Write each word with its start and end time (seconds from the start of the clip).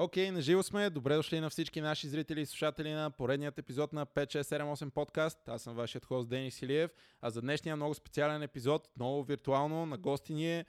Окей, 0.00 0.28
okay, 0.28 0.30
наживо 0.30 0.62
сме. 0.62 0.90
Добре 0.90 1.16
дошли 1.16 1.40
на 1.40 1.50
всички 1.50 1.80
наши 1.80 2.08
зрители 2.08 2.40
и 2.40 2.46
слушатели 2.46 2.92
на 2.92 3.10
поредният 3.10 3.58
епизод 3.58 3.92
на 3.92 4.06
5678 4.06 4.90
подкаст. 4.90 5.48
Аз 5.48 5.62
съм 5.62 5.74
вашият 5.74 6.04
хост 6.04 6.28
Денис 6.28 6.62
Илиев. 6.62 6.90
А 7.22 7.30
за 7.30 7.40
днешния 7.40 7.76
много 7.76 7.94
специален 7.94 8.42
епизод, 8.42 8.88
много 8.96 9.24
виртуално, 9.24 9.86
на 9.86 9.98
гости 9.98 10.34
ни 10.34 10.58
е 10.58 10.64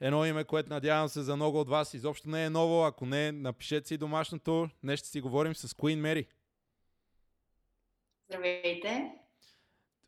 едно 0.00 0.24
име, 0.24 0.44
което 0.44 0.70
надявам 0.70 1.08
се 1.08 1.22
за 1.22 1.36
много 1.36 1.60
от 1.60 1.68
вас 1.68 1.94
изобщо 1.94 2.28
не 2.28 2.44
е 2.44 2.50
ново. 2.50 2.84
Ако 2.84 3.06
не, 3.06 3.32
напишете 3.32 3.88
си 3.88 3.98
домашното. 3.98 4.68
Днес 4.82 5.00
ще 5.00 5.08
си 5.08 5.20
говорим 5.20 5.54
с 5.54 5.68
Queen 5.68 6.00
Mary. 6.00 6.26
Здравейте! 8.28 9.21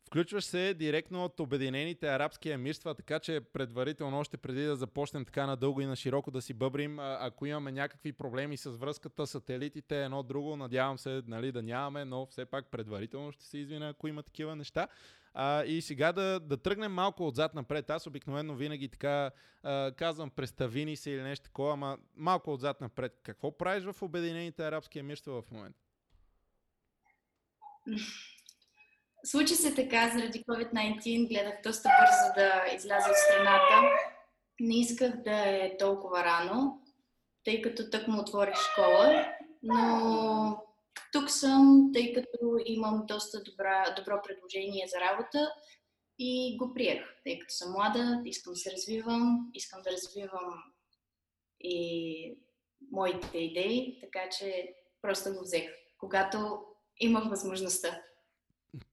Включваш 0.07 0.43
се 0.43 0.73
директно 0.73 1.25
от 1.25 1.39
Обединените 1.39 2.07
арабски 2.07 2.49
емирства, 2.49 2.95
така 2.95 3.19
че 3.19 3.41
предварително, 3.41 4.19
още 4.19 4.37
преди 4.37 4.63
да 4.63 4.75
започнем 4.75 5.25
така 5.25 5.45
надълго 5.45 5.81
и 5.81 5.85
на 5.85 5.95
широко 5.95 6.31
да 6.31 6.41
си 6.41 6.53
бъбрим, 6.53 6.99
ако 6.99 7.45
имаме 7.45 7.71
някакви 7.71 8.13
проблеми 8.13 8.57
с 8.57 8.69
връзката, 8.69 9.27
сателитите, 9.27 10.03
едно 10.03 10.23
друго, 10.23 10.55
надявам 10.55 10.97
се 10.97 11.21
нали, 11.27 11.51
да 11.51 11.61
нямаме, 11.61 12.05
но 12.05 12.25
все 12.25 12.45
пак 12.45 12.71
предварително 12.71 13.31
ще 13.31 13.45
се 13.45 13.57
извиня, 13.57 13.89
ако 13.89 14.07
има 14.07 14.23
такива 14.23 14.55
неща. 14.55 14.87
А, 15.33 15.63
и 15.63 15.81
сега 15.81 16.11
да, 16.11 16.39
да 16.39 16.57
тръгнем 16.57 16.91
малко 16.91 17.27
отзад 17.27 17.55
напред. 17.55 17.89
Аз 17.89 18.07
обикновено 18.07 18.55
винаги 18.55 18.89
така 18.89 19.31
а, 19.63 19.91
казвам, 19.91 20.29
представини 20.29 20.95
се 20.95 21.11
или 21.11 21.21
нещо 21.21 21.43
такова, 21.43 21.73
ама 21.73 21.97
малко 22.15 22.53
отзад 22.53 22.81
напред. 22.81 23.19
Какво 23.23 23.57
правиш 23.57 23.83
в 23.83 24.01
Обединените 24.01 24.67
арабски 24.67 24.99
емирства 24.99 25.41
в 25.41 25.51
момента? 25.51 25.79
Случи 29.25 29.55
се 29.55 29.75
така, 29.75 30.11
заради 30.13 30.43
COVID-19 30.43 31.27
гледах 31.27 31.61
доста 31.63 31.89
бързо 31.99 32.33
да 32.35 32.75
изляза 32.75 33.09
от 33.09 33.15
страната. 33.15 33.89
Не 34.59 34.79
исках 34.79 35.23
да 35.23 35.49
е 35.49 35.77
толкова 35.77 36.23
рано, 36.23 36.81
тъй 37.43 37.61
като 37.61 37.89
тък 37.89 38.07
му 38.07 38.21
отворих 38.21 38.55
школа, 38.55 39.25
но 39.63 40.63
тук 41.11 41.29
съм, 41.31 41.89
тъй 41.93 42.13
като 42.13 42.57
имам 42.65 43.03
доста 43.07 43.43
добра, 43.43 43.95
добро 43.97 44.21
предложение 44.23 44.87
за 44.87 44.99
работа 44.99 45.51
и 46.19 46.57
го 46.57 46.73
приех, 46.73 47.01
тъй 47.23 47.39
като 47.39 47.53
съм 47.53 47.71
млада, 47.71 48.21
искам 48.25 48.53
да 48.53 48.57
се 48.57 48.71
развивам, 48.71 49.49
искам 49.53 49.81
да 49.81 49.91
развивам 49.91 50.63
и 51.59 52.37
моите 52.91 53.37
идеи, 53.37 53.99
така 54.01 54.29
че 54.29 54.73
просто 55.01 55.33
го 55.33 55.41
взех, 55.41 55.69
когато 55.97 56.61
имах 56.99 57.29
възможността. 57.29 58.01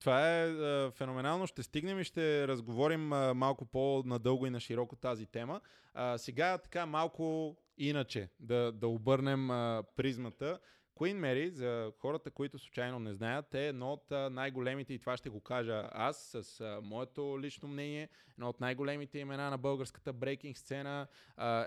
Това 0.01 0.29
е 0.29 0.51
а, 0.51 0.91
феноменално. 0.91 1.47
Ще 1.47 1.63
стигнем 1.63 2.01
и 2.01 2.05
ще 2.05 2.49
разговорим 2.49 3.13
а, 3.13 3.35
малко 3.35 3.65
по-надълго 3.65 4.47
и 4.47 4.51
на 4.51 4.61
широко 4.61 4.97
тази 4.97 5.27
тема. 5.27 5.61
А, 5.95 6.19
сега 6.19 6.59
така 6.59 6.87
малко 6.87 7.57
иначе 7.79 8.29
да, 8.41 8.73
да 8.73 8.89
обърнем 8.89 9.51
а, 9.51 9.83
призмата. 9.97 10.59
Queen 10.97 11.17
Mary, 11.21 11.51
за 11.51 11.93
хората, 11.99 12.31
които 12.31 12.59
случайно 12.59 12.99
не 12.99 13.15
знаят, 13.15 13.55
е 13.55 13.69
едно 13.69 13.93
от 13.93 14.11
най-големите, 14.11 14.95
и 14.95 14.99
това 14.99 15.17
ще 15.17 15.31
го 15.31 15.41
кажа 15.41 15.89
аз 15.93 16.17
с 16.17 16.81
моето 16.83 17.41
лично 17.41 17.69
мнение, 17.69 18.09
едно 18.33 18.49
от 18.49 18.61
най-големите 18.61 19.19
имена 19.19 19.51
на 19.51 19.59
българската 19.59 20.13
брейкинг 20.13 20.59
сцена, 20.59 21.07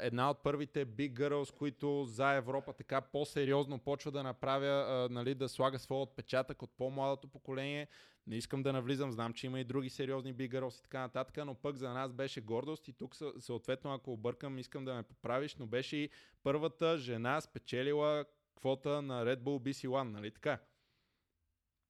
една 0.01 0.29
от 0.29 0.43
първите 0.43 0.85
Big 0.85 1.13
Girls, 1.13 1.57
които 1.57 2.05
за 2.05 2.33
Европа 2.33 2.73
така 2.73 3.01
по-сериозно 3.01 3.79
почва 3.79 4.11
да 4.11 4.23
направя, 4.23 5.07
нали, 5.11 5.35
да 5.35 5.49
слага 5.49 5.79
своя 5.79 6.01
отпечатък 6.01 6.61
от 6.61 6.71
по-младото 6.77 7.27
поколение. 7.27 7.87
Не 8.27 8.35
искам 8.35 8.63
да 8.63 8.73
навлизам, 8.73 9.11
знам, 9.11 9.33
че 9.33 9.45
има 9.45 9.59
и 9.59 9.63
други 9.63 9.89
сериозни 9.89 10.35
Big 10.35 10.49
Girls 10.49 10.79
и 10.79 10.83
така 10.83 10.99
нататък, 10.99 11.45
но 11.45 11.55
пък 11.55 11.75
за 11.75 11.89
нас 11.89 12.13
беше 12.13 12.41
гордост 12.41 12.87
и 12.87 12.93
тук 12.93 13.15
съответно, 13.39 13.93
ако 13.93 14.13
объркам, 14.13 14.57
искам 14.57 14.85
да 14.85 14.93
ме 14.93 15.03
поправиш, 15.03 15.55
но 15.55 15.65
беше 15.65 15.97
и 15.97 16.09
първата 16.43 16.97
жена 16.97 17.41
спечелила 17.41 18.25
квота 18.55 19.01
на 19.01 19.25
Red 19.25 19.39
Bull 19.39 19.69
BC 19.69 19.87
One, 19.87 20.11
нали 20.11 20.31
така? 20.31 20.59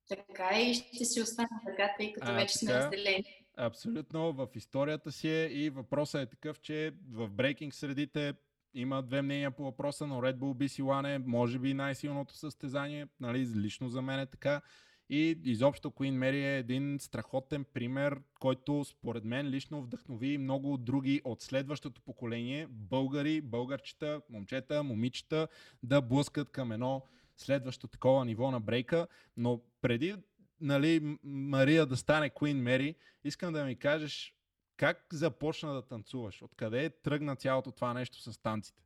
Така 0.07 0.59
и 0.59 0.73
ще 0.73 1.05
си 1.05 1.21
остане 1.21 1.49
така, 1.65 1.93
тъй 1.97 2.13
като 2.13 2.31
а, 2.31 2.33
вече 2.33 2.57
сме 2.57 2.73
разделени. 2.73 3.45
Абсолютно, 3.57 4.33
в 4.33 4.47
историята 4.55 5.11
си 5.11 5.29
е 5.29 5.45
и 5.45 5.69
въпросът 5.69 6.21
е 6.21 6.29
такъв, 6.29 6.61
че 6.61 6.93
в 7.11 7.29
брейкинг 7.29 7.73
средите 7.73 8.33
има 8.73 9.03
две 9.03 9.21
мнения 9.21 9.51
по 9.51 9.63
въпроса, 9.63 10.07
но 10.07 10.21
Red 10.21 10.35
Bull 10.37 10.65
BC 10.65 10.83
One 10.83 11.15
е 11.15 11.17
може 11.17 11.59
би 11.59 11.73
най-силното 11.73 12.37
състезание, 12.37 13.07
нали, 13.19 13.47
лично 13.55 13.89
за 13.89 14.01
мен 14.01 14.19
е 14.19 14.25
така. 14.25 14.61
И 15.09 15.39
изобщо 15.43 15.91
Queen 15.91 16.17
Mary 16.17 16.55
е 16.55 16.57
един 16.57 16.97
страхотен 16.99 17.65
пример, 17.73 18.21
който 18.39 18.85
според 18.85 19.23
мен 19.23 19.47
лично 19.47 19.81
вдъхнови 19.81 20.37
много 20.37 20.77
други 20.77 21.21
от 21.23 21.41
следващото 21.41 22.01
поколение, 22.01 22.67
българи, 22.69 23.41
българчета, 23.41 24.21
момчета, 24.29 24.83
момичета, 24.83 25.47
да 25.83 26.01
блъскат 26.01 26.49
към 26.49 26.71
едно 26.71 27.01
следващо 27.37 27.87
такова 27.87 28.25
ниво 28.25 28.51
на 28.51 28.59
брейка. 28.59 29.07
Но 29.37 29.61
преди 29.81 30.15
нали, 30.61 31.17
Мария 31.23 31.85
да 31.85 31.97
стане 31.97 32.29
Queen 32.29 32.63
Mary, 32.63 32.95
искам 33.23 33.53
да 33.53 33.65
ми 33.65 33.75
кажеш 33.75 34.35
как 34.77 35.05
започна 35.13 35.73
да 35.73 35.81
танцуваш? 35.87 36.41
Откъде 36.41 36.89
тръгна 36.89 37.35
цялото 37.35 37.71
това 37.71 37.93
нещо 37.93 38.31
с 38.31 38.37
танците? 38.37 38.83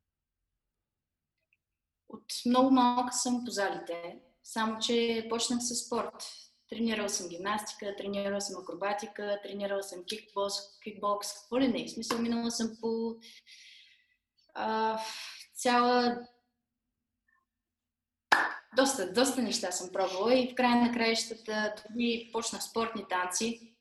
От 2.10 2.24
много 2.46 2.72
малка 2.72 3.14
съм 3.14 3.46
по 3.46 3.52
залите. 3.52 4.20
Само, 4.44 4.80
че 4.80 5.28
почнах 5.30 5.60
с 5.62 5.76
спорт. 5.76 6.24
Тренирал 6.70 7.10
съм 7.10 7.30
гимнастика, 7.30 7.96
тренирал 7.98 8.42
съм 8.42 8.62
акробатика, 8.62 9.40
тренирал 9.44 9.84
съм 9.84 10.04
кикбокс, 10.06 10.56
кикбокс, 10.84 11.34
какво 11.34 11.60
ли 11.60 11.68
не. 11.68 11.86
В 11.86 11.92
смисъл, 11.92 12.20
минала 12.20 12.52
съм 12.52 12.78
по 12.82 13.16
а, 14.54 15.00
цяла... 15.56 16.20
Доста, 18.76 19.14
доста 19.14 19.42
неща 19.42 19.72
съм 19.72 19.90
пробвала 19.92 20.36
и 20.36 20.52
в 20.52 20.56
края 20.56 20.76
на 20.76 20.92
краищата 20.94 21.76
дори 21.90 22.30
почнах 22.34 22.64
спортни 22.64 23.06
танци. 23.10 23.76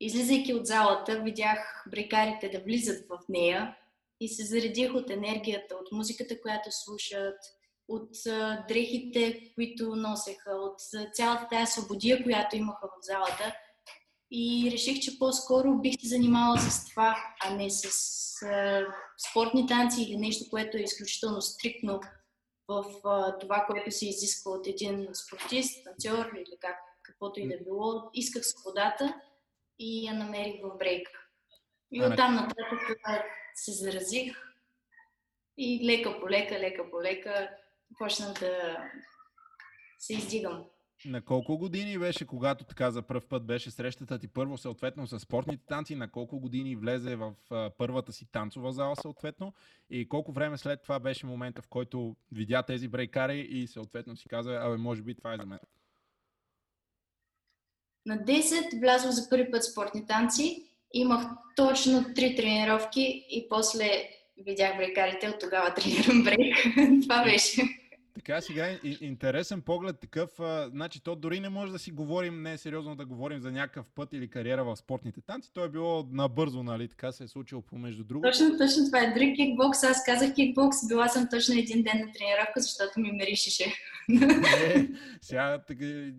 Излизайки 0.00 0.54
от 0.54 0.66
залата, 0.66 1.20
видях 1.20 1.84
брейкарите 1.90 2.48
да 2.48 2.64
влизат 2.64 3.08
в 3.08 3.18
нея 3.28 3.76
и 4.20 4.28
се 4.28 4.44
заредих 4.44 4.94
от 4.94 5.10
енергията, 5.10 5.74
от 5.74 5.92
музиката, 5.92 6.40
която 6.40 6.68
слушат, 6.72 7.36
от 7.88 8.10
дрехите, 8.68 9.52
които 9.54 9.96
носеха, 9.96 10.50
от 10.50 10.80
цялата 11.12 11.48
тази 11.48 11.72
свободия, 11.72 12.22
която 12.22 12.56
имаха 12.56 12.86
в 12.86 13.04
залата. 13.04 13.56
И 14.30 14.70
реших, 14.72 15.00
че 15.00 15.18
по-скоро 15.18 15.74
бих 15.74 15.94
се 16.00 16.08
занимавала 16.08 16.58
с 16.58 16.90
това, 16.90 17.16
а 17.44 17.54
не 17.54 17.70
с 17.70 17.90
спортни 19.30 19.66
танци 19.66 20.02
или 20.02 20.16
нещо, 20.16 20.44
което 20.50 20.76
е 20.76 20.80
изключително 20.80 21.42
стриктно 21.42 22.00
в 22.68 22.84
това, 23.40 23.66
което 23.70 23.90
се 23.90 24.08
изисква 24.08 24.52
от 24.52 24.66
един 24.66 25.08
спортист, 25.12 25.84
танцор 25.84 26.32
или 26.36 26.56
как, 26.60 26.76
каквото 27.02 27.40
и 27.40 27.48
да 27.48 27.64
било. 27.64 28.10
Исках 28.14 28.44
свободата 28.44 29.20
и 29.78 30.06
я 30.06 30.14
намерих 30.14 30.62
в 30.62 30.78
брейка. 30.78 31.12
И 31.92 32.04
оттам 32.04 32.34
нататък 32.34 32.98
се 33.54 33.72
заразих 33.72 34.36
и 35.58 35.86
лека 35.86 36.20
по 36.20 36.30
лека, 36.30 36.58
лека 36.58 36.90
по 36.90 37.02
лека 37.02 37.50
почнах 37.98 38.32
да 38.32 38.76
се 39.98 40.12
издигам. 40.12 40.64
На 41.04 41.24
колко 41.24 41.58
години 41.58 41.98
беше, 41.98 42.26
когато 42.26 42.64
така 42.64 42.90
за 42.90 43.02
първ 43.02 43.20
път 43.28 43.46
беше 43.46 43.70
срещата 43.70 44.18
ти 44.18 44.28
първо 44.28 44.58
съответно 44.58 45.06
с 45.06 45.20
спортните 45.20 45.66
танци, 45.66 45.94
на 45.94 46.10
колко 46.10 46.40
години 46.40 46.76
влезе 46.76 47.16
в 47.16 47.34
първата 47.78 48.12
си 48.12 48.26
танцова 48.32 48.72
зала 48.72 48.96
съответно 48.96 49.54
и 49.90 50.08
колко 50.08 50.32
време 50.32 50.58
след 50.58 50.82
това 50.82 50.98
беше 50.98 51.26
момента, 51.26 51.62
в 51.62 51.68
който 51.68 52.16
видя 52.32 52.62
тези 52.62 52.88
брейкари 52.88 53.40
и 53.40 53.66
съответно 53.66 54.16
си 54.16 54.28
каза, 54.28 54.54
абе 54.62 54.76
може 54.76 55.02
би 55.02 55.14
това 55.14 55.34
е 55.34 55.36
за 55.36 55.46
мен? 55.46 55.58
На 58.06 58.16
10 58.18 58.80
влязох 58.80 59.10
за 59.10 59.28
първи 59.28 59.50
път 59.50 59.64
спортни 59.64 60.06
танци, 60.06 60.70
имах 60.92 61.26
точно 61.56 62.14
три 62.14 62.36
тренировки 62.36 63.26
и 63.30 63.46
после 63.48 64.10
видях 64.44 64.76
брейкарите, 64.76 65.28
от 65.28 65.40
тогава 65.40 65.74
тренирам 65.74 66.22
брейк. 66.24 66.56
Това 67.02 67.24
беше. 67.24 67.62
Така, 68.26 68.40
сега 68.40 68.78
интересен 69.00 69.60
поглед 69.60 70.00
такъв. 70.00 70.40
А, 70.40 70.68
значи, 70.70 71.00
то 71.00 71.16
дори 71.16 71.40
не 71.40 71.48
може 71.48 71.72
да 71.72 71.78
си 71.78 71.90
говорим, 71.90 72.42
не 72.42 72.52
е 72.52 72.58
сериозно 72.58 72.96
да 72.96 73.06
говорим 73.06 73.40
за 73.40 73.52
някакъв 73.52 73.86
път 73.94 74.12
или 74.12 74.28
кариера 74.28 74.64
в 74.64 74.76
спортните 74.76 75.20
танци. 75.20 75.52
То 75.52 75.64
е 75.64 75.68
било 75.68 76.06
набързо, 76.10 76.62
нали? 76.62 76.88
Така 76.88 77.12
се 77.12 77.24
е 77.24 77.28
случило 77.28 77.62
помежду 77.62 78.04
друго. 78.04 78.22
Точно, 78.22 78.58
точно 78.58 78.86
това 78.86 79.00
е. 79.00 79.12
Дори 79.12 79.34
кикбокс, 79.34 79.84
аз 79.84 80.04
казах 80.04 80.34
кикбокс, 80.34 80.88
била 80.88 81.08
съм 81.08 81.28
точно 81.30 81.54
един 81.54 81.82
ден 81.82 81.98
на 82.06 82.12
тренировка, 82.12 82.60
защото 82.60 83.00
ми 83.00 83.12
меришеше. 83.12 83.72
Е, 84.08 84.88
сега, 85.20 85.60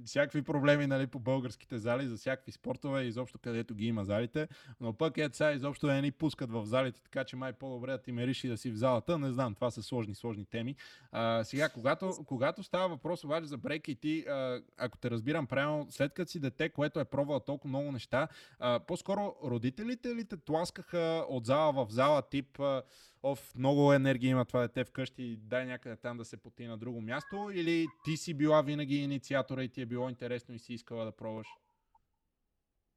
всякакви 0.05 0.41
проблеми 0.41 0.87
нали, 0.87 1.07
по 1.07 1.19
българските 1.19 1.77
зали, 1.77 2.07
за 2.07 2.17
всякакви 2.17 2.51
спортове, 2.51 3.03
изобщо 3.03 3.39
където 3.39 3.75
ги 3.75 3.85
има 3.85 4.05
залите. 4.05 4.47
Но 4.81 4.93
пък 4.93 5.17
е, 5.17 5.29
сега 5.31 5.51
изобщо 5.51 5.87
не 5.87 6.01
ни 6.01 6.11
пускат 6.11 6.51
в 6.51 6.65
залите, 6.65 7.01
така 7.03 7.23
че 7.23 7.35
май 7.35 7.53
по-добре 7.53 7.91
да 7.91 8.01
ти 8.01 8.11
мериш 8.11 8.43
и 8.43 8.47
да 8.47 8.57
си 8.57 8.71
в 8.71 8.75
залата. 8.75 9.17
Не 9.17 9.31
знам, 9.31 9.55
това 9.55 9.71
са 9.71 9.83
сложни, 9.83 10.15
сложни 10.15 10.45
теми. 10.45 10.75
А, 11.11 11.43
сега, 11.43 11.69
когато 11.69 11.96
когато, 11.99 12.25
когато 12.25 12.63
става 12.63 12.89
въпрос 12.89 13.23
обаче 13.23 13.47
за 13.47 13.57
брейк 13.57 13.87
и 13.87 13.95
ти, 13.95 14.25
ако 14.77 14.97
те 14.97 15.11
разбирам 15.11 15.47
правилно, 15.47 15.87
след 15.89 16.13
като 16.13 16.31
си 16.31 16.39
дете, 16.39 16.69
което 16.69 16.99
е 16.99 17.05
пробвало 17.05 17.39
толкова 17.39 17.69
много 17.69 17.91
неща, 17.91 18.27
а, 18.59 18.79
по-скоро 18.79 19.35
родителите 19.43 20.15
ли 20.15 20.25
те 20.25 20.37
тласкаха 20.37 21.25
от 21.29 21.45
зала 21.45 21.73
в 21.73 21.87
зала, 21.89 22.21
тип 22.21 22.59
а, 22.59 22.83
оф, 23.23 23.55
много 23.55 23.93
енергия 23.93 24.29
има 24.29 24.45
това 24.45 24.61
дете 24.61 24.83
вкъщи, 24.83 25.37
дай 25.37 25.65
някъде 25.65 25.95
там 25.95 26.17
да 26.17 26.25
се 26.25 26.37
поти 26.37 26.65
на 26.65 26.77
друго 26.77 27.01
място, 27.01 27.49
или 27.53 27.87
ти 28.05 28.17
си 28.17 28.33
била 28.33 28.61
винаги 28.61 28.95
инициатора 28.95 29.63
и 29.63 29.69
ти 29.69 29.81
е 29.81 29.85
било 29.85 30.09
интересно 30.09 30.55
и 30.55 30.59
си 30.59 30.73
искала 30.73 31.05
да 31.05 31.11
пробваш? 31.11 31.47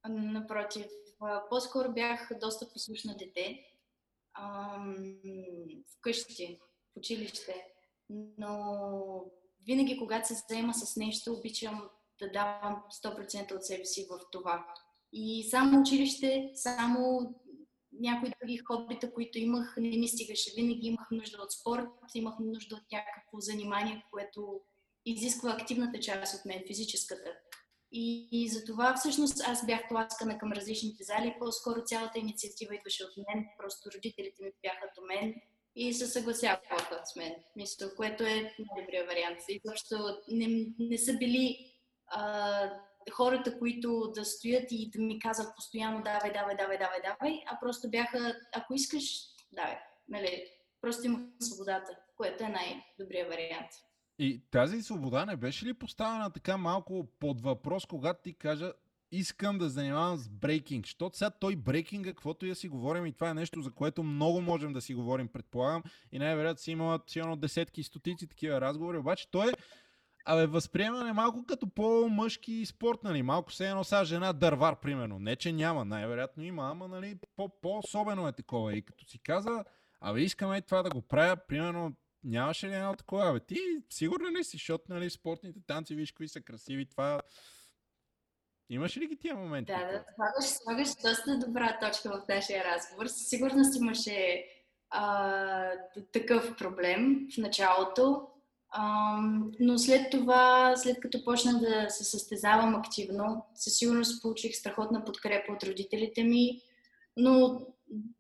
Напротив, 0.09 0.87
по-скоро 1.51 1.93
бях 1.93 2.31
доста 2.41 2.73
послушна 2.73 3.17
дете. 3.17 3.67
Вкъщи, 5.99 6.59
в 6.93 6.97
училище. 6.97 7.70
Но 8.39 9.25
винаги, 9.67 9.99
когато 9.99 10.29
се 10.29 10.35
заема 10.49 10.75
с 10.75 10.97
нещо, 10.97 11.33
обичам 11.33 11.89
да 12.21 12.31
давам 12.31 12.83
100% 13.05 13.57
от 13.57 13.65
себе 13.65 13.85
си 13.85 14.07
в 14.11 14.21
това. 14.33 14.67
И 15.13 15.49
само 15.51 15.81
училище, 15.81 16.51
само 16.55 17.21
някои 17.93 18.33
други 18.41 18.59
хобита, 18.59 19.13
които 19.13 19.39
имах, 19.39 19.75
не 19.77 19.99
ми 19.99 20.09
стигаше. 20.09 20.53
Винаги 20.57 20.87
имах 20.87 21.09
нужда 21.11 21.43
от 21.43 21.53
спорт, 21.53 21.89
имах 22.15 22.35
нужда 22.41 22.77
от 22.77 22.93
някакво 22.93 23.41
занимание, 23.41 24.05
което 24.11 24.61
изисква 25.07 25.51
активната 25.51 26.01
част 26.01 26.35
от 26.35 26.45
мен, 26.45 26.63
физическата. 26.67 27.33
И, 27.93 28.29
и 28.33 28.49
за 28.49 28.65
това 28.65 28.95
всъщност 28.97 29.41
аз 29.41 29.67
бях 29.67 29.89
тласкана 29.89 30.39
към 30.39 30.53
различните 30.53 31.05
зали. 31.05 31.37
По-скоро 31.39 31.85
цялата 31.85 32.19
инициатива 32.19 32.75
идваше 32.75 33.05
от 33.05 33.17
мен. 33.17 33.47
Просто 33.59 33.91
родителите 33.95 34.43
ми 34.43 34.51
бяха 34.63 34.87
до 34.97 35.07
мен 35.07 35.35
и 35.81 35.95
се 35.95 36.07
съгласяваха 36.07 37.03
с 37.05 37.17
мен. 37.17 37.33
Мисля, 37.57 37.95
което 37.97 38.25
е 38.25 38.55
най-добрият 38.59 39.09
вариант. 39.09 39.39
И 39.49 39.61
защото 39.65 40.21
не, 40.29 40.67
не 40.79 40.99
са 40.99 41.13
били 41.13 41.57
а, 42.07 42.71
хората, 43.13 43.59
които 43.59 44.13
да 44.15 44.25
стоят 44.25 44.65
и 44.71 44.91
да 44.91 45.03
ми 45.03 45.19
казват 45.19 45.57
постоянно 45.57 46.03
давай, 46.03 46.33
давай, 46.33 46.57
давай, 46.57 46.79
давай, 46.79 46.99
давай, 47.05 47.43
а 47.47 47.59
просто 47.61 47.91
бяха, 47.91 48.35
ако 48.55 48.75
искаш, 48.75 49.05
давай. 49.53 49.77
Нали? 50.09 50.45
Просто 50.81 51.07
имах 51.07 51.21
свободата, 51.41 51.97
което 52.17 52.45
е 52.45 52.49
най-добрият 52.49 53.29
вариант. 53.29 53.71
И 54.19 54.43
тази 54.51 54.83
свобода 54.83 55.25
не 55.25 55.37
беше 55.37 55.67
ли 55.67 55.75
поставена 55.75 56.31
така 56.31 56.57
малко 56.57 57.07
под 57.21 57.41
въпрос, 57.41 57.87
когато 57.87 58.23
ти 58.23 58.35
кажа 58.35 58.73
искам 59.13 59.59
да 59.59 59.69
занимавам 59.69 60.17
с 60.17 60.29
брейкинг, 60.29 60.87
защото 60.87 61.17
сега 61.17 61.31
той 61.31 61.57
брейкинга, 61.57 62.11
каквото 62.11 62.47
и 62.47 62.49
да 62.49 62.55
си 62.55 62.69
говорим, 62.69 63.07
и 63.07 63.13
това 63.13 63.31
е 63.31 63.35
нещо, 63.35 63.63
за 63.63 63.71
което 63.71 64.03
много 64.03 64.41
можем 64.41 64.73
да 64.73 64.81
си 64.81 64.95
говорим, 64.95 65.29
предполагам, 65.29 65.83
и 66.13 66.19
най-вероятно 66.19 66.63
си 66.63 66.71
имала 66.71 67.01
сигурно 67.07 67.37
десетки 67.37 67.81
и 67.81 67.85
стотици 67.85 68.27
такива 68.27 68.61
разговори, 68.61 68.99
обаче 68.99 69.31
той 69.31 69.49
е 69.49 69.53
Абе, 70.25 70.47
възприемане 70.47 71.13
малко 71.13 71.47
като 71.47 71.67
по-мъжки 71.67 72.67
спорт, 72.67 72.99
нали? 73.05 73.23
Малко 73.23 73.53
се 73.53 73.69
едно 73.69 73.85
са 73.85 74.05
жена 74.05 74.33
дървар, 74.33 74.81
примерно. 74.81 75.19
Не, 75.19 75.37
че 75.37 75.53
няма, 75.53 75.85
най-вероятно 75.85 76.43
има, 76.43 76.71
ама, 76.71 76.89
нали, 76.89 77.19
по-особено 77.63 78.29
е 78.29 78.33
такова. 78.33 78.77
И 78.77 78.83
като 78.83 79.05
си 79.05 79.19
каза, 79.19 79.65
абе, 80.01 80.21
искаме 80.21 80.63
това 80.63 80.83
да 80.83 80.91
го 80.91 81.03
правя, 81.03 81.37
примерно, 81.49 81.97
нямаше 82.25 82.69
ли 82.69 82.75
едно 82.75 82.95
такова? 82.95 83.31
Абе, 83.31 83.41
ти 83.41 83.57
сигурно 83.91 84.31
ли 84.31 84.45
си, 84.45 84.57
защото, 84.57 84.85
нали, 84.89 85.11
спортните 85.11 85.61
танци, 85.67 85.95
виж 85.95 86.13
какви 86.13 86.29
са 86.29 86.41
красиви, 86.41 86.87
това... 86.87 87.21
Имаш 88.71 88.97
ли 88.97 89.07
ги 89.07 89.17
тия 89.17 89.35
моменти? 89.35 89.73
Да, 89.73 89.79
да, 89.79 90.05
слагаш, 90.15 90.45
слагаш 90.45 90.89
доста 90.89 91.39
добра 91.39 91.79
точка 91.81 92.11
в 92.11 92.29
нашия 92.29 92.65
разговор. 92.65 93.07
Със 93.07 93.29
сигурност 93.29 93.77
имаше 93.77 94.45
а, 94.91 95.73
такъв 96.13 96.57
проблем 96.57 97.29
в 97.35 97.39
началото 97.39 98.27
но 99.61 99.79
след 99.79 100.11
това, 100.11 100.77
след 100.77 101.01
като 101.01 101.25
почнах 101.25 101.57
да 101.57 101.91
се 101.91 102.05
състезавам 102.05 102.75
активно, 102.75 103.47
със 103.55 103.79
сигурност 103.79 104.23
получих 104.23 104.57
страхотна 104.57 105.05
подкрепа 105.05 105.53
от 105.53 105.63
родителите 105.63 106.25
ми, 106.25 106.61
но 107.17 107.61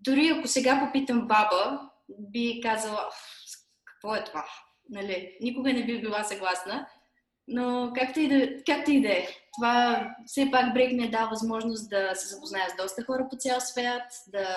дори 0.01 0.29
ако 0.29 0.49
сега 0.49 0.87
попитам 0.87 1.21
баба, 1.21 1.91
би 2.09 2.61
казала, 2.63 3.09
какво 3.85 4.15
е 4.15 4.25
това? 4.25 4.45
Нали, 4.91 5.37
никога 5.41 5.73
не 5.73 5.87
би 5.87 6.01
била 6.01 6.25
съгласна. 6.25 6.87
Но 7.49 7.93
както 7.95 8.21
и 8.21 8.29
да, 8.29 8.63
както 8.67 8.91
и 8.91 9.03
да 9.03 9.09
е, 9.09 9.29
това 9.57 10.09
все 10.27 10.49
пак 10.51 10.75
брейк 10.75 10.93
ми 10.93 11.05
е 11.05 11.11
дал 11.11 11.29
възможност 11.29 11.91
да 11.91 12.15
се 12.15 12.35
запозная 12.35 12.71
с 12.71 12.83
доста 12.83 13.05
хора 13.05 13.27
по 13.31 13.37
цял 13.37 13.61
свят, 13.61 14.03
да 14.29 14.57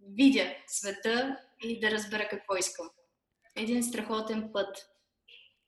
видя 0.00 0.54
света 0.66 1.36
и 1.62 1.80
да 1.80 1.90
разбера 1.90 2.28
какво 2.30 2.56
искам 2.56 2.90
един 3.56 3.82
страхотен 3.82 4.50
път. 4.52 4.86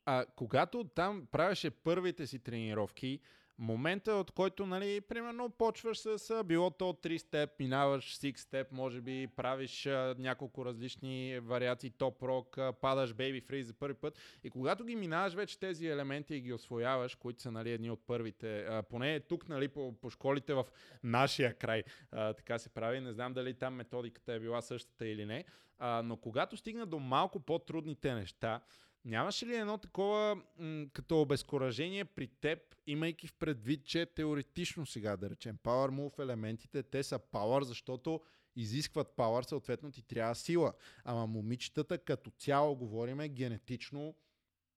А 0.07 0.25
когато 0.37 0.85
там 0.85 1.27
правеше 1.33 1.71
първите 1.71 2.27
си 2.27 2.39
тренировки, 2.39 3.21
момента, 3.59 4.13
от 4.13 4.31
който, 4.31 4.67
нали, 4.67 5.01
примерно, 5.01 5.51
почваш 5.51 5.99
с 5.99 6.45
било 6.45 6.71
то 6.71 6.93
3 6.93 7.19
степ, 7.19 7.51
минаваш 7.59 8.05
6 8.05 8.37
степ, 8.37 8.73
може 8.73 9.01
би 9.01 9.27
правиш 9.37 9.87
а, 9.87 10.15
няколко 10.19 10.65
различни 10.65 11.41
вариации, 11.41 11.91
топ 11.91 12.23
рок, 12.23 12.59
а, 12.59 12.73
падаш 12.73 13.15
бейби 13.15 13.41
фриз 13.41 13.67
за 13.67 13.75
първи 13.75 13.95
път. 13.95 14.19
И 14.45 14.51
когато 14.51 14.85
ги 14.85 14.97
минаваш 14.97 15.35
вече 15.35 15.59
тези 15.59 15.87
елементи 15.87 16.35
и 16.35 16.41
ги 16.41 16.53
освояваш, 16.53 17.15
които 17.15 17.43
са, 17.43 17.51
нали, 17.51 17.71
едни 17.71 17.91
от 17.91 18.07
първите, 18.07 18.59
а, 18.61 18.83
поне 18.83 19.21
тук, 19.21 19.49
нали, 19.49 19.69
по, 19.69 19.93
по 20.01 20.11
школите 20.11 20.55
в 20.55 20.65
нашия 21.03 21.55
край, 21.55 21.83
а, 22.11 22.33
така 22.33 22.59
се 22.59 22.69
прави, 22.69 23.01
не 23.01 23.13
знам 23.13 23.33
дали 23.33 23.55
там 23.55 23.75
методиката 23.75 24.33
е 24.33 24.41
била 24.41 24.63
същата 24.63 25.07
или 25.09 25.25
не, 25.25 25.45
а, 25.79 26.03
но 26.03 26.17
когато 26.17 26.57
стигна 26.57 26.87
до 26.87 26.99
малко 26.99 27.41
по-трудните 27.41 28.15
неща, 28.15 28.61
Нямаше 29.05 29.47
ли 29.47 29.55
едно 29.55 29.79
такова 29.79 30.43
м- 30.59 30.87
като 30.93 31.21
обезкуражение 31.21 32.05
при 32.05 32.27
теб, 32.27 32.59
имайки 32.87 33.27
в 33.27 33.35
предвид, 33.35 33.85
че 33.85 34.07
теоретично 34.07 34.87
сега 34.87 35.17
да 35.17 35.31
речем 35.31 35.59
Power 35.63 35.91
Move 35.91 36.23
елементите, 36.23 36.83
те 36.83 37.03
са 37.03 37.19
Power, 37.19 37.63
защото 37.63 38.21
изискват 38.57 39.09
Power, 39.17 39.49
съответно 39.49 39.91
ти 39.91 40.03
трябва 40.03 40.35
сила. 40.35 40.73
Ама 41.05 41.27
момичетата 41.27 41.99
като 41.99 42.31
цяло, 42.31 42.77
говориме 42.77 43.29
генетично, 43.29 44.15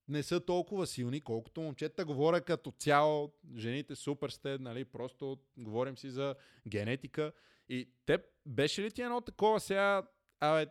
не 0.08 0.24
са 0.24 0.46
толкова 0.46 0.88
силни, 0.88 1.22
колкото 1.22 1.62
момчета. 1.62 2.06
Говоря 2.06 2.42
като 2.42 2.72
цяло, 2.72 3.34
жените 3.56 3.96
супер 3.96 4.30
сте, 4.30 4.58
нали, 4.58 4.86
просто 4.86 5.38
говорим 5.58 5.98
си 5.98 6.10
за 6.10 6.36
генетика. 6.68 7.32
И 7.70 7.90
теб 8.06 8.22
беше 8.46 8.82
ли 8.82 8.92
ти 8.92 9.02
едно 9.02 9.22
такова 9.22 9.60
сега, 9.60 10.04
абе, 10.40 10.68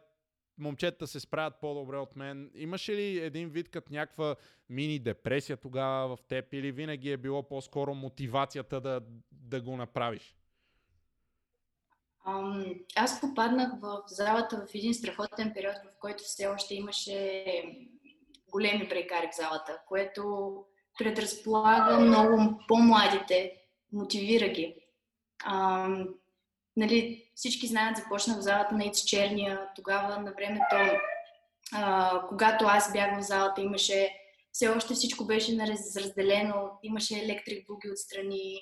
момчета 0.58 1.06
се 1.06 1.20
справят 1.20 1.54
по-добре 1.60 1.96
от 1.96 2.16
мен. 2.16 2.50
Имаше 2.54 2.96
ли 2.96 3.18
един 3.18 3.48
вид 3.48 3.68
като 3.68 3.92
някаква 3.92 4.36
мини 4.68 4.98
депресия 4.98 5.56
тогава 5.56 6.16
в 6.16 6.22
теб 6.22 6.52
или 6.52 6.72
винаги 6.72 7.10
е 7.10 7.16
било 7.16 7.48
по-скоро 7.48 7.94
мотивацията 7.94 8.80
да, 8.80 9.00
да 9.32 9.60
го 9.60 9.76
направиш? 9.76 10.36
Аз 12.96 13.20
попаднах 13.20 13.80
в 13.80 14.02
залата 14.06 14.66
в 14.66 14.75
един 14.75 14.94
страхотен 14.94 15.52
период, 15.54 15.76
в 15.76 15.99
който 16.00 16.25
все 16.25 16.46
още 16.46 16.75
имаше 16.75 17.44
големи 18.50 18.88
брейкари 18.88 19.28
в 19.32 19.37
залата, 19.37 19.80
което 19.88 20.54
предразполага 20.99 22.00
много 22.00 22.61
по-младите, 22.68 23.52
мотивира 23.92 24.49
ги. 24.49 24.76
Um, 25.46 26.08
нали, 26.76 27.24
всички 27.35 27.67
знаят, 27.67 27.97
започнах 27.97 28.38
в 28.38 28.43
залата 28.43 28.75
на 28.75 28.85
Иц 28.85 29.05
Черния. 29.05 29.61
Тогава 29.76 30.21
на 30.21 30.33
времето, 30.33 31.00
а, 31.73 32.21
когато 32.29 32.64
аз 32.64 32.93
бях 32.93 33.19
в 33.19 33.23
залата, 33.23 33.61
имаше 33.61 34.14
все 34.53 34.69
още 34.69 34.95
всичко 34.95 35.25
беше 35.25 35.59
разделено. 35.97 36.71
Имаше 36.83 37.19
електрик 37.19 37.67
буги 37.67 37.91
отстрани, 37.91 38.61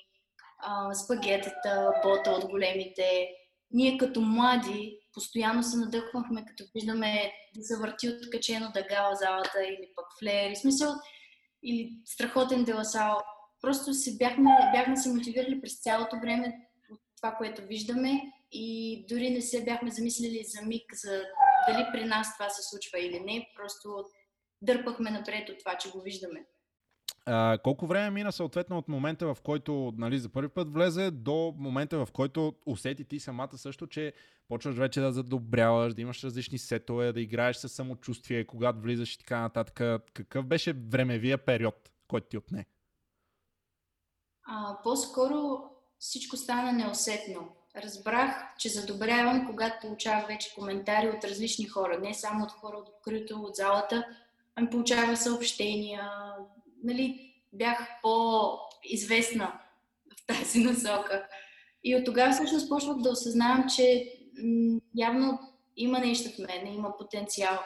а, 0.59 0.93
спагетата, 0.93 1.91
бота 2.03 2.31
от 2.31 2.45
големите. 2.45 3.27
Ние 3.71 3.97
като 3.97 4.21
млади 4.21 4.99
постоянно 5.13 5.63
се 5.63 5.77
надъхвахме, 5.77 6.45
като 6.45 6.63
виждаме 6.75 7.31
да 7.55 7.63
се 7.63 7.77
върти 7.77 8.09
откачено 8.09 8.71
дъга 8.73 9.09
в 9.09 9.15
залата 9.15 9.63
или 9.63 9.89
пък 9.95 10.05
флеер. 10.19 10.55
смисъл, 10.55 10.93
или 11.63 11.91
страхотен 12.05 12.63
деласал. 12.63 13.21
Просто 13.61 13.93
се 13.93 14.17
бяхме, 14.17 14.49
бяхме 14.73 14.97
се 14.97 15.13
мотивирали 15.13 15.61
през 15.61 15.81
цялото 15.81 16.15
време 16.21 16.53
това, 17.15 17.35
което 17.35 17.61
виждаме 17.61 18.21
и 18.53 19.05
дори 19.09 19.29
не 19.29 19.41
се 19.41 19.63
бяхме 19.63 19.91
замислили 19.91 20.43
за 20.43 20.65
миг 20.65 20.83
за 20.93 21.23
дали 21.67 21.85
при 21.93 22.05
нас 22.05 22.37
това 22.37 22.49
се 22.49 22.69
случва 22.69 22.99
или 22.99 23.19
не, 23.19 23.49
просто 23.55 24.05
дърпахме 24.61 25.11
напред 25.11 25.49
от 25.49 25.59
това, 25.59 25.77
че 25.77 25.91
го 25.91 26.01
виждаме. 26.01 26.45
А, 27.25 27.57
колко 27.63 27.87
време 27.87 28.09
мина 28.09 28.31
съответно 28.31 28.77
от 28.77 28.87
момента, 28.87 29.33
в 29.33 29.41
който 29.43 29.93
нали, 29.97 30.19
за 30.19 30.29
първи 30.29 30.49
път 30.49 30.73
влезе, 30.73 31.11
до 31.11 31.53
момента, 31.57 32.05
в 32.05 32.11
който 32.11 32.53
усети 32.65 33.05
ти 33.05 33.19
самата 33.19 33.57
също, 33.57 33.87
че 33.87 34.13
почваш 34.47 34.75
вече 34.75 35.01
да 35.01 35.11
задобряваш, 35.11 35.93
да 35.93 36.01
имаш 36.01 36.23
различни 36.23 36.57
сетове, 36.57 37.13
да 37.13 37.21
играеш 37.21 37.55
със 37.55 37.73
самочувствие, 37.73 38.47
когато 38.47 38.79
влизаш 38.79 39.13
и 39.13 39.19
така 39.19 39.39
нататък. 39.39 40.03
Какъв 40.13 40.45
беше 40.45 40.73
времевия 40.73 41.45
период, 41.45 41.91
който 42.07 42.27
ти 42.27 42.37
отне? 42.37 42.65
А, 44.45 44.81
по-скоро 44.83 45.69
всичко 45.99 46.37
стана 46.37 46.71
неусетно. 46.71 47.55
Разбрах, 47.75 48.55
че 48.59 48.69
задобрявам, 48.69 49.45
когато 49.45 49.87
получавах 49.87 50.27
вече 50.27 50.53
коментари 50.55 51.09
от 51.09 51.23
различни 51.23 51.67
хора, 51.67 51.99
не 51.99 52.13
само 52.13 52.43
от 52.43 52.51
хора, 52.51 52.77
открито 52.77 53.39
от 53.39 53.55
залата, 53.55 54.05
ми 54.61 54.69
получавах 54.69 55.19
съобщения, 55.19 56.11
нали, 56.83 57.33
бях 57.53 57.87
по-известна 58.01 59.59
в 60.13 60.25
тази 60.25 60.59
насока. 60.59 61.27
И 61.83 61.95
от 61.95 62.05
тогава 62.05 62.33
всъщност 62.33 62.69
почвах 62.69 62.97
да 62.97 63.09
осъзнавам, 63.09 63.65
че 63.75 64.13
явно 64.95 65.39
има 65.77 65.99
нещо 65.99 66.29
в 66.29 66.47
мен, 66.47 66.73
има 66.73 66.97
потенциал. 66.97 67.59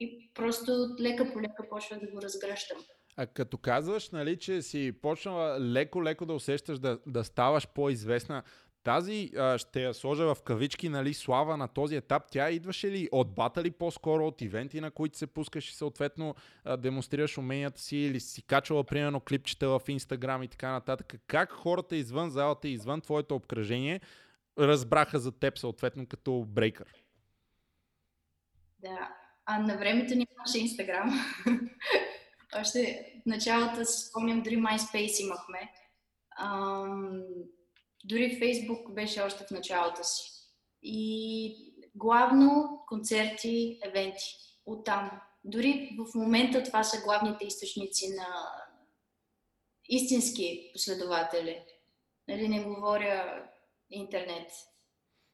И 0.00 0.30
просто 0.34 0.96
лека 1.00 1.32
по 1.32 1.40
лека 1.40 1.68
почвах 1.70 2.00
да 2.00 2.06
го 2.06 2.22
разгръщам. 2.22 2.78
А 3.16 3.26
като 3.26 3.58
казваш, 3.58 4.10
нали, 4.10 4.38
че 4.38 4.62
си 4.62 4.92
почнала 5.02 5.60
леко-леко 5.60 6.26
да 6.26 6.32
усещаш 6.32 6.78
да, 6.78 6.98
да 7.06 7.24
ставаш 7.24 7.68
по-известна, 7.68 8.42
тази 8.84 9.30
а, 9.36 9.58
ще 9.58 9.82
я 9.82 9.94
сложа 9.94 10.34
в 10.34 10.42
кавички, 10.42 10.88
нали, 10.88 11.14
слава 11.14 11.56
на 11.56 11.68
този 11.68 11.96
етап. 11.96 12.22
Тя 12.30 12.50
идваше 12.50 12.90
ли 12.90 13.08
от 13.12 13.34
батали 13.34 13.70
по-скоро, 13.70 14.26
от 14.26 14.42
ивенти, 14.42 14.80
на 14.80 14.90
които 14.90 15.18
се 15.18 15.26
пускаш 15.26 15.70
и 15.70 15.74
съответно 15.74 16.34
а, 16.64 16.76
демонстрираш 16.76 17.38
уменията 17.38 17.80
си 17.80 17.96
или 17.96 18.20
си 18.20 18.42
качвала, 18.42 18.84
примерно, 18.84 19.20
клипчета 19.20 19.68
в 19.68 19.80
Инстаграм 19.88 20.42
и 20.42 20.48
така 20.48 20.72
нататък. 20.72 21.14
Как 21.26 21.52
хората 21.52 21.96
извън 21.96 22.30
залата, 22.30 22.68
извън 22.68 23.00
твоето 23.00 23.34
обкръжение, 23.34 24.00
разбраха 24.58 25.18
за 25.18 25.32
теб 25.32 25.58
съответно 25.58 26.06
като 26.06 26.44
брейкър? 26.48 26.94
Да, 28.78 29.14
а 29.46 29.58
на 29.58 29.76
времето 29.76 30.14
нямаше 30.14 30.58
Инстаграм. 30.58 31.20
Още 32.60 33.12
в 33.22 33.26
началото 33.26 33.84
си 33.84 34.08
спомням, 34.08 34.42
дори 34.42 34.56
MySpace 34.56 35.22
имахме. 35.22 35.72
Ам, 36.38 37.22
дори 38.04 38.38
Фейсбук 38.38 38.92
беше 38.92 39.22
още 39.22 39.44
в 39.44 39.50
началото 39.50 40.04
си. 40.04 40.30
И 40.82 41.74
главно 41.94 42.80
концерти, 42.88 43.78
евенти. 43.84 44.24
Оттам. 44.66 45.20
Дори 45.44 45.96
в 45.98 46.14
момента 46.14 46.62
това 46.62 46.84
са 46.84 47.02
главните 47.04 47.44
източници 47.46 48.08
на 48.08 48.26
истински 49.88 50.70
последователи. 50.72 51.64
Нали, 52.28 52.48
не 52.48 52.64
говоря 52.64 53.44
интернет. 53.90 54.50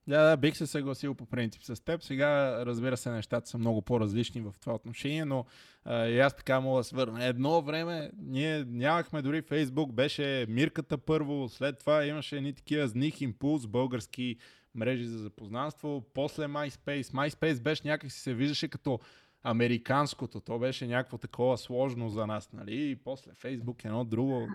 Да, 0.06 0.30
да, 0.30 0.36
бих 0.36 0.56
се 0.56 0.66
съгласил 0.66 1.14
по 1.14 1.26
принцип 1.26 1.62
с 1.62 1.84
теб. 1.84 2.02
Сега, 2.02 2.62
разбира 2.66 2.96
се, 2.96 3.10
нещата 3.10 3.48
са 3.48 3.58
много 3.58 3.82
по-различни 3.82 4.40
в 4.40 4.54
това 4.60 4.74
отношение, 4.74 5.24
но 5.24 5.44
а, 5.84 6.06
и 6.06 6.20
аз 6.20 6.36
така 6.36 6.60
мога 6.60 6.80
да 6.80 6.84
свърна. 6.84 7.24
Едно 7.24 7.62
време 7.62 8.10
ние 8.18 8.64
нямахме 8.64 9.22
дори 9.22 9.42
Фейсбук, 9.42 9.92
беше 9.92 10.46
Мирката 10.48 10.98
първо, 10.98 11.48
след 11.48 11.78
това 11.78 12.04
имаше 12.04 12.36
едни 12.36 12.52
такива 12.54 12.88
зних 12.88 13.20
импулс, 13.20 13.66
български 13.66 14.36
мрежи 14.74 15.04
за 15.04 15.18
запознанство, 15.18 16.04
после 16.14 16.44
MySpace. 16.44 17.02
MySpace 17.02 17.62
беше 17.62 17.82
някакси 17.84 18.20
се 18.20 18.34
виждаше 18.34 18.68
като 18.68 19.00
американското, 19.42 20.40
то 20.40 20.58
беше 20.58 20.86
някакво 20.86 21.18
такова 21.18 21.58
сложно 21.58 22.08
за 22.08 22.26
нас, 22.26 22.52
нали? 22.52 22.90
И 22.90 22.96
после 22.96 23.32
Фейсбук 23.34 23.84
едно 23.84 24.04
друго. 24.04 24.48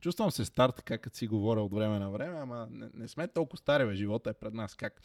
Чувствам 0.00 0.30
се 0.30 0.44
стар, 0.44 0.70
така 0.70 0.98
като 0.98 1.16
си 1.16 1.26
говоря 1.26 1.62
от 1.62 1.74
време 1.74 1.98
на 1.98 2.10
време, 2.10 2.38
ама 2.38 2.68
не, 2.70 2.88
не 2.94 3.08
сме 3.08 3.28
толкова 3.28 3.58
стари, 3.58 3.86
бе. 3.86 3.94
живота 3.94 4.30
е 4.30 4.32
пред 4.32 4.54
нас. 4.54 4.74
Как? 4.74 5.02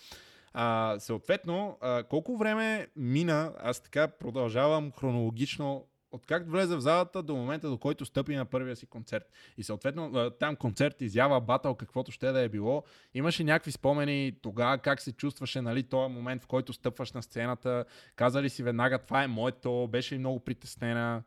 А, 0.53 0.95
съответно, 0.99 1.77
а, 1.81 2.03
колко 2.03 2.37
време 2.37 2.87
мина, 2.95 3.53
аз 3.59 3.79
така 3.79 4.07
продължавам 4.07 4.91
хронологично 4.91 5.85
от 6.11 6.25
как 6.25 6.51
влезе 6.51 6.75
в 6.75 6.81
залата 6.81 7.23
до 7.23 7.35
момента, 7.35 7.69
до 7.69 7.77
който 7.77 8.05
стъпи 8.05 8.35
на 8.35 8.45
първия 8.45 8.75
си 8.75 8.85
концерт. 8.85 9.31
И 9.57 9.63
съответно 9.63 10.29
там 10.39 10.55
концерт, 10.55 11.01
изява, 11.01 11.41
батъл, 11.41 11.75
каквото 11.75 12.11
ще 12.11 12.31
да 12.31 12.39
е 12.39 12.49
било. 12.49 12.83
Имаше 13.13 13.43
някакви 13.43 13.71
спомени 13.71 14.33
тогава, 14.41 14.77
как 14.77 15.01
се 15.01 15.11
чувстваше, 15.11 15.61
нали, 15.61 15.83
този 15.83 16.13
момент, 16.13 16.43
в 16.43 16.47
който 16.47 16.73
стъпваш 16.73 17.11
на 17.11 17.23
сцената. 17.23 17.85
Каза 18.15 18.41
ли 18.41 18.49
си 18.49 18.63
веднага, 18.63 18.99
това 18.99 19.23
е 19.23 19.27
моето, 19.27 19.87
беше 19.91 20.15
ли 20.15 20.19
много 20.19 20.39
притеснена? 20.39 21.23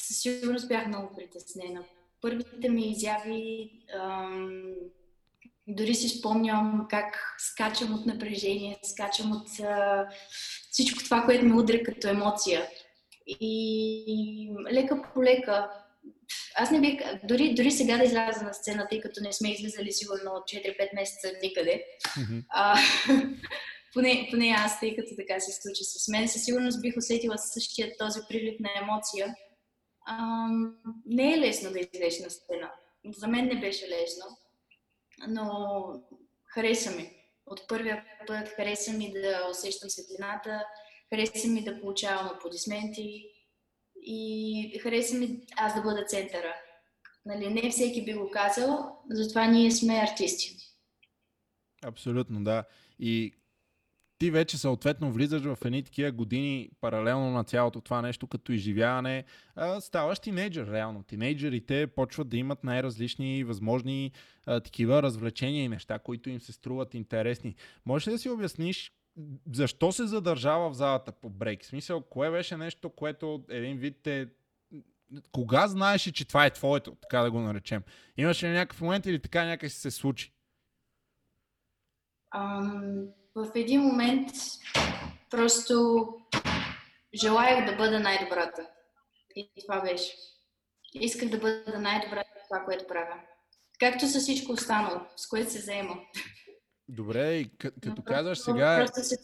Със 0.00 0.20
сигурност 0.20 0.68
бях 0.68 0.86
много 0.86 1.16
притеснена. 1.16 1.84
Първите 2.20 2.68
ми 2.68 2.90
изяви, 2.90 3.70
ам, 3.94 4.74
дори 5.68 5.94
си 5.94 6.08
спомням 6.08 6.86
как 6.90 7.36
скачам 7.38 7.94
от 7.94 8.06
напрежение, 8.06 8.78
скачам 8.82 9.32
от 9.32 9.60
а, 9.60 10.06
всичко 10.70 11.04
това, 11.04 11.22
което 11.22 11.44
ме 11.44 11.54
удря 11.54 11.82
като 11.82 12.08
емоция. 12.08 12.68
И 13.26 14.50
лека 14.72 15.02
по 15.14 15.22
лека, 15.22 15.70
аз 16.54 16.70
не 16.70 16.80
бих, 16.80 17.00
дори, 17.24 17.54
дори 17.54 17.70
сега 17.70 17.98
да 17.98 18.04
изляза 18.04 18.44
на 18.44 18.54
сцена, 18.54 18.86
тъй 18.90 19.00
като 19.00 19.20
не 19.22 19.32
сме 19.32 19.52
излизали 19.52 19.92
сигурно 19.92 20.30
от 20.30 20.42
4-5 20.42 20.94
месеца 20.94 21.32
никъде, 21.42 21.84
mm-hmm. 22.06 22.44
а, 22.48 22.78
поне, 23.94 24.28
поне 24.30 24.54
аз, 24.58 24.80
тъй 24.80 24.96
като 24.96 25.08
така 25.16 25.40
се 25.40 25.62
случи 25.62 25.84
с 25.84 26.08
мен, 26.08 26.28
със 26.28 26.44
сигурност 26.44 26.82
бих 26.82 26.96
усетила 26.96 27.38
същия 27.38 27.96
този 27.98 28.20
прилив 28.28 28.54
на 28.60 28.70
емоция 28.82 29.34
а, 30.06 30.48
не 31.06 31.34
е 31.34 31.38
лесно 31.38 31.72
да 31.72 31.78
излезеш 31.78 32.20
на 32.20 32.30
сцена. 32.30 32.72
За 33.16 33.28
мен 33.28 33.46
не 33.46 33.60
беше 33.60 33.88
лесно, 33.88 34.24
но 35.28 35.84
хареса 36.44 36.96
ми. 36.96 37.10
От 37.46 37.68
първия 37.68 38.04
път 38.26 38.48
хареса 38.48 38.92
ми 38.92 39.12
да 39.12 39.48
усещам 39.50 39.90
светлината, 39.90 40.64
хареса 41.10 41.48
ми 41.48 41.64
да 41.64 41.80
получавам 41.80 42.26
аплодисменти 42.26 43.28
и 44.02 44.78
хареса 44.82 45.16
ми 45.16 45.40
аз 45.56 45.74
да 45.74 45.82
бъда 45.82 46.04
центъра. 46.04 46.54
Нали, 47.26 47.48
не 47.48 47.70
всеки 47.70 48.04
би 48.04 48.14
го 48.14 48.30
казал, 48.30 48.98
затова 49.10 49.46
ние 49.46 49.70
сме 49.70 49.94
артисти. 49.94 50.56
Абсолютно, 51.84 52.44
да. 52.44 52.64
И 52.98 53.41
ти 54.22 54.30
вече 54.30 54.58
съответно 54.58 55.12
влизаш 55.12 55.42
в 55.42 55.58
едни 55.64 55.82
такива 55.82 56.12
години 56.12 56.70
паралелно 56.80 57.30
на 57.30 57.44
цялото 57.44 57.80
това 57.80 58.02
нещо 58.02 58.26
като 58.26 58.52
изживяване, 58.52 59.24
а, 59.54 59.80
ставаш 59.80 60.18
тинейджър 60.18 60.72
реално. 60.72 61.02
Тинейджерите 61.02 61.86
почват 61.86 62.28
да 62.28 62.36
имат 62.36 62.64
най-различни 62.64 63.44
възможни 63.44 64.12
а, 64.46 64.60
такива 64.60 65.02
развлечения 65.02 65.64
и 65.64 65.68
неща, 65.68 65.98
които 65.98 66.30
им 66.30 66.40
се 66.40 66.52
струват 66.52 66.94
интересни. 66.94 67.54
Можеш 67.86 68.08
ли 68.08 68.12
да 68.12 68.18
си 68.18 68.28
обясниш 68.28 68.92
защо 69.52 69.92
се 69.92 70.06
задържава 70.06 70.70
в 70.70 70.76
залата 70.76 71.12
по 71.12 71.30
брейк? 71.30 71.62
В 71.62 71.66
смисъл, 71.66 72.00
кое 72.00 72.30
беше 72.30 72.56
нещо, 72.56 72.90
което 72.90 73.44
един 73.48 73.78
вид 73.78 73.96
те 74.02 74.28
кога 75.32 75.68
знаеш, 75.68 76.02
че 76.02 76.28
това 76.28 76.46
е 76.46 76.50
твоето, 76.50 76.94
така 76.94 77.18
да 77.20 77.30
го 77.30 77.40
наречем? 77.40 77.82
Имаше 78.16 78.46
ли 78.46 78.52
някакъв 78.52 78.80
момент 78.80 79.06
или 79.06 79.18
така 79.18 79.44
някак 79.44 79.70
се 79.70 79.90
случи? 79.90 80.32
Um, 82.34 83.08
в 83.34 83.50
един 83.54 83.80
момент 83.80 84.30
просто 85.30 86.06
желаях 87.14 87.66
да 87.66 87.76
бъда 87.76 88.00
най-добрата. 88.00 88.68
И 89.36 89.50
това 89.60 89.80
беше. 89.80 90.12
Исках 90.94 91.28
да 91.28 91.38
бъда 91.38 91.78
най-добрата 91.78 92.30
в 92.44 92.48
това, 92.48 92.64
което 92.64 92.86
правя. 92.86 93.20
Както 93.80 94.06
с 94.06 94.18
всичко 94.18 94.52
останало, 94.52 95.00
с 95.16 95.28
което 95.28 95.50
се 95.50 95.58
заема. 95.58 95.96
Добре, 96.88 97.34
и 97.34 97.56
като 97.58 98.02
казваш 98.02 98.38
сега... 98.38 98.86
Се... 98.86 99.16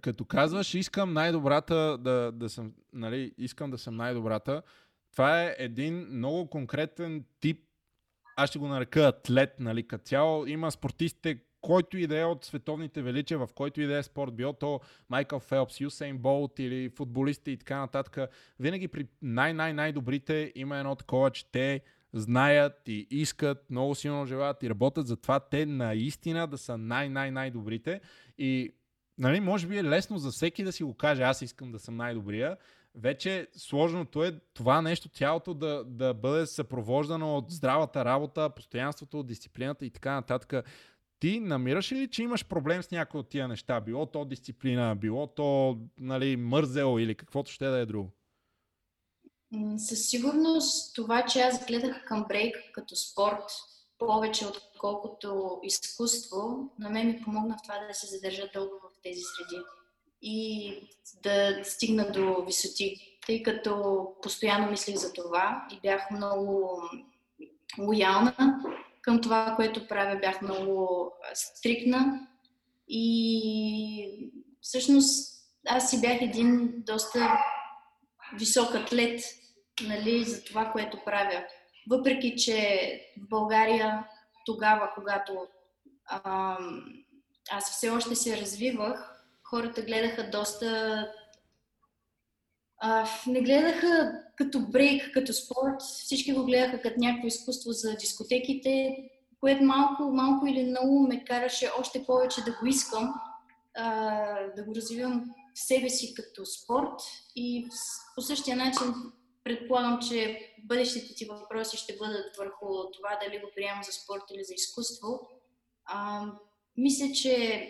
Като 0.00 0.24
казваш, 0.24 0.74
искам 0.74 1.12
най-добрата 1.12 1.98
да, 1.98 2.32
да 2.32 2.48
съм, 2.48 2.72
нали, 2.92 3.34
искам 3.38 3.70
да 3.70 3.78
съм 3.78 3.96
най-добрата, 3.96 4.62
това 5.12 5.42
е 5.42 5.56
един 5.58 6.06
много 6.10 6.50
конкретен 6.50 7.24
тип, 7.40 7.64
аз 8.36 8.50
ще 8.50 8.58
го 8.58 8.68
нарека 8.68 9.00
атлет, 9.00 9.54
нали, 9.60 9.88
като 9.88 10.04
цяло. 10.04 10.46
Има 10.46 10.70
спортистите, 10.70 11.40
който 11.64 11.98
и 11.98 12.06
да 12.06 12.18
е 12.20 12.24
от 12.24 12.44
световните 12.44 13.02
величия, 13.02 13.38
в 13.38 13.48
който 13.54 13.80
и 13.80 13.86
да 13.86 13.98
е 13.98 14.02
спорт, 14.02 14.34
било 14.34 14.52
то 14.52 14.80
Майкъл 15.08 15.40
Фелпс, 15.40 15.80
Юсейн 15.80 16.18
Болт 16.18 16.58
или 16.58 16.88
футболисти 16.88 17.50
и 17.50 17.56
така 17.56 17.78
нататък, 17.78 18.30
винаги 18.60 18.88
при 18.88 19.06
най-най-най-добрите 19.22 20.52
има 20.54 20.78
едно 20.78 20.94
такова, 20.94 21.30
че 21.30 21.46
те 21.46 21.80
знаят 22.12 22.88
и 22.88 23.06
искат, 23.10 23.70
много 23.70 23.94
силно 23.94 24.26
желаят 24.26 24.62
и 24.62 24.70
работят 24.70 25.06
за 25.06 25.16
това 25.16 25.40
те 25.40 25.66
наистина 25.66 26.46
да 26.46 26.58
са 26.58 26.78
най-най-най-добрите 26.78 28.00
и 28.38 28.74
нали, 29.18 29.40
може 29.40 29.66
би 29.66 29.78
е 29.78 29.84
лесно 29.84 30.18
за 30.18 30.30
всеки 30.30 30.64
да 30.64 30.72
си 30.72 30.84
го 30.84 30.94
каже, 30.94 31.22
аз 31.22 31.42
искам 31.42 31.72
да 31.72 31.78
съм 31.78 31.96
най-добрия, 31.96 32.56
вече 32.94 33.48
сложното 33.56 34.24
е 34.24 34.40
това 34.54 34.82
нещо, 34.82 35.08
тялото 35.08 35.54
да, 35.54 35.84
да 35.84 36.14
бъде 36.14 36.46
съпровождано 36.46 37.36
от 37.36 37.50
здравата 37.50 38.04
работа, 38.04 38.50
постоянството, 38.50 39.22
дисциплината 39.22 39.86
и 39.86 39.90
така 39.90 40.12
нататък. 40.12 40.66
Ти 41.24 41.40
намираш 41.40 41.92
ли, 41.92 42.08
че 42.10 42.22
имаш 42.22 42.46
проблем 42.46 42.82
с 42.82 42.90
някои 42.90 43.20
от 43.20 43.28
тия 43.28 43.48
неща? 43.48 43.80
Било 43.80 44.06
то 44.06 44.24
дисциплина, 44.24 44.96
било 44.96 45.26
то 45.26 45.78
нали, 45.98 46.36
мързел 46.36 46.96
или 46.98 47.14
каквото 47.14 47.50
ще 47.50 47.66
да 47.66 47.78
е 47.78 47.86
друго? 47.86 48.10
Със 49.76 50.06
сигурност 50.06 50.94
това, 50.94 51.26
че 51.26 51.40
аз 51.40 51.66
гледах 51.66 52.04
към 52.04 52.24
брейк 52.28 52.56
като 52.72 52.96
спорт 52.96 53.44
повече 53.98 54.46
отколкото 54.46 55.60
изкуство, 55.62 56.70
на 56.78 56.90
мен 56.90 57.06
ми 57.06 57.20
помогна 57.24 57.56
в 57.58 57.62
това 57.62 57.86
да 57.88 57.94
се 57.94 58.06
задържа 58.06 58.50
дълго 58.54 58.74
в 58.82 59.02
тези 59.02 59.20
среди 59.20 59.62
и 60.22 60.72
да 61.22 61.64
стигна 61.64 62.12
до 62.12 62.44
висоти, 62.46 63.18
тъй 63.26 63.42
като 63.42 64.06
постоянно 64.22 64.70
мислих 64.70 64.96
за 64.96 65.12
това 65.12 65.66
и 65.72 65.80
бях 65.80 66.10
много 66.10 66.82
лоялна 67.78 68.62
към 69.04 69.20
това, 69.20 69.52
което 69.56 69.88
правя, 69.88 70.18
бях 70.20 70.42
много 70.42 71.10
стрикна 71.34 72.28
и 72.88 74.32
всъщност 74.60 75.34
аз 75.68 75.90
си 75.90 76.00
бях 76.00 76.22
един 76.22 76.72
доста 76.76 77.38
висок 78.38 78.74
атлет, 78.74 79.20
нали, 79.82 80.24
за 80.24 80.44
това, 80.44 80.70
което 80.72 81.04
правя. 81.04 81.44
Въпреки, 81.90 82.36
че 82.36 83.00
в 83.18 83.28
България 83.28 84.08
тогава, 84.46 84.90
когато 84.94 85.46
а, 86.06 86.56
аз 87.50 87.76
все 87.76 87.90
още 87.90 88.14
се 88.14 88.40
развивах, 88.40 89.14
хората 89.42 89.82
гледаха 89.82 90.30
доста... 90.30 91.08
А, 92.78 93.08
не 93.26 93.40
гледаха 93.40 94.22
като 94.36 94.60
брейк, 94.60 95.10
като 95.14 95.32
спорт, 95.32 95.82
всички 95.82 96.32
го 96.32 96.44
гледаха 96.44 96.80
като 96.80 97.00
някакво 97.00 97.26
изкуство 97.26 97.72
за 97.72 97.96
дискотеките, 97.96 98.96
което 99.40 99.64
малко, 99.64 100.02
малко 100.02 100.46
или 100.46 100.64
много 100.64 101.00
ме 101.00 101.24
караше 101.24 101.70
още 101.78 102.04
повече 102.06 102.44
да 102.44 102.50
го 102.50 102.66
искам, 102.66 103.14
а, 103.74 104.46
да 104.56 104.64
го 104.64 104.74
развивам 104.74 105.34
в 105.54 105.58
себе 105.58 105.88
си 105.88 106.14
като 106.14 106.46
спорт 106.46 107.00
и 107.36 107.68
по 108.14 108.22
същия 108.22 108.56
начин 108.56 108.94
предполагам, 109.44 109.98
че 110.08 110.40
бъдещите 110.64 111.14
ти 111.14 111.24
въпроси 111.24 111.76
ще 111.76 111.96
бъдат 111.96 112.36
върху 112.36 112.66
това 112.92 113.18
дали 113.22 113.40
го 113.40 113.46
приемам 113.54 113.82
за 113.82 113.92
спорт 113.92 114.22
или 114.34 114.44
за 114.44 114.54
изкуство. 114.54 115.28
А, 115.84 116.26
мисля, 116.76 117.12
че 117.12 117.68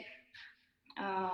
а, 0.97 1.31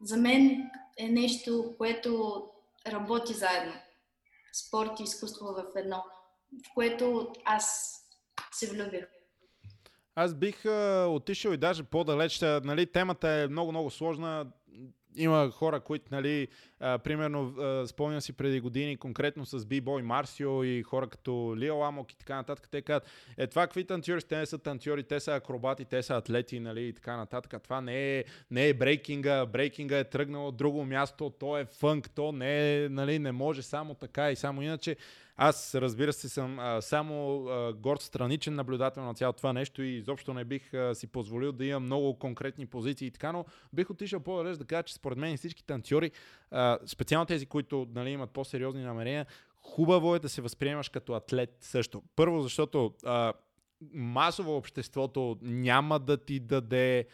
за 0.00 0.16
мен 0.16 0.70
е 0.98 1.08
нещо, 1.08 1.74
което 1.78 2.42
работи 2.86 3.32
заедно. 3.32 3.74
Спорт 4.52 5.00
и 5.00 5.02
изкуство 5.02 5.46
в 5.46 5.64
едно, 5.76 6.04
в 6.64 6.74
което 6.74 7.32
аз 7.44 7.96
се 8.52 8.70
влюбих. 8.70 9.04
Аз 10.14 10.34
бих 10.34 10.64
а, 10.64 11.06
отишъл 11.10 11.50
и 11.52 11.56
даже 11.56 11.84
по-далеч. 11.84 12.40
Нали, 12.40 12.92
темата 12.92 13.28
е 13.28 13.48
много-много 13.48 13.90
сложна 13.90 14.46
има 15.16 15.50
хора, 15.50 15.80
които, 15.80 16.04
нали, 16.10 16.48
примерно, 17.04 17.54
а, 17.58 17.86
спомням 17.86 18.20
си 18.20 18.32
преди 18.32 18.60
години, 18.60 18.96
конкретно 18.96 19.46
с 19.46 19.58
B-Boy 19.58 20.02
Марсио 20.02 20.64
и 20.64 20.82
хора 20.82 21.06
като 21.06 21.54
Лио 21.56 21.82
Амок 21.82 22.12
и 22.12 22.16
така 22.16 22.36
нататък, 22.36 22.68
те 22.70 22.82
казват, 22.82 23.08
е 23.36 23.46
това 23.46 23.62
какви 23.62 23.84
танцори, 23.84 24.22
те 24.22 24.36
не 24.36 24.46
са 24.46 24.58
танцори, 24.58 25.02
те 25.02 25.20
са 25.20 25.34
акробати, 25.34 25.84
те 25.84 26.02
са 26.02 26.14
атлети, 26.14 26.60
нали, 26.60 26.82
и 26.82 26.92
така 26.92 27.16
нататък. 27.16 27.62
Това 27.62 27.80
не 27.80 28.18
е, 28.18 28.24
не 28.50 28.68
е 28.68 28.74
брейкинга, 28.74 29.46
брейкинга 29.46 29.98
е 29.98 30.04
тръгнал 30.04 30.48
от 30.48 30.56
друго 30.56 30.84
място, 30.84 31.30
то 31.30 31.58
е 31.58 31.64
фънк, 31.64 32.10
то 32.10 32.32
не 32.32 32.84
е, 32.84 32.88
нали, 32.88 33.18
не 33.18 33.32
може 33.32 33.62
само 33.62 33.94
така 33.94 34.30
и 34.30 34.36
само 34.36 34.62
иначе. 34.62 34.96
Аз, 35.36 35.74
разбира 35.74 36.12
се, 36.12 36.28
съм 36.28 36.58
а, 36.58 36.82
само 36.82 37.46
а, 37.46 37.72
горд 37.72 38.02
страничен 38.02 38.54
наблюдател 38.54 39.02
на 39.02 39.14
цялото 39.14 39.36
това 39.36 39.52
нещо 39.52 39.82
и 39.82 39.96
изобщо 39.96 40.34
не 40.34 40.44
бих 40.44 40.74
а, 40.74 40.94
си 40.94 41.06
позволил 41.06 41.52
да 41.52 41.64
имам 41.64 41.82
много 41.82 42.18
конкретни 42.18 42.66
позиции 42.66 43.06
и 43.06 43.10
така, 43.10 43.32
но 43.32 43.44
бих 43.72 43.90
отишъл 43.90 44.20
по-далеч 44.20 44.58
да 44.58 44.64
кажа, 44.64 44.82
че 44.82 44.94
според 44.94 45.18
мен 45.18 45.36
всички 45.36 45.64
танцори, 45.64 46.10
а, 46.50 46.73
специално 46.86 47.26
тези, 47.26 47.46
които 47.46 47.88
нали, 47.94 48.10
имат 48.10 48.30
по-сериозни 48.30 48.82
намерения, 48.82 49.26
хубаво 49.56 50.14
е 50.14 50.18
да 50.18 50.28
се 50.28 50.42
възприемаш 50.42 50.88
като 50.88 51.12
атлет 51.12 51.56
също. 51.60 52.02
Първо, 52.16 52.42
защото 52.42 52.94
а, 53.04 53.32
масово 53.92 54.56
обществото 54.56 55.38
няма 55.42 55.98
да 55.98 56.16
ти 56.16 56.40
даде 56.40 57.06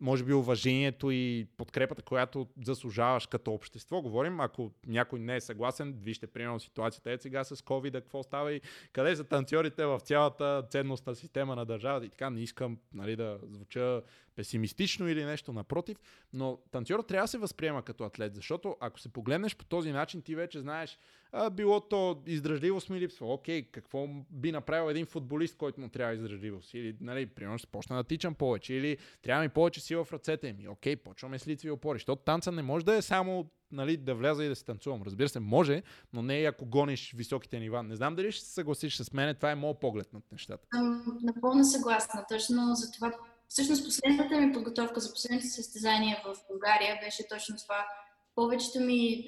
може 0.00 0.24
би 0.24 0.32
уважението 0.32 1.10
и 1.10 1.46
подкрепата, 1.56 2.02
която 2.02 2.48
заслужаваш 2.64 3.26
като 3.26 3.52
общество. 3.52 4.02
Говорим, 4.02 4.40
ако 4.40 4.72
някой 4.86 5.18
не 5.18 5.36
е 5.36 5.40
съгласен, 5.40 5.92
вижте 5.92 6.26
примерно 6.26 6.60
ситуацията 6.60 7.12
е 7.12 7.18
сега 7.18 7.44
с 7.44 7.56
COVID, 7.56 7.92
какво 7.92 8.22
става 8.22 8.52
и 8.52 8.60
къде 8.92 9.16
са 9.16 9.24
танцорите 9.24 9.86
в 9.86 10.00
цялата 10.00 10.62
ценностна 10.70 11.14
система 11.14 11.56
на 11.56 11.64
държавата 11.64 12.06
и 12.06 12.08
така 12.08 12.30
не 12.30 12.40
искам 12.40 12.78
нали, 12.94 13.16
да 13.16 13.38
звуча 13.50 14.02
песимистично 14.36 15.08
или 15.08 15.24
нещо 15.24 15.52
напротив, 15.52 15.98
но 16.32 16.58
танцорът 16.70 17.06
трябва 17.06 17.24
да 17.24 17.28
се 17.28 17.38
възприема 17.38 17.82
като 17.82 18.04
атлет, 18.04 18.34
защото 18.34 18.76
ако 18.80 19.00
се 19.00 19.08
погледнеш 19.08 19.56
по 19.56 19.64
този 19.64 19.92
начин, 19.92 20.22
ти 20.22 20.34
вече 20.34 20.60
знаеш, 20.60 20.98
а, 21.32 21.50
било 21.50 21.80
то 21.80 22.22
издръжливост 22.26 22.90
ми 22.90 23.00
липсва. 23.00 23.32
Окей, 23.32 23.62
какво 23.62 24.06
би 24.30 24.52
направил 24.52 24.90
един 24.90 25.06
футболист, 25.06 25.56
който 25.56 25.80
му 25.80 25.88
трябва 25.88 26.14
издръжливост? 26.14 26.74
Или, 26.74 26.96
нали, 27.00 27.26
примерно 27.26 27.58
ще 27.58 27.66
почна 27.66 27.96
да 27.96 28.04
тичам 28.04 28.34
повече, 28.34 28.74
или 28.74 28.96
трябва 29.22 29.42
ми 29.42 29.48
повече 29.48 29.80
сила 29.80 30.04
в 30.04 30.12
ръцете 30.12 30.52
ми. 30.52 30.68
Окей, 30.68 30.96
почваме 30.96 31.38
с 31.38 31.48
лицеви 31.48 31.70
опори. 31.70 31.96
Защото 31.96 32.22
танца 32.22 32.52
не 32.52 32.62
може 32.62 32.84
да 32.84 32.96
е 32.96 33.02
само 33.02 33.50
нали, 33.72 33.96
да 33.96 34.14
вляза 34.14 34.44
и 34.44 34.48
да 34.48 34.56
се 34.56 34.64
танцувам. 34.64 35.02
Разбира 35.02 35.28
се, 35.28 35.40
може, 35.40 35.82
но 36.12 36.22
не 36.22 36.40
и 36.40 36.44
ако 36.44 36.66
гониш 36.66 37.12
високите 37.16 37.60
нива. 37.60 37.82
Не 37.82 37.96
знам 37.96 38.14
дали 38.14 38.32
ще 38.32 38.44
се 38.44 38.52
съгласиш 38.52 38.96
с 38.96 39.12
мен, 39.12 39.34
това 39.34 39.50
е 39.50 39.54
моят 39.54 39.80
поглед 39.80 40.12
на 40.12 40.20
нещата. 40.32 40.68
Напълно 41.22 41.64
съгласна. 41.64 42.24
Точно 42.28 42.74
за 42.74 42.92
това 42.92 43.12
Всъщност 43.48 43.84
последната 43.84 44.40
ми 44.40 44.52
подготовка 44.52 45.00
за 45.00 45.12
последните 45.12 45.46
състезания 45.46 46.22
в 46.24 46.36
България 46.50 46.98
беше 47.02 47.28
точно 47.28 47.56
това. 47.56 47.86
Повечето 48.34 48.80
ми, 48.80 49.26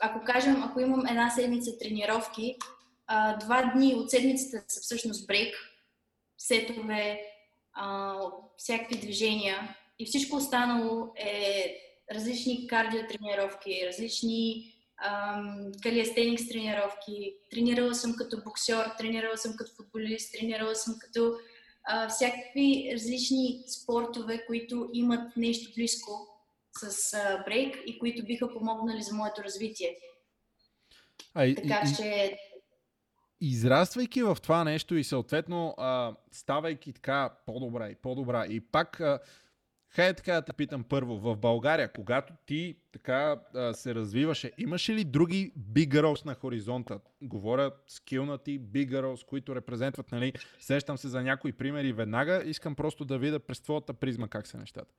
ако 0.00 0.24
кажем, 0.24 0.62
ако 0.62 0.80
имам 0.80 1.06
една 1.06 1.30
седмица 1.30 1.78
тренировки, 1.78 2.56
два 3.40 3.72
дни 3.74 3.94
от 3.94 4.10
седмицата 4.10 4.64
са 4.68 4.80
всъщност 4.80 5.26
брейк, 5.26 5.54
сетове, 6.38 7.20
всякакви 8.56 8.98
движения 8.98 9.76
и 9.98 10.06
всичко 10.06 10.36
останало 10.36 11.12
е 11.16 11.76
различни 12.12 12.66
кардиотренировки, 12.66 13.86
различни 13.86 14.70
калиестеникс 15.82 16.48
тренировки. 16.48 17.34
Тренирала 17.50 17.94
съм 17.94 18.14
като 18.16 18.42
боксер, 18.44 18.90
тренирала 18.98 19.36
съм 19.36 19.56
като 19.56 19.70
футболист, 19.76 20.32
тренирала 20.32 20.74
съм 20.74 20.94
като 21.00 21.36
а, 21.84 22.08
всякакви 22.08 22.90
различни 22.92 23.62
спортове, 23.66 24.46
които 24.46 24.90
имат 24.92 25.36
нещо 25.36 25.72
близко 25.76 26.10
с 26.72 27.14
а, 27.14 27.42
брейк 27.44 27.76
и 27.86 27.98
които 27.98 28.24
биха 28.24 28.52
помогнали 28.52 29.02
за 29.02 29.14
моето 29.14 29.44
развитие. 29.44 29.96
А, 31.34 31.54
така 31.54 31.82
и, 31.84 31.96
че... 31.96 32.38
Израствайки 33.40 34.22
в 34.22 34.36
това 34.42 34.64
нещо 34.64 34.94
и 34.94 35.04
съответно 35.04 35.74
а, 35.78 36.16
ставайки 36.32 36.92
така 36.92 37.30
по-добра 37.46 37.90
и 37.90 37.94
по-добра 37.94 38.46
и 38.46 38.60
пак 38.60 39.00
а, 39.00 39.18
Хайде 39.96 40.14
така 40.14 40.32
да 40.32 40.42
те 40.42 40.52
питам 40.52 40.84
първо, 40.84 41.16
в 41.16 41.36
България, 41.36 41.92
когато 41.92 42.34
ти 42.46 42.76
така 42.92 43.40
а, 43.54 43.74
се 43.74 43.94
развиваше, 43.94 44.52
имаше 44.58 44.94
ли 44.94 45.04
други 45.04 45.52
big 45.72 45.88
girls 45.88 46.26
на 46.26 46.34
хоризонта? 46.34 47.00
Говоря 47.22 47.70
скилнати 47.86 48.60
big 48.60 48.90
girls, 48.90 49.26
които 49.26 49.54
репрезентват, 49.54 50.12
нали, 50.12 50.32
сещам 50.58 50.98
се 50.98 51.08
за 51.08 51.22
някои 51.22 51.52
примери 51.52 51.92
веднага, 51.92 52.42
искам 52.46 52.74
просто 52.74 53.04
да 53.04 53.18
видя 53.18 53.38
през 53.40 53.60
твоята 53.60 53.94
призма 53.94 54.28
как 54.28 54.46
са 54.46 54.58
нещата. 54.58 54.94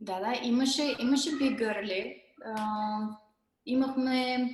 Да, 0.00 0.20
да, 0.20 0.40
имаше, 0.42 0.96
имаше 0.98 1.30
big 1.30 1.58
girl. 1.58 2.16
имахме, 3.66 4.50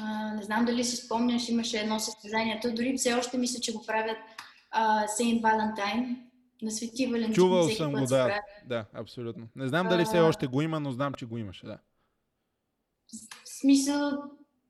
а, 0.00 0.34
не 0.34 0.42
знам 0.42 0.64
дали 0.64 0.84
си 0.84 0.96
спомняш, 0.96 1.48
имаше 1.48 1.78
едно 1.78 1.98
състезание, 1.98 2.60
то 2.62 2.74
дори 2.74 2.96
все 2.96 3.14
още 3.14 3.38
мисля, 3.38 3.60
че 3.60 3.72
го 3.72 3.86
правят 3.86 4.18
Сейнт 5.16 5.42
Валентайн, 5.42 6.31
на 6.62 6.70
Свети 6.70 7.06
Валентин. 7.06 7.34
Чувал 7.34 7.68
съм 7.68 7.92
го, 7.92 8.06
да. 8.06 8.40
Да, 8.66 8.84
абсолютно. 8.92 9.48
Не 9.56 9.68
знам 9.68 9.88
дали 9.88 10.04
все 10.04 10.20
още 10.20 10.46
го 10.46 10.62
има, 10.62 10.80
но 10.80 10.92
знам, 10.92 11.14
че 11.14 11.26
го 11.26 11.38
имаше, 11.38 11.66
да. 11.66 11.78
В 13.44 13.48
смисъл, 13.48 14.12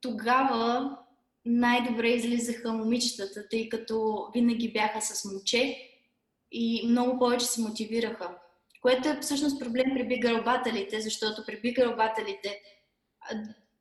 тогава 0.01 0.97
най-добре 1.45 2.09
излизаха 2.09 2.73
момичетата, 2.73 3.49
тъй 3.49 3.69
като 3.69 4.27
винаги 4.35 4.73
бяха 4.73 5.01
с 5.01 5.25
момче 5.25 5.89
и 6.53 6.89
много 6.89 7.19
повече 7.19 7.47
се 7.47 7.61
мотивираха. 7.61 8.39
Което 8.83 9.09
е 9.09 9.19
всъщност 9.21 9.61
проблем 9.61 9.85
при 9.95 10.09
бигърбателите, 10.09 11.01
защото 11.01 11.45
при 11.47 11.61
бигърбателите, 11.61 12.61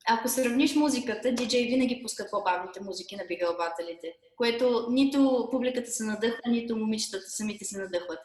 ако 0.10 0.30
сравниш 0.30 0.76
музиката, 0.76 1.32
диджей 1.32 1.68
винаги 1.68 2.02
пуска 2.04 2.28
по-бавните 2.32 2.82
музики 2.84 3.16
на 3.16 3.24
бигърбателите 3.28 4.14
което 4.42 4.88
нито 4.90 5.48
публиката 5.52 5.92
се 5.92 6.04
надъхва, 6.04 6.42
нито 6.48 6.78
момичетата 6.78 7.30
самите 7.30 7.66
се 7.66 7.78
надъхват. 7.78 8.20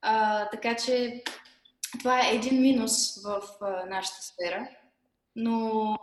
А, 0.00 0.48
така 0.50 0.76
че 0.76 1.22
това 1.98 2.20
е 2.20 2.34
един 2.34 2.60
минус 2.60 3.22
в 3.22 3.42
а, 3.60 3.86
нашата 3.86 4.22
сфера. 4.22 4.68
Но 5.36 5.96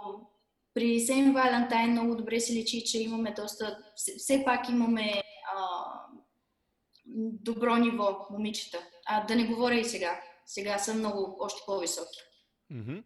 при 0.73 0.99
Сейм 0.99 1.33
Валентайн 1.33 1.91
много 1.91 2.15
добре 2.15 2.39
се 2.39 2.53
личи, 2.53 2.83
че 2.85 3.01
имаме 3.01 3.33
доста... 3.33 3.77
Все 3.95 4.43
пак 4.45 4.69
имаме 4.69 5.23
а, 5.55 5.61
добро 7.15 7.75
ниво 7.75 8.27
момичета. 8.29 8.77
А 9.05 9.25
да 9.25 9.35
не 9.35 9.47
говоря 9.47 9.75
и 9.75 9.85
сега. 9.85 10.21
Сега 10.45 10.77
са 10.77 10.93
много 10.93 11.37
още 11.39 11.61
по-високи. 11.65 12.19
Mm-hmm. 12.73 13.03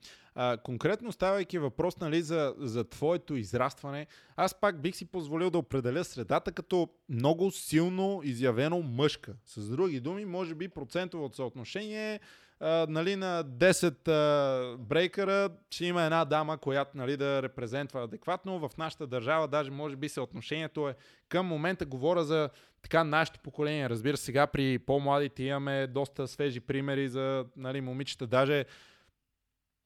Конкретно 0.64 1.12
ставайки 1.12 1.58
въпрос 1.58 1.98
нали, 1.98 2.22
за, 2.22 2.54
за 2.58 2.84
твоето 2.90 3.36
израстване, 3.36 4.08
аз 4.36 4.60
пак 4.60 4.82
бих 4.82 4.96
си 4.96 5.06
позволил 5.06 5.50
да 5.50 5.58
определя 5.58 6.04
средата 6.04 6.52
като 6.52 6.90
много 7.10 7.52
силно 7.52 8.22
изявено 8.24 8.82
мъжка. 8.82 9.34
С 9.46 9.70
други 9.70 10.00
думи, 10.00 10.26
може 10.26 10.56
би 10.56 10.68
процентовото 10.68 11.36
съотношение 11.36 12.20
а, 12.60 12.86
нали, 12.90 13.16
на 13.16 13.44
10 13.44 14.08
а, 14.08 14.78
брейкера 14.78 15.50
ще 15.70 15.86
има 15.86 16.04
една 16.04 16.26
дама, 16.26 16.58
която 16.58 16.98
нали, 16.98 17.18
да 17.18 17.44
репрезентва 17.44 18.04
адекватно. 18.04 18.60
В 18.60 18.78
нашата 18.78 19.08
държава 19.08 19.48
даже 19.48 19.72
може 19.72 19.96
би 19.96 20.10
съотношението 20.10 20.90
е 20.90 20.96
към 21.30 21.46
момента 21.46 21.86
говоря 21.86 22.24
за 22.24 22.50
така 22.82 23.04
нашето 23.04 23.40
поколение. 23.40 23.90
Разбира 23.90 24.18
се, 24.18 24.24
сега 24.24 24.48
при 24.48 24.80
по-младите 24.80 25.44
имаме 25.44 25.88
доста 25.88 26.28
свежи 26.28 26.60
примери 26.60 27.10
за 27.10 27.46
нали, 27.56 27.82
момичета. 27.82 28.28
Даже 28.28 28.66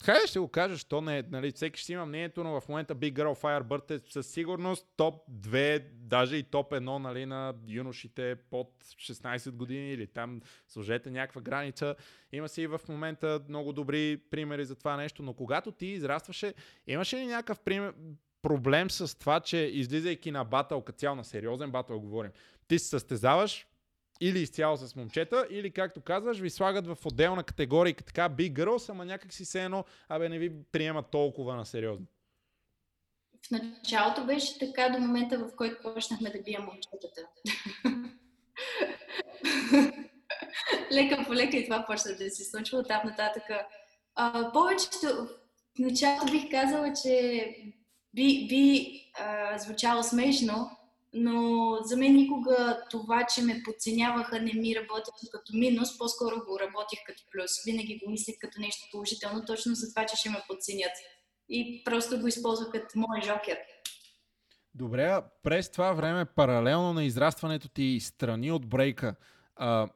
Хайде 0.04 0.28
ще 0.28 0.40
го 0.40 0.48
кажа, 0.48 0.78
що 0.78 1.02
не, 1.02 1.24
нали, 1.32 1.52
всеки 1.52 1.80
ще 1.80 1.94
има 1.94 2.06
мнението, 2.06 2.44
но 2.44 2.62
в 2.62 2.70
момента 2.70 2.96
Big 2.96 3.14
Girl 3.14 3.42
Firebird 3.42 3.92
е 3.92 4.12
със 4.12 4.28
сигурност 4.28 4.88
топ 4.98 5.16
2, 5.32 5.84
даже 5.94 6.36
и 6.36 6.44
топ 6.44 6.72
1 6.72 6.80
нали, 6.80 7.26
на 7.26 7.54
юношите 7.68 8.36
под 8.50 8.84
16 8.84 9.52
години 9.52 9.92
или 9.94 10.08
там 10.08 10.42
сложете 10.68 11.12
някаква 11.12 11.42
граница. 11.42 11.96
Има 12.32 12.50
си 12.50 12.62
и 12.62 12.68
в 12.68 12.82
момента 12.90 13.42
много 13.50 13.74
добри 13.74 14.22
примери 14.32 14.66
за 14.66 14.76
това 14.76 14.98
нещо, 14.98 15.24
но 15.24 15.34
когато 15.34 15.72
ти 15.72 15.86
израстваше, 15.86 16.54
имаше 16.88 17.18
ли 17.18 17.26
някакъв 17.26 17.60
пример, 17.60 17.94
проблем 18.42 18.90
с 18.90 19.20
това, 19.20 19.40
че 19.40 19.58
излизайки 19.58 20.32
на 20.32 20.44
батъл, 20.44 20.82
като 20.82 21.00
цяло 21.00 21.16
на 21.16 21.24
сериозен 21.24 21.72
батъл 21.72 22.00
говорим, 22.00 22.32
ти 22.68 22.80
се 22.80 22.88
състезаваш, 22.88 23.68
или 24.22 24.40
изцяло 24.40 24.78
с 24.78 24.96
момчета, 24.96 25.48
или 25.50 25.72
както 25.72 26.02
казваш, 26.02 26.40
ви 26.40 26.50
слагат 26.50 26.88
в 26.88 26.98
отделна 27.06 27.44
категория, 27.44 27.96
така 27.96 28.30
Big 28.30 28.54
Girls, 28.54 28.90
ама 28.90 29.06
някак 29.06 29.34
си 29.34 29.46
се 29.46 29.64
едно, 29.64 29.86
абе 30.10 30.30
не 30.30 30.40
ви 30.40 30.52
приемат 30.72 31.12
толкова 31.12 31.56
на 31.56 31.66
сериозно. 31.66 32.06
В 33.48 33.52
началото 33.52 34.26
беше 34.26 34.60
така 34.60 34.90
до 34.90 35.00
момента, 35.00 35.38
в 35.38 35.56
който 35.56 35.94
почнахме 35.94 36.30
да 36.30 36.42
бием 36.42 36.64
момчетата. 36.64 37.28
лека 40.92 41.24
по 41.28 41.34
лека 41.34 41.58
и 41.58 41.64
това 41.64 41.86
почна 41.86 42.16
да 42.16 42.30
се 42.30 42.44
случва 42.44 42.84
там 42.84 43.02
нататък. 43.06 43.44
А, 44.16 44.52
повечето, 44.52 45.08
в 45.76 45.80
началото 45.80 46.32
бих 46.32 46.52
казала, 46.52 46.94
че 47.04 47.46
би, 48.14 48.48
би 48.50 48.94
а, 49.20 49.58
звучало 49.58 50.04
смешно, 50.04 50.72
но 51.14 51.78
за 51.82 51.98
мен 51.98 52.14
никога 52.14 52.82
това, 52.92 53.26
че 53.36 53.42
ме 53.42 53.62
подценяваха, 53.66 54.42
не 54.42 54.54
ми 54.54 54.76
работеше 54.76 55.32
като 55.32 55.54
минус, 55.54 55.98
по-скоро 55.98 56.36
го 56.36 56.60
работих 56.60 57.00
като 57.06 57.24
плюс. 57.32 57.52
Винаги 57.66 58.00
го 58.06 58.12
мислех 58.12 58.36
като 58.40 58.62
нещо 58.62 58.88
положително, 58.92 59.46
точно 59.46 59.76
за 59.76 59.90
това, 59.90 60.06
че 60.06 60.16
ще 60.16 60.30
ме 60.30 60.42
подценят. 60.48 60.92
И 61.50 61.84
просто 61.84 62.20
го 62.20 62.28
използвах 62.28 62.72
като 62.72 62.88
мой 62.96 63.22
жокер. 63.22 63.58
Добре, 64.74 65.22
през 65.44 65.72
това 65.72 65.94
време, 65.94 66.26
паралелно 66.26 66.94
на 66.94 67.04
израстването 67.04 67.70
ти 67.70 68.00
страни 68.02 68.52
от 68.52 68.70
брейка, 68.70 69.16
а, 69.56 69.88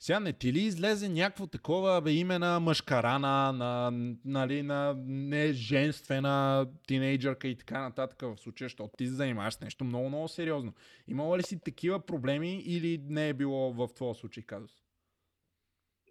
сега 0.00 0.20
не 0.20 0.32
ти 0.32 0.52
ли 0.52 0.60
излезе 0.60 1.08
някакво 1.08 1.46
такова 1.46 2.00
бе, 2.00 2.12
име 2.12 2.38
на 2.38 2.60
мъжкарана, 2.60 3.52
на, 3.52 3.90
нали, 4.24 4.62
на 4.62 4.94
неженствена 5.06 6.66
тинейджърка 6.86 7.48
и 7.48 7.56
така 7.56 7.80
нататък 7.80 8.22
в 8.22 8.36
случая, 8.36 8.66
защото 8.66 8.96
ти 8.98 9.06
се 9.06 9.12
занимаваш 9.12 9.54
с 9.54 9.60
нещо 9.60 9.84
много, 9.84 10.08
много 10.08 10.28
сериозно. 10.28 10.72
Имала 11.08 11.38
ли 11.38 11.42
си 11.42 11.60
такива 11.60 12.00
проблеми 12.00 12.62
или 12.66 13.00
не 13.08 13.28
е 13.28 13.34
било 13.34 13.72
в 13.72 13.88
твоя 13.94 14.14
случай 14.14 14.42
казус? 14.42 14.72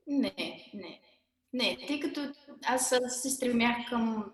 Не, 0.08 0.34
не. 0.74 1.02
Не, 1.54 1.78
тъй 1.88 2.00
като 2.00 2.34
аз 2.66 2.94
се 3.08 3.30
стремях 3.30 3.78
към... 3.90 4.32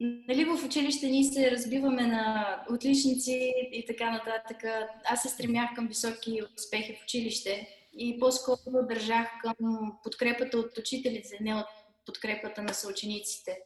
Нали 0.00 0.44
в 0.44 0.64
училище 0.66 1.06
ние 1.06 1.24
се 1.24 1.50
разбиваме 1.50 2.06
на 2.06 2.56
отличници 2.70 3.52
и 3.72 3.84
така 3.86 4.10
нататък. 4.10 4.64
Аз 5.04 5.22
се 5.22 5.28
стремях 5.28 5.74
към 5.74 5.88
високи 5.88 6.40
успехи 6.56 6.92
в 6.92 7.04
училище 7.04 7.77
и 7.98 8.18
по-скоро 8.20 8.86
държах 8.86 9.28
към 9.42 9.92
подкрепата 10.02 10.58
от 10.58 10.78
учителите, 10.78 11.38
не 11.40 11.54
от 11.54 11.66
подкрепата 12.06 12.62
на 12.62 12.74
съучениците. 12.74 13.58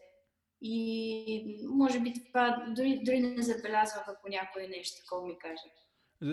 И 0.60 1.60
може 1.68 2.00
би 2.00 2.12
това 2.26 2.64
дори, 2.68 3.00
дори 3.04 3.20
не 3.20 3.42
забелязвах, 3.42 4.08
ако 4.08 4.28
някой 4.28 4.66
нещо 4.66 5.00
такова 5.00 5.26
ми 5.26 5.38
каже. 5.38 5.62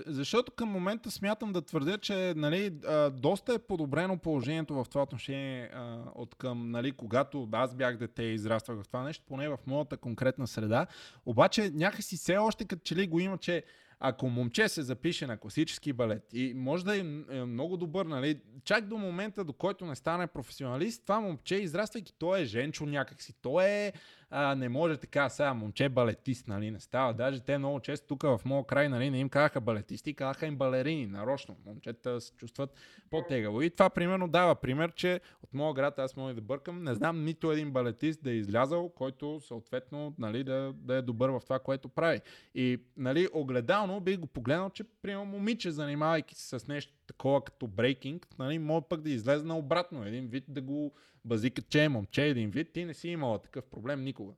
Защото 0.08 0.52
към 0.52 0.70
момента 0.70 1.12
смятам 1.12 1.54
да 1.54 1.62
твърдя, 1.62 1.98
че 1.98 2.34
нали, 2.36 2.80
доста 3.12 3.54
е 3.54 3.60
подобрено 3.60 4.18
положението 4.18 4.74
в 4.76 4.86
това 4.90 5.04
отношение 5.04 5.72
от 6.16 6.36
към, 6.36 6.72
нали, 6.72 6.92
когато 6.92 7.48
аз 7.52 7.76
бях 7.76 7.98
дете 7.98 8.24
и 8.24 8.34
израствах 8.34 8.82
в 8.82 8.88
това 8.88 9.04
нещо, 9.04 9.24
поне 9.28 9.50
в 9.50 9.58
моята 9.68 9.98
конкретна 9.98 10.48
среда. 10.48 10.88
Обаче 11.26 11.72
някакси 11.74 12.18
все 12.18 12.38
още 12.38 12.66
като 12.66 12.82
че 12.84 12.96
ли 12.96 13.08
го 13.08 13.20
има, 13.20 13.38
че 13.38 13.64
ако 14.00 14.30
момче 14.30 14.70
се 14.70 14.82
запише 14.82 15.28
на 15.28 15.38
класически 15.38 15.94
балет 15.94 16.24
и 16.34 16.54
може 16.56 16.86
да 16.86 16.98
е, 16.98 17.00
е 17.30 17.46
много 17.46 17.78
добър, 17.78 18.06
нали, 18.06 18.42
чак 18.64 18.88
до 18.88 18.98
момента, 18.98 19.44
до 19.44 19.54
който 19.54 19.86
не 19.86 19.96
стане 19.96 20.28
професионалист, 20.28 21.04
това 21.04 21.20
момче, 21.20 21.56
израствайки, 21.56 22.14
то 22.20 22.36
е 22.36 22.46
женчо 22.46 22.86
някакси, 22.86 23.34
то 23.42 23.62
е 23.62 23.94
а, 24.30 24.56
не 24.56 24.70
може 24.70 24.98
така 24.98 25.30
сега 25.30 25.54
момче 25.54 25.90
балетист, 25.90 26.48
нали, 26.48 26.72
не 26.72 26.80
става. 26.80 27.14
Даже 27.14 27.40
те 27.40 27.58
много 27.58 27.80
често 27.80 28.08
тук 28.08 28.24
в 28.24 28.42
моя 28.46 28.66
край, 28.66 28.90
нали, 28.90 29.10
не 29.10 29.20
им 29.20 29.30
казаха 29.30 29.62
балетисти, 29.62 30.14
казаха 30.14 30.46
им 30.46 30.58
балерини, 30.58 31.08
нарочно. 31.08 31.56
Момчета 31.66 32.22
се 32.22 32.34
чувстват 32.36 32.74
по-тегаво. 33.10 33.62
И 33.62 33.70
това 33.70 33.90
примерно 33.90 34.28
дава 34.28 34.56
пример, 34.56 34.92
че 34.92 35.22
от 35.44 35.54
моя 35.54 35.74
град, 35.74 36.00
аз 36.00 36.16
мога 36.16 36.34
да 36.34 36.42
бъркам, 36.42 36.84
не 36.84 36.94
знам 36.94 37.24
нито 37.24 37.52
един 37.52 37.72
балетист 37.72 38.24
да 38.24 38.32
е 38.32 38.36
излязал, 38.36 38.90
който 38.90 39.40
съответно 39.40 40.14
нали, 40.18 40.44
да, 40.44 40.74
да 40.76 40.96
е 40.96 41.02
добър 41.02 41.30
в 41.30 41.42
това, 41.44 41.60
което 41.60 41.90
прави. 41.90 42.22
И 42.56 42.80
нали, 42.98 43.28
огледално 43.34 44.00
би 44.00 44.18
го 44.18 44.28
погледнал, 44.28 44.70
че 44.70 44.84
примерно 44.84 45.26
момиче, 45.26 45.72
занимавайки 45.72 46.36
се 46.36 46.60
с 46.60 46.68
нещо 46.68 46.94
такова 47.08 47.44
като 47.44 47.68
брейкинг, 47.68 48.28
нали, 48.40 48.60
може 48.60 48.86
пък 48.90 49.02
да 49.02 49.10
излезе 49.10 49.46
на 49.46 49.58
обратно. 49.58 50.06
Един 50.06 50.28
вид 50.28 50.44
да 50.48 50.62
го 50.62 50.94
базикат, 51.30 51.70
че 51.70 51.84
е 51.84 51.90
момче 51.90 52.26
един 52.26 52.50
вид, 52.50 52.74
ти 52.74 52.86
не 52.86 52.94
си 52.94 53.08
имала 53.08 53.42
такъв 53.42 53.66
проблем 53.66 54.04
никога. 54.04 54.34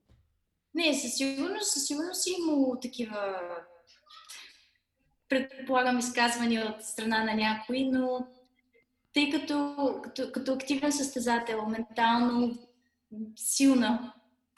Не, 0.74 0.94
със 0.94 1.18
сигурност, 1.18 1.72
със 1.72 1.88
сигурност 1.88 2.24
си 2.24 2.36
имало 2.40 2.80
такива 2.80 3.42
предполагам 5.30 6.00
изказвания 6.00 6.66
от 6.66 6.84
страна 6.84 7.24
на 7.24 7.34
някои, 7.34 7.92
но 7.92 8.28
тъй 9.14 9.30
като, 9.30 9.76
като, 10.04 10.32
като 10.32 10.54
активен 10.54 10.92
състезател, 10.92 11.66
ментално 11.66 12.58
силна, 13.36 14.14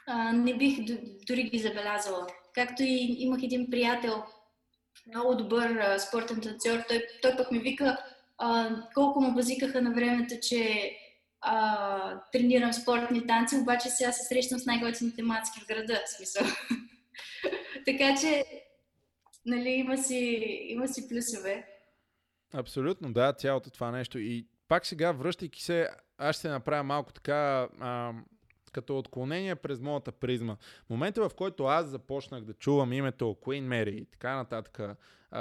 а, 0.08 0.32
не 0.32 0.58
бих 0.58 0.80
дори 1.28 1.44
ги 1.44 1.60
забелязала. 1.60 2.28
Както 2.54 2.84
и 2.84 3.16
имах 3.20 3.44
един 3.44 3.70
приятел, 3.70 4.24
много 5.08 5.36
добър 5.36 5.70
а, 5.70 6.00
спортен 6.00 6.42
танцор, 6.42 6.84
той, 6.88 7.06
той 7.22 7.38
пък 7.38 7.52
ми 7.52 7.60
вика 7.60 7.98
а, 8.38 8.76
колко 8.94 9.22
му 9.22 9.34
базикаха 9.34 9.82
на 9.82 9.94
времето, 9.94 10.36
че 10.42 10.92
а, 11.44 12.22
тренирам 12.32 12.74
спортни 12.74 13.28
танци, 13.28 13.58
обаче 13.58 13.90
сега 13.90 14.12
се 14.12 14.24
срещам 14.24 14.60
с 14.60 14.66
най-готините 14.66 15.24
мацки 15.24 15.60
в 15.60 15.68
града, 15.68 16.02
в 16.06 16.10
смисъл. 16.10 16.48
така 17.86 18.16
че, 18.22 18.44
нали, 19.46 19.70
има 19.70 19.98
си, 19.98 20.16
има 20.68 20.88
си 20.88 21.10
плюсове. 21.10 21.68
Абсолютно, 22.54 23.14
да, 23.14 23.34
цялото 23.34 23.70
това 23.70 23.92
нещо. 23.92 24.20
И 24.20 24.48
пак 24.68 24.86
сега, 24.86 25.12
връщайки 25.12 25.64
се, 25.64 25.90
аз 26.18 26.36
ще 26.36 26.50
направя 26.50 26.84
малко 26.84 27.14
така, 27.14 27.68
а, 27.80 28.14
като 28.74 28.98
отклонение 28.98 29.56
през 29.56 29.80
моята 29.80 30.12
призма. 30.12 30.56
Момента, 30.90 31.30
в 31.30 31.34
който 31.36 31.64
аз 31.64 31.88
започнах 31.88 32.44
да 32.44 32.54
чувам 32.54 32.94
името 32.94 33.38
Queen 33.42 33.68
Mary 33.68 33.90
и 33.90 34.06
така 34.06 34.36
нататък, 34.36 34.80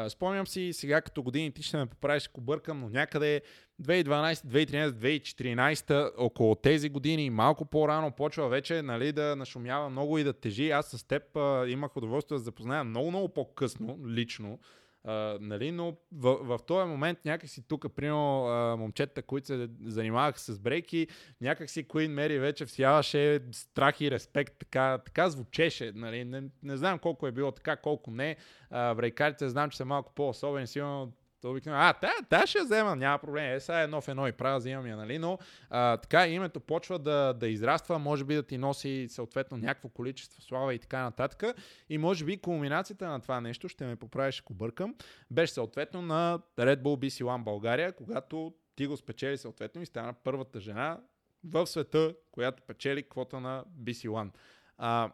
спомням 0.09 0.47
си 0.47 0.71
сега 0.73 1.01
като 1.01 1.23
години, 1.23 1.53
ти 1.53 1.63
ще 1.63 1.77
ме 1.77 1.87
поправиш, 1.87 2.29
ако 2.29 2.41
бъркам, 2.41 2.81
но 2.81 2.89
някъде 2.89 3.43
2012, 3.83 4.35
2013, 4.35 4.91
2014, 4.91 6.13
около 6.17 6.55
тези 6.55 6.89
години, 6.89 7.31
малко 7.31 7.65
по-рано 7.65 8.11
почва 8.11 8.49
вече 8.49 8.83
нали, 8.83 9.13
да 9.13 9.37
нашумява 9.37 9.91
много 9.91 10.19
и 10.19 10.25
да 10.25 10.33
тежи. 10.33 10.71
Аз 10.71 10.87
с 10.87 11.05
теб 11.05 11.23
имах 11.69 11.97
удоволствие 11.97 12.39
да 12.39 12.45
запозная 12.45 12.85
много, 12.85 13.11
много 13.11 13.29
по-късно, 13.29 13.99
лично. 14.07 14.59
Uh, 15.09 15.39
нали, 15.41 15.73
но 15.73 15.97
в, 16.13 16.35
в 16.35 16.59
този 16.67 16.89
момент 16.89 17.19
някакси 17.25 17.69
тук, 17.69 17.95
примерно, 17.97 18.77
момчета, 18.79 19.23
които 19.23 19.47
се 19.47 19.69
занимаваха 19.85 20.39
с 20.39 20.59
брейки, 20.59 21.07
някакси 21.41 21.89
Queen 21.89 22.11
Mary 22.15 22.39
вече 22.39 22.67
всяваше 22.67 23.41
страх 23.53 24.01
и 24.01 24.11
респект, 24.11 24.55
така, 24.59 24.99
така 24.99 25.31
звучеше. 25.31 25.93
Нали, 25.95 26.25
не, 26.25 26.43
не 26.63 26.77
знам 26.77 26.99
колко 26.99 27.27
е 27.27 27.33
било 27.33 27.53
така, 27.53 27.77
колко 27.77 28.11
не. 28.11 28.37
Uh, 28.73 28.95
брейкарите 28.95 29.49
знам, 29.49 29.71
че 29.71 29.77
са 29.77 29.85
малко 29.85 30.13
по-особени, 30.15 30.67
сигурно 30.67 31.13
то 31.43 31.51
обикновено, 31.51 31.83
а, 31.85 31.93
та, 31.93 32.13
та 32.29 32.47
ще 32.47 32.63
взема, 32.63 32.97
няма 32.97 33.19
проблем. 33.19 33.55
Е, 33.55 33.61
сега 33.61 33.81
едно 33.81 34.01
в 34.01 34.09
едно 34.09 34.29
и 34.29 34.33
правя, 34.33 34.59
взимам 34.59 34.87
я, 34.87 34.97
нали? 34.97 35.19
Но 35.19 35.39
а, 35.71 35.97
така 35.97 36.27
името 36.27 36.61
почва 36.61 36.99
да, 36.99 37.33
да 37.33 37.49
израства, 37.49 37.99
може 37.99 38.25
би 38.25 38.35
да 38.35 38.43
ти 38.43 38.59
носи 38.59 39.07
съответно 39.11 39.57
някакво 39.57 39.89
количество 39.89 40.43
слава 40.43 40.75
и 40.75 40.79
така 40.79 41.03
нататък. 41.03 41.45
И 41.89 41.99
може 41.99 42.25
би 42.25 42.37
кулминацията 42.37 43.09
на 43.09 43.21
това 43.21 43.41
нещо, 43.41 43.69
ще 43.69 43.87
ме 43.87 43.97
поправиш, 43.97 44.41
ако 44.41 44.55
бъркам, 44.55 44.95
беше 45.31 45.53
съответно 45.53 46.03
на 46.03 46.41
Red 46.59 46.83
Bull 46.83 47.07
BC 47.07 47.25
One 47.25 47.43
България, 47.43 47.93
когато 47.93 48.55
ти 48.77 48.87
го 48.87 48.97
спечели 48.97 49.39
съответно 49.39 49.83
и 49.83 49.87
стана 49.87 50.15
първата 50.25 50.61
жена 50.61 51.01
в 51.45 51.67
света, 51.67 52.15
която 52.33 52.63
печели 52.63 53.09
квота 53.09 53.41
на 53.41 53.65
BC 53.83 54.09
One. 54.09 54.31
А, 54.79 55.13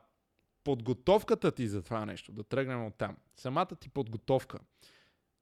подготовката 0.64 1.52
ти 1.52 1.68
за 1.68 1.82
това 1.82 2.06
нещо, 2.06 2.32
да 2.32 2.42
тръгнем 2.42 2.86
от 2.86 2.94
там, 2.94 3.16
самата 3.36 3.76
ти 3.80 3.88
подготовка, 3.88 4.58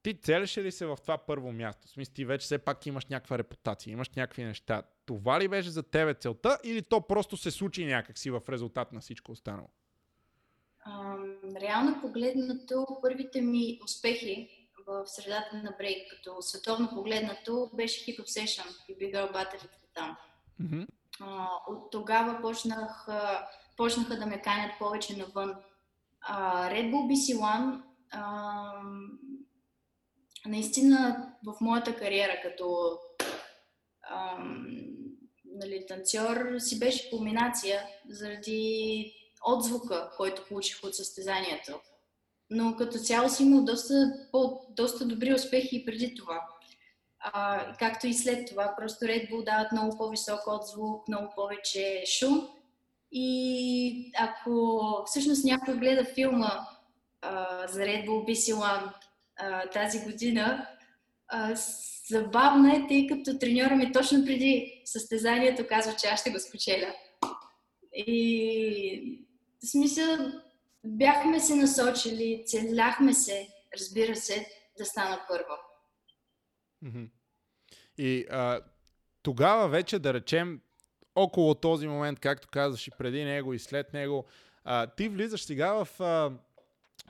ти 0.06 0.20
целеше 0.20 0.64
ли 0.64 0.72
се 0.72 0.86
в 0.86 0.96
това 1.02 1.18
първо 1.18 1.52
място? 1.52 1.86
В 1.86 1.90
смисъл, 1.90 2.14
ти 2.14 2.24
вече 2.24 2.44
все 2.44 2.58
пак 2.58 2.86
имаш 2.86 3.06
някаква 3.06 3.38
репутация, 3.38 3.92
имаш 3.92 4.10
някакви 4.10 4.44
неща. 4.44 4.82
Това 5.06 5.40
ли 5.40 5.48
беше 5.48 5.70
за 5.70 5.82
тебе 5.82 6.14
целта 6.14 6.58
или 6.64 6.82
то 6.82 7.00
просто 7.00 7.36
се 7.36 7.50
случи 7.50 7.86
някакси 7.86 8.30
в 8.30 8.42
резултат 8.48 8.92
на 8.92 9.00
всичко 9.00 9.32
останало? 9.32 9.68
реално 11.60 12.00
погледнато, 12.00 12.86
първите 13.02 13.40
ми 13.40 13.80
успехи 13.84 14.48
в 14.86 15.06
средата 15.06 15.56
на 15.56 15.74
брейк, 15.78 16.10
като 16.10 16.42
световно 16.42 16.88
погледнато, 16.88 17.70
беше 17.74 18.04
Hip 18.04 18.20
Obsession 18.20 18.66
и 18.88 18.94
Big 18.94 19.14
Girl 19.14 19.32
Battle 19.32 19.68
там. 19.94 20.16
Mm-hmm. 20.62 20.86
А, 21.20 21.48
от 21.68 21.90
тогава 21.90 22.40
почнах, 22.40 23.06
почнаха 23.76 24.16
да 24.16 24.26
ме 24.26 24.42
канят 24.42 24.72
повече 24.78 25.16
навън. 25.16 25.54
А, 26.20 26.70
Red 26.70 26.90
Bull 26.90 27.12
BC 27.12 27.38
One 27.38 27.82
наистина 30.48 31.28
в 31.46 31.54
моята 31.60 31.96
кариера 31.96 32.40
като 32.42 32.98
а, 34.02 34.38
нали, 35.44 35.84
танцор 35.88 36.58
си 36.58 36.78
беше 36.78 37.10
кулминация 37.10 37.82
заради 38.08 39.12
отзвука, 39.46 40.10
който 40.16 40.44
получих 40.48 40.84
от 40.84 40.94
състезанието. 40.94 41.80
Но 42.50 42.76
като 42.76 42.98
цяло 42.98 43.28
си 43.28 43.42
имал 43.42 43.64
доста, 43.64 44.12
по, 44.32 44.60
доста 44.70 45.06
добри 45.06 45.34
успехи 45.34 45.76
и 45.76 45.84
преди 45.84 46.14
това. 46.14 46.48
А, 47.20 47.72
както 47.76 48.06
и 48.06 48.14
след 48.14 48.48
това. 48.48 48.74
Просто 48.76 49.04
Red 49.04 49.30
Bull 49.30 49.44
дават 49.44 49.72
много 49.72 49.98
по-висок 49.98 50.40
отзвук, 50.46 51.08
много 51.08 51.32
повече 51.34 52.04
шум. 52.18 52.48
И 53.12 54.12
ако 54.18 54.82
всъщност 55.06 55.44
някой 55.44 55.74
гледа 55.74 56.04
филма 56.04 56.66
а, 57.22 57.66
за 57.68 57.80
Red 57.80 58.06
Bull 58.06 58.24
BC 58.30 58.54
One 58.54 58.92
а, 59.36 59.70
тази 59.70 60.00
година, 60.00 60.68
а, 61.28 61.54
забавно 62.08 62.68
е, 62.68 62.86
тъй 62.88 63.06
като 63.06 63.38
треньора 63.38 63.76
ми 63.76 63.92
точно 63.92 64.24
преди 64.24 64.82
състезанието 64.84 65.66
казва, 65.68 65.96
че 65.96 66.06
аз 66.06 66.20
ще 66.20 66.30
го 66.30 66.38
спечеля. 66.40 66.94
И 67.94 69.26
в 69.62 69.66
смисъл, 69.66 70.32
бяхме 70.84 71.40
се 71.40 71.54
насочили, 71.54 72.42
целяхме 72.46 73.14
се, 73.14 73.48
разбира 73.80 74.16
се, 74.16 74.46
да 74.78 74.84
стана 74.84 75.20
първа. 75.28 75.58
И 77.98 78.26
а, 78.30 78.60
тогава 79.22 79.68
вече, 79.68 79.98
да 79.98 80.14
речем, 80.14 80.60
около 81.14 81.54
този 81.54 81.86
момент, 81.86 82.20
както 82.20 82.48
казваш 82.48 82.88
и 82.88 82.90
преди 82.98 83.24
него 83.24 83.52
и 83.52 83.58
след 83.58 83.92
него, 83.92 84.24
а, 84.64 84.86
ти 84.86 85.08
влизаш 85.08 85.44
сега 85.44 85.84
в, 85.84 86.00
а, 86.00 86.32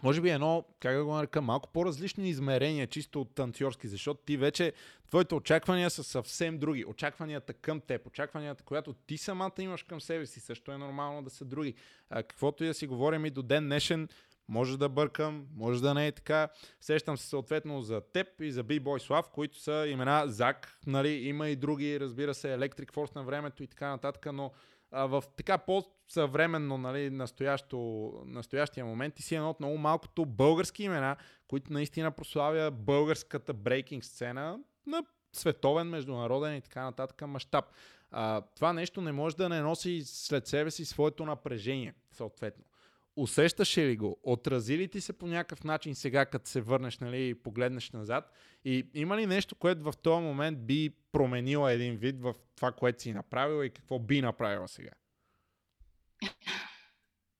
може 0.03 0.21
би 0.21 0.31
едно, 0.31 0.65
как 0.81 0.97
да 0.97 1.05
го 1.05 1.15
нарека, 1.15 1.43
малко 1.43 1.69
по-различно 1.73 2.25
измерение, 2.25 2.87
чисто 2.87 3.21
от 3.21 3.35
танцорски, 3.35 3.89
защото 3.89 4.21
ти 4.27 4.37
вече, 4.37 4.73
твоите 5.09 5.35
очаквания 5.35 5.91
са 5.91 6.05
съвсем 6.05 6.59
други. 6.59 6.85
Очакванията 6.85 7.53
към 7.53 7.81
теб, 7.81 8.07
очакванията, 8.07 8.65
която 8.65 8.93
ти 8.93 9.19
самата 9.19 9.53
имаш 9.59 9.83
към 9.83 10.01
себе 10.01 10.27
си, 10.27 10.41
също 10.41 10.73
е 10.73 10.79
нормално 10.79 11.23
да 11.23 11.31
са 11.31 11.45
други. 11.45 11.75
А, 12.11 12.23
каквото 12.23 12.65
и 12.65 12.67
да 12.67 12.75
си 12.75 12.87
говорим 12.87 13.27
и 13.27 13.31
до 13.31 13.43
ден 13.43 13.65
днешен, 13.65 14.09
може 14.49 14.79
да 14.79 14.89
бъркам, 14.89 15.47
може 15.57 15.83
да 15.83 15.95
не 15.95 16.07
е 16.07 16.13
така. 16.13 16.49
Сещам 16.81 17.19
се 17.19 17.29
съответно 17.29 17.83
за 17.83 18.01
теб 18.01 18.41
и 18.41 18.53
за 18.53 18.65
B-Boy 18.65 18.99
Слав, 18.99 19.29
които 19.29 19.61
са 19.61 19.87
имена 19.89 20.23
Зак, 20.27 20.79
нали, 20.87 21.09
има 21.09 21.49
и 21.49 21.57
други, 21.57 22.01
разбира 22.01 22.35
се, 22.35 22.49
Electric 22.49 22.93
Force 22.93 23.15
на 23.15 23.25
времето 23.25 23.63
и 23.63 23.67
така 23.67 23.89
нататък, 23.89 24.27
но 24.33 24.53
а, 24.97 25.07
в 25.07 25.25
така 25.37 25.59
по-съвременно, 25.59 26.79
нали, 26.79 27.11
настоящо, 27.11 28.13
настоящия 28.27 28.87
момент 28.87 29.15
ти 29.15 29.23
си 29.23 29.35
едно 29.35 29.51
от 29.51 29.61
много 29.61 29.79
малкото 29.79 30.25
български 30.25 30.85
имена, 30.85 31.17
които 31.49 31.73
наистина 31.73 32.11
прославя 32.11 32.71
българската 32.71 33.55
брейкинг 33.55 34.05
сцена 34.05 34.59
на 34.87 35.05
световен, 35.33 35.89
международен 35.89 36.57
и 36.57 36.61
така 36.61 36.83
нататък 36.83 37.23
мащаб. 37.27 37.65
това 38.55 38.73
нещо 38.73 39.01
не 39.01 39.13
може 39.13 39.37
да 39.37 39.49
не 39.49 39.61
носи 39.61 40.03
след 40.05 40.47
себе 40.47 40.71
си 40.71 40.85
своето 40.85 41.25
напрежение, 41.25 41.95
съответно. 42.13 42.65
Усещаш 43.17 43.79
ли 43.79 43.97
го? 43.97 44.19
Отрази 44.23 44.79
ли 44.79 44.89
ти 44.89 45.01
се 45.01 45.13
по 45.13 45.27
някакъв 45.27 45.65
начин 45.65 45.95
сега, 45.95 46.27
като 46.27 46.51
се 46.51 46.61
върнеш 46.61 46.99
нали, 46.99 47.29
и 47.29 47.35
погледнеш 47.35 47.91
назад? 47.91 48.33
И 48.65 48.87
има 48.95 49.17
ли 49.17 49.27
нещо, 49.27 49.55
което 49.55 49.93
в 49.93 49.97
този 50.03 50.23
момент 50.23 50.67
би 50.67 50.91
променила 51.13 51.73
един 51.73 51.97
вид 51.97 52.21
в 52.21 52.35
това, 52.57 52.73
което 52.73 53.03
си 53.03 53.13
направила 53.13 53.67
и 53.67 53.71
какво 53.71 53.99
би 53.99 54.23
направила 54.23 54.69
сега? 54.69 54.91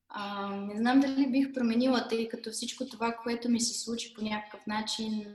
А, 0.09 0.51
не 0.57 0.77
знам 0.77 1.01
дали 1.01 1.31
бих 1.31 1.53
променила, 1.55 2.09
тъй 2.09 2.29
като 2.29 2.51
всичко 2.51 2.87
това, 2.87 3.12
което 3.12 3.49
ми 3.49 3.61
се 3.61 3.81
случи 3.81 4.15
по 4.15 4.25
някакъв 4.25 4.67
начин, 4.67 5.35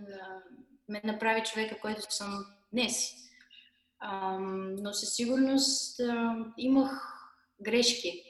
ме 0.90 1.02
направи 1.04 1.44
човека, 1.44 1.80
който 1.82 2.16
съм 2.16 2.46
днес. 2.74 3.14
А, 4.00 4.38
но 4.82 4.94
със 4.94 5.16
сигурност 5.16 6.00
а, 6.00 6.36
имах 6.58 7.02
грешки 7.62 8.24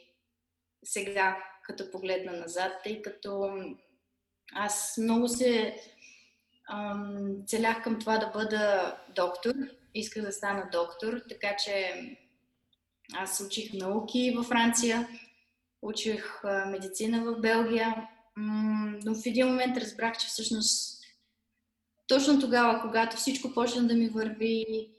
сега, 0.84 1.38
като 1.72 1.92
погледна 1.92 2.32
назад, 2.32 2.72
тъй 2.84 3.02
като 3.02 3.50
аз 4.56 4.98
много 4.98 5.28
се 5.28 5.76
ам, 6.72 7.36
целях 7.48 7.84
към 7.84 8.00
това 8.00 8.18
да 8.18 8.28
бъда 8.28 8.96
доктор. 9.16 9.54
Исках 9.94 10.24
да 10.24 10.32
стана 10.32 10.70
доктор, 10.72 11.22
така 11.30 11.56
че 11.64 11.94
аз 13.16 13.44
учих 13.48 13.74
науки 13.74 14.34
във 14.38 14.46
Франция, 14.46 15.08
учих 15.82 16.42
медицина 16.68 17.24
в 17.24 17.40
Белгия, 17.40 18.08
но 19.06 19.16
в 19.16 19.26
един 19.26 19.48
момент 19.48 19.78
разбрах, 19.78 20.18
че 20.18 20.28
всъщност 20.28 21.02
точно 22.08 22.40
тогава, 22.40 22.82
когато 22.82 23.18
всичко 23.18 23.54
почна 23.54 23.88
да 23.88 23.94
ми 23.94 24.10
върви, 24.10 24.90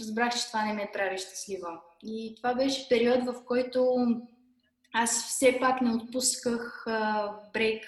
разбрах, 0.00 0.36
че 0.36 0.46
това 0.46 0.64
не 0.64 0.72
ме 0.72 0.90
прави 0.92 1.18
щастлива. 1.18 1.80
И 2.02 2.34
това 2.36 2.54
беше 2.54 2.88
период, 2.88 3.24
в 3.24 3.44
който 3.44 3.96
аз 4.92 5.28
все 5.28 5.58
пак 5.60 5.80
не 5.80 5.94
отпусках 5.94 6.84
а, 6.86 7.32
брейк 7.52 7.84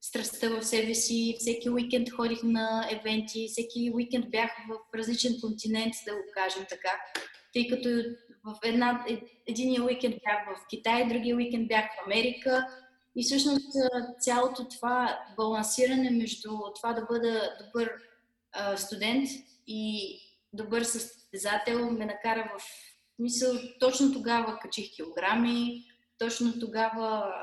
страстта 0.00 0.50
в 0.50 0.62
себе 0.62 0.94
си. 0.94 1.36
Всеки 1.38 1.70
уикенд 1.70 2.10
ходих 2.10 2.42
на 2.42 2.88
евенти, 2.90 3.48
всеки 3.48 3.90
уикенд 3.94 4.30
бях 4.30 4.50
в 4.68 4.98
различен 4.98 5.40
континент, 5.40 5.94
да 6.06 6.14
го 6.14 6.22
кажем 6.34 6.66
така. 6.68 6.90
Тъй 7.52 7.68
като 7.68 7.88
в 8.44 8.58
една, 8.64 9.04
е, 9.08 9.20
единия 9.46 9.84
уикенд 9.84 10.14
бях 10.24 10.56
в 10.56 10.66
Китай, 10.70 11.08
другия 11.08 11.36
уикенд 11.36 11.68
бях 11.68 11.84
в 11.84 12.06
Америка. 12.06 12.66
И 13.16 13.24
всъщност 13.24 13.76
цялото 14.20 14.68
това 14.68 15.18
балансиране 15.36 16.10
между 16.10 16.50
това 16.76 16.92
да 16.92 17.02
бъда 17.02 17.56
добър 17.64 17.92
студент 18.76 19.28
и 19.66 20.18
добър 20.52 20.82
състезател 20.82 21.90
ме 21.90 22.06
накара 22.06 22.52
в 22.58 22.62
мисъл, 23.18 23.52
точно 23.80 24.12
тогава 24.12 24.58
качих 24.58 24.90
килограми, 24.96 25.84
точно 26.18 26.52
тогава 26.60 27.34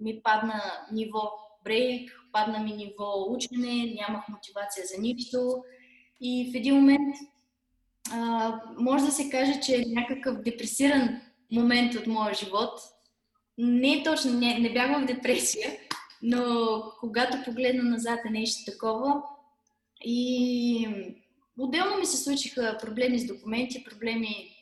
ми 0.00 0.20
падна 0.22 0.62
ниво 0.92 1.30
брейк, 1.64 2.20
падна 2.32 2.58
ми 2.58 2.72
ниво 2.72 3.32
учене, 3.32 3.94
нямах 4.00 4.28
мотивация 4.28 4.84
за 4.86 5.02
нищо. 5.02 5.64
И 6.20 6.50
в 6.52 6.56
един 6.56 6.74
момент 6.74 7.16
а, 8.12 8.52
може 8.78 9.04
да 9.04 9.10
се 9.10 9.30
каже, 9.30 9.60
че 9.60 9.76
е 9.76 9.84
някакъв 9.86 10.42
депресиран 10.42 11.20
момент 11.52 11.94
от 11.94 12.06
моя 12.06 12.34
живот. 12.34 12.80
Не 13.58 13.92
е 13.92 14.02
точно, 14.02 14.32
не, 14.32 14.58
не 14.58 14.72
бях 14.72 15.02
в 15.02 15.06
депресия, 15.06 15.70
но 16.22 16.82
когато 17.00 17.44
погледна 17.44 17.82
назад 17.82 18.18
е 18.26 18.30
нещо 18.30 18.72
такова. 18.72 19.22
И 20.04 20.88
отделно 21.58 21.98
ми 21.98 22.06
се 22.06 22.16
случиха 22.16 22.78
проблеми 22.80 23.18
с 23.18 23.26
документи, 23.26 23.84
проблеми 23.84 24.57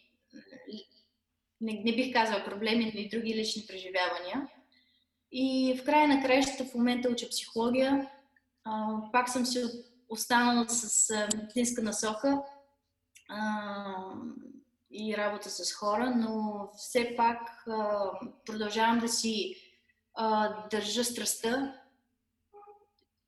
не, 1.61 1.83
не 1.85 1.97
бих 1.97 2.12
казала 2.12 2.45
проблеми, 2.45 2.92
но 2.95 3.01
и 3.01 3.09
други 3.09 3.35
лични 3.35 3.66
преживявания. 3.66 4.49
И 5.33 5.79
в 5.81 5.85
края 5.85 6.09
на 6.09 6.23
краищата 6.23 6.64
в 6.64 6.75
момента 6.75 7.09
уча 7.09 7.29
психология. 7.29 8.11
А, 8.64 8.99
пак 9.12 9.29
съм 9.29 9.47
си 9.47 9.64
останала 10.09 10.69
с 10.69 11.11
медицинска 11.35 11.83
насока 11.83 12.42
а, 13.29 13.95
и 14.90 15.16
работа 15.16 15.51
с 15.51 15.73
хора, 15.73 16.11
но 16.16 16.69
все 16.77 17.14
пак 17.16 17.66
а, 17.66 18.11
продължавам 18.47 18.99
да 18.99 19.09
си 19.09 19.57
а, 20.14 20.55
държа 20.69 21.05
страстта 21.05 21.81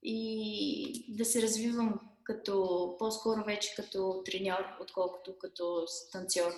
и 0.02 1.14
да 1.16 1.24
се 1.24 1.42
развивам 1.42 2.00
като, 2.24 2.96
по-скоро 2.98 3.44
вече 3.44 3.74
като 3.76 4.22
треньор, 4.24 4.64
отколкото 4.80 5.38
като 5.38 5.86
танцор. 6.12 6.52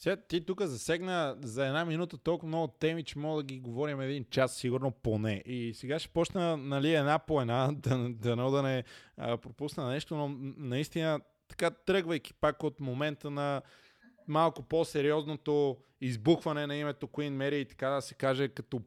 Сега 0.00 0.16
ти 0.16 0.44
тук 0.44 0.62
засегна 0.62 1.36
за 1.42 1.66
една 1.66 1.84
минута 1.84 2.18
толкова 2.18 2.48
много 2.48 2.68
теми, 2.68 3.04
че 3.04 3.18
мога 3.18 3.42
да 3.42 3.46
ги 3.46 3.60
говорим 3.60 4.00
един 4.00 4.24
час, 4.30 4.56
сигурно 4.56 4.90
поне. 4.90 5.42
И 5.46 5.74
сега 5.74 5.98
ще 5.98 6.08
почна 6.08 6.56
нали, 6.56 6.94
една 6.94 7.18
по 7.18 7.40
една, 7.40 7.70
да, 7.76 8.08
да, 8.08 8.50
да 8.50 8.62
не 8.62 8.84
а, 9.16 9.36
пропусна 9.36 9.88
нещо, 9.88 10.16
но 10.16 10.28
наистина 10.56 11.20
така 11.48 11.70
тръгвайки 11.70 12.34
пак 12.34 12.62
от 12.62 12.80
момента 12.80 13.30
на 13.30 13.62
малко 14.28 14.62
по-сериозното 14.62 15.76
избухване 16.00 16.66
на 16.66 16.76
името 16.76 17.06
Queen 17.06 17.36
Mary 17.36 17.54
и 17.54 17.64
така 17.64 17.88
да 17.88 18.02
се 18.02 18.14
каже 18.14 18.48
като 18.48 18.82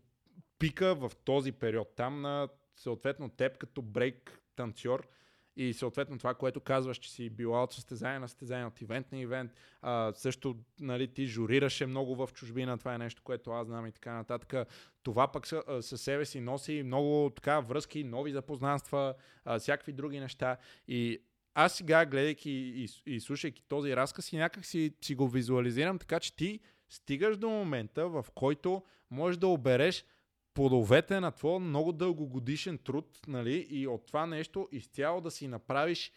пика 0.59 0.95
в 0.95 1.11
този 1.25 1.51
период. 1.51 1.95
Там 1.95 2.21
на 2.21 2.47
съответно 2.75 3.29
теб 3.29 3.57
като 3.57 3.81
брейк 3.81 4.41
танцор– 4.55 5.07
и 5.55 5.73
съответно 5.73 6.17
това, 6.17 6.33
което 6.33 6.59
казваш, 6.59 6.97
че 6.97 7.11
си 7.11 7.29
била 7.29 7.63
от 7.63 7.73
състезание 7.73 8.19
на 8.19 8.27
състезание, 8.27 8.65
от 8.65 8.81
ивент 8.81 9.11
на 9.11 9.17
ивент, 9.17 9.51
а, 9.81 10.13
също 10.15 10.57
нали, 10.79 11.07
ти 11.07 11.25
журираше 11.25 11.85
много 11.85 12.15
в 12.15 12.29
чужбина, 12.33 12.77
това 12.77 12.95
е 12.95 12.97
нещо, 12.97 13.21
което 13.23 13.51
аз 13.51 13.67
знам 13.67 13.87
и 13.87 13.91
така 13.91 14.13
нататък. 14.13 14.67
Това 15.03 15.31
пък 15.31 15.47
със 15.81 16.01
себе 16.01 16.25
си 16.25 16.39
носи 16.39 16.83
много 16.83 17.31
така 17.35 17.59
връзки, 17.59 18.03
нови 18.03 18.31
запознанства, 18.31 19.13
а, 19.45 19.59
всякакви 19.59 19.93
други 19.93 20.19
неща. 20.19 20.57
И 20.87 21.21
аз 21.53 21.73
сега, 21.75 22.05
гледайки 22.05 22.51
и, 22.51 22.87
и, 23.05 23.19
слушайки 23.19 23.63
този 23.67 23.95
разказ, 23.95 24.33
и 24.33 24.37
някак 24.37 24.65
си, 24.65 24.93
си 25.01 25.15
го 25.15 25.27
визуализирам, 25.27 25.99
така 25.99 26.19
че 26.19 26.35
ти 26.35 26.59
стигаш 26.89 27.37
до 27.37 27.49
момента, 27.49 28.07
в 28.07 28.25
който 28.35 28.83
можеш 29.11 29.37
да 29.37 29.47
обереш 29.47 30.05
плодовете 30.53 31.19
на 31.19 31.31
твой 31.31 31.59
много 31.59 31.91
дългогодишен 31.91 32.77
труд, 32.77 33.19
нали, 33.27 33.67
и 33.69 33.87
от 33.87 34.05
това 34.05 34.25
нещо 34.25 34.69
изцяло 34.71 35.21
да 35.21 35.31
си 35.31 35.47
направиш, 35.47 36.11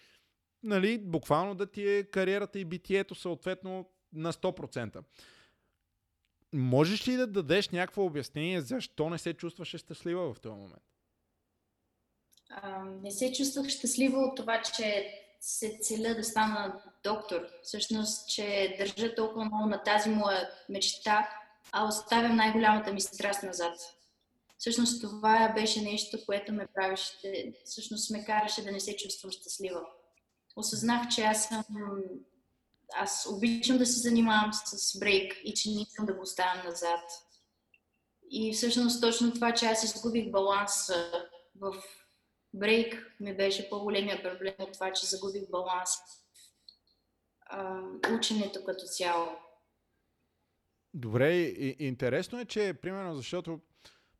нали, 0.63 0.99
буквално 0.99 1.55
да 1.55 1.67
ти 1.67 1.89
е 1.89 2.05
кариерата 2.05 2.59
и 2.59 2.65
битието 2.65 3.15
съответно 3.15 3.89
на 4.13 4.33
100%. 4.33 5.03
Можеш 6.53 7.09
ли 7.09 7.17
да 7.17 7.27
дадеш 7.27 7.69
някакво 7.69 8.05
обяснение 8.05 8.61
защо 8.61 9.11
не 9.11 9.19
се 9.19 9.35
чувстваше 9.35 9.79
щастлива 9.79 10.35
в 10.35 10.41
този 10.41 10.55
момент? 10.55 10.83
А, 12.51 12.85
не 12.85 13.11
се 13.11 13.33
чувствах 13.33 13.69
щастлива 13.69 14.19
от 14.19 14.37
това, 14.37 14.63
че 14.63 15.07
се 15.41 15.79
целя 15.81 16.15
да 16.15 16.25
стана 16.25 16.83
доктор. 17.05 17.47
Всъщност, 17.63 18.29
че 18.29 18.77
държа 18.79 19.15
толкова 19.15 19.45
много 19.45 19.67
на 19.67 19.83
тази 19.83 20.11
моя 20.11 20.49
мечта, 20.69 21.29
а 21.73 21.85
оставям 21.85 22.37
най-голямата 22.37 22.93
ми 22.93 23.01
страст 23.01 23.43
назад. 23.43 23.96
Всъщност 24.59 25.01
това 25.03 25.53
беше 25.55 25.81
нещо, 25.81 26.19
което 26.27 26.53
ме 26.53 26.67
правеше, 26.75 27.13
всъщност 27.65 28.11
ме 28.11 28.25
караше 28.25 28.65
да 28.65 28.73
не 28.73 28.81
се 28.81 28.97
чувствам 28.97 29.31
щастлива. 29.33 29.81
Осъзнах, 30.57 31.09
че 31.09 31.23
аз 31.23 31.49
съм 31.49 31.65
аз 32.95 33.29
обичам 33.33 33.79
да 33.79 33.87
се 33.87 34.01
занимавам 34.01 34.53
с 34.53 34.99
брейк 34.99 35.35
и 35.45 35.55
че 35.55 35.71
не 35.71 35.83
искам 35.83 36.07
да 36.07 36.15
го 36.15 36.23
оставям 36.23 36.65
назад. 36.65 37.01
И 38.31 38.53
всъщност 38.53 39.01
точно 39.01 39.33
това, 39.33 39.55
че 39.55 39.67
аз 39.67 39.85
изгубих 39.85 40.31
баланс 40.31 40.91
в 41.61 41.83
брейк, 42.55 43.17
ми 43.21 43.37
беше 43.37 43.71
по-големия 43.71 44.23
проблем 44.23 44.55
от 44.59 44.73
това, 44.73 44.93
че 44.93 45.07
загубих 45.07 45.51
баланс 45.51 45.91
а, 47.47 47.83
ученето 48.19 48.65
като 48.65 48.85
цяло. 48.87 49.29
Добре, 50.95 51.35
и, 51.35 51.77
интересно 51.79 52.41
е, 52.41 52.45
че 52.45 52.75
примерно 52.83 53.17
защото 53.17 53.61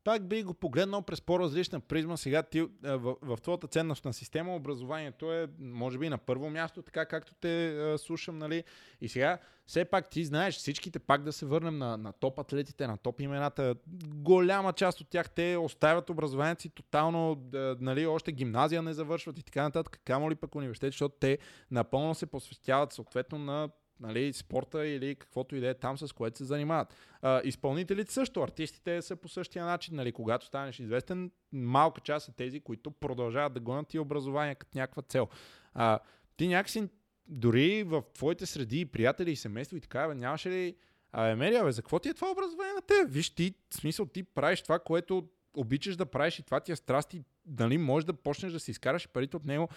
пак 0.07 0.29
би 0.29 0.43
го 0.43 0.55
погледнал 0.55 1.03
през 1.03 1.21
по-различна 1.21 1.81
призма. 1.81 2.17
Сега 2.17 2.43
ти 2.43 2.61
в, 2.83 3.17
в 3.23 3.37
твоята 3.43 3.67
ценностна 3.67 4.13
система 4.13 4.57
образованието 4.57 5.33
е, 5.33 5.49
може 5.59 5.99
би, 5.99 6.09
на 6.09 6.19
първо 6.19 6.51
място, 6.51 6.83
така 6.83 7.07
както 7.07 7.35
те 7.35 7.69
а, 7.69 7.99
слушам, 7.99 8.39
нали? 8.39 8.65
И 9.01 9.09
сега, 9.09 9.39
все 9.67 9.85
пак 9.85 10.11
ти 10.11 10.25
знаеш, 10.25 10.57
всичките 10.57 10.99
пак 10.99 11.23
да 11.23 11.33
се 11.33 11.47
върнем 11.47 11.79
на, 11.79 11.97
на 11.97 12.13
топ 12.13 12.39
атлетите, 12.39 12.87
на 12.87 12.97
топ 12.97 13.21
имената. 13.21 13.75
Голяма 14.07 14.73
част 14.73 15.01
от 15.01 15.09
тях 15.09 15.31
те 15.31 15.57
оставят 15.57 16.11
образованието 16.11 16.63
си 16.63 16.69
тотално, 16.69 17.35
да, 17.35 17.77
нали, 17.81 18.07
още 18.07 18.33
гимназия 18.33 18.83
не 18.83 18.93
завършват 18.93 19.39
и 19.39 19.43
така 19.43 19.63
нататък. 19.63 20.01
Камо 20.05 20.31
ли 20.31 20.35
пък 20.35 20.55
университет, 20.55 20.93
защото 20.93 21.17
те 21.21 21.39
напълно 21.71 22.15
се 22.15 22.27
посвещават 22.27 22.93
съответно 22.93 23.39
на 23.39 23.69
нали, 24.01 24.33
спорта 24.33 24.87
или 24.87 25.15
каквото 25.15 25.57
и 25.57 25.61
да 25.61 25.69
е 25.69 25.75
там, 25.75 25.99
с 25.99 26.13
което 26.13 26.39
се 26.39 26.45
занимават. 26.45 26.95
А, 27.23 27.41
изпълнителите 27.45 28.13
също, 28.13 28.43
артистите 28.43 29.03
са 29.03 29.17
по 29.17 29.29
същия 29.29 29.65
начин. 29.65 29.97
Нали, 29.97 30.13
когато 30.13 30.47
станеш 30.47 30.81
известен, 30.81 31.31
малка 31.53 32.01
част 32.01 32.27
са 32.27 32.33
тези, 32.33 32.61
които 32.61 32.91
продължават 32.91 33.53
да 33.53 33.61
гонят 33.61 33.95
и 33.95 33.99
образование 33.99 34.55
като 34.55 34.79
някаква 34.79 35.03
цел. 35.03 35.29
А, 35.75 35.99
ти 36.37 36.49
някакси 36.49 36.89
дори 37.29 37.83
в 37.83 38.03
твоите 38.15 38.47
среди, 38.47 38.87
приятели 38.87 39.31
и 39.31 39.37
семейство 39.37 39.77
и 39.77 39.81
така, 39.81 40.15
нямаше 40.15 40.51
ли 40.51 40.77
а, 41.13 41.27
Емерия, 41.27 41.65
бе, 41.65 41.73
за 41.73 41.83
какво 41.83 41.99
ти 41.99 42.09
е 42.09 42.15
това 42.15 42.31
образование 42.31 42.75
на 42.75 42.83
теб? 42.83 43.07
Виж, 43.09 43.31
ти, 43.31 43.55
в 43.71 43.75
смисъл, 43.75 44.07
ти 44.07 44.23
правиш 44.23 44.63
това, 44.63 44.79
което 44.79 45.29
обичаш 45.55 45.97
да 45.97 46.07
правиш 46.07 46.39
и 46.39 46.43
това 46.43 46.61
ти 46.61 46.73
е 46.73 46.77
страст 46.77 47.15
и 47.15 47.23
дали 47.47 47.79
можеш 47.79 48.05
да 48.05 48.13
почнеш 48.13 48.53
да 48.53 48.61
си 48.61 48.71
изкараш 48.71 49.09
парите 49.09 49.37
от 49.37 49.45
него 49.45 49.69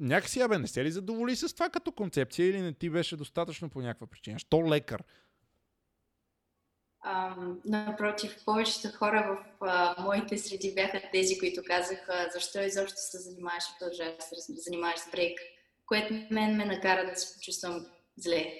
някакси, 0.00 0.40
абе, 0.40 0.58
не 0.58 0.66
се 0.66 0.84
ли 0.84 0.90
задоволи 0.90 1.36
с 1.36 1.54
това 1.54 1.70
като 1.70 1.92
концепция 1.92 2.48
или 2.48 2.60
не 2.60 2.72
ти 2.72 2.90
беше 2.90 3.16
достатъчно 3.16 3.70
по 3.70 3.80
някаква 3.80 4.06
причина? 4.06 4.38
Що 4.38 4.68
лекар? 4.68 5.04
А, 7.00 7.36
напротив, 7.64 8.36
повечето 8.44 8.96
хора 8.96 9.44
в 9.60 9.66
а, 9.66 10.02
моите 10.02 10.38
среди 10.38 10.74
бяха 10.74 11.02
тези, 11.12 11.38
които 11.38 11.62
казаха 11.66 12.28
защо 12.32 12.62
изобщо 12.62 12.96
се 12.96 13.18
занимаваш 13.18 13.64
и 13.64 13.78
продължаваш 13.78 14.16
да 14.16 14.22
се 14.22 14.52
занимаваш 14.52 14.98
с 14.98 15.10
брейк, 15.10 15.38
което 15.86 16.14
мен 16.30 16.56
ме 16.56 16.64
накара 16.64 17.10
да 17.10 17.16
се 17.16 17.34
почувствам 17.34 17.86
зле. 18.16 18.54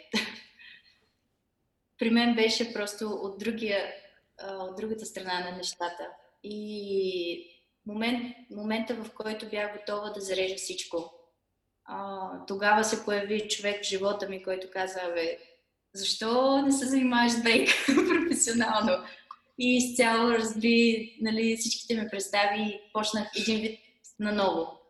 При 1.98 2.10
мен 2.10 2.34
беше 2.34 2.72
просто 2.72 3.08
от, 3.08 3.38
другия, 3.38 3.92
от 4.42 4.76
другата 4.76 5.06
страна 5.06 5.40
на 5.40 5.56
нещата. 5.56 6.06
И 6.42 7.60
момент, 7.86 8.36
момента, 8.50 8.94
в 8.94 9.10
който 9.10 9.48
бях 9.48 9.76
готова 9.78 10.10
да 10.10 10.20
зарежа 10.20 10.54
всичко, 10.56 11.17
а, 11.88 12.30
тогава 12.46 12.84
се 12.84 13.04
появи 13.04 13.48
човек 13.48 13.84
в 13.84 13.88
живота 13.88 14.28
ми, 14.28 14.42
който 14.42 14.66
каза, 14.72 15.00
бе, 15.14 15.38
защо 15.94 16.62
не 16.62 16.72
се 16.72 16.86
занимаваш 16.86 17.32
с 17.32 17.42
бейк 17.42 17.70
професионално? 17.86 19.04
И 19.58 19.76
изцяло 19.76 20.30
разби 20.30 21.16
нали, 21.20 21.56
всичките 21.56 22.02
ми 22.02 22.08
представи 22.10 22.60
и 22.60 22.80
почнах 22.92 23.28
един 23.36 23.60
вид 23.60 23.78
наново. 24.18 24.80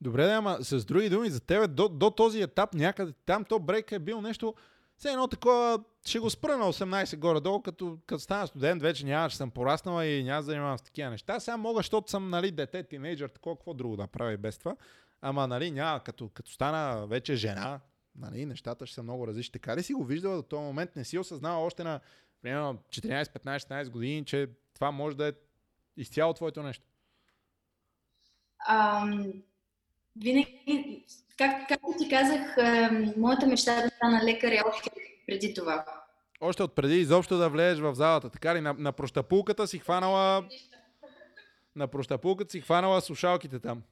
Добре, 0.00 0.26
да, 0.26 0.32
ама 0.32 0.58
с 0.60 0.84
други 0.84 1.08
думи, 1.08 1.30
за 1.30 1.40
тебе 1.40 1.66
до, 1.66 1.88
до 1.88 2.10
този 2.10 2.42
етап 2.42 2.74
някъде 2.74 3.12
там 3.26 3.44
то 3.44 3.58
брейк 3.58 3.92
е 3.92 3.98
бил 3.98 4.20
нещо, 4.20 4.54
все 4.96 5.10
едно 5.10 5.28
такова, 5.28 5.84
ще 6.06 6.18
го 6.18 6.30
спра 6.30 6.58
на 6.58 6.72
18 6.72 7.16
горе-долу, 7.16 7.62
като, 7.62 7.98
като 8.06 8.22
стана 8.22 8.46
студент, 8.46 8.82
вече 8.82 9.06
няма, 9.06 9.30
че 9.30 9.36
съм 9.36 9.50
пораснала 9.50 10.06
и 10.06 10.24
няма 10.24 10.42
да 10.42 10.46
занимавам 10.46 10.78
с 10.78 10.82
такива 10.82 11.10
неща. 11.10 11.40
Сега 11.40 11.56
мога, 11.56 11.78
защото 11.78 12.10
съм 12.10 12.30
нали, 12.30 12.50
дете, 12.50 12.82
тинейджър, 12.82 13.28
такова, 13.28 13.56
какво 13.56 13.74
друго 13.74 13.96
да 13.96 14.06
правя 14.06 14.32
и 14.32 14.36
без 14.36 14.58
това. 14.58 14.76
Ама, 15.24 15.46
нали, 15.46 15.70
няма, 15.70 16.00
като, 16.00 16.28
като 16.28 16.50
стана 16.50 17.06
вече 17.06 17.34
жена, 17.34 17.80
нали, 18.16 18.46
нещата 18.46 18.86
ще 18.86 18.94
са 18.94 19.02
много 19.02 19.26
различни. 19.26 19.52
Така 19.52 19.76
ли 19.76 19.82
си 19.82 19.94
го 19.94 20.04
виждала 20.04 20.36
до 20.36 20.42
този 20.42 20.62
момент? 20.62 20.96
Не 20.96 21.04
си 21.04 21.18
осъзнава 21.18 21.64
още 21.64 21.84
на 21.84 22.00
примерно 22.42 22.78
14, 22.88 23.24
15, 23.24 23.58
16 23.58 23.90
години, 23.90 24.24
че 24.24 24.48
това 24.74 24.90
може 24.90 25.16
да 25.16 25.28
е 25.28 25.32
изцяло 25.96 26.34
твоето 26.34 26.62
нещо? 26.62 26.84
Ам, 28.68 29.32
винаги, 30.16 31.04
как, 31.38 31.68
както 31.68 31.86
ти 31.98 32.08
казах, 32.08 32.56
моята 33.16 33.46
мечта 33.46 33.78
е 33.78 33.82
да 33.82 33.88
стана 33.88 34.24
лекар 34.24 34.52
е 34.52 34.62
още 34.66 34.90
преди 35.26 35.54
това. 35.54 35.84
Още 36.40 36.62
от 36.62 36.74
преди 36.74 37.00
изобщо 37.00 37.38
да 37.38 37.48
влезеш 37.48 37.80
в 37.80 37.94
залата, 37.94 38.30
така 38.30 38.54
ли? 38.54 38.60
На, 38.60 38.74
на 38.78 38.92
прощапулката 38.92 39.66
си 39.66 39.78
хванала 39.78 40.48
на 41.76 41.88
прощапулката 41.88 42.50
си 42.50 42.60
хванала 42.60 43.00
слушалките 43.00 43.58
там. 43.58 43.82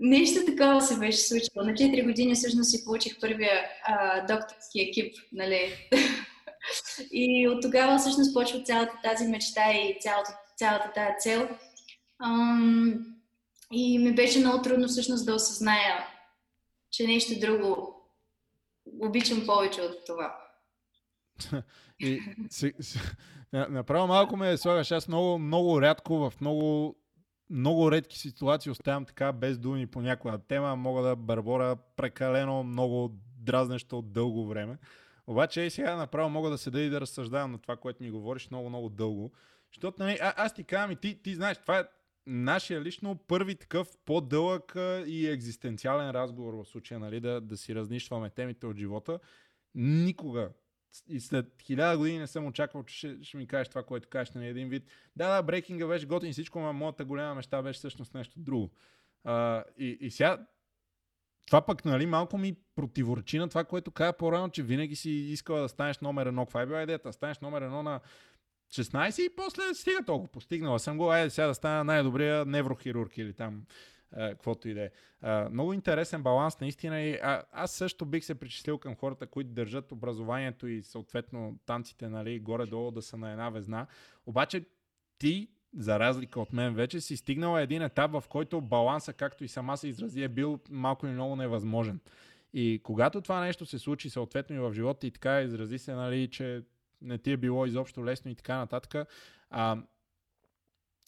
Нещо 0.00 0.44
такова 0.44 0.80
се 0.80 0.98
беше 0.98 1.18
случило. 1.18 1.64
На 1.64 1.72
4 1.72 2.04
години 2.04 2.34
всъщност 2.34 2.70
си 2.70 2.84
получих 2.84 3.20
първия 3.20 3.62
а, 3.84 4.20
докторски 4.26 4.80
екип, 4.80 5.14
нали? 5.32 5.88
и 7.12 7.48
от 7.48 7.62
тогава 7.62 7.98
всъщност 7.98 8.34
почва 8.34 8.62
цялата 8.62 8.92
тази 9.02 9.26
мечта 9.26 9.72
и 9.72 9.96
цялата, 10.00 10.38
цялата 10.56 10.92
тази 10.94 11.14
цел. 11.20 11.48
Ам, 12.24 13.06
и 13.72 13.98
ми 13.98 14.14
беше 14.14 14.38
много 14.38 14.62
трудно 14.62 14.88
всъщност 14.88 15.26
да 15.26 15.34
осъзная, 15.34 16.06
че 16.90 17.06
нещо 17.06 17.40
друго 17.40 17.94
обичам 19.00 19.46
повече 19.46 19.80
от 19.80 20.06
това. 20.06 20.36
и, 22.00 22.20
си, 22.50 22.72
си, 22.80 22.98
направо 23.52 24.06
малко 24.06 24.36
ме 24.36 24.56
слагаш. 24.56 24.90
Аз 24.90 25.08
много, 25.08 25.38
много 25.38 25.82
рядко 25.82 26.18
в 26.18 26.32
много 26.40 26.96
много 27.52 27.92
редки 27.92 28.18
ситуации 28.18 28.70
оставям 28.70 29.04
така 29.04 29.32
без 29.32 29.58
думи 29.58 29.86
по 29.86 30.00
някоя 30.00 30.38
тема, 30.38 30.76
мога 30.76 31.02
да 31.02 31.16
бърбора 31.16 31.76
прекалено 31.96 32.62
много 32.62 33.12
дразнещо 33.38 33.98
от 33.98 34.12
дълго 34.12 34.46
време. 34.46 34.78
Обаче 35.26 35.60
и 35.60 35.70
сега 35.70 35.96
направо 35.96 36.30
мога 36.30 36.50
да 36.50 36.58
седа 36.58 36.80
и 36.80 36.90
да 36.90 37.00
разсъждавам 37.00 37.52
на 37.52 37.58
това, 37.58 37.76
което 37.76 38.02
ми 38.02 38.10
говориш 38.10 38.50
много, 38.50 38.68
много 38.68 38.88
дълго. 38.88 39.32
Защото, 39.72 40.02
нали, 40.02 40.18
а, 40.20 40.34
аз 40.36 40.54
ти 40.54 40.64
казвам 40.64 40.90
и 40.90 40.96
ти, 40.96 41.22
ти 41.22 41.34
знаеш, 41.34 41.58
това 41.58 41.78
е 41.78 41.84
нашия 42.26 42.80
лично 42.80 43.16
първи 43.16 43.54
такъв 43.54 43.88
по-дълъг 44.04 44.72
и 45.06 45.28
екзистенциален 45.28 46.10
разговор 46.10 46.54
в 46.54 46.64
случая, 46.64 47.00
нали, 47.00 47.20
да, 47.20 47.40
да 47.40 47.56
си 47.56 47.74
разнищваме 47.74 48.30
темите 48.30 48.66
от 48.66 48.76
живота. 48.76 49.18
Никога 49.74 50.50
и 51.08 51.20
след 51.20 51.62
хиляда 51.62 51.98
години 51.98 52.18
не 52.18 52.26
съм 52.26 52.46
очаквал, 52.46 52.82
че 52.82 52.96
ще, 52.96 53.18
ще 53.22 53.36
ми 53.36 53.46
кажеш 53.46 53.68
това, 53.68 53.82
което 53.82 54.08
кажеш 54.08 54.34
на 54.34 54.40
нали, 54.40 54.50
един 54.50 54.68
вид. 54.68 54.86
Да, 55.16 55.34
да, 55.34 55.42
брейкинга 55.42 55.86
беше 55.86 56.06
готин 56.06 56.32
всичко, 56.32 56.60
но 56.60 56.72
моята 56.72 57.04
голяма 57.04 57.34
мечта 57.34 57.62
беше 57.62 57.78
всъщност 57.78 58.14
нещо 58.14 58.40
друго. 58.40 58.70
А, 59.24 59.64
и, 59.78 59.98
и 60.00 60.10
сега 60.10 60.46
това 61.46 61.60
пък 61.66 61.84
нали, 61.84 62.06
малко 62.06 62.38
ми 62.38 62.56
противоречи 62.76 63.38
на 63.38 63.48
това, 63.48 63.64
което 63.64 63.90
каза 63.90 64.12
по-рано, 64.12 64.48
че 64.48 64.62
винаги 64.62 64.96
си 64.96 65.10
искала 65.10 65.60
да 65.60 65.68
станеш 65.68 65.98
номер 65.98 66.26
едно. 66.26 66.46
Каква 66.46 66.62
е 66.62 66.66
била 66.66 66.82
идеята? 66.82 67.12
Станеш 67.12 67.38
номер 67.38 67.62
едно 67.62 67.82
на 67.82 68.00
16 68.72 69.20
и 69.20 69.36
после 69.36 69.74
стига 69.74 70.04
толкова. 70.06 70.32
Постигнала 70.32 70.78
съм 70.78 70.98
го, 70.98 71.10
айде 71.10 71.30
сега 71.30 71.46
да 71.46 71.54
стана 71.54 71.84
най-добрия 71.84 72.44
неврохирург 72.44 73.16
или 73.16 73.32
там 73.32 73.62
каквото 74.16 74.68
и 74.68 74.74
да 74.74 74.82
е. 74.82 74.90
Много 75.50 75.72
интересен 75.72 76.22
баланс 76.22 76.60
наистина 76.60 77.00
и 77.00 77.14
а, 77.14 77.42
аз 77.52 77.70
също 77.70 78.06
бих 78.06 78.24
се 78.24 78.34
причислил 78.34 78.78
към 78.78 78.96
хората, 78.96 79.26
които 79.26 79.50
държат 79.50 79.92
образованието 79.92 80.68
и 80.68 80.82
съответно 80.82 81.58
танците 81.66 82.08
нали, 82.08 82.40
горе-долу 82.40 82.90
да 82.90 83.02
са 83.02 83.16
на 83.16 83.30
една 83.30 83.50
везна. 83.50 83.86
Обаче 84.26 84.64
ти 85.18 85.48
за 85.76 85.98
разлика 85.98 86.40
от 86.40 86.52
мен 86.52 86.74
вече, 86.74 87.00
си 87.00 87.16
стигнала 87.16 87.62
един 87.62 87.82
етап, 87.82 88.12
в 88.12 88.24
който 88.28 88.60
баланса, 88.60 89.12
както 89.12 89.44
и 89.44 89.48
сама 89.48 89.76
се 89.76 89.88
изрази, 89.88 90.22
е 90.22 90.28
бил 90.28 90.60
малко 90.70 91.06
или 91.06 91.12
много 91.12 91.36
невъзможен. 91.36 92.00
И 92.52 92.80
когато 92.82 93.20
това 93.20 93.40
нещо 93.40 93.66
се 93.66 93.78
случи, 93.78 94.10
съответно 94.10 94.56
и 94.56 94.58
в 94.58 94.72
живота 94.74 95.06
и 95.06 95.10
така 95.10 95.40
изрази 95.40 95.78
се, 95.78 95.94
нали, 95.94 96.28
че 96.30 96.62
не 97.02 97.18
ти 97.18 97.32
е 97.32 97.36
било 97.36 97.66
изобщо 97.66 98.04
лесно 98.04 98.30
и 98.30 98.34
така 98.34 98.56
нататък, 98.56 99.08
а, 99.50 99.76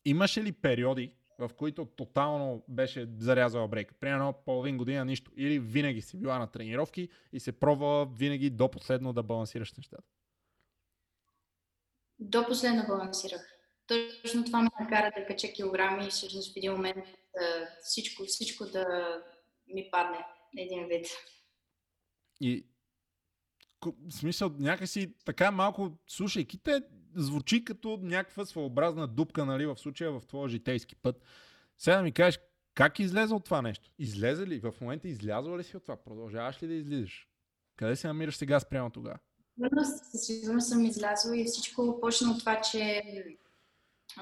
имаше 0.04 0.42
ли 0.42 0.52
периоди, 0.52 1.12
в 1.38 1.50
които 1.56 1.86
тотално 1.86 2.64
беше 2.68 3.08
зарязала 3.18 3.68
брейк. 3.68 3.94
Примерно 4.00 4.34
половин 4.44 4.78
година 4.78 5.04
нищо. 5.04 5.30
Или 5.36 5.58
винаги 5.58 6.02
си 6.02 6.16
била 6.16 6.38
на 6.38 6.46
тренировки 6.46 7.08
и 7.32 7.40
се 7.40 7.52
пробва 7.52 8.06
винаги 8.06 8.50
до 8.50 8.70
последно 8.70 9.12
да 9.12 9.22
балансираш 9.22 9.72
нещата. 9.72 10.02
До 12.18 12.46
последно 12.46 12.84
балансирах. 12.88 13.50
Точно 13.86 14.44
това 14.44 14.62
ме 14.62 14.68
накара 14.80 15.12
да 15.16 15.26
кача 15.26 15.52
килограми 15.52 16.06
и 16.06 16.10
всъщност 16.10 16.54
в 16.54 16.56
един 16.56 16.72
момент 16.72 17.04
да, 17.34 17.68
всичко, 17.82 18.24
всичко 18.24 18.64
да 18.64 18.84
ми 19.66 19.88
падне 19.90 20.18
един 20.58 20.86
вид. 20.86 21.06
И 22.40 22.66
в 23.82 23.92
смисъл, 24.10 24.50
някакси 24.58 25.14
така 25.24 25.50
малко, 25.50 25.98
слушайки 26.06 26.58
те, 26.58 26.82
звучи 27.16 27.64
като 27.64 27.98
някаква 28.02 28.44
своеобразна 28.44 29.08
дупка, 29.08 29.44
нали, 29.44 29.66
в 29.66 29.76
случая 29.76 30.10
в 30.12 30.26
твоя 30.26 30.48
житейски 30.48 30.96
път. 30.96 31.22
Сега 31.78 31.96
да 31.96 32.02
ми 32.02 32.12
кажеш, 32.12 32.40
как 32.74 32.98
излезе 32.98 33.34
от 33.34 33.44
това 33.44 33.62
нещо? 33.62 33.90
Излезе 33.98 34.46
ли? 34.46 34.58
В 34.58 34.74
момента 34.80 35.08
излязла 35.08 35.58
ли 35.58 35.64
си 35.64 35.76
от 35.76 35.82
това? 35.82 35.96
Продължаваш 35.96 36.62
ли 36.62 36.66
да 36.66 36.74
излизаш? 36.74 37.28
Къде 37.76 37.96
се 37.96 38.06
намираш 38.06 38.36
сега 38.36 38.60
спрямо 38.60 38.90
тогава? 38.90 39.18
Със 40.10 40.26
сигурност 40.26 40.68
съм 40.68 40.84
излязла 40.84 41.36
и 41.36 41.44
всичко 41.44 42.00
почна 42.00 42.30
от 42.30 42.38
това, 42.38 42.60
че 42.60 43.02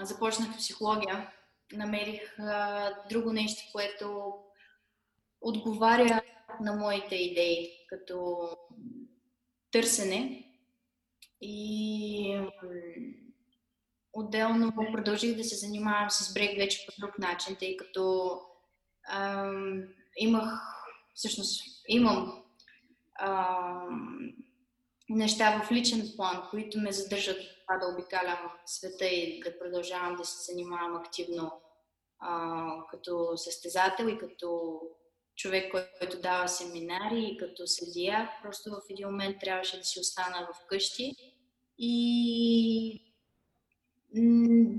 започнах 0.03 0.57
психология. 0.57 1.33
Намерих 1.73 2.39
а, 2.39 2.91
друго 3.11 3.33
нещо, 3.33 3.63
което 3.73 4.35
отговаря 5.41 6.23
на 6.61 6.73
моите 6.77 7.15
идеи, 7.15 7.71
като 7.89 8.49
търсене 9.71 10.52
и 11.43 12.41
отделно 14.13 14.73
продължих 14.93 15.37
да 15.37 15.45
се 15.45 15.57
занимавам 15.57 16.11
с 16.11 16.35
брейк 16.35 16.59
вече 16.59 16.87
по 16.87 17.01
друг 17.01 17.19
начин, 17.19 17.57
тъй 17.57 17.77
като 17.77 18.39
ам, 19.09 19.83
имах, 20.17 20.61
всъщност 21.15 21.65
имам 21.89 22.43
ам, 23.21 24.33
неща 25.09 25.63
в 25.65 25.73
личен 25.73 26.13
план, 26.17 26.43
които 26.51 26.79
ме 26.79 26.93
задържат 26.93 27.39
това 27.39 27.79
да 27.79 27.95
обикалям 27.95 28.51
света 28.67 29.07
и 29.07 29.41
да 29.41 29.59
продължавам 29.59 30.17
да 30.17 30.25
се 30.25 30.53
занимавам 30.53 30.97
активно 30.97 31.61
а, 32.19 32.87
като 32.91 33.37
състезател 33.37 34.09
и 34.09 34.19
като 34.19 34.81
човек, 35.37 35.75
който 35.99 36.21
дава 36.21 36.49
семинари 36.49 37.21
и 37.21 37.37
като 37.37 37.67
съдия. 37.67 38.31
Просто 38.43 38.71
в 38.71 38.81
един 38.91 39.09
момент 39.09 39.37
трябваше 39.41 39.79
да 39.79 39.85
си 39.85 40.01
остана 40.01 40.49
в 40.53 40.69
И 41.85 43.03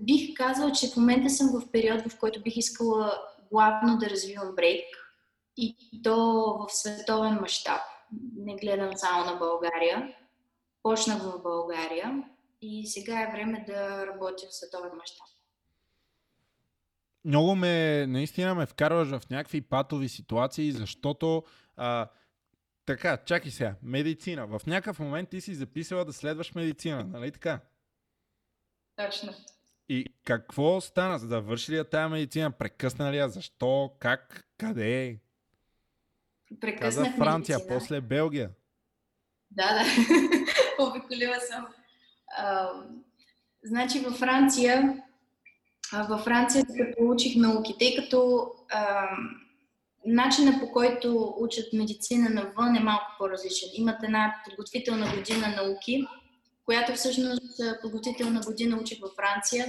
бих 0.04 0.34
казала, 0.34 0.72
че 0.72 0.88
в 0.88 0.98
момента 0.98 1.30
съм 1.30 1.48
в 1.48 1.72
период, 1.72 2.12
в 2.12 2.20
който 2.20 2.42
бих 2.42 2.58
искала 2.58 3.14
главно 3.52 3.98
да 3.98 4.10
развивам 4.10 4.56
брейк 4.56 4.86
и 5.58 6.02
то 6.04 6.16
в 6.60 6.74
световен 6.74 7.38
мащаб. 7.42 7.82
Не 8.38 8.56
гледам 8.56 8.92
само 8.96 9.26
на 9.26 9.36
България. 9.36 10.14
Почнах 10.84 11.24
в 11.24 11.42
България 11.44 12.24
и 12.62 12.88
сега 12.88 13.22
е 13.22 13.32
време 13.32 13.64
да 13.68 14.08
работя 14.08 14.48
в 14.50 14.56
световен 14.56 14.92
мащаб 14.98 15.28
много 17.26 17.56
ме, 17.56 18.06
наистина 18.08 18.56
ме 18.56 18.66
вкарваш 18.66 19.08
в 19.08 19.30
някакви 19.30 19.62
патови 19.62 20.10
ситуации, 20.10 20.72
защото 20.72 21.44
а, 21.78 22.08
така, 22.86 23.18
чакай 23.18 23.52
сега, 23.52 23.76
медицина. 23.84 24.48
В 24.48 24.62
някакъв 24.68 25.00
момент 25.00 25.30
ти 25.30 25.42
си 25.42 25.56
записала 25.56 26.06
да 26.06 26.14
следваш 26.14 26.54
медицина, 26.56 27.04
нали 27.04 27.32
така? 27.32 27.60
Точно. 28.96 29.34
И 29.90 30.06
какво 30.24 30.82
стана? 30.82 31.20
За 31.20 31.28
да 31.28 31.42
върши 31.42 31.72
ли 31.72 31.76
я 31.78 31.90
тази 31.90 32.12
медицина? 32.12 32.52
Прекъсна 32.52 33.12
ли 33.12 33.18
я? 33.18 33.30
Защо? 33.30 33.92
Как? 34.00 34.48
Къде? 34.58 35.20
Прекъснах 36.62 37.06
Каза 37.06 37.18
Франция, 37.18 37.58
медицина. 37.58 37.78
после 37.78 38.02
Белгия. 38.02 38.50
Да, 39.52 39.74
да. 39.74 39.84
Обиколила 40.84 41.40
съм. 41.40 41.68
А, 42.38 42.70
значи 43.64 44.00
във 44.00 44.18
Франция 44.18 45.04
във 46.10 46.22
Франция, 46.22 46.66
като 46.66 47.04
учих 47.04 47.36
науки, 47.36 47.76
тъй 47.80 47.96
като 47.96 48.52
а, 48.72 49.08
начинът 50.06 50.60
по 50.60 50.72
който 50.72 51.34
учат 51.38 51.74
медицина 51.74 52.30
навън 52.30 52.76
е 52.76 52.80
малко 52.80 53.06
по-различен. 53.18 53.70
Имат 53.74 54.04
една 54.04 54.42
подготвителна 54.46 55.16
година 55.16 55.48
науки, 55.48 56.08
която 56.66 56.94
всъщност 56.94 57.60
подготвителна 57.82 58.42
година 58.46 58.78
учих 58.82 59.00
във 59.00 59.12
Франция 59.16 59.66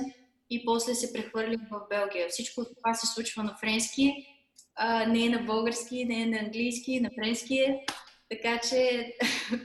и 0.51 0.65
после 0.65 0.95
се 0.95 1.13
прехвърлих 1.13 1.61
в 1.71 1.81
Белгия. 1.91 2.29
Всичко 2.29 2.65
това 2.65 2.95
се 2.95 3.07
случва 3.07 3.43
на 3.43 3.57
френски, 3.61 4.27
а, 4.75 5.07
не 5.07 5.27
е 5.27 5.29
на 5.29 5.39
български, 5.39 6.05
не 6.05 6.23
е 6.23 6.27
на 6.27 6.39
английски, 6.39 7.01
на 7.01 7.11
френски 7.19 7.59
е. 7.59 7.85
Така 8.31 8.61
че 8.69 9.13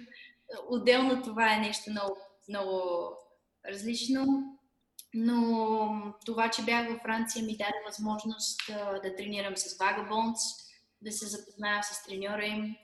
отделно 0.70 1.22
това 1.22 1.54
е 1.54 1.60
нещо 1.60 1.92
много, 1.92 2.18
много 2.50 2.82
различно. 3.70 4.26
Но 5.14 6.14
това, 6.26 6.50
че 6.50 6.62
бях 6.62 6.90
във 6.90 7.02
Франция, 7.02 7.46
ми 7.46 7.58
даде 7.58 7.84
възможност 7.86 8.60
да 9.04 9.16
тренирам 9.16 9.58
с 9.58 9.78
Vagabonds, 9.78 10.70
да 11.02 11.12
се 11.12 11.28
запозная 11.28 11.84
с 11.84 12.04
треньора 12.04 12.46
им, 12.46 12.76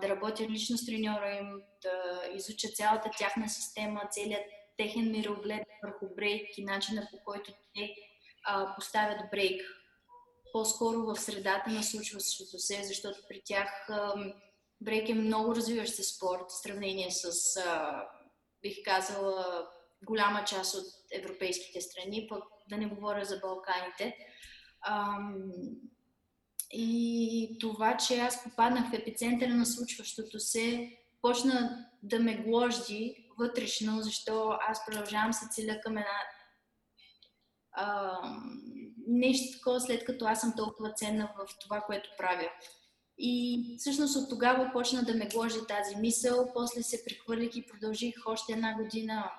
да 0.00 0.08
работя 0.08 0.48
лично 0.48 0.78
с 0.78 0.86
треньора 0.86 1.30
им, 1.30 1.62
да 1.82 2.22
изуча 2.34 2.68
цялата 2.68 3.10
тяхна 3.18 3.48
система, 3.48 4.02
целият 4.10 4.44
техен 4.76 5.10
мироглед 5.10 5.62
върху 5.82 6.14
брейк 6.14 6.58
и 6.58 6.64
начина 6.64 7.08
по 7.10 7.18
който 7.24 7.52
те 7.74 7.94
поставят 8.76 9.30
брейк. 9.30 9.62
По-скоро 10.52 10.98
в 10.98 11.16
средата 11.16 11.70
на 11.70 11.82
случващото 11.82 12.58
се, 12.58 12.82
защото 12.82 13.18
при 13.28 13.42
тях 13.44 13.88
а, 13.88 14.14
брейк 14.80 15.08
е 15.08 15.14
много 15.14 15.54
развиващ 15.54 15.94
се 15.94 16.02
спорт 16.02 16.44
в 16.48 16.62
сравнение 16.62 17.10
с, 17.10 17.32
бих 18.62 18.76
казала, 18.84 19.66
голяма 20.04 20.44
част 20.44 20.74
от 20.74 20.84
европейските 21.12 21.80
страни, 21.80 22.26
пък 22.28 22.44
да 22.70 22.76
не 22.76 22.86
говоря 22.86 23.24
за 23.24 23.38
Балканите. 23.38 24.16
Ам, 24.86 25.52
и 26.72 27.56
това, 27.60 27.96
че 27.96 28.18
аз 28.18 28.44
попаднах 28.44 28.90
в 28.90 28.94
епицентъра 28.94 29.50
на 29.50 29.66
случващото 29.66 30.40
се, 30.40 30.96
почна 31.22 31.86
да 32.02 32.20
ме 32.20 32.36
гложди 32.36 33.30
вътрешно, 33.38 34.02
защо 34.02 34.58
аз 34.68 34.86
продължавам 34.86 35.32
се 35.32 35.48
целя 35.50 35.80
към 35.80 35.92
една 35.92 36.18
а, 37.72 38.18
нещо 39.06 39.58
такова, 39.58 39.80
след 39.80 40.04
като 40.04 40.24
аз 40.24 40.40
съм 40.40 40.52
толкова 40.56 40.92
ценна 40.92 41.32
в 41.38 41.58
това, 41.60 41.80
което 41.80 42.10
правя. 42.18 42.48
И 43.18 43.64
всъщност 43.78 44.16
от 44.16 44.30
тогава 44.30 44.70
почна 44.72 45.02
да 45.02 45.14
ме 45.14 45.26
гложи 45.26 45.58
тази 45.68 45.96
мисъл, 45.96 46.52
после 46.54 46.82
се 46.82 47.04
прехвърлих 47.04 47.56
и 47.56 47.66
продължих 47.66 48.14
още 48.26 48.52
една 48.52 48.74
година 48.74 49.30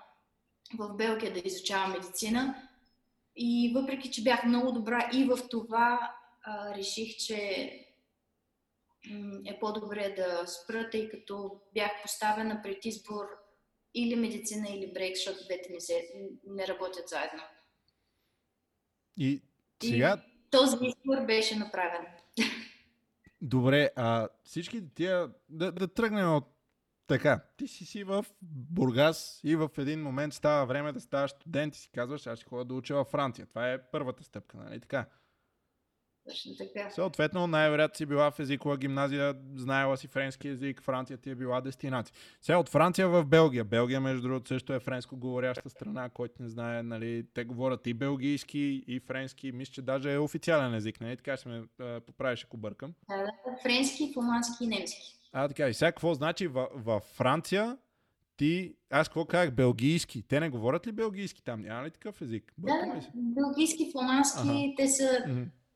в 0.78 0.96
Белгия 0.96 1.34
да 1.34 1.42
изучавам 1.46 1.92
медицина. 1.92 2.68
И 3.36 3.72
въпреки, 3.76 4.12
че 4.12 4.24
бях 4.24 4.44
много 4.44 4.72
добра 4.72 5.10
и 5.14 5.24
в 5.24 5.40
това, 5.50 6.16
а, 6.44 6.76
реших, 6.76 7.18
че 7.18 7.38
е 9.46 9.60
по-добре 9.60 10.14
да 10.18 10.48
спра, 10.48 10.90
тъй 10.90 11.10
като 11.10 11.62
бях 11.74 11.92
поставена 12.02 12.62
пред 12.64 12.86
избор 12.86 13.26
или 13.94 14.16
медицина, 14.16 14.70
или 14.70 14.94
брейк, 14.94 15.16
защото 15.16 15.44
двете 15.44 15.70
не, 15.74 15.80
се, 15.80 16.10
не 16.48 16.68
работят 16.68 17.08
заедно. 17.08 17.44
И 19.18 19.42
сега... 19.84 20.24
И 20.28 20.50
този 20.52 20.76
избор 20.76 21.26
беше 21.26 21.56
направен. 21.56 22.06
Добре, 23.42 23.90
а 23.96 24.30
всички 24.44 24.94
тия... 24.96 25.30
Да, 25.50 25.72
да 25.72 25.88
тръгнем 25.88 26.36
от 26.36 26.51
така, 27.12 27.40
ти 27.58 27.68
си 27.68 27.86
си 27.86 28.04
в 28.04 28.26
Бургас 28.42 29.40
и 29.44 29.56
в 29.56 29.70
един 29.78 30.04
момент 30.04 30.34
става 30.34 30.66
време 30.66 30.92
да 30.92 31.02
ставаш 31.02 31.32
студент 31.32 31.76
и 31.76 31.80
си 31.80 31.90
казваш, 31.96 32.28
аз 32.28 32.40
ще 32.40 32.50
ходя 32.50 32.66
да 32.66 32.74
уча 32.74 32.96
във 32.96 33.08
Франция. 33.08 33.46
Това 33.46 33.72
е 33.72 33.82
първата 33.92 34.24
стъпка, 34.24 34.58
нали 34.58 34.80
така? 34.80 35.06
Точно 36.30 36.52
така. 36.58 36.90
Съответно, 36.90 37.48
най-вероятно 37.48 37.98
си 37.98 38.06
била 38.06 38.32
в 38.32 38.40
езикова 38.40 38.78
гимназия, 38.78 39.36
знаела 39.56 39.98
си 39.98 40.08
френски 40.08 40.48
език, 40.48 40.82
Франция 40.82 41.18
ти 41.18 41.30
е 41.30 41.36
била 41.36 41.62
дестинация. 41.62 42.16
Сега 42.42 42.58
от 42.58 42.70
Франция 42.70 43.10
в 43.10 43.26
Белгия. 43.26 43.64
Белгия, 43.64 44.02
между 44.02 44.22
другото, 44.22 44.48
също 44.48 44.74
е 44.74 44.80
френско 44.80 45.18
говоряща 45.18 45.70
страна, 45.70 46.10
който 46.10 46.44
не 46.44 46.50
знае, 46.50 46.84
нали, 46.84 47.26
те 47.34 47.44
говорят 47.44 47.88
и 47.88 47.94
белгийски, 47.94 48.84
и 48.88 49.00
френски, 49.00 49.52
мисля, 49.52 49.74
че 49.74 49.82
даже 49.82 50.14
е 50.14 50.20
официален 50.20 50.74
език, 50.74 51.02
нали? 51.02 51.18
Така 51.18 51.38
ще 51.38 51.50
ме 51.50 51.64
поправиш, 52.06 52.44
ако 52.44 52.58
бъркам. 52.58 52.94
Да, 53.10 53.18
да, 53.18 53.32
френски, 53.64 54.12
фламандски 54.14 54.64
и 54.64 54.68
немски. 54.68 55.21
А, 55.32 55.48
така. 55.48 55.68
И 55.68 55.74
сега 55.74 55.92
какво 55.92 56.14
значи 56.14 56.48
във, 56.48 56.68
във 56.76 57.04
Франция 57.04 57.78
ти, 58.38 58.76
аз 58.90 59.08
какво 59.08 59.26
казах, 59.26 59.52
белгийски. 59.52 60.22
Те 60.22 60.40
не 60.40 60.50
говорят 60.50 60.88
ли 60.88 60.92
белгийски 60.92 61.44
там? 61.44 61.62
Няма 61.62 61.86
ли 61.86 61.92
такъв 61.92 62.22
език? 62.22 62.54
Бъркам 62.58 62.90
Да, 62.90 63.02
белгийски, 63.14 63.92
фламандски, 63.92 64.40
Ага. 64.42 64.74
те 64.78 64.88
са 64.88 65.26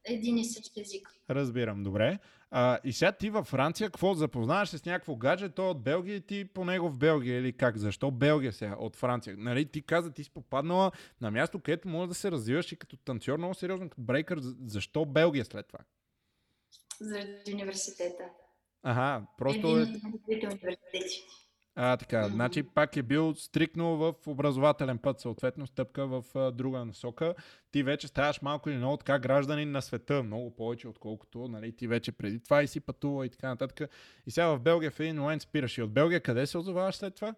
един 0.06 0.38
и 0.38 0.46
същ 0.46 0.78
език. 0.78 1.10
Разбирам, 1.30 1.84
добре. 1.84 2.20
А, 2.52 2.80
и 2.84 2.94
сега 2.94 3.12
ти 3.12 3.30
във 3.30 3.48
Франция, 3.48 3.88
какво 3.88 4.14
запознаваш 4.14 4.70
с 4.70 4.86
някакво 4.86 5.16
гадже, 5.16 5.50
то 5.50 5.70
от 5.70 5.84
Белгия 5.84 6.16
и 6.16 6.22
ти 6.22 6.46
по 6.46 6.66
него 6.66 6.90
в 6.90 6.98
Белгия 6.98 7.40
или 7.40 7.54
как? 7.54 7.78
Защо 7.78 8.12
Белгия 8.12 8.54
сега 8.54 8.76
от 8.80 8.96
Франция? 8.96 9.36
Нали, 9.38 9.66
ти 9.66 9.82
каза, 9.82 10.12
ти 10.12 10.24
си 10.24 10.30
попаднала 10.30 10.92
на 11.22 11.32
място, 11.32 11.60
където 11.60 11.88
може 11.88 12.08
да 12.10 12.16
се 12.16 12.32
развиваш 12.32 12.72
и 12.72 12.76
като 12.76 12.98
танцор 12.98 13.38
много 13.38 13.54
сериозно, 13.54 13.90
като 13.90 14.02
брейкър. 14.02 14.40
За- 14.40 14.56
Защо 14.66 15.06
Белгия 15.06 15.46
след 15.46 15.68
това? 15.68 15.80
Заради 17.02 17.54
университета. 17.54 18.24
Ага, 18.88 19.26
просто 19.38 19.80
е... 19.80 19.86
А, 21.76 21.98
така, 21.98 22.22
Мгм. 22.22 22.34
значи 22.36 22.64
пак 22.64 22.98
е 22.98 23.04
бил 23.04 23.36
стрикно 23.36 23.98
в 23.98 24.14
образователен 24.28 24.98
път, 24.98 25.20
съответно 25.20 25.68
стъпка 25.68 26.08
в 26.08 26.24
а, 26.36 26.52
друга 26.52 26.86
насока. 26.86 27.36
Ти 27.72 27.84
вече 27.84 28.08
ставаш 28.08 28.42
малко 28.42 28.70
или 28.70 28.78
много 28.78 28.98
така 28.98 29.20
гражданин 29.20 29.72
на 29.72 29.82
света, 29.82 30.24
много 30.24 30.56
повече 30.56 30.88
отколкото 30.88 31.48
нали, 31.48 31.76
ти 31.76 31.88
вече 31.88 32.12
преди 32.12 32.44
това 32.44 32.64
и 32.64 32.68
си 32.68 32.80
пътува 32.80 33.26
и 33.26 33.30
така 33.30 33.48
нататък. 33.48 33.90
И 34.26 34.32
сега 34.32 34.48
в 34.48 34.60
Белгия 34.60 34.92
в 34.92 35.00
един 35.00 35.16
момент 35.16 35.42
спираш. 35.42 35.78
И 35.78 35.82
от 35.82 35.94
Белгия 35.94 36.22
къде 36.22 36.48
се 36.48 36.58
озоваваш 36.58 36.96
след 36.96 37.16
това? 37.16 37.36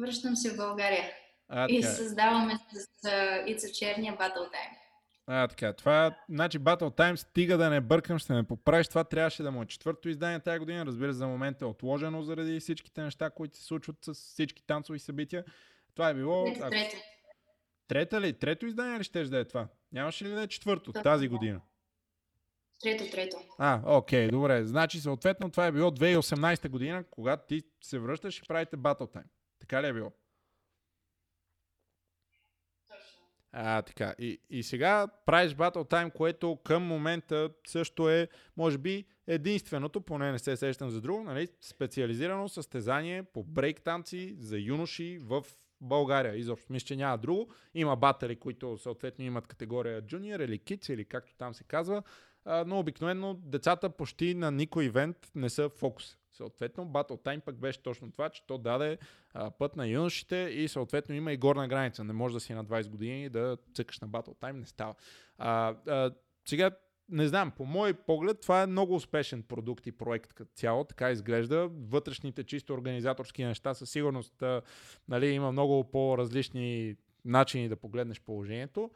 Връщам 0.00 0.36
се 0.36 0.50
в 0.50 0.56
България 0.56 1.04
А, 1.48 1.66
и 1.68 1.80
така. 1.80 1.92
създаваме 1.92 2.54
с 2.54 3.08
uh, 3.08 3.44
Ица 3.46 3.68
Черния 3.72 4.16
Battle 4.16 4.36
Time. 4.36 4.87
А, 5.30 5.48
така. 5.48 5.72
Това, 5.72 6.16
значи 6.28 6.60
Battle 6.60 6.96
Time, 6.96 7.16
стига 7.16 7.58
да 7.58 7.70
не 7.70 7.80
бъркам, 7.80 8.18
ще 8.18 8.32
ме 8.32 8.42
поправиш. 8.42 8.88
Това 8.88 9.04
трябваше 9.04 9.42
да 9.42 9.50
му 9.50 9.62
е 9.62 9.66
четвърто 9.66 10.08
издание 10.08 10.40
тази 10.40 10.58
година. 10.58 10.86
Разбира 10.86 11.12
се, 11.12 11.18
за 11.18 11.26
момента 11.26 11.64
е 11.64 11.68
отложено 11.68 12.22
заради 12.22 12.60
всичките 12.60 13.02
неща, 13.02 13.30
които 13.30 13.58
се 13.58 13.64
случват 13.64 13.96
с 14.04 14.14
всички 14.14 14.62
танцови 14.66 14.98
събития. 14.98 15.44
Това 15.94 16.08
е 16.08 16.14
било... 16.14 16.44
Трето, 16.44 16.60
ако- 16.60 16.70
трето. 16.70 16.96
Трета 17.88 18.20
ли? 18.20 18.32
Трето 18.32 18.66
издание 18.66 18.98
ли 18.98 19.04
щеш 19.04 19.28
да 19.28 19.38
е 19.38 19.44
това? 19.44 19.68
Нямаше 19.92 20.24
ли 20.24 20.28
да 20.28 20.42
е 20.42 20.46
четвърто 20.46 20.92
Точно 20.92 21.02
тази 21.02 21.28
година? 21.28 21.60
Трето, 22.82 23.10
трето. 23.10 23.36
А, 23.58 23.80
окей, 23.84 24.28
добре. 24.28 24.64
Значи 24.64 25.00
съответно 25.00 25.50
това 25.50 25.66
е 25.66 25.72
било 25.72 25.90
2018 25.90 26.68
година, 26.68 27.04
когато 27.10 27.46
ти 27.46 27.62
се 27.80 27.98
връщаш 27.98 28.38
и 28.38 28.42
правите 28.48 28.76
Battle 28.76 29.14
Time. 29.14 29.24
Така 29.60 29.82
ли 29.82 29.86
е 29.86 29.92
било? 29.92 30.12
А, 33.52 33.82
така. 33.82 34.14
И, 34.18 34.40
и 34.50 34.62
сега 34.62 35.08
правиш 35.26 35.54
Battle 35.54 35.90
Time, 35.90 36.12
което 36.12 36.58
към 36.64 36.82
момента 36.82 37.50
също 37.66 38.10
е, 38.10 38.28
може 38.56 38.78
би, 38.78 39.04
единственото, 39.26 40.00
поне 40.00 40.32
не 40.32 40.38
се 40.38 40.56
сещам 40.56 40.90
за 40.90 41.00
друго, 41.00 41.22
нали, 41.22 41.48
специализирано 41.60 42.48
състезание 42.48 43.22
по 43.22 43.44
брейк 43.44 43.82
танци 43.82 44.36
за 44.38 44.58
юноши 44.58 45.18
в 45.22 45.44
България. 45.80 46.36
Изобщо 46.36 46.72
мисля, 46.72 46.86
че 46.86 46.96
няма 46.96 47.18
друго. 47.18 47.50
Има 47.74 47.96
батери, 47.96 48.36
които 48.36 48.78
съответно 48.78 49.24
имат 49.24 49.46
категория 49.46 50.02
Junior 50.02 50.44
или 50.44 50.58
Kids 50.58 50.92
или 50.92 51.04
както 51.04 51.34
там 51.36 51.54
се 51.54 51.64
казва. 51.64 52.02
Но 52.66 52.78
обикновено 52.78 53.34
децата 53.34 53.90
почти 53.90 54.34
на 54.34 54.50
никой 54.50 54.84
ивент 54.84 55.16
не 55.34 55.50
са 55.50 55.68
фокус. 55.68 56.17
Съответно, 56.38 56.86
Battle 56.86 57.24
Time 57.24 57.40
пък 57.40 57.56
беше 57.56 57.82
точно 57.82 58.12
това, 58.12 58.28
че 58.28 58.46
то 58.46 58.58
даде 58.58 58.98
а, 59.34 59.50
път 59.50 59.76
на 59.76 59.86
юношите 59.86 60.36
и 60.36 60.68
съответно 60.68 61.14
има 61.14 61.32
и 61.32 61.36
горна 61.36 61.68
граница. 61.68 62.04
Не 62.04 62.12
може 62.12 62.34
да 62.34 62.40
си 62.40 62.54
на 62.54 62.64
20 62.64 62.88
години 62.88 63.24
и 63.24 63.28
да 63.28 63.56
цъкаш 63.74 64.00
на 64.00 64.08
Battle 64.08 64.36
Time, 64.36 64.52
не 64.52 64.66
става. 64.66 64.94
А, 65.38 65.74
а, 65.86 66.10
сега, 66.48 66.70
не 67.08 67.28
знам, 67.28 67.50
по 67.50 67.64
мой 67.64 67.94
поглед 67.94 68.40
това 68.40 68.62
е 68.62 68.66
много 68.66 68.94
успешен 68.94 69.42
продукт 69.42 69.86
и 69.86 69.92
проект 69.92 70.32
като 70.32 70.50
цяло, 70.54 70.84
така 70.84 71.10
изглежда. 71.10 71.68
Вътрешните 71.68 72.44
чисто 72.44 72.74
организаторски 72.74 73.44
неща 73.44 73.74
със 73.74 73.90
сигурност 73.90 74.42
а, 74.42 74.62
нали, 75.08 75.26
има 75.26 75.52
много 75.52 75.90
по-различни 75.90 76.96
начини 77.24 77.68
да 77.68 77.76
погледнеш 77.76 78.20
положението. 78.20 78.90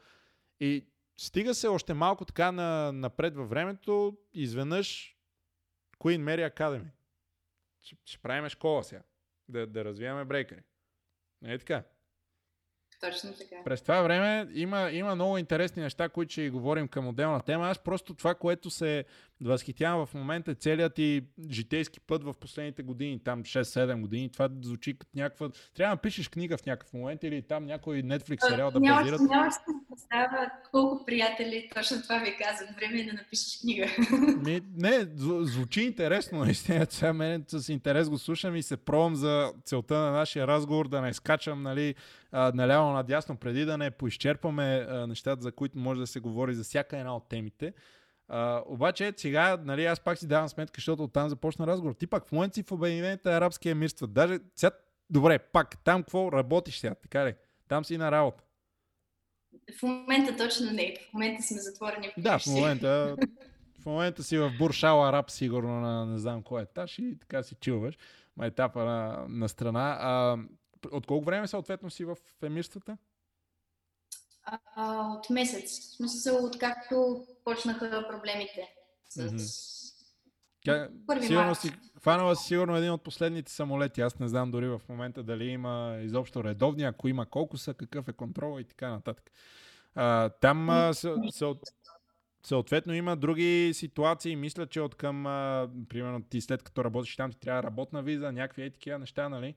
И 0.59 0.85
стига 1.17 1.53
се 1.53 1.67
още 1.67 1.93
малко 1.93 2.25
така 2.25 2.51
на, 2.51 2.91
напред 2.91 3.35
във 3.35 3.49
времето, 3.49 4.17
изведнъж 4.33 5.17
Queen 5.99 6.23
Mary 6.23 6.53
Academy. 6.53 7.02
Ще, 7.83 7.95
ще 8.05 8.17
правим 8.17 8.49
школа 8.49 8.83
сега. 8.83 9.01
Да, 9.47 9.67
да 9.67 9.85
развиваме 9.85 10.25
брейкери. 10.25 10.61
Не 11.41 11.53
е 11.53 11.57
така? 11.57 11.83
Точно 13.01 13.33
така. 13.33 13.63
През 13.63 13.81
това 13.81 14.01
време 14.01 14.47
има, 14.53 14.91
има 14.91 15.15
много 15.15 15.37
интересни 15.37 15.81
неща, 15.81 16.09
които 16.09 16.31
ще 16.31 16.49
говорим 16.49 16.87
към 16.87 17.07
отделна 17.07 17.41
тема. 17.41 17.69
Аз 17.69 17.79
просто 17.79 18.13
това, 18.13 18.35
което 18.35 18.69
се 18.69 19.05
възхитявам 19.43 20.05
в 20.05 20.13
момента 20.13 20.51
е 20.51 20.55
целият 20.55 20.93
ти 20.93 21.21
житейски 21.49 21.99
път 21.99 22.23
в 22.23 22.33
последните 22.33 22.83
години, 22.83 23.19
там 23.23 23.43
6-7 23.43 24.01
години. 24.01 24.29
Това 24.31 24.49
звучи 24.61 24.97
като 24.97 25.11
някаква... 25.15 25.49
Трябва 25.75 25.95
да 25.95 26.01
пишеш 26.01 26.29
книга 26.29 26.57
в 26.57 26.65
някакъв 26.65 26.93
момент 26.93 27.23
или 27.23 27.41
там 27.41 27.65
някой 27.65 28.03
Netflix 28.03 28.49
сериал 28.49 28.71
да 28.71 28.79
Нямаш- 28.79 29.01
базират. 29.01 29.21
Нямаш 29.21 29.53
да 29.53 29.59
си 29.59 29.77
представя 29.89 30.51
колко 30.71 31.05
приятели 31.05 31.69
точно 31.75 32.01
това 32.01 32.19
ви 32.19 32.35
казват. 32.37 32.69
Време 32.75 32.99
е 32.99 33.05
да 33.05 33.13
напишеш 33.13 33.59
книга. 33.61 33.85
Не, 34.75 35.05
зв- 35.05 35.43
звучи 35.43 35.81
интересно, 35.81 36.39
наистина. 36.45 36.87
Сега 36.89 37.13
мен 37.13 37.45
с 37.47 37.69
интерес 37.69 38.09
го 38.09 38.17
слушам 38.17 38.55
и 38.55 38.63
се 38.63 38.77
пробвам 38.77 39.15
за 39.15 39.53
целта 39.65 39.95
на 39.99 40.11
нашия 40.11 40.47
разговор 40.47 40.87
да 40.87 41.01
не 41.01 41.13
скачам 41.13 41.63
нали, 41.63 41.95
наляво 42.33 42.91
надясно, 42.91 43.37
преди 43.37 43.65
да 43.65 43.77
не 43.77 43.91
поизчерпаме 43.91 44.87
нещата, 45.07 45.41
за 45.41 45.51
които 45.51 45.77
може 45.77 45.99
да 45.99 46.07
се 46.07 46.19
говори 46.19 46.53
за 46.53 46.63
всяка 46.63 46.97
една 46.97 47.15
от 47.15 47.29
темите. 47.29 47.73
А, 48.27 48.63
обаче 48.65 49.13
сега, 49.17 49.57
нали, 49.63 49.85
аз 49.85 49.99
пак 49.99 50.17
си 50.17 50.27
давам 50.27 50.49
сметка, 50.49 50.77
защото 50.77 51.03
оттам 51.03 51.29
започна 51.29 51.67
разговор. 51.67 51.93
Ти 51.93 52.07
пак 52.07 52.27
в 52.27 52.31
момента 52.31 52.55
си 52.55 52.63
в 52.63 52.71
Обединените 52.71 53.29
арабски 53.29 53.69
емирства. 53.69 54.07
Даже 54.07 54.39
сега, 54.55 54.71
добре, 55.09 55.39
пак, 55.39 55.83
там 55.83 56.03
какво 56.03 56.31
работиш 56.31 56.79
сега, 56.79 56.95
така 56.95 57.25
ли? 57.25 57.35
Там 57.67 57.85
си 57.85 57.97
на 57.97 58.11
работа. 58.11 58.43
В 59.79 59.83
момента 59.83 60.35
точно 60.35 60.71
не. 60.71 60.95
В 61.09 61.13
момента 61.13 61.43
сме 61.43 61.61
затворени 61.61 62.07
в 62.07 62.21
Да, 62.21 62.39
в 62.39 62.47
момента, 62.47 63.15
в 63.81 63.85
момента 63.85 64.23
си 64.23 64.37
в 64.37 64.51
Буршал 64.57 65.07
Араб, 65.07 65.31
сигурно 65.31 65.81
на 65.81 66.05
не 66.05 66.17
знам 66.17 66.43
кой 66.43 66.61
етаж 66.61 66.99
и 66.99 67.19
така 67.19 67.43
си 67.43 67.55
чилваш. 67.61 67.97
Ма 68.37 68.45
етапа 68.45 68.85
на, 68.85 69.25
на 69.29 69.49
страна. 69.49 69.97
А, 69.99 70.37
от 70.91 71.07
колко 71.07 71.25
време 71.25 71.47
съответно 71.47 71.89
си 71.89 72.05
в 72.05 72.17
емирствата? 72.43 72.97
А, 74.45 75.07
от 75.07 75.29
месец. 75.29 75.79
В 75.79 75.95
смисъл, 75.95 76.45
откакто 76.45 77.25
почнаха 77.43 78.07
проблемите 78.09 78.67
с... 79.09 79.83
Тя, 80.65 80.89
Първи 81.07 81.27
сигурно 81.27 81.47
март. 81.47 81.59
си, 81.59 81.71
хванала 82.01 82.35
си 82.35 82.47
сигурно 82.47 82.75
един 82.75 82.91
от 82.91 83.03
последните 83.03 83.51
самолети. 83.51 84.01
Аз 84.01 84.19
не 84.19 84.27
знам 84.27 84.51
дори 84.51 84.67
в 84.67 84.81
момента 84.89 85.23
дали 85.23 85.45
има 85.45 85.97
изобщо 86.01 86.43
редовни, 86.43 86.83
ако 86.83 87.07
има 87.07 87.25
колко 87.25 87.57
са, 87.57 87.73
какъв 87.73 88.07
е 88.07 88.13
контрол 88.13 88.59
и 88.59 88.63
така 88.63 88.89
нататък. 88.89 89.31
А, 89.95 90.29
там 90.29 90.69
а, 90.69 90.93
са, 90.93 91.15
са, 91.31 91.55
съответно 92.45 92.93
има 92.93 93.15
други 93.15 93.71
ситуации. 93.73 94.35
Мисля, 94.35 94.67
че 94.67 94.81
от 94.81 94.95
към, 94.95 95.25
а, 95.25 95.69
примерно 95.89 96.23
ти 96.23 96.41
след 96.41 96.63
като 96.63 96.83
работиш 96.83 97.15
там, 97.15 97.31
ти 97.31 97.39
трябва 97.39 97.63
работна 97.63 98.03
виза, 98.03 98.31
някакви 98.31 98.63
е 98.63 98.71
такива 98.71 98.99
неща, 98.99 99.29
нали? 99.29 99.55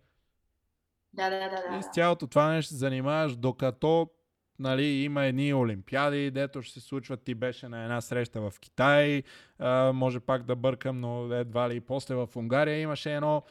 Да, 1.13 1.31
да, 1.31 1.39
да, 1.39 1.71
да. 1.71 1.79
И 1.79 1.83
с 1.83 1.89
цялото 1.93 2.27
това 2.27 2.53
нещо 2.53 2.69
се 2.69 2.77
занимаваш, 2.77 3.37
докато 3.37 4.11
нали, 4.59 4.85
има 4.85 5.25
едни 5.25 5.55
олимпиади, 5.55 6.31
дето 6.31 6.63
ще 6.63 6.81
се 6.81 6.87
случват. 6.87 7.23
Ти 7.23 7.35
беше 7.35 7.69
на 7.69 7.83
една 7.83 8.01
среща 8.01 8.41
в 8.41 8.53
Китай, 8.61 9.23
а, 9.59 9.93
може 9.93 10.21
пак 10.21 10.43
да 10.43 10.57
бъркам, 10.57 11.01
но 11.01 11.33
едва 11.33 11.69
ли 11.71 11.81
после 11.81 12.15
в 12.15 12.29
Унгария 12.37 12.81
имаше 12.81 13.15
едно 13.15 13.43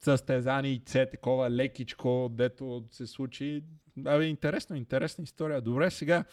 състезание 0.00 0.82
це 0.86 1.10
такова 1.10 1.50
лекичко, 1.50 2.28
дето 2.32 2.84
се 2.90 3.06
случи. 3.06 3.62
Абе, 4.06 4.24
интересно, 4.24 4.76
интересна 4.76 5.24
история. 5.24 5.60
Добре, 5.60 5.90
сега 5.90 6.24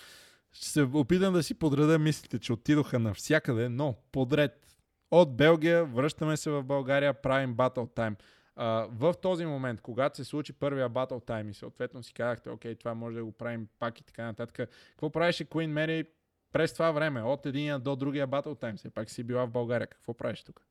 ще 0.51 0.67
се 0.67 0.81
опитам 0.81 1.33
да 1.33 1.43
си 1.43 1.53
подреда 1.53 1.99
мислите, 1.99 2.39
че 2.39 2.53
отидоха 2.53 2.99
навсякъде, 2.99 3.69
но 3.69 3.95
подред. 4.11 4.77
От 5.11 5.37
Белгия 5.37 5.85
връщаме 5.85 6.37
се 6.37 6.49
в 6.49 6.63
България, 6.63 7.13
правим 7.13 7.55
Battle 7.55 7.95
Time. 7.95 8.15
В 8.89 9.13
този 9.21 9.45
момент, 9.45 9.81
когато 9.81 10.17
се 10.17 10.23
случи 10.23 10.53
първия 10.53 10.89
Battle 10.89 11.27
Time 11.27 11.49
и 11.49 11.53
съответно 11.53 12.03
си 12.03 12.13
казахте, 12.13 12.49
окей, 12.49 12.75
това 12.75 12.93
може 12.93 13.17
да 13.17 13.25
го 13.25 13.31
правим 13.31 13.67
пак 13.79 13.99
и 13.99 14.03
така 14.03 14.25
нататък, 14.25 14.69
какво 14.89 15.09
правеше 15.09 15.45
Queen 15.45 15.73
Mary 15.73 16.07
през 16.53 16.73
това 16.73 16.91
време, 16.91 17.23
от 17.23 17.45
единия 17.45 17.79
до 17.79 17.95
другия 17.95 18.27
Battle 18.27 18.61
Time? 18.61 18.77
Все 18.77 18.89
пак 18.89 19.09
си 19.09 19.23
била 19.23 19.45
в 19.45 19.51
България. 19.51 19.87
Какво 19.87 20.13
правиш 20.13 20.43
тук? 20.43 20.61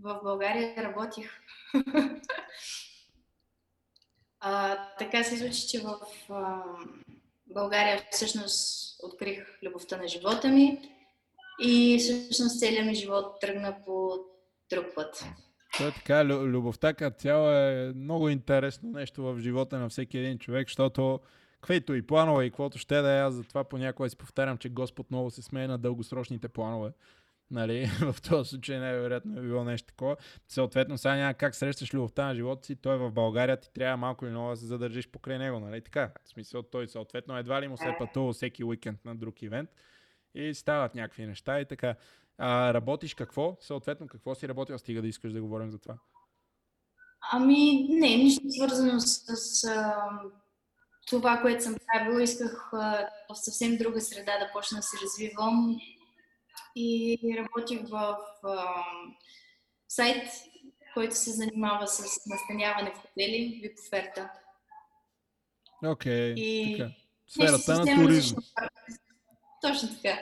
В 0.00 0.20
България 0.22 0.84
работих. 0.84 1.30
а, 4.40 4.76
така 4.98 5.24
се 5.24 5.38
случи, 5.38 5.68
че 5.68 5.80
в 5.80 5.98
а, 6.30 6.62
България 7.46 8.02
всъщност 8.10 8.96
открих 9.02 9.58
любовта 9.62 9.96
на 9.96 10.08
живота 10.08 10.48
ми 10.48 10.92
и 11.60 11.98
всъщност 11.98 12.58
целият 12.58 12.86
ми 12.86 12.94
живот 12.94 13.40
тръгна 13.40 13.76
по 13.84 14.18
друг 14.70 14.86
път. 14.94 15.24
То 15.76 15.88
е 15.88 15.92
така, 15.92 16.24
лю- 16.24 16.46
любовта 16.46 16.94
като 16.94 17.20
цяло 17.20 17.50
е 17.50 17.92
много 17.96 18.28
интересно 18.28 18.90
нещо 18.90 19.22
в 19.22 19.40
живота 19.40 19.78
на 19.78 19.88
всеки 19.88 20.18
един 20.18 20.38
човек, 20.38 20.68
защото 20.68 21.20
каквито 21.60 21.94
и 21.94 22.02
планове 22.02 22.44
и 22.44 22.50
каквото 22.50 22.78
ще 22.78 23.00
да 23.02 23.12
е, 23.12 23.20
аз 23.20 23.34
затова 23.34 23.64
понякога 23.64 24.10
си 24.10 24.16
повтарям, 24.16 24.58
че 24.58 24.68
Господ 24.68 25.10
много 25.10 25.30
се 25.30 25.42
смее 25.42 25.66
на 25.66 25.78
дългосрочните 25.78 26.48
планове. 26.48 26.92
Нали, 27.50 27.86
в 28.12 28.22
този 28.22 28.50
случай 28.50 28.78
най-вероятно 28.78 29.38
е 29.38 29.42
било 29.42 29.64
нещо 29.64 29.86
такова. 29.86 30.16
Съответно, 30.48 30.98
сега 30.98 31.16
няма 31.16 31.34
как 31.34 31.54
срещаш 31.54 31.94
любовта 31.94 32.26
на 32.26 32.34
живота 32.34 32.66
си, 32.66 32.76
той 32.76 32.94
е 32.94 32.98
в 32.98 33.10
България, 33.10 33.56
ти 33.56 33.72
трябва 33.72 33.96
малко 33.96 34.24
или 34.24 34.32
много 34.32 34.50
да 34.50 34.56
се 34.56 34.66
задържиш 34.66 35.08
покрай 35.08 35.38
него, 35.38 35.60
нали 35.60 35.80
така? 35.80 36.10
В 36.24 36.28
смисъл, 36.28 36.62
той 36.62 36.88
съответно 36.88 37.38
едва 37.38 37.62
ли 37.62 37.68
му 37.68 37.76
се 37.76 37.88
е 37.88 37.96
пътува 37.98 38.32
всеки 38.32 38.64
уикенд 38.64 39.04
на 39.04 39.16
друг 39.16 39.42
ивент 39.42 39.70
и 40.34 40.54
стават 40.54 40.94
някакви 40.94 41.26
неща 41.26 41.60
и 41.60 41.64
така. 41.64 41.94
А, 42.38 42.74
работиш 42.74 43.14
какво? 43.14 43.56
Съответно, 43.60 44.06
какво 44.06 44.34
си 44.34 44.48
работил? 44.48 44.78
Стига 44.78 45.02
да 45.02 45.08
искаш 45.08 45.32
да 45.32 45.40
говорим 45.40 45.70
за 45.70 45.78
това. 45.78 45.98
Ами, 47.32 47.86
не, 47.88 48.16
нищо 48.16 48.42
свързано 48.48 49.00
с, 49.00 49.36
с 49.36 49.64
а, 49.64 50.08
това, 51.06 51.38
което 51.40 51.64
съм 51.64 51.76
правила. 51.86 52.22
Исках 52.22 52.70
а, 52.72 53.08
в 53.30 53.34
съвсем 53.34 53.76
друга 53.76 54.00
среда 54.00 54.38
да 54.38 54.52
почна 54.52 54.76
да 54.76 54.82
се 54.82 54.96
развивам 55.02 55.80
и 56.76 57.18
работих 57.38 57.88
в 57.88 58.16
а, 58.42 58.84
сайт, 59.88 60.28
който 60.94 61.16
се 61.16 61.30
занимава 61.30 61.86
с 61.86 62.26
настаняване 62.26 62.92
в 62.94 62.98
хотели, 62.98 63.60
вип 63.62 63.78
оферта. 63.86 64.30
Окей, 65.84 66.34
okay, 66.34 66.78
така. 66.78 66.92
Сферата 67.28 67.84
на 67.84 68.02
туризма. 68.02 68.42
Точно 69.62 69.88
така. 69.96 70.18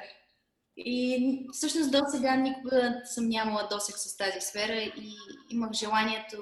И 0.77 1.47
всъщност 1.53 1.93
до 1.93 1.99
сега 2.11 2.37
никога 2.37 3.01
съм 3.05 3.29
нямала 3.29 3.69
досег 3.71 3.97
с 3.99 4.17
тази 4.17 4.41
сфера 4.41 4.77
и 4.77 5.17
имах 5.51 5.73
желанието 5.73 6.37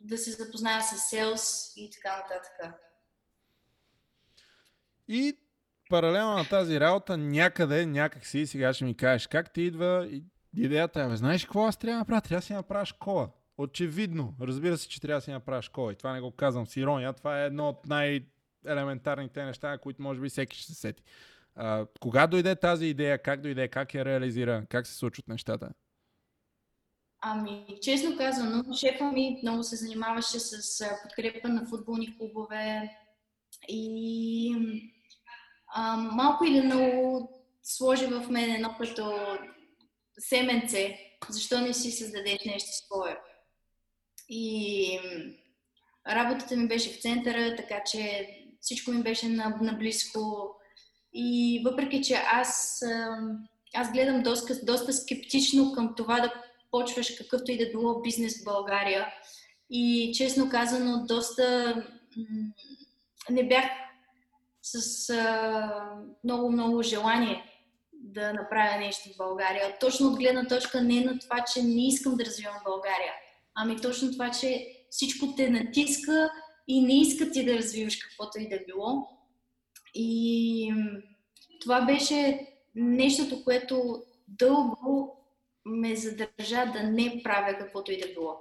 да 0.00 0.18
се 0.18 0.30
запозная 0.30 0.82
с 0.82 1.10
селс 1.10 1.72
и 1.76 1.90
така 1.90 2.16
нататък. 2.16 2.74
И 5.08 5.36
паралелно 5.90 6.36
на 6.36 6.48
тази 6.48 6.80
работа, 6.80 7.16
някъде, 7.16 7.86
някак 7.86 8.26
си, 8.26 8.46
сега 8.46 8.72
ще 8.72 8.84
ми 8.84 8.96
кажеш 8.96 9.26
как 9.26 9.52
ти 9.52 9.62
идва 9.62 10.08
идеята, 10.56 11.08
бе, 11.08 11.16
знаеш 11.16 11.44
какво 11.44 11.66
аз 11.66 11.76
трябва 11.76 11.94
да 11.94 11.98
направя? 11.98 12.20
Трябва 12.20 12.40
да 12.40 12.46
си 12.46 12.52
направя 12.52 12.86
школа. 12.86 13.30
Очевидно. 13.58 14.34
Разбира 14.40 14.78
се, 14.78 14.88
че 14.88 15.00
трябва 15.00 15.18
да 15.18 15.24
си 15.24 15.30
направя 15.30 15.62
школа. 15.62 15.92
И 15.92 15.96
това 15.96 16.12
не 16.12 16.20
го 16.20 16.30
казвам 16.30 16.66
с 16.66 16.76
ирония. 16.76 17.12
Това 17.12 17.42
е 17.42 17.46
едно 17.46 17.68
от 17.68 17.86
най-елементарните 17.86 19.44
неща, 19.44 19.78
които 19.78 20.02
може 20.02 20.20
би 20.20 20.28
всеки 20.28 20.56
ще 20.56 20.66
се 20.66 20.74
сети. 20.74 21.02
А, 21.60 21.86
кога 22.00 22.26
дойде 22.26 22.56
тази 22.56 22.86
идея? 22.86 23.22
Как 23.22 23.40
дойде? 23.40 23.68
Как 23.68 23.94
я 23.94 24.04
реализира? 24.04 24.66
Как 24.68 24.86
се 24.86 24.94
случват 24.94 25.28
нещата? 25.28 25.70
Ами, 27.20 27.78
честно 27.82 28.16
казано, 28.16 28.74
шефа 28.74 29.04
ми 29.04 29.40
много 29.42 29.62
се 29.62 29.76
занимаваше 29.76 30.38
с 30.38 30.84
подкрепа 31.02 31.48
на 31.48 31.66
футболни 31.66 32.18
клубове 32.18 32.96
и 33.68 34.56
а, 35.74 35.96
малко 35.96 36.44
или 36.44 36.60
много 36.60 37.30
сложи 37.62 38.06
в 38.06 38.26
мен 38.30 38.50
едно 38.50 38.76
като 38.78 39.12
семенце, 40.18 40.98
защо 41.28 41.60
не 41.60 41.74
си 41.74 41.90
създадеш 41.90 42.44
нещо 42.46 42.70
свое. 42.70 43.18
И 44.28 45.00
работата 46.08 46.56
ми 46.56 46.68
беше 46.68 46.92
в 46.92 47.02
центъра, 47.02 47.56
така 47.56 47.82
че 47.90 48.28
всичко 48.60 48.90
ми 48.90 49.02
беше 49.02 49.28
наблизко. 49.60 50.54
И 51.12 51.62
въпреки, 51.64 52.02
че 52.02 52.22
аз, 52.32 52.82
аз 53.74 53.92
гледам 53.92 54.22
доста, 54.22 54.64
доста 54.64 54.92
скептично 54.92 55.72
към 55.72 55.94
това 55.96 56.20
да 56.20 56.32
почваш 56.70 57.10
какъвто 57.10 57.52
и 57.52 57.58
да 57.58 57.70
било 57.70 58.00
бизнес 58.00 58.40
в 58.40 58.44
България. 58.44 59.06
И 59.70 60.12
честно 60.14 60.50
казано, 60.50 61.04
доста 61.06 61.74
не 63.30 63.48
бях 63.48 63.64
с 64.62 65.14
много-много 66.24 66.82
желание 66.82 67.44
да 67.92 68.32
направя 68.32 68.78
нещо 68.78 69.08
в 69.08 69.16
България. 69.16 69.78
Точно 69.80 70.08
от 70.08 70.18
гледна 70.18 70.46
точка 70.46 70.82
не 70.82 71.04
на 71.04 71.18
това, 71.18 71.44
че 71.54 71.62
не 71.62 71.86
искам 71.86 72.16
да 72.16 72.24
развивам 72.24 72.56
България, 72.64 73.12
ами 73.54 73.76
точно 73.76 74.12
това, 74.12 74.30
че 74.30 74.66
всичко 74.90 75.34
те 75.36 75.50
натиска 75.50 76.30
и 76.68 76.80
не 76.82 77.00
иска 77.00 77.30
ти 77.30 77.44
да 77.44 77.54
развиваш 77.54 77.96
каквото 77.96 78.38
и 78.38 78.48
да 78.48 78.58
било. 78.66 79.08
И 79.94 80.72
това 81.60 81.80
беше 81.80 82.46
нещото, 82.74 83.44
което 83.44 84.02
дълго 84.28 85.24
ме 85.64 85.96
задържа 85.96 86.66
да 86.72 86.82
не 86.82 87.20
правя 87.22 87.58
каквото 87.58 87.92
и 87.92 88.00
да 88.00 88.08
било. 88.08 88.40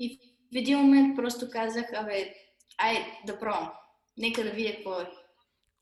И 0.00 0.18
в 0.52 0.56
един 0.56 0.78
момент 0.78 1.16
просто 1.16 1.50
казах, 1.50 1.92
абе, 1.92 2.34
ай, 2.78 3.06
да 3.26 3.38
пробвам. 3.38 3.70
Нека 4.16 4.44
да 4.44 4.50
видя 4.50 4.76
какво 4.76 5.00
е. 5.00 5.10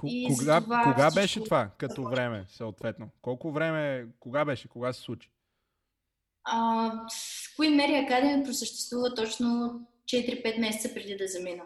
И 0.04 0.28
кога, 0.38 0.60
това 0.60 0.82
кога 0.82 1.10
всичко... 1.10 1.20
беше 1.20 1.44
това 1.44 1.70
като 1.78 2.04
време, 2.04 2.44
съответно? 2.48 3.08
Колко 3.22 3.52
време, 3.52 4.06
кога 4.20 4.44
беше, 4.44 4.68
кога 4.68 4.92
се 4.92 5.00
случи? 5.00 5.30
А, 6.44 6.90
Queen 7.58 7.76
Mary 7.76 8.08
Academy 8.08 8.44
просъществува 8.44 9.14
точно 9.14 9.80
4-5 10.04 10.60
месеца 10.60 10.94
преди 10.94 11.16
да 11.16 11.28
замина. 11.28 11.64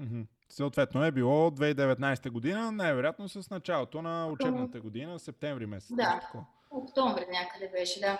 Mm-hmm. 0.00 0.26
Съответно 0.50 1.04
е 1.04 1.12
било 1.12 1.50
2019 1.50 2.30
година, 2.30 2.72
най-вероятно 2.72 3.28
с 3.28 3.50
началото 3.50 4.02
на 4.02 4.26
учебната 4.26 4.80
година, 4.80 5.18
септември 5.18 5.66
месец. 5.66 5.96
Да, 5.96 6.20
октомври 6.70 7.26
някъде 7.32 7.72
беше, 7.72 8.00
да. 8.00 8.18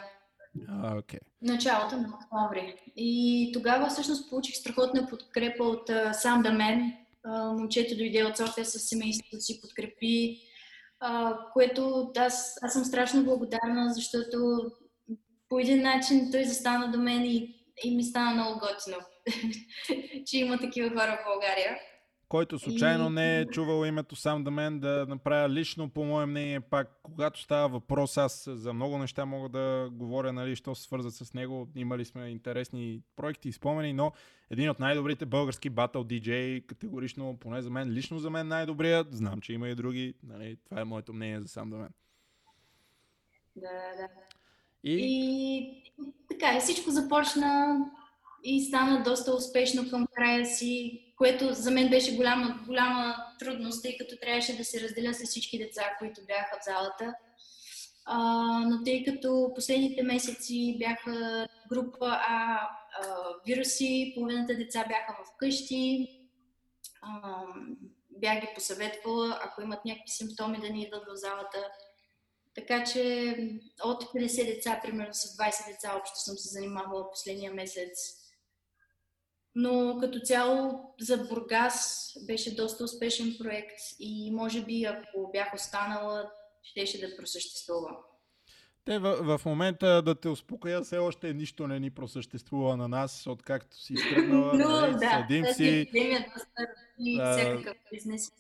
А, 0.69 0.95
okay. 0.95 1.19
Началото 1.43 1.97
на 1.97 2.09
октомври. 2.09 2.93
И 2.97 3.51
тогава 3.55 3.89
всъщност 3.89 4.31
получих 4.31 4.57
страхотна 4.57 5.07
подкрепа 5.07 5.65
от 5.65 5.89
uh, 5.89 6.13
Сам 6.13 6.43
Дамен, 6.43 6.93
момчето 7.27 7.97
дойде 7.97 8.25
от 8.25 8.37
София 8.37 8.65
с 8.65 8.79
семейството 8.79 9.41
си, 9.41 9.61
подкрепи, 9.61 10.41
а, 11.01 11.39
което 11.53 12.13
аз, 12.17 12.59
аз 12.63 12.73
съм 12.73 12.85
страшно 12.85 13.25
благодарна, 13.25 13.95
защото 13.95 14.71
по 15.49 15.59
един 15.59 15.83
начин 15.83 16.31
той 16.33 16.45
застана 16.45 16.93
до 16.93 16.99
мен 16.99 17.25
и, 17.25 17.65
и 17.85 17.97
ми 17.97 18.05
стана 18.05 18.35
много 18.35 18.61
готино, 18.61 18.97
че 20.27 20.39
има 20.39 20.59
такива 20.59 20.89
хора 20.89 21.19
в 21.23 21.25
България 21.25 21.79
който 22.29 22.59
случайно 22.59 23.07
и... 23.07 23.13
не 23.13 23.41
е 23.41 23.47
чувал 23.47 23.85
името 23.85 24.17
сам 24.17 24.45
да 24.45 24.51
мен 24.51 24.81
да 24.81 25.07
направя 25.09 25.49
лично, 25.49 25.89
по 25.89 26.05
мое 26.05 26.27
мнение, 26.27 26.61
пак, 26.61 27.01
когато 27.03 27.41
става 27.41 27.69
въпрос, 27.69 28.17
аз 28.17 28.49
за 28.53 28.73
много 28.73 28.99
неща 28.99 29.25
мога 29.25 29.49
да 29.49 29.89
говоря, 29.93 30.33
нали, 30.33 30.57
що 30.57 30.75
се 30.75 30.83
свързат 30.83 31.15
с 31.15 31.35
него. 31.35 31.69
Имали 31.75 32.05
сме 32.05 32.29
интересни 32.29 33.03
проекти 33.17 33.49
и 33.49 33.53
спомени, 33.53 33.93
но 33.93 34.13
един 34.51 34.71
от 34.71 34.79
най-добрите 34.79 35.27
български 35.27 35.71
батъл 35.71 36.05
диджей, 36.05 36.61
категорично, 36.61 37.37
поне 37.41 37.63
за 37.63 37.71
мен, 37.71 37.91
лично 37.91 38.19
за 38.19 38.31
мен 38.31 38.49
най-добрият. 38.49 39.15
Знам, 39.17 39.41
че 39.41 39.53
има 39.53 39.69
и 39.69 39.75
други. 39.75 40.15
Нали, 40.23 40.57
това 40.65 40.81
е 40.81 40.85
моето 40.85 41.13
мнение 41.13 41.41
за 41.41 41.49
сам 41.49 41.71
да 41.71 41.77
мен. 41.77 41.91
Да, 43.57 43.69
да. 43.99 44.09
И... 44.85 44.97
и 45.01 45.83
така, 46.29 46.57
и 46.57 46.61
всичко 46.61 46.91
започна 46.91 47.79
и 48.45 48.65
стана 48.65 49.03
доста 49.03 49.35
успешно 49.35 49.91
към 49.91 50.07
края 50.15 50.47
си 50.47 51.05
което 51.19 51.55
за 51.55 51.71
мен 51.71 51.91
беше 51.91 52.17
голяма, 52.17 52.61
голяма 52.67 53.17
трудност, 53.39 53.83
тъй 53.83 53.97
като 53.99 54.17
трябваше 54.21 54.57
да 54.57 54.65
се 54.65 54.81
разделя 54.81 55.15
с 55.15 55.25
всички 55.25 55.59
деца, 55.59 55.83
които 55.99 56.21
бяха 56.27 56.59
в 56.61 56.65
залата. 56.65 57.15
А, 58.05 58.19
но 58.69 58.85
тъй 58.85 59.05
като 59.05 59.53
последните 59.55 60.03
месеци 60.03 60.77
бяха 60.79 61.49
група 61.69 62.07
А, 62.07 62.61
а 63.03 63.15
вируси, 63.47 64.13
половината 64.15 64.55
деца 64.55 64.85
бяха 64.89 65.13
в 65.13 65.37
къщи, 65.39 66.09
бях 68.11 68.41
ги 68.41 68.49
посъветвала, 68.55 69.39
ако 69.43 69.63
имат 69.63 69.85
някакви 69.85 70.11
симптоми 70.11 70.61
да 70.61 70.71
не 70.71 70.83
идват 70.83 71.05
в 71.09 71.17
залата. 71.17 71.71
Така 72.55 72.85
че 72.85 73.35
от 73.85 74.05
50 74.05 74.47
деца, 74.47 74.81
примерно 74.83 75.15
с 75.15 75.37
20 75.37 75.73
деца 75.73 75.97
общо 76.01 76.19
съм 76.19 76.37
се 76.37 76.49
занимавала 76.49 77.11
последния 77.11 77.53
месец 77.55 78.18
но 79.61 79.99
като 80.01 80.21
цяло 80.21 80.81
за 81.01 81.17
Бургас 81.17 82.13
беше 82.27 82.57
доста 82.57 82.85
успешен 82.85 83.37
проект 83.39 83.81
и 83.99 84.31
може 84.33 84.65
би 84.65 84.85
ако 84.85 85.31
бях 85.33 85.55
останала, 85.55 86.31
щеше 86.63 87.01
да 87.01 87.17
просъществува. 87.17 87.97
Те 88.85 88.99
в, 88.99 89.39
в 89.39 89.45
момента 89.45 90.03
да 90.03 90.15
те 90.15 90.29
успокоя, 90.29 90.81
все 90.81 90.99
още 90.99 91.35
нищо 91.35 91.67
не 91.67 91.81
ни 91.81 91.91
просъществува 91.91 92.77
на 92.77 92.89
нас, 92.89 93.27
откакто 93.27 93.77
си 93.77 93.93
изтръгнала. 93.99 94.55
Но, 94.55 94.69
нали, 94.69 94.93
да, 94.93 95.27
седим 95.29 95.45
си. 95.45 95.91
Всякакъв 97.33 97.77
бизнес. 97.93 98.33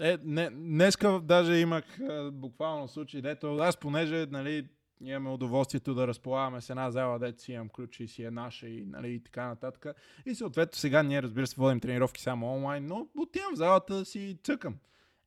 Е, 0.00 0.18
не, 0.24 0.50
днеска 0.50 1.20
даже 1.22 1.54
имах 1.54 1.84
буквално 2.32 2.88
случай, 2.88 3.20
дето 3.20 3.56
аз 3.56 3.76
понеже 3.76 4.26
нали, 4.30 4.66
имаме 5.00 5.30
удоволствието 5.30 5.94
да 5.94 6.06
разполагаме 6.06 6.60
с 6.60 6.70
една 6.70 6.90
зала, 6.90 7.18
дето 7.18 7.42
си 7.42 7.52
имам 7.52 7.68
ключи 7.68 8.04
и 8.04 8.08
си 8.08 8.24
е 8.24 8.30
наша 8.30 8.68
и, 8.68 8.84
нали, 8.86 9.08
и 9.14 9.22
така 9.22 9.46
нататък. 9.46 9.86
И 10.26 10.34
съответно 10.34 10.78
сега 10.78 11.02
ние, 11.02 11.22
разбира 11.22 11.46
се, 11.46 11.54
водим 11.58 11.80
тренировки 11.80 12.22
само 12.22 12.54
онлайн, 12.54 12.86
но 12.86 13.06
отивам 13.16 13.52
в 13.54 13.56
залата 13.56 13.94
да 13.94 14.04
си 14.04 14.38
цъкам. 14.42 14.76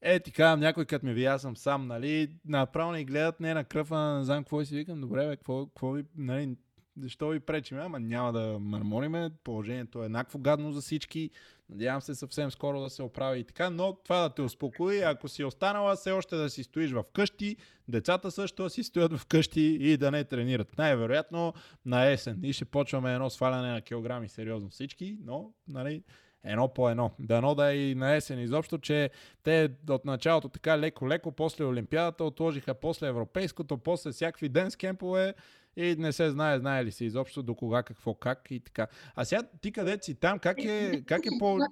Е, 0.01 0.19
ти 0.19 0.31
казвам, 0.31 0.59
някой 0.59 0.85
като 0.85 1.05
ми 1.05 1.13
видя, 1.13 1.39
съм 1.39 1.57
сам, 1.57 1.87
нали, 1.87 2.35
направо 2.45 2.91
ни 2.91 3.05
гледат, 3.05 3.39
не 3.39 3.53
на 3.53 3.63
кръва, 3.63 4.17
не 4.17 4.23
знам 4.23 4.43
какво 4.43 4.65
си 4.65 4.75
викам, 4.75 5.01
добре, 5.01 5.27
бе, 5.27 5.35
какво, 5.37 5.65
какво 5.65 5.91
ви, 5.91 6.03
нали, 6.17 6.55
защо 6.97 7.29
ви 7.29 7.39
пречим? 7.39 7.79
Ама 7.79 7.99
няма 7.99 8.33
да 8.33 8.57
мърмориме, 8.59 9.31
положението 9.43 10.01
е 10.01 10.05
еднакво 10.05 10.39
гадно 10.39 10.71
за 10.71 10.81
всички. 10.81 11.29
Надявам 11.69 12.01
се 12.01 12.15
съвсем 12.15 12.51
скоро 12.51 12.81
да 12.81 12.89
се 12.89 13.03
оправи 13.03 13.39
и 13.39 13.43
така, 13.43 13.69
но 13.69 13.93
това 14.03 14.21
да 14.21 14.29
те 14.29 14.41
успокои, 14.41 15.01
ако 15.01 15.27
си 15.27 15.43
останала 15.43 15.95
все 15.95 16.11
още 16.11 16.35
да 16.35 16.49
си 16.49 16.63
стоиш 16.63 16.91
в 16.91 17.03
къщи, 17.13 17.57
децата 17.87 18.31
също 18.31 18.69
си 18.69 18.83
стоят 18.83 19.17
в 19.17 19.25
къщи 19.25 19.61
и 19.61 19.97
да 19.97 20.11
не 20.11 20.23
тренират. 20.23 20.77
Най-вероятно 20.77 21.53
на 21.85 22.05
есен. 22.11 22.39
И 22.43 22.53
ще 22.53 22.65
почваме 22.65 23.13
едно 23.13 23.29
сваляне 23.29 23.71
на 23.71 23.81
килограми 23.81 24.29
сериозно 24.29 24.69
всички, 24.69 25.17
но 25.23 25.53
нали, 25.67 26.03
едно 26.43 26.67
по 26.67 26.89
едно. 26.89 27.11
Дано 27.19 27.55
да 27.55 27.73
е 27.73 27.77
и 27.77 27.95
на 27.95 28.15
есен 28.15 28.39
изобщо, 28.39 28.77
че 28.77 29.09
те 29.43 29.69
от 29.89 30.05
началото 30.05 30.49
така 30.49 30.79
леко-леко, 30.79 31.31
после 31.31 31.65
Олимпиадата 31.65 32.23
отложиха, 32.23 32.73
после 32.73 33.07
Европейското, 33.07 33.77
после 33.77 34.11
всякакви 34.11 34.49
ден 34.49 34.69
кемпове 34.77 35.33
и 35.75 35.95
не 35.95 36.11
се 36.11 36.29
знае, 36.29 36.59
знае 36.59 36.85
ли 36.85 36.91
се 36.91 37.05
изобщо 37.05 37.43
до 37.43 37.55
кога, 37.55 37.83
какво, 37.83 38.13
как 38.13 38.47
и 38.49 38.59
така. 38.59 38.87
А 39.15 39.25
сега 39.25 39.43
ти 39.61 39.71
къде 39.71 39.99
си 40.01 40.15
там, 40.15 40.39
как 40.39 40.63
е, 40.63 41.03
как 41.05 41.25
е 41.25 41.29
по... 41.39 41.45
20-29 41.45 41.69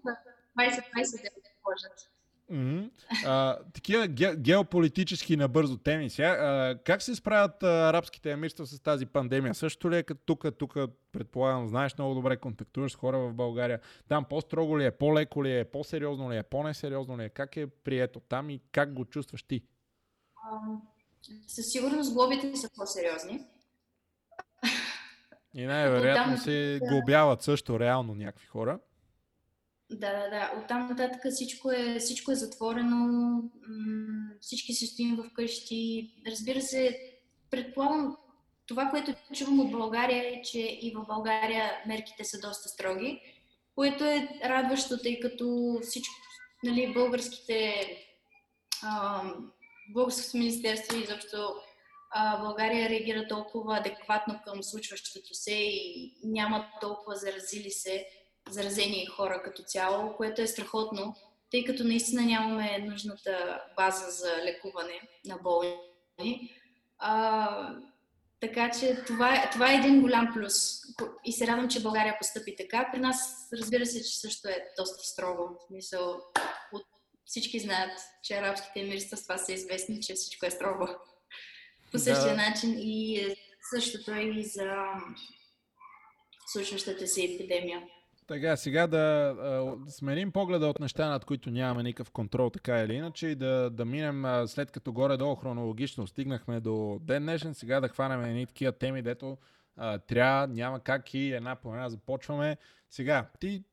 Mm-hmm. 2.52 2.92
А, 3.26 3.60
такива 3.74 4.08
ге, 4.08 4.36
геополитически 4.36 5.38
набързо 5.38 5.78
теми. 5.78 6.10
Сега, 6.10 6.30
а, 6.30 6.78
как 6.84 7.02
се 7.02 7.16
справят 7.16 7.64
а, 7.64 7.90
арабските 7.90 8.32
емирства 8.32 8.66
с 8.66 8.80
тази 8.80 9.06
пандемия? 9.06 9.56
Също 9.56 9.92
ли 9.92 9.98
е 9.98 10.04
като 10.04 10.22
тук, 10.26 10.58
тук 10.58 10.78
предполагам, 11.12 11.68
знаеш 11.68 11.98
много 11.98 12.14
добре, 12.16 12.38
контактуваш 12.38 12.92
с 12.92 12.96
хора 12.96 13.20
в 13.20 13.34
България. 13.34 13.80
Там 14.08 14.26
по-строго 14.26 14.80
ли 14.80 14.86
е, 14.86 14.92
по-леко 14.92 15.44
ли 15.44 15.60
е, 15.60 15.66
по-сериозно 15.66 16.32
ли 16.32 16.38
е, 16.38 16.44
по-несериозно 16.44 17.18
ли 17.18 17.24
е? 17.24 17.30
Как 17.30 17.58
е 17.58 17.68
прието 17.68 18.20
там 18.20 18.50
и 18.50 18.62
как 18.72 18.94
го 18.94 19.06
чувстваш 19.06 19.44
ти? 19.44 19.64
със 21.48 21.72
сигурност 21.72 22.14
глобите 22.14 22.56
са 22.56 22.70
по-сериозни. 22.76 23.46
И 25.56 25.66
най-вероятно 25.66 26.38
се 26.38 26.80
глобяват 26.90 27.42
също 27.42 27.80
реално 27.80 28.16
някакви 28.16 28.48
хора. 28.48 28.80
Да, 29.92 30.12
да, 30.12 30.30
да. 30.30 30.52
Оттам 30.64 30.88
нататък 30.88 31.22
всичко 31.32 31.72
е, 31.72 32.00
всичко 32.00 32.32
е 32.32 32.36
затворено, 32.36 33.42
всички 34.42 34.74
се 34.74 34.86
стоим 34.86 35.24
вкъщи. 35.32 36.12
Разбира 36.28 36.62
се, 36.62 37.00
предполагам, 37.50 38.18
това, 38.68 38.90
което 38.90 39.14
чувам 39.36 39.60
от 39.60 39.72
България 39.72 40.24
е, 40.24 40.42
че 40.42 40.60
и 40.60 40.94
в 40.96 41.06
България 41.08 41.72
мерките 41.88 42.24
са 42.24 42.40
доста 42.40 42.70
строги, 42.70 43.22
което 43.76 44.04
е 44.04 44.30
радващо, 44.46 44.98
тъй 44.98 45.20
като 45.20 45.78
всичко, 45.82 46.14
нали, 46.64 46.94
българските 46.94 47.86
а, 48.84 49.24
българското 49.94 50.38
министерство 50.38 50.98
и 50.98 51.02
изобщо 51.02 51.56
България 52.40 52.90
реагира 52.90 53.28
толкова 53.28 53.78
адекватно 53.78 54.40
към 54.46 54.64
случващото 54.64 55.34
се 55.34 55.54
и 55.54 56.14
няма 56.24 56.70
толкова 56.82 57.16
заразили 57.16 57.72
се, 57.72 58.06
заразени 58.50 59.06
хора 59.06 59.42
като 59.44 59.64
цяло, 59.64 60.16
което 60.18 60.42
е 60.42 60.48
страхотно, 60.48 61.16
тъй 61.52 61.66
като 61.66 61.84
наистина 61.84 62.22
нямаме 62.22 62.78
нужната 62.78 63.62
база 63.76 64.12
за 64.12 64.44
лекуване 64.44 65.02
на 65.26 65.38
болни. 65.38 66.52
А, 67.00 67.76
така 68.40 68.72
че 68.80 69.04
това 69.08 69.36
е, 69.36 69.50
това 69.52 69.72
е 69.72 69.76
един 69.76 70.02
голям 70.02 70.34
плюс. 70.34 70.82
И 71.26 71.34
се 71.34 71.48
радвам, 71.48 71.70
че 71.70 71.82
България 71.82 72.18
постъпи 72.18 72.56
така. 72.56 72.90
При 72.94 73.00
нас, 73.00 73.50
разбира 73.54 73.86
се, 73.86 74.04
че 74.04 74.20
също 74.20 74.48
е 74.48 74.66
доста 74.78 75.04
строго. 75.04 75.44
В 75.44 75.68
смисъл, 75.68 76.22
от, 76.74 76.84
всички 77.26 77.60
знаят, 77.60 78.00
че 78.24 78.34
арабските 78.34 78.80
емирства 78.80 79.18
с 79.18 79.24
това 79.24 79.38
са 79.38 79.54
известни, 79.54 80.02
че 80.02 80.14
всичко 80.14 80.46
е 80.46 80.52
строго. 80.52 80.88
По 81.92 82.00
същия 82.00 82.36
да. 82.36 82.50
начин 82.50 82.76
и 82.78 83.16
е, 83.16 83.36
същото 83.76 84.12
е 84.12 84.22
и 84.22 84.44
за 84.44 84.68
случващата 86.48 87.08
се 87.08 87.24
епидемия. 87.24 87.82
Така, 88.28 88.58
сега 88.58 88.88
да 88.88 89.36
а, 89.40 89.76
сменим 89.92 90.32
погледа 90.32 90.68
от 90.68 90.80
неща, 90.80 91.10
над 91.10 91.26
които 91.26 91.52
нямаме 91.52 91.84
никакъв 91.84 92.12
контрол, 92.12 92.50
така 92.50 92.80
или 92.80 92.94
иначе, 92.94 93.28
и 93.28 93.36
да, 93.36 93.70
да 93.70 93.86
минем 93.86 94.26
а, 94.26 94.48
след 94.48 94.72
като 94.72 94.94
горе-долу 94.94 95.36
хронологично 95.36 96.08
стигнахме 96.08 96.60
до 96.60 97.00
ден 97.02 97.24
днешен, 97.24 97.54
сега 97.54 97.80
да 97.80 97.90
хванем 97.90 98.24
едни 98.24 98.46
такива 98.46 98.72
теми, 98.72 99.02
дето 99.02 99.38
а, 99.78 99.98
трябва, 99.98 100.48
няма 100.48 100.80
как 100.80 101.14
и 101.14 101.34
една 101.34 101.56
по 101.56 101.74
една 101.74 101.90
започваме. 101.90 102.58
Сега, 102.90 103.30
ти 103.40 103.64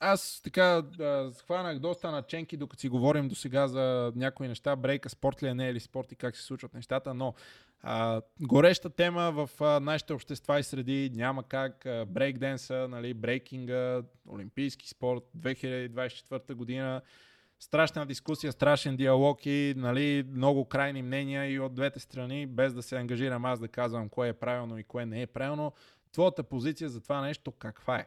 аз 0.00 0.40
така 0.44 0.82
а, 1.00 1.30
схванах 1.34 1.78
доста 1.78 2.10
наченки, 2.10 2.56
докато 2.56 2.80
си 2.80 2.88
говорим 2.88 3.28
до 3.28 3.34
сега 3.34 3.68
за 3.68 4.12
някои 4.16 4.48
неща, 4.48 4.76
брейка, 4.76 5.10
спорт 5.10 5.42
ли 5.42 5.48
е, 5.48 5.54
не 5.54 5.68
е 5.68 5.74
ли 5.74 5.80
спорт 5.80 6.12
и 6.12 6.16
как 6.16 6.36
се 6.36 6.42
случват 6.42 6.74
нещата, 6.74 7.14
но 7.14 7.34
а, 7.82 8.22
гореща 8.40 8.90
тема 8.90 9.32
в 9.32 9.50
а, 9.60 9.80
нашите 9.80 10.12
общества 10.12 10.60
и 10.60 10.62
среди 10.62 11.10
няма 11.14 11.42
как. 11.42 11.86
Брейкденса, 12.06 12.88
нали, 12.90 13.14
брейкинга, 13.14 14.02
олимпийски 14.28 14.88
спорт, 14.88 15.22
2024 15.38 16.54
година. 16.54 17.02
Страшна 17.60 18.06
дискусия, 18.06 18.52
страшен 18.52 18.96
диалог 18.96 19.46
и 19.46 19.74
нали, 19.76 20.24
много 20.30 20.64
крайни 20.64 21.02
мнения 21.02 21.50
и 21.50 21.60
от 21.60 21.74
двете 21.74 22.00
страни, 22.00 22.46
без 22.46 22.74
да 22.74 22.82
се 22.82 22.96
ангажирам 22.96 23.44
аз 23.44 23.60
да 23.60 23.68
казвам 23.68 24.08
кое 24.08 24.28
е 24.28 24.32
правилно 24.32 24.78
и 24.78 24.84
кое 24.84 25.06
не 25.06 25.22
е 25.22 25.26
правилно. 25.26 25.72
Твоята 26.12 26.42
позиция 26.42 26.88
за 26.88 27.00
това 27.00 27.20
нещо 27.20 27.52
каква 27.52 27.98
е? 27.98 28.06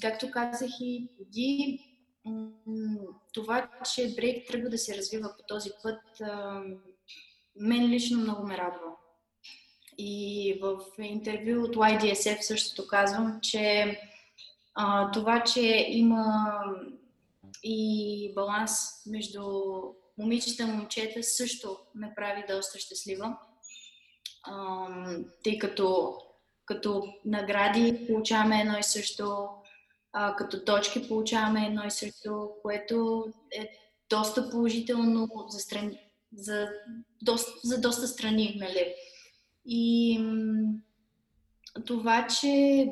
Както 0.00 0.30
казах 0.30 0.70
и 0.80 1.08
преди, 1.18 1.78
това, 3.32 3.68
че 3.94 4.14
брейк 4.14 4.48
тръгва 4.48 4.70
да 4.70 4.78
се 4.78 4.96
развива 4.96 5.34
по 5.38 5.44
този 5.48 5.70
път, 5.82 6.00
мен 7.56 7.90
лично 7.90 8.20
много 8.20 8.46
ме 8.46 8.58
радва. 8.58 8.90
И 9.98 10.58
в 10.62 10.78
интервю 11.02 11.62
от 11.62 11.76
YDSF 11.76 12.40
същото 12.40 12.88
казвам, 12.88 13.38
че 13.42 13.98
а, 14.74 15.10
това, 15.10 15.44
че 15.44 15.86
има 15.88 16.60
и 17.62 18.32
баланс 18.34 18.70
между 19.06 19.42
момичета 20.18 20.62
и 20.62 20.66
момчета 20.66 21.22
също 21.22 21.78
ме 21.94 22.12
прави 22.16 22.44
доста 22.48 22.78
щастлива. 22.78 23.38
А, 24.42 24.86
тъй 25.44 25.58
като 25.58 26.16
като 26.68 27.14
награди 27.24 28.06
получаваме 28.06 28.60
едно 28.60 28.78
и 28.78 28.82
също, 28.82 29.48
а, 30.12 30.36
като 30.36 30.64
точки 30.64 31.08
получаваме 31.08 31.66
едно 31.66 31.86
и 31.86 31.90
също, 31.90 32.50
което 32.62 33.26
е 33.52 33.70
доста 34.10 34.50
положително 34.50 35.28
за, 35.48 35.58
страни, 35.58 35.98
за, 36.32 36.68
доста, 37.22 37.52
за 37.64 37.80
доста 37.80 38.08
страни. 38.08 38.56
Нали? 38.60 38.94
И 39.66 40.20
това, 41.86 42.26
че 42.26 42.86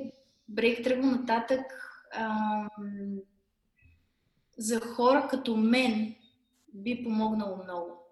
брейк 0.49 0.85
тръгва 0.85 1.07
нататък, 1.07 1.63
ам, 2.15 2.69
за 4.59 4.81
хора 4.81 5.29
като 5.31 5.57
мен 5.57 6.15
би 6.75 7.05
помогнало 7.05 7.57
много. 7.65 8.07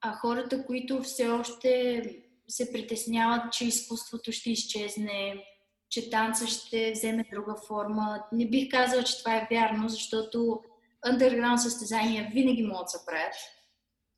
А 0.00 0.12
хората, 0.12 0.66
които 0.66 1.02
все 1.02 1.28
още 1.28 2.02
се 2.50 2.72
притесняват, 2.72 3.52
че 3.52 3.66
изкуството 3.66 4.32
ще 4.32 4.50
изчезне, 4.50 5.44
че 5.90 6.10
танца 6.10 6.46
ще 6.46 6.92
вземе 6.92 7.24
друга 7.32 7.54
форма. 7.68 8.22
Не 8.32 8.48
бих 8.48 8.70
казала, 8.70 9.04
че 9.04 9.18
това 9.18 9.36
е 9.36 9.46
вярно, 9.50 9.88
защото 9.88 10.60
underground 11.06 11.56
състезания 11.56 12.30
винаги 12.32 12.62
могат 12.62 12.84
да 12.84 12.88
се 12.88 13.06
правят. 13.06 13.34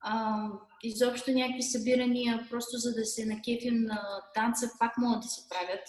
А, 0.00 0.46
изобщо 0.82 1.30
някакви 1.30 1.62
събирания, 1.62 2.46
просто 2.50 2.76
за 2.76 2.94
да 2.94 3.04
се 3.04 3.26
накефим 3.26 3.82
на 3.82 4.20
танца, 4.34 4.70
пак 4.78 4.98
могат 4.98 5.20
да 5.20 5.28
се 5.28 5.48
правят. 5.48 5.88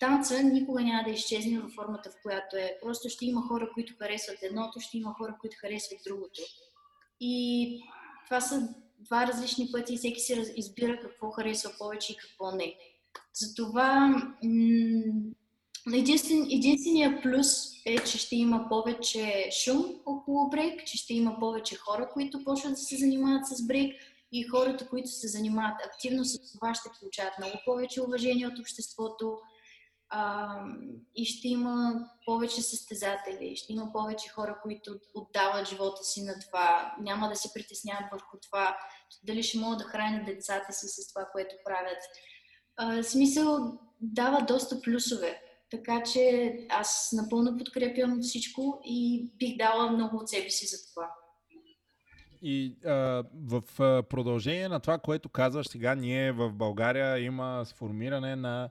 Танца 0.00 0.42
никога 0.42 0.82
няма 0.82 1.02
да 1.04 1.10
изчезне 1.10 1.60
във 1.60 1.72
формата, 1.72 2.10
в 2.10 2.22
която 2.22 2.56
е. 2.56 2.78
Просто 2.82 3.08
ще 3.08 3.26
има 3.26 3.42
хора, 3.48 3.70
които 3.74 3.94
харесват 3.98 4.42
едното, 4.42 4.80
ще 4.80 4.98
има 4.98 5.14
хора, 5.18 5.36
които 5.40 5.56
харесват 5.60 6.00
другото. 6.06 6.40
И 7.20 7.82
това 8.26 8.40
са 8.40 8.68
два 9.00 9.26
различни 9.26 9.68
пъти 9.72 9.94
и 9.94 9.96
всеки 9.96 10.20
си 10.20 10.44
избира 10.56 11.00
какво 11.00 11.30
харесва 11.30 11.70
повече 11.78 12.12
и 12.12 12.16
какво 12.16 12.50
не. 12.50 12.74
Затова 13.34 14.14
единствен, 15.94 16.46
единствения 16.50 17.22
плюс 17.22 17.46
е, 17.86 17.98
че 17.98 18.18
ще 18.18 18.36
има 18.36 18.68
повече 18.68 19.50
шум 19.64 19.84
около 20.06 20.50
брейк, 20.50 20.84
че 20.84 20.98
ще 20.98 21.14
има 21.14 21.36
повече 21.40 21.76
хора, 21.76 22.10
които 22.12 22.44
почват 22.44 22.72
да 22.72 22.76
се 22.76 22.96
занимават 22.96 23.46
с 23.46 23.66
брейк 23.66 23.94
и 24.32 24.42
хората, 24.42 24.88
които 24.88 25.08
се 25.08 25.28
занимават 25.28 25.76
активно 25.84 26.24
с 26.24 26.52
това, 26.52 26.74
ще 26.74 26.90
получават 27.00 27.32
много 27.38 27.54
повече 27.64 28.02
уважение 28.02 28.46
от 28.46 28.58
обществото, 28.58 29.38
а, 30.10 30.54
и 31.14 31.24
ще 31.24 31.48
има 31.48 32.08
повече 32.26 32.62
състезатели, 32.62 33.56
ще 33.56 33.72
има 33.72 33.92
повече 33.92 34.28
хора, 34.28 34.58
които 34.62 34.94
отдават 35.14 35.68
живота 35.68 36.04
си 36.04 36.22
на 36.24 36.34
това, 36.40 36.94
няма 37.00 37.28
да 37.28 37.36
се 37.36 37.52
притесняват 37.54 38.04
върху 38.12 38.36
това, 38.42 38.76
дали 39.24 39.42
ще 39.42 39.58
могат 39.58 39.78
да 39.78 39.84
хранят 39.84 40.26
децата 40.26 40.72
си 40.72 40.86
с 40.88 41.08
това, 41.12 41.28
което 41.32 41.54
правят. 41.64 41.98
А, 42.76 43.02
смисъл 43.02 43.78
дава 44.00 44.42
доста 44.42 44.80
плюсове, 44.80 45.42
така 45.70 46.02
че 46.02 46.52
аз 46.68 47.10
напълно 47.12 47.56
подкрепям 47.58 48.22
всичко 48.22 48.80
и 48.84 49.30
бих 49.38 49.56
дала 49.56 49.90
много 49.90 50.16
от 50.16 50.28
себе 50.28 50.50
си 50.50 50.66
за 50.66 50.76
това. 50.92 51.10
и 52.42 52.76
а, 52.84 53.24
в 53.34 53.62
а, 53.80 54.02
продължение 54.02 54.68
на 54.68 54.80
това, 54.80 54.98
което 54.98 55.28
казваш 55.28 55.68
сега, 55.68 55.94
ние 55.94 56.32
в 56.32 56.52
България 56.52 57.18
има 57.18 57.62
сформиране 57.64 58.36
на 58.36 58.70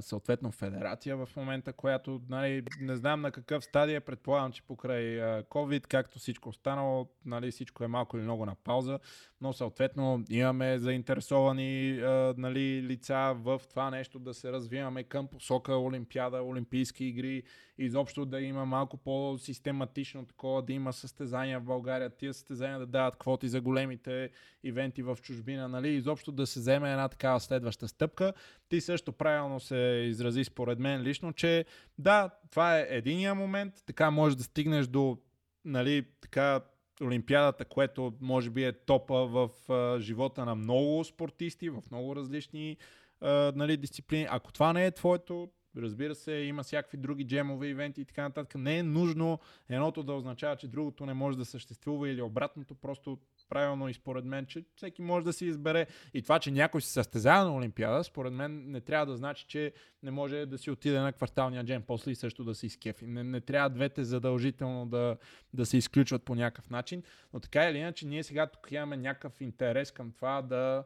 съответно 0.00 0.50
федерация 0.50 1.16
в 1.16 1.28
момента, 1.36 1.72
която 1.72 2.20
нали, 2.28 2.62
не 2.80 2.96
знам 2.96 3.20
на 3.20 3.30
какъв 3.30 3.64
стадий 3.64 3.96
е, 3.96 4.00
предполагам, 4.00 4.52
че 4.52 4.62
покрай 4.62 5.04
COVID, 5.42 5.86
както 5.86 6.18
всичко 6.18 6.48
останало, 6.48 7.08
нали, 7.24 7.50
всичко 7.50 7.84
е 7.84 7.88
малко 7.88 8.16
или 8.16 8.24
много 8.24 8.46
на 8.46 8.54
пауза, 8.54 8.98
но 9.40 9.52
съответно 9.52 10.24
имаме 10.30 10.78
заинтересовани 10.78 11.92
нали, 12.36 12.82
лица 12.82 13.34
в 13.36 13.60
това 13.70 13.90
нещо 13.90 14.18
да 14.18 14.34
се 14.34 14.52
развиваме 14.52 15.02
към 15.04 15.28
посока 15.28 15.76
Олимпиада, 15.76 16.42
Олимпийски 16.42 17.04
игри, 17.04 17.42
изобщо 17.78 18.24
да 18.24 18.40
има 18.40 18.66
малко 18.66 18.96
по-систематично 18.96 20.26
такова, 20.26 20.62
да 20.62 20.72
има 20.72 20.92
състезания 20.92 21.60
в 21.60 21.64
България, 21.64 22.10
тия 22.10 22.34
състезания 22.34 22.78
да 22.78 22.86
дават 22.86 23.16
квоти 23.16 23.48
за 23.48 23.60
големите 23.60 24.30
ивенти 24.64 25.02
в 25.02 25.18
чужбина, 25.22 25.68
нали, 25.68 25.88
изобщо 25.88 26.32
да 26.32 26.46
се 26.46 26.60
вземе 26.60 26.90
една 26.90 27.08
такава 27.08 27.40
следваща 27.40 27.88
стъпка. 27.88 28.32
Ти 28.68 28.80
също 28.80 29.12
правилно 29.12 29.60
се 29.60 30.04
изрази 30.08 30.44
според 30.44 30.78
мен 30.78 31.02
лично, 31.02 31.32
че 31.32 31.64
да, 31.98 32.30
това 32.50 32.78
е 32.78 32.86
единия 32.90 33.34
момент, 33.34 33.74
така 33.86 34.10
може 34.10 34.36
да 34.36 34.42
стигнеш 34.42 34.86
до 34.86 35.18
нали, 35.64 36.06
така 36.20 36.60
Олимпиадата, 37.02 37.64
което 37.64 38.12
може 38.20 38.50
би 38.50 38.64
е 38.64 38.72
топа 38.72 39.26
в 39.26 39.50
а, 39.72 40.00
живота 40.00 40.44
на 40.44 40.54
много 40.54 41.04
спортисти, 41.04 41.70
в 41.70 41.82
много 41.90 42.16
различни 42.16 42.76
а, 43.20 43.52
нали, 43.56 43.76
дисциплини. 43.76 44.26
Ако 44.30 44.52
това 44.52 44.72
не 44.72 44.86
е 44.86 44.90
твоето, 44.90 45.48
разбира 45.82 46.14
се, 46.14 46.32
има 46.32 46.62
всякакви 46.62 46.98
други 46.98 47.26
джемове, 47.26 47.68
ивенти 47.68 48.00
и 48.00 48.04
така 48.04 48.22
нататък. 48.22 48.54
Не 48.54 48.78
е 48.78 48.82
нужно 48.82 49.38
едното 49.68 50.02
да 50.02 50.12
означава, 50.12 50.56
че 50.56 50.68
другото 50.68 51.06
не 51.06 51.14
може 51.14 51.38
да 51.38 51.44
съществува 51.44 52.08
или 52.08 52.22
обратното, 52.22 52.74
просто 52.74 53.18
правилно 53.48 53.88
и 53.88 53.94
според 53.94 54.24
мен, 54.24 54.46
че 54.46 54.64
всеки 54.76 55.02
може 55.02 55.24
да 55.24 55.32
си 55.32 55.46
избере. 55.46 55.86
И 56.14 56.22
това, 56.22 56.38
че 56.38 56.50
някой 56.50 56.82
се 56.82 56.92
състезава 56.92 57.44
на 57.44 57.56
Олимпиада, 57.56 58.04
според 58.04 58.32
мен 58.32 58.70
не 58.70 58.80
трябва 58.80 59.06
да 59.06 59.16
значи, 59.16 59.46
че 59.48 59.72
не 60.02 60.10
може 60.10 60.46
да 60.46 60.58
си 60.58 60.70
отиде 60.70 61.00
на 61.00 61.12
кварталния 61.12 61.64
джем 61.64 61.82
после 61.86 62.10
и 62.10 62.14
също 62.14 62.44
да 62.44 62.54
се 62.54 62.66
изкефи. 62.66 63.06
Не, 63.06 63.24
не 63.24 63.40
трябва 63.40 63.70
двете 63.70 64.04
задължително 64.04 64.86
да, 64.86 65.16
да 65.54 65.66
се 65.66 65.76
изключват 65.76 66.22
по 66.22 66.34
някакъв 66.34 66.70
начин. 66.70 67.02
Но 67.32 67.40
така 67.40 67.68
или 67.70 67.78
иначе, 67.78 68.06
ние 68.06 68.22
сега 68.22 68.46
тук 68.46 68.72
имаме 68.72 68.96
някакъв 68.96 69.40
интерес 69.40 69.90
към 69.90 70.12
това 70.12 70.42
да 70.42 70.84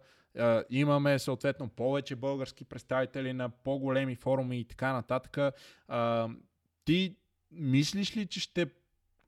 Имаме 0.71 1.19
съответно 1.19 1.69
повече 1.69 2.17
български 2.17 2.65
представители 2.65 3.33
на 3.33 3.49
по-големи 3.49 4.17
форуми 4.17 4.59
и 4.59 4.65
така 4.65 4.93
нататък. 4.93 5.55
Uh, 5.89 6.37
ти 6.85 7.17
мислиш 7.51 8.17
ли, 8.17 8.27
че 8.27 8.41
ще 8.41 8.67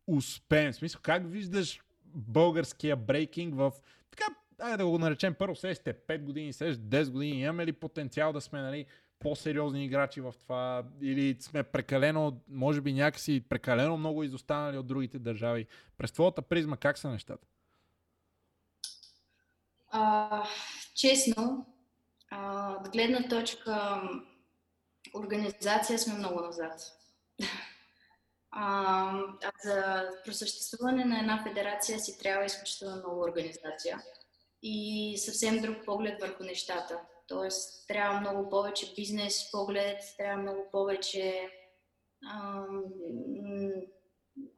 успеем? 0.07 0.73
В 0.73 0.77
смисъл, 0.77 1.01
как 1.03 1.31
виждаш 1.31 1.81
българския 2.15 2.97
брейкинг 2.97 3.55
в 3.55 3.73
така, 4.11 4.25
айде 4.59 4.77
да 4.77 4.87
го 4.87 4.99
наречем 4.99 5.35
първо, 5.35 5.55
сте 5.55 5.75
5 5.75 6.23
години, 6.23 6.53
след 6.53 6.79
10 6.79 7.11
години, 7.11 7.41
имаме 7.41 7.67
ли 7.67 7.73
потенциал 7.73 8.33
да 8.33 8.41
сме 8.41 8.61
нали, 8.61 8.87
по-сериозни 9.19 9.85
играчи 9.85 10.21
в 10.21 10.35
това 10.43 10.85
или 11.03 11.37
сме 11.41 11.63
прекалено, 11.63 12.41
може 12.49 12.81
би 12.81 12.93
някакси 12.93 13.45
прекалено 13.49 13.97
много 13.97 14.23
изостанали 14.23 14.79
от 14.79 14.87
другите 14.87 15.19
държави. 15.19 15.67
През 15.99 16.13
твоята 16.13 16.43
призма 16.43 16.77
как 16.77 16.99
са 16.99 17.11
нещата? 17.11 17.47
А, 19.91 20.45
честно, 20.95 21.67
а, 22.31 22.73
от 22.81 22.89
гледна 22.89 23.29
точка 23.29 24.03
организация 25.15 25.99
сме 25.99 26.15
много 26.15 26.41
назад. 26.41 26.81
А, 28.53 29.13
за 29.65 30.09
просъществуване 30.25 31.05
на 31.05 31.19
една 31.19 31.43
федерация 31.43 32.01
си 32.01 32.19
трябва 32.19 32.45
изключително 32.45 32.97
много 32.97 33.21
организация 33.21 34.03
и 34.63 35.15
съвсем 35.19 35.61
друг 35.61 35.85
поглед 35.85 36.21
върху 36.21 36.45
нещата. 36.45 37.01
Тоест, 37.29 37.87
трябва 37.89 38.21
много 38.21 38.51
повече 38.51 38.95
бизнес 38.97 39.51
поглед, 39.51 39.99
трябва 40.19 40.43
много 40.43 40.69
повече. 40.73 41.49
А, 42.27 42.65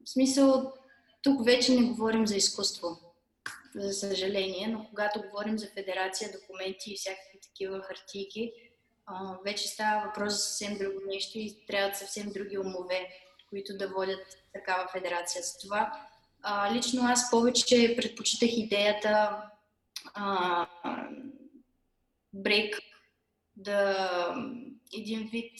в 0.04 0.10
смисъл, 0.10 0.72
тук 1.22 1.44
вече 1.44 1.74
не 1.74 1.86
говорим 1.86 2.26
за 2.26 2.36
изкуство, 2.36 3.11
за 3.74 3.92
съжаление, 3.92 4.68
но 4.68 4.86
когато 4.88 5.22
говорим 5.22 5.58
за 5.58 5.66
федерация, 5.66 6.30
документи 6.32 6.92
и 6.92 6.96
всякакви 6.96 7.38
такива 7.42 7.82
хартийки, 7.82 8.52
вече 9.44 9.68
става 9.68 10.06
въпрос 10.06 10.32
за 10.32 10.38
съвсем 10.38 10.78
друго 10.78 11.00
нещо 11.06 11.38
и 11.38 11.66
трябват 11.66 11.96
съвсем 11.96 12.32
други 12.32 12.58
умове 12.58 13.08
които 13.52 13.76
да 13.76 13.88
водят 13.88 14.38
такава 14.54 14.88
федерация. 14.88 15.42
За 15.42 15.58
това 15.58 15.92
лично 16.74 17.02
аз 17.04 17.30
повече 17.30 17.96
предпочитах 17.96 18.50
идеята 18.52 19.42
брейк 22.32 22.78
да 23.56 23.96
един 24.96 25.28
вид 25.32 25.52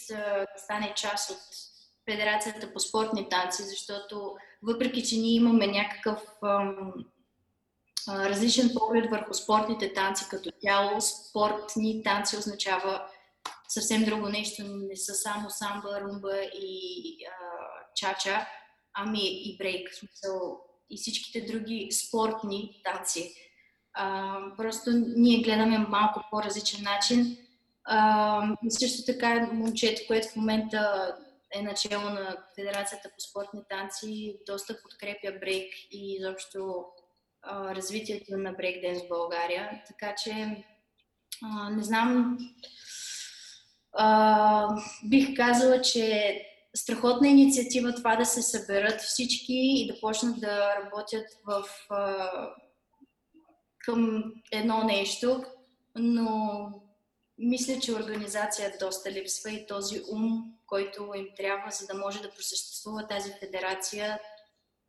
стане 0.56 0.94
част 0.96 1.30
от 1.30 1.42
Федерацията 2.10 2.72
по 2.72 2.80
спортни 2.80 3.28
танци, 3.28 3.62
защото 3.62 4.36
въпреки, 4.62 5.04
че 5.04 5.16
ние 5.16 5.34
имаме 5.34 5.66
някакъв 5.66 6.22
различен 8.09 8.70
поглед 8.78 9.11
върху 9.11 9.34
спортните 9.34 9.92
танци 9.92 10.24
като 10.30 10.50
тяло, 10.61 11.00
спортни 11.00 12.03
танци 12.03 12.36
означава 12.36 13.07
съвсем 13.68 14.05
друго 14.05 14.28
нещо. 14.28 14.62
Не 14.66 14.96
са 14.96 15.14
само 15.14 15.50
самба, 15.50 16.00
румба 16.00 16.36
и 16.55 17.16
а, 17.26 17.32
чача, 17.94 18.46
ами 18.94 19.20
и 19.22 19.57
брейк, 19.59 19.88
и 20.90 20.96
всичките 20.96 21.40
други 21.40 21.88
спортни 21.92 22.80
танци. 22.84 23.34
А, 23.94 24.38
просто 24.57 24.90
ние 25.16 25.42
гледаме 25.42 25.78
малко 25.78 26.24
по-различен 26.30 26.82
начин. 26.82 27.36
А, 27.84 28.57
също 28.68 29.12
така 29.12 29.48
момчето, 29.53 30.03
което 30.07 30.28
в 30.28 30.36
момента 30.36 31.14
е 31.55 31.62
начало 31.62 32.05
на 32.05 32.36
Федерацията 32.55 33.11
по 33.14 33.20
спортни 33.20 33.61
танци, 33.68 34.36
доста 34.46 34.82
подкрепя 34.82 35.38
брейк 35.40 35.72
и 35.90 36.14
изобщо 36.14 36.84
развитието 37.47 38.36
на 38.36 38.53
брейк 38.53 38.99
в 39.05 39.09
България. 39.09 39.82
Така 39.86 40.14
че 40.14 40.64
а, 41.43 41.70
не 41.70 41.82
знам, 41.82 42.38
а, 43.93 44.68
бих 45.05 45.36
казала, 45.36 45.80
че 45.80 46.38
страхотна 46.74 47.28
инициатива 47.28 47.95
това 47.95 48.16
да 48.16 48.26
се 48.26 48.43
съберат 48.43 49.01
всички 49.01 49.55
и 49.55 49.86
да 49.93 50.01
почнат 50.01 50.40
да 50.40 50.74
работят 50.76 51.26
в, 51.47 51.64
а, 51.90 52.28
към 53.78 54.24
едно 54.53 54.84
нещо, 54.84 55.45
но 55.95 56.68
мисля, 57.38 57.80
че 57.80 57.95
организация 57.95 58.72
доста 58.80 59.11
липсва 59.11 59.51
и 59.51 59.66
този 59.66 60.03
ум, 60.12 60.55
който 60.66 61.12
им 61.16 61.26
трябва, 61.36 61.70
за 61.70 61.86
да 61.86 61.95
може 61.95 62.22
да 62.22 62.30
просъществува 62.30 63.07
тази 63.07 63.32
федерация, 63.40 64.20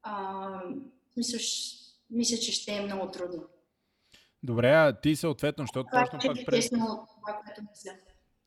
а, 0.04 0.49
мисля, 1.18 1.39
мисля, 2.14 2.38
че 2.38 2.51
ще 2.51 2.72
е 2.72 2.82
много 2.82 3.11
трудно. 3.11 3.43
Добре, 4.43 4.72
а 4.72 4.99
ти 5.01 5.16
съответно, 5.16 5.64
защото 5.64 5.89
това, 5.91 6.03
точно 6.03 6.34
пак... 6.34 6.45
Пред... 6.45 6.70
Това, 6.70 7.41
което 7.45 7.61
мисля. 7.70 7.91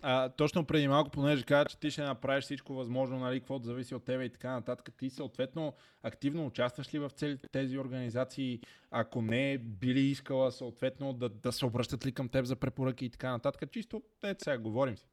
А, 0.02 0.28
точно 0.28 0.64
преди 0.64 0.88
малко, 0.88 1.10
понеже 1.10 1.44
каза, 1.44 1.64
че 1.64 1.78
ти 1.78 1.90
ще 1.90 2.02
направиш 2.02 2.44
всичко 2.44 2.74
възможно, 2.74 3.18
нали, 3.18 3.40
каквото 3.40 3.64
зависи 3.64 3.94
от 3.94 4.04
тебе 4.04 4.24
и 4.24 4.32
така 4.32 4.50
нататък, 4.50 4.94
ти 4.98 5.10
съответно 5.10 5.74
активно 6.02 6.46
участваш 6.46 6.94
ли 6.94 6.98
в 6.98 7.10
целите 7.10 7.48
тези 7.48 7.78
организации, 7.78 8.60
ако 8.90 9.22
не 9.22 9.58
били 9.58 10.00
искала 10.00 10.52
съответно 10.52 11.12
да, 11.12 11.28
да 11.28 11.52
се 11.52 11.66
обръщат 11.66 12.06
ли 12.06 12.12
към 12.12 12.28
теб 12.28 12.44
за 12.44 12.56
препоръки 12.56 13.04
и 13.04 13.10
така 13.10 13.30
нататък, 13.30 13.72
чисто, 13.72 14.02
те 14.20 14.36
сега 14.38 14.58
говорим 14.58 14.96
си. 14.96 15.06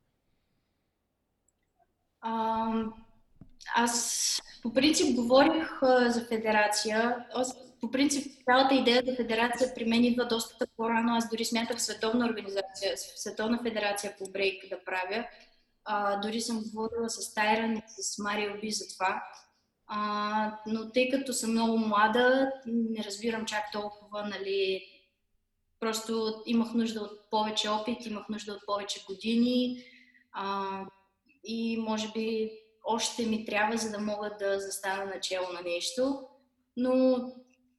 А, 2.22 2.86
аз 3.76 4.42
по 4.62 4.74
принцип 4.74 5.16
говорих 5.16 5.80
за 6.08 6.26
федерация. 6.30 7.26
Аз 7.34 7.58
по 7.82 7.92
принцип, 7.92 8.44
цялата 8.46 8.76
идея 8.76 9.04
за 9.06 9.16
федерация 9.16 9.74
при 9.76 9.86
мен 9.86 10.04
идва 10.04 10.28
доста 10.28 10.68
по-рано. 10.78 11.16
Аз 11.16 11.30
дори 11.30 11.46
смятах 11.46 11.82
световна 11.82 12.26
организация, 12.26 12.98
световна 12.98 13.60
федерация 13.64 14.16
по 14.18 14.32
брейк 14.32 14.70
да 14.70 14.84
правя. 14.84 15.28
А, 15.86 16.20
дори 16.20 16.42
съм 16.42 16.64
говорила 16.64 17.10
с 17.10 17.34
Тайран 17.34 17.78
и 17.78 17.82
с 17.88 18.18
Марио 18.18 18.62
Би 18.62 18.72
за 18.72 18.96
това. 18.96 19.24
А, 19.88 20.60
но 20.68 20.92
тъй 20.92 21.10
като 21.10 21.34
съм 21.34 21.52
много 21.52 21.78
млада, 21.78 22.52
не 22.66 23.04
разбирам 23.04 23.46
чак 23.46 23.64
толкова, 23.72 24.24
нали, 24.24 24.86
просто 25.80 26.44
имах 26.46 26.74
нужда 26.74 27.02
от 27.02 27.30
повече 27.30 27.70
опит, 27.70 28.06
имах 28.06 28.30
нужда 28.30 28.54
от 28.54 28.66
повече 28.66 29.06
години 29.10 29.84
а, 30.32 30.68
и 31.44 31.78
може 31.78 32.12
би 32.12 32.52
още 32.84 33.26
ми 33.26 33.46
трябва, 33.46 33.78
за 33.78 33.92
да 33.92 34.00
мога 34.00 34.36
да 34.40 34.60
застана 34.60 35.06
начало 35.06 35.48
на 35.54 35.62
нещо. 35.62 36.28
Но 36.78 37.18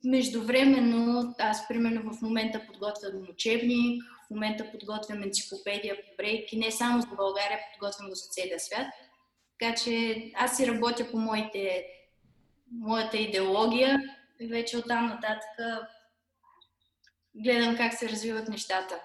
Междувременно, 0.05 1.35
аз 1.39 1.69
примерно 1.69 2.13
в 2.13 2.23
момента 2.23 2.67
подготвям 2.67 3.27
учебник, 3.31 4.03
в 4.27 4.31
момента 4.31 4.71
подготвям 4.71 5.23
енциклопедия 5.23 5.97
по 5.97 6.17
брейк 6.17 6.53
и 6.53 6.59
не 6.59 6.71
само 6.71 7.01
за 7.01 7.09
България, 7.17 7.59
подготвям 7.73 8.09
го 8.09 8.15
за 8.15 8.29
целия 8.31 8.61
свят. 8.61 8.87
Така 9.59 9.75
че 9.75 10.17
аз 10.35 10.57
си 10.57 10.67
работя 10.67 11.11
по 11.11 11.19
моите, 11.19 11.87
моята 12.73 13.17
идеология 13.17 14.01
и 14.41 14.47
вече 14.47 14.79
оттам 14.79 15.07
нататък 15.07 15.51
гледам 17.35 17.77
как 17.77 17.95
се 17.95 18.09
развиват 18.09 18.49
нещата. 18.49 19.01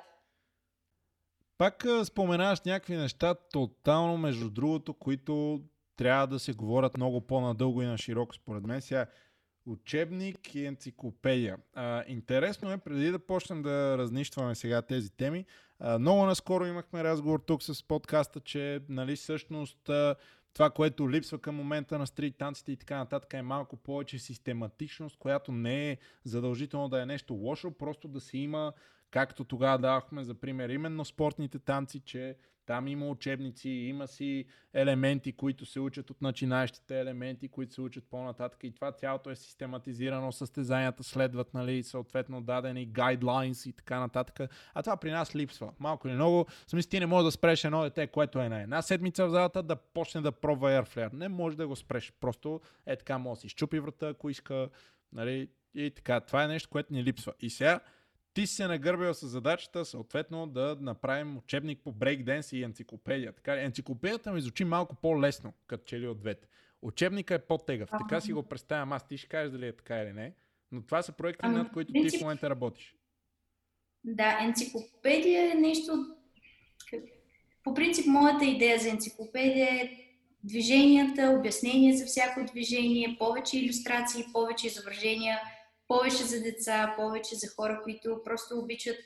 Пак 1.58 1.86
споменаваш 2.04 2.62
някакви 2.66 2.96
неща, 2.96 3.36
тотално 3.52 4.18
между 4.18 4.50
другото, 4.50 4.94
които 4.94 5.62
трябва 6.00 6.28
да 6.28 6.40
се 6.40 6.54
говорят 6.54 6.98
много 6.98 7.22
по-надълго 7.22 7.82
и 7.82 7.86
на 7.86 7.98
широко, 7.98 8.36
според 8.36 8.64
мен. 8.64 8.82
Сега, 8.82 9.06
учебник 9.66 10.56
и 10.56 10.66
енциклопедия. 10.66 11.58
А, 11.74 12.04
интересно 12.08 12.72
е, 12.72 12.78
преди 12.78 13.12
да 13.12 13.20
почнем 13.20 13.62
да 13.62 13.98
разнищваме 13.98 14.56
сега 14.56 14.82
тези 14.82 15.12
теми, 15.12 15.46
а, 15.80 16.00
много 16.00 16.26
наскоро 16.26 16.66
имахме 16.66 17.04
разговор 17.04 17.40
тук 17.40 17.64
с 17.64 17.84
подкаста, 17.88 18.40
че 18.40 18.82
нали, 18.90 19.16
всъщност 19.16 19.90
а, 19.90 20.16
това, 20.54 20.70
което 20.70 21.10
липсва 21.10 21.40
към 21.40 21.56
момента 21.56 22.00
на 22.00 22.08
стрит 22.08 22.38
танците 22.38 22.72
и 22.72 22.78
така 22.78 22.98
нататък 22.98 23.34
е 23.34 23.42
малко 23.42 23.78
повече 23.78 24.20
систематичност, 24.20 25.18
която 25.18 25.52
не 25.52 25.92
е 25.92 25.98
задължително 26.24 26.90
да 26.90 27.02
е 27.02 27.06
нещо 27.06 27.34
лошо, 27.34 27.72
просто 27.72 28.08
да 28.08 28.20
се 28.20 28.38
има, 28.38 28.74
както 29.12 29.44
тогава 29.44 29.78
давахме 29.78 30.24
за 30.24 30.34
пример, 30.34 30.70
именно 30.70 31.06
спортните 31.06 31.60
танци, 31.60 32.00
че 32.00 32.36
там 32.70 32.88
има 32.88 33.08
учебници, 33.08 33.70
има 33.70 34.08
си 34.08 34.46
елементи, 34.74 35.32
които 35.32 35.66
се 35.66 35.80
учат 35.80 36.10
от 36.10 36.22
начинаещите 36.22 37.00
елементи, 37.00 37.48
които 37.48 37.74
се 37.74 37.82
учат 37.82 38.04
по-нататък 38.10 38.64
и 38.64 38.72
това 38.72 38.92
цялото 38.92 39.30
е 39.30 39.36
систематизирано, 39.36 40.32
състезанията 40.32 41.04
следват, 41.04 41.54
нали, 41.54 41.84
съответно 41.84 42.42
дадени 42.42 42.86
гайдлайнс 42.86 43.66
и 43.66 43.74
така 43.74 44.00
нататък. 44.00 44.52
А 44.74 44.84
това 44.84 44.98
при 44.98 45.12
нас 45.12 45.36
липсва. 45.36 45.74
Малко 45.80 46.08
или 46.08 46.16
много. 46.16 46.46
В 46.66 46.70
смисъл, 46.70 46.90
ти 46.90 47.00
не 47.00 47.06
можеш 47.06 47.26
да 47.26 47.32
спреш 47.32 47.64
едно 47.64 47.84
дете, 47.84 48.08
което 48.08 48.40
е 48.40 48.50
на 48.50 48.62
една 48.62 48.82
седмица 48.82 49.28
в 49.28 49.30
залата, 49.30 49.64
да 49.64 49.76
почне 49.76 50.22
да 50.22 50.32
пробва 50.32 50.70
Airflare. 50.70 51.14
Не 51.14 51.28
може 51.28 51.58
да 51.58 51.68
го 51.68 51.76
спреш. 51.76 52.14
Просто 52.20 52.62
е 52.86 52.96
така, 52.96 53.18
може 53.18 53.38
да 53.38 53.42
си 53.42 53.50
щупи 53.50 53.80
врата, 53.80 54.10
ако 54.10 54.30
иска. 54.30 54.70
Нали, 55.14 55.50
и 55.74 55.92
така. 55.92 56.20
Това 56.20 56.44
е 56.44 56.48
нещо, 56.48 56.70
което 56.70 56.94
ни 56.94 57.04
липсва. 57.04 57.34
И 57.40 57.50
сега 57.50 57.80
ти 58.34 58.48
си 58.48 58.56
се 58.56 58.68
нагърбил 58.68 59.14
с 59.14 59.28
задачата, 59.28 59.86
съответно, 59.86 60.48
да 60.48 60.78
направим 60.80 61.38
учебник 61.38 61.80
по 61.84 61.92
брейкденс 61.92 62.52
и 62.52 62.64
енциклопедия. 62.64 63.34
Така, 63.34 63.62
енциклопедията 63.62 64.32
ми 64.32 64.42
звучи 64.42 64.64
малко 64.64 64.96
по-лесно, 64.96 65.54
като 65.68 65.84
че 65.86 66.00
ли 66.00 66.08
от 66.08 66.20
двете. 66.20 66.48
Учебника 66.82 67.34
е 67.36 67.40
по-тегъв. 67.40 67.90
Така 67.90 68.22
си 68.22 68.34
го 68.34 68.44
представям 68.44 68.94
аз. 68.94 69.08
Ти 69.08 69.18
ще 69.18 69.28
кажеш 69.28 69.52
дали 69.52 69.68
е 69.68 69.76
така 69.76 70.02
или 70.02 70.14
не. 70.14 70.34
Но 70.72 70.82
това 70.82 71.02
са 71.02 71.12
проекти, 71.12 71.48
над 71.48 71.72
които 71.72 71.94
ти 71.94 72.18
в 72.18 72.22
момента 72.22 72.50
работиш. 72.50 72.96
Да, 74.04 74.40
енциклопедия 74.42 75.52
е 75.52 75.56
нещо... 75.56 76.16
По 77.64 77.74
принцип, 77.74 78.06
моята 78.08 78.46
идея 78.46 78.80
за 78.80 78.90
енциклопедия 78.90 79.68
е 79.68 79.92
движенията, 80.44 81.36
обяснения 81.40 81.98
за 81.98 82.06
всяко 82.06 82.46
движение, 82.46 83.16
повече 83.20 83.60
иллюстрации, 83.60 84.26
повече 84.34 84.68
изображения– 84.68 85.40
повече 85.90 86.24
за 86.24 86.42
деца, 86.42 86.94
повече 86.98 87.36
за 87.36 87.48
хора, 87.56 87.82
които 87.84 88.22
просто 88.26 88.60
обичат, 88.60 89.04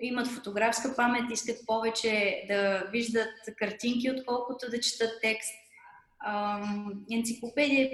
имат 0.00 0.26
фотографска 0.26 0.96
памет, 0.96 1.30
искат 1.30 1.66
повече 1.66 2.44
да 2.48 2.88
виждат 2.92 3.34
картинки, 3.56 4.10
отколкото 4.10 4.70
да 4.70 4.80
четат 4.80 5.20
текст. 5.22 5.50
енциклопедия, 7.12 7.90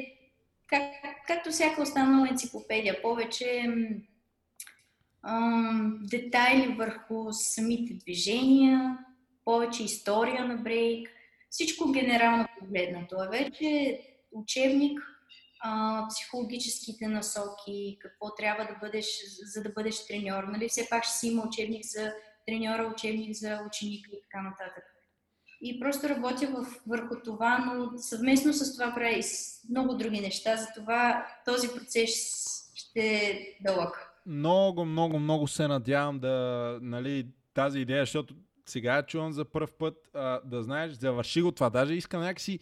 как, 0.66 0.82
както 1.26 1.50
всяка 1.50 1.82
останала 1.82 2.28
енциклопедия, 2.28 3.02
повече 3.02 3.66
детайли 6.00 6.74
върху 6.78 7.32
самите 7.32 7.94
движения, 7.94 8.98
повече 9.44 9.84
история 9.84 10.44
на 10.44 10.56
брейк, 10.56 11.08
всичко 11.50 11.92
генерално 11.92 12.46
погледнато. 12.58 13.16
А 13.18 13.28
вече 13.28 14.00
учебник, 14.32 15.00
а, 15.60 16.06
психологическите 16.08 17.08
насоки, 17.08 17.98
какво 18.00 18.34
трябва 18.34 18.64
да 18.64 18.76
бъдеш, 18.80 19.06
за 19.54 19.62
да 19.62 19.68
бъдеш 19.68 20.06
треньор. 20.06 20.44
Нали? 20.44 20.68
Все 20.68 20.86
пак 20.90 21.04
ще 21.04 21.12
си 21.12 21.28
има 21.28 21.46
учебник 21.46 21.84
за 21.84 22.12
треньора, 22.46 22.92
учебник 22.94 23.36
за 23.36 23.60
ученика 23.66 24.10
и 24.12 24.22
така 24.22 24.42
нататък. 24.42 24.84
И 25.62 25.80
просто 25.80 26.08
работя 26.08 26.46
в, 26.46 26.66
върху 26.86 27.14
това, 27.24 27.58
но 27.58 27.98
съвместно 27.98 28.52
с 28.52 28.72
това 28.72 28.94
правя 28.94 29.18
и 29.18 29.22
много 29.70 29.94
други 29.94 30.20
неща. 30.20 30.56
Затова 30.56 31.26
този 31.44 31.68
процес 31.68 32.10
ще 32.74 33.00
е 33.00 33.56
дълъг. 33.60 34.06
Много, 34.26 34.84
много, 34.84 35.18
много 35.18 35.48
се 35.48 35.68
надявам 35.68 36.18
да, 36.18 36.78
нали, 36.82 37.26
тази 37.54 37.78
идея, 37.80 38.02
защото 38.02 38.34
сега 38.66 39.02
чувам 39.02 39.32
за 39.32 39.44
първ 39.44 39.68
път, 39.78 39.96
а, 40.14 40.40
да 40.44 40.62
знаеш, 40.62 40.92
завърши 40.92 41.42
го 41.42 41.52
това. 41.52 41.70
Даже 41.70 41.94
искам 41.94 42.20
някакси 42.20 42.58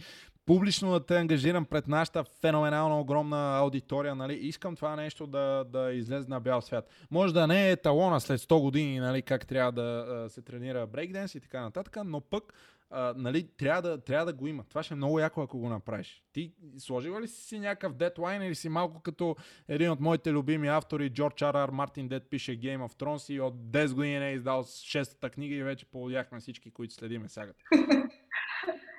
публично 0.48 0.92
да 0.92 1.06
те 1.06 1.16
ангажирам 1.16 1.64
пред 1.64 1.88
нашата 1.88 2.24
феноменална 2.40 3.00
огромна 3.00 3.58
аудитория, 3.58 4.14
нали, 4.14 4.34
искам 4.34 4.76
това 4.76 4.96
нещо 4.96 5.26
да, 5.26 5.64
да 5.64 5.92
излезе 5.92 6.28
на 6.28 6.40
бял 6.40 6.60
свят. 6.60 6.88
Може 7.10 7.34
да 7.34 7.46
не 7.46 7.70
е 7.70 7.76
талона 7.76 8.20
след 8.20 8.40
100 8.40 8.60
години, 8.60 9.00
нали, 9.00 9.22
как 9.22 9.46
трябва 9.46 9.72
да 9.72 10.26
се 10.28 10.42
тренира 10.42 10.86
брейкденс 10.86 11.34
и 11.34 11.40
така 11.40 11.60
нататък, 11.60 11.96
но 12.04 12.20
пък 12.20 12.52
а, 12.90 13.14
нали, 13.16 13.48
трябва, 13.56 13.82
да, 13.82 14.00
трябва 14.00 14.26
да 14.26 14.32
го 14.32 14.46
има. 14.46 14.64
Това 14.68 14.82
ще 14.82 14.94
е 14.94 14.96
много 14.96 15.18
яко, 15.18 15.42
ако 15.42 15.58
го 15.58 15.68
направиш. 15.68 16.22
Ти 16.32 16.52
сложила 16.78 17.20
ли 17.20 17.28
си 17.28 17.58
някакъв 17.58 17.92
дедлайн 17.92 18.42
или 18.42 18.54
си 18.54 18.68
малко 18.68 19.00
като 19.00 19.36
един 19.68 19.90
от 19.90 20.00
моите 20.00 20.32
любими 20.32 20.68
автори, 20.68 21.10
Джордж 21.10 21.42
Ар 21.42 21.68
Мартин 21.68 22.08
Дед 22.08 22.30
пише 22.30 22.60
Game 22.60 22.88
of 22.88 23.02
Thrones 23.02 23.32
и 23.32 23.40
от 23.40 23.54
10 23.54 23.94
години 23.94 24.26
е 24.26 24.32
издал 24.32 24.64
6-та 24.64 25.30
книга 25.30 25.54
и 25.54 25.62
вече 25.62 25.86
поводяхме 25.86 26.40
всички, 26.40 26.70
които 26.70 26.94
следиме 26.94 27.28
сагата. 27.28 27.64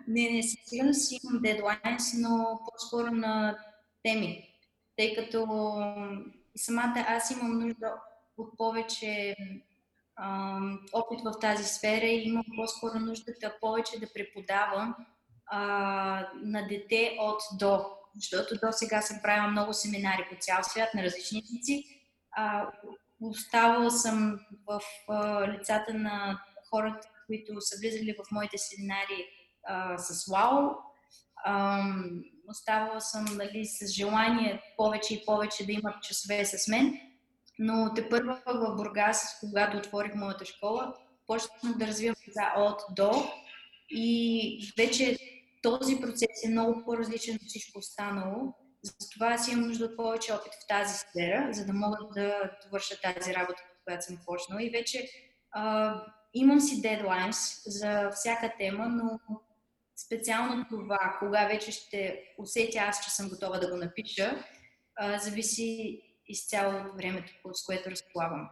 Не, 0.09 0.29
не, 0.31 0.43
със 0.43 0.59
сигурност 0.65 1.11
имам 1.11 1.41
дедлайнс, 1.41 2.13
но 2.13 2.59
по-скоро 2.65 3.11
на 3.11 3.57
теми. 4.03 4.49
Тъй 4.97 5.15
като 5.15 5.47
самата 6.55 7.05
аз 7.07 7.31
имам 7.31 7.59
нужда 7.59 7.93
от 8.37 8.57
повече 8.57 9.35
ам, 10.15 10.79
опит 10.93 11.19
в 11.21 11.39
тази 11.41 11.63
сфера 11.63 12.05
и 12.05 12.27
имам 12.29 12.43
по-скоро 12.55 12.99
нуждата 12.99 13.55
повече 13.61 13.99
да 13.99 14.13
преподавам 14.13 14.95
а, 15.45 15.61
на 16.35 16.67
дете 16.67 17.17
от 17.19 17.41
до. 17.59 17.85
Защото 18.15 18.55
до 18.55 18.71
сега 18.71 19.01
съм 19.01 19.19
правила 19.23 19.47
много 19.47 19.73
семинари 19.73 20.27
по 20.29 20.35
цял 20.39 20.63
свят 20.63 20.89
на 20.93 21.03
различни 21.03 21.39
езици. 21.39 21.83
оставала 23.21 23.91
съм 23.91 24.39
в 24.67 24.81
а, 25.09 25.47
лицата 25.51 25.93
на 25.93 26.41
хората, 26.69 27.07
които 27.27 27.61
са 27.61 27.77
влизали 27.79 28.15
в 28.19 28.31
моите 28.31 28.57
семинари 28.57 29.38
а, 29.67 29.97
с 29.97 30.31
ВАУ. 30.31 30.69
оставала 32.47 33.01
съм 33.01 33.25
нали, 33.25 33.65
с 33.65 33.87
желание 33.87 34.61
повече 34.77 35.13
и 35.13 35.25
повече 35.25 35.65
да 35.65 35.71
имат 35.71 36.03
часове 36.03 36.45
с 36.45 36.67
мен, 36.67 36.99
но 37.59 37.93
те 37.93 38.09
първа 38.09 38.41
в 38.45 38.75
Бургас, 38.75 39.37
когато 39.39 39.77
отворих 39.77 40.15
моята 40.15 40.45
школа, 40.45 40.93
почнах 41.27 41.77
да 41.77 41.87
развивам 41.87 42.15
за 42.27 42.61
от 42.61 42.81
до 42.95 43.11
и 43.89 44.73
вече 44.77 45.17
този 45.61 46.01
процес 46.01 46.43
е 46.45 46.49
много 46.49 46.83
по-различен 46.85 47.35
от 47.35 47.47
всичко 47.47 47.79
останало. 47.79 48.53
Затова 48.99 49.27
аз 49.27 49.47
имам 49.47 49.67
нужда 49.67 49.85
от 49.85 49.97
повече 49.97 50.33
опит 50.33 50.53
в 50.53 50.67
тази 50.67 50.97
сфера, 50.97 51.49
за 51.51 51.65
да 51.65 51.73
мога 51.73 51.97
да 52.15 52.51
довърша 52.63 52.95
тази 53.01 53.33
работа, 53.33 53.63
която 53.85 54.05
съм 54.05 54.17
почнала. 54.25 54.63
И 54.63 54.69
вече 54.69 55.09
а, 55.51 55.95
имам 56.33 56.59
си 56.59 56.81
дедлайнс 56.81 57.61
за 57.65 58.09
всяка 58.11 58.53
тема, 58.57 58.89
но 58.89 59.19
специално 60.05 60.65
това, 60.69 61.17
кога 61.19 61.47
вече 61.47 61.71
ще 61.71 62.23
усетя 62.37 62.79
аз, 62.79 63.03
че 63.03 63.09
съм 63.09 63.29
готова 63.29 63.59
да 63.59 63.69
го 63.71 63.77
напиша, 63.77 64.43
зависи 65.17 66.01
изцяло 66.27 66.89
от 66.89 66.97
времето, 66.97 67.31
с 67.53 67.65
което 67.65 67.91
разполагам. 67.91 68.49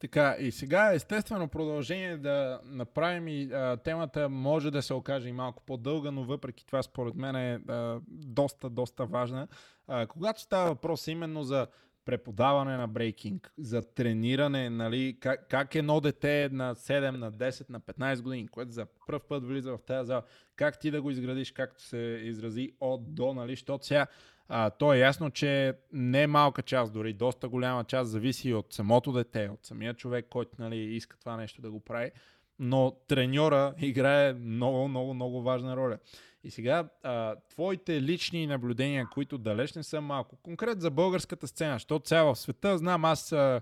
Така, 0.00 0.36
и 0.40 0.52
сега 0.52 0.92
естествено 0.92 1.48
продължение 1.48 2.16
да 2.16 2.60
направим 2.64 3.28
и 3.28 3.52
а, 3.52 3.76
темата 3.76 4.28
може 4.28 4.70
да 4.70 4.82
се 4.82 4.94
окаже 4.94 5.28
и 5.28 5.32
малко 5.32 5.62
по-дълга, 5.66 6.10
но 6.10 6.24
въпреки 6.24 6.66
това 6.66 6.82
според 6.82 7.14
мен 7.14 7.36
е 7.36 7.60
а, 7.68 8.00
доста, 8.08 8.70
доста 8.70 9.06
важна. 9.06 9.48
А, 9.86 10.06
когато 10.06 10.40
става 10.40 10.68
въпрос 10.68 11.06
именно 11.06 11.42
за 11.42 11.66
преподаване 12.08 12.76
на 12.76 12.88
брейкинг, 12.88 13.52
за 13.58 13.82
трениране, 13.82 14.70
нали, 14.70 15.16
как, 15.20 15.48
как 15.48 15.74
едно 15.74 16.00
дете 16.00 16.48
на 16.52 16.74
7, 16.74 17.10
на 17.10 17.32
10, 17.32 17.70
на 17.70 17.80
15 17.80 18.22
години, 18.22 18.48
което 18.48 18.70
за 18.72 18.86
първ 19.06 19.20
път 19.28 19.44
влиза 19.44 19.72
в 19.72 19.78
тази 19.86 20.06
зала, 20.06 20.22
как 20.56 20.78
ти 20.78 20.90
да 20.90 21.02
го 21.02 21.10
изградиш, 21.10 21.52
както 21.52 21.82
се 21.82 22.20
изрази 22.22 22.72
от 22.80 23.14
до, 23.14 23.34
нали, 23.34 23.52
защото 23.52 23.86
сега 23.86 24.06
а, 24.48 24.70
то 24.70 24.92
е 24.94 24.98
ясно, 24.98 25.30
че 25.30 25.74
не 25.92 26.22
е 26.22 26.26
малка 26.26 26.62
част, 26.62 26.92
дори 26.92 27.12
доста 27.12 27.48
голяма 27.48 27.84
част 27.84 28.10
зависи 28.10 28.54
от 28.54 28.72
самото 28.72 29.12
дете, 29.12 29.48
от 29.52 29.66
самия 29.66 29.94
човек, 29.94 30.26
който 30.30 30.50
нали, 30.58 30.76
иска 30.76 31.18
това 31.18 31.36
нещо 31.36 31.62
да 31.62 31.70
го 31.70 31.80
прави, 31.80 32.10
но 32.58 32.96
треньора 33.08 33.74
играе 33.78 34.32
много, 34.32 34.88
много, 34.88 35.14
много 35.14 35.42
важна 35.42 35.76
роля. 35.76 35.98
И 36.44 36.50
сега, 36.50 36.88
а, 37.02 37.36
твоите 37.48 38.02
лични 38.02 38.46
наблюдения, 38.46 39.08
които 39.12 39.38
далеч 39.38 39.74
не 39.74 39.82
са 39.82 40.00
малко, 40.00 40.36
конкрет 40.36 40.80
за 40.80 40.90
българската 40.90 41.48
сцена, 41.48 41.74
защото 41.74 42.08
сега 42.08 42.22
в 42.22 42.36
света, 42.36 42.78
знам, 42.78 43.04
аз 43.04 43.32
а, 43.32 43.60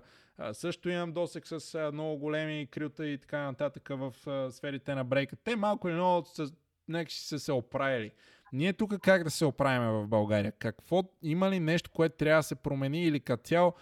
също 0.53 0.89
имам 0.89 1.13
досек 1.13 1.47
с 1.47 1.75
а, 1.75 1.91
много 1.91 2.17
големи 2.17 2.67
крилта 2.71 3.07
и 3.07 3.17
така 3.17 3.39
нататък 3.39 3.89
в 3.89 4.13
а, 4.27 4.51
сферите 4.51 4.95
на 4.95 5.03
брейка. 5.03 5.35
Те 5.35 5.55
малко 5.55 5.87
или 5.87 5.95
много 5.95 6.25
са, 6.25 6.51
нека 6.87 7.11
са 7.11 7.39
се 7.39 7.51
оправили. 7.51 8.11
Ние 8.53 8.73
тук 8.73 8.99
как 9.01 9.23
да 9.23 9.31
се 9.31 9.45
оправим 9.45 9.89
в 9.89 10.07
България? 10.07 10.51
Какво, 10.51 11.03
има 11.21 11.49
ли 11.49 11.59
нещо, 11.59 11.91
което 11.91 12.17
трябва 12.17 12.39
да 12.39 12.43
се 12.43 12.55
промени 12.55 13.03
или 13.03 13.19
като 13.19 13.43
цяло 13.43 13.73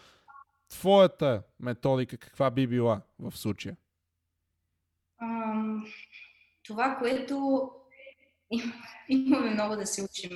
твоята 0.70 1.44
методика 1.60 2.18
каква 2.18 2.52
би 2.52 2.68
била 2.68 3.02
в 3.20 3.38
случая? 3.38 3.78
Ам, 5.22 5.86
това, 6.64 6.96
което 7.00 7.70
имаме 9.10 9.50
много 9.50 9.76
да 9.76 9.88
се 9.88 10.04
учим. 10.04 10.32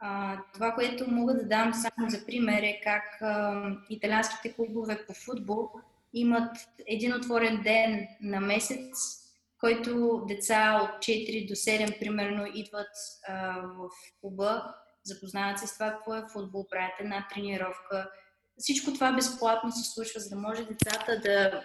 А, 0.00 0.38
това, 0.54 0.72
което 0.72 1.10
мога 1.10 1.34
да 1.34 1.48
дам 1.48 1.74
само 1.74 2.10
за 2.10 2.26
пример 2.26 2.62
е 2.62 2.80
как 2.84 3.22
а, 3.22 3.62
италианските 3.90 4.52
клубове 4.52 5.06
по 5.06 5.14
футбол 5.14 5.70
имат 6.12 6.56
един 6.86 7.14
отворен 7.14 7.62
ден 7.62 8.08
на 8.20 8.40
месец, 8.40 9.18
който 9.60 10.22
деца 10.28 10.80
от 10.82 10.90
4 10.90 11.48
до 11.48 11.54
7 11.54 11.98
примерно 11.98 12.46
идват 12.54 12.88
а, 13.28 13.60
в 13.60 13.88
клуба, 14.20 14.74
запознават 15.04 15.58
се 15.58 15.66
с 15.66 15.74
това 15.74 15.90
какво 15.90 16.14
е 16.14 16.28
футбол, 16.32 16.66
правят 16.70 17.00
една 17.00 17.26
тренировка. 17.34 18.10
Всичко 18.58 18.92
това 18.92 19.12
безплатно 19.12 19.72
се 19.72 19.90
случва, 19.90 20.20
за 20.20 20.28
да 20.28 20.36
може 20.36 20.64
децата 20.64 21.20
да, 21.20 21.64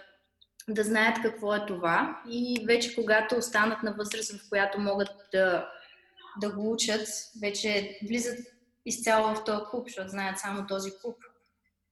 да 0.69 0.83
знаят 0.83 1.21
какво 1.21 1.55
е 1.55 1.65
това 1.65 2.21
и 2.29 2.65
вече 2.67 2.95
когато 2.95 3.35
останат 3.35 3.83
на 3.83 3.93
възраст, 3.93 4.31
в 4.31 4.49
която 4.49 4.79
могат 4.79 5.09
да, 5.31 5.69
да 6.41 6.55
го 6.55 6.71
учат, 6.71 7.07
вече 7.41 7.99
влизат 8.07 8.39
изцяло 8.85 9.35
в 9.35 9.43
този 9.43 9.63
клуб, 9.71 9.87
защото 9.87 10.09
знаят 10.09 10.39
само 10.39 10.67
този 10.67 10.91
клуб. 11.01 11.17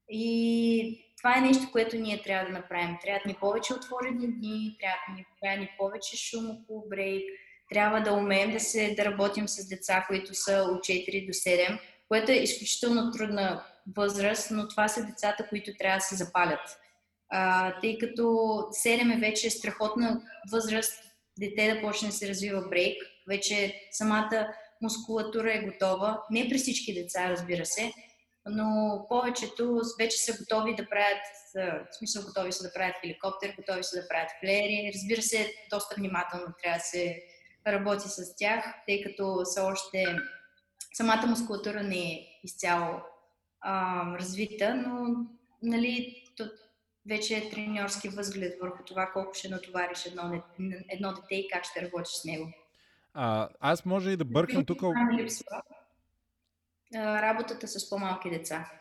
И 0.09 1.05
това 1.17 1.37
е 1.37 1.41
нещо, 1.41 1.71
което 1.71 1.95
ние 1.95 2.21
трябва 2.21 2.45
да 2.45 2.51
направим. 2.51 2.97
Трябва 3.01 3.21
ни 3.25 3.37
повече 3.39 3.73
отворени 3.73 4.27
дни, 4.27 4.77
трябва 4.79 5.17
ни, 5.17 5.25
трябва 5.41 5.59
ни 5.59 5.69
повече 5.77 6.17
шум 6.17 6.49
около 6.49 6.89
брейк, 6.89 7.23
трябва 7.69 8.01
да 8.01 8.13
умеем 8.13 8.51
да, 8.51 8.59
се, 8.59 8.93
да 8.97 9.05
работим 9.05 9.47
с 9.47 9.67
деца, 9.67 10.05
които 10.07 10.33
са 10.33 10.67
от 10.71 10.79
4 10.79 11.27
до 11.27 11.33
7, 11.33 11.79
което 12.07 12.31
е 12.31 12.35
изключително 12.35 13.11
трудна 13.11 13.63
възраст, 13.97 14.51
но 14.51 14.67
това 14.67 14.87
са 14.87 15.05
децата, 15.05 15.47
които 15.49 15.71
трябва 15.79 15.97
да 15.97 16.01
се 16.01 16.15
запалят. 16.15 16.79
А, 17.29 17.73
тъй 17.79 17.97
като 17.97 18.21
7 18.21 19.15
е 19.15 19.19
вече 19.19 19.49
страхотна 19.49 20.21
възраст 20.51 20.93
дете 21.39 21.73
да 21.73 21.81
почне 21.81 22.07
да 22.07 22.13
се 22.13 22.29
развива 22.29 22.61
брейк, 22.69 23.03
вече 23.27 23.81
самата 23.91 24.47
мускулатура 24.81 25.53
е 25.53 25.65
готова. 25.65 26.23
Не 26.31 26.49
при 26.49 26.57
всички 26.57 26.93
деца, 26.93 27.29
разбира 27.29 27.65
се, 27.65 27.93
но 28.45 29.05
повечето 29.09 29.81
вече 29.99 30.17
са 30.17 30.37
готови 30.37 30.75
да 30.75 30.89
правят, 30.89 31.21
в 31.91 31.97
смисъл 31.97 32.23
готови 32.23 32.51
са 32.51 32.63
да 32.63 32.73
правят 32.73 32.95
хеликоптер, 33.01 33.53
готови 33.55 33.83
са 33.83 34.01
да 34.01 34.07
правят 34.07 34.29
флери. 34.39 34.91
Разбира 34.93 35.21
се, 35.21 35.53
доста 35.69 35.95
внимателно 35.97 36.45
трябва 36.63 36.77
да 36.77 36.83
се 36.83 37.23
работи 37.67 38.09
с 38.09 38.35
тях, 38.35 38.65
тъй 38.87 39.03
като 39.03 39.45
са 39.45 39.63
още 39.63 40.05
самата 40.93 41.27
мускулатура 41.27 41.83
не 41.83 41.99
е 41.99 42.39
изцяло 42.43 43.01
а, 43.61 44.03
развита, 44.19 44.75
но 44.75 45.15
нали, 45.63 46.23
вече 47.09 47.37
е 47.37 47.49
треньорски 47.49 48.09
възглед 48.09 48.59
върху 48.61 48.83
това 48.83 49.11
колко 49.13 49.33
ще 49.33 49.49
натовариш 49.49 50.05
едно, 50.05 50.43
едно 50.89 51.13
дете 51.13 51.35
и 51.35 51.47
как 51.47 51.65
ще 51.65 51.81
работиш 51.81 52.13
с 52.13 52.25
него. 52.25 52.53
А, 53.13 53.49
аз 53.59 53.85
може 53.85 54.11
и 54.11 54.17
да 54.17 54.25
бъркам 54.25 54.65
тук 54.65 54.83
работата 56.95 57.67
с 57.67 57.89
по-малки 57.89 58.29
деца. 58.29 58.71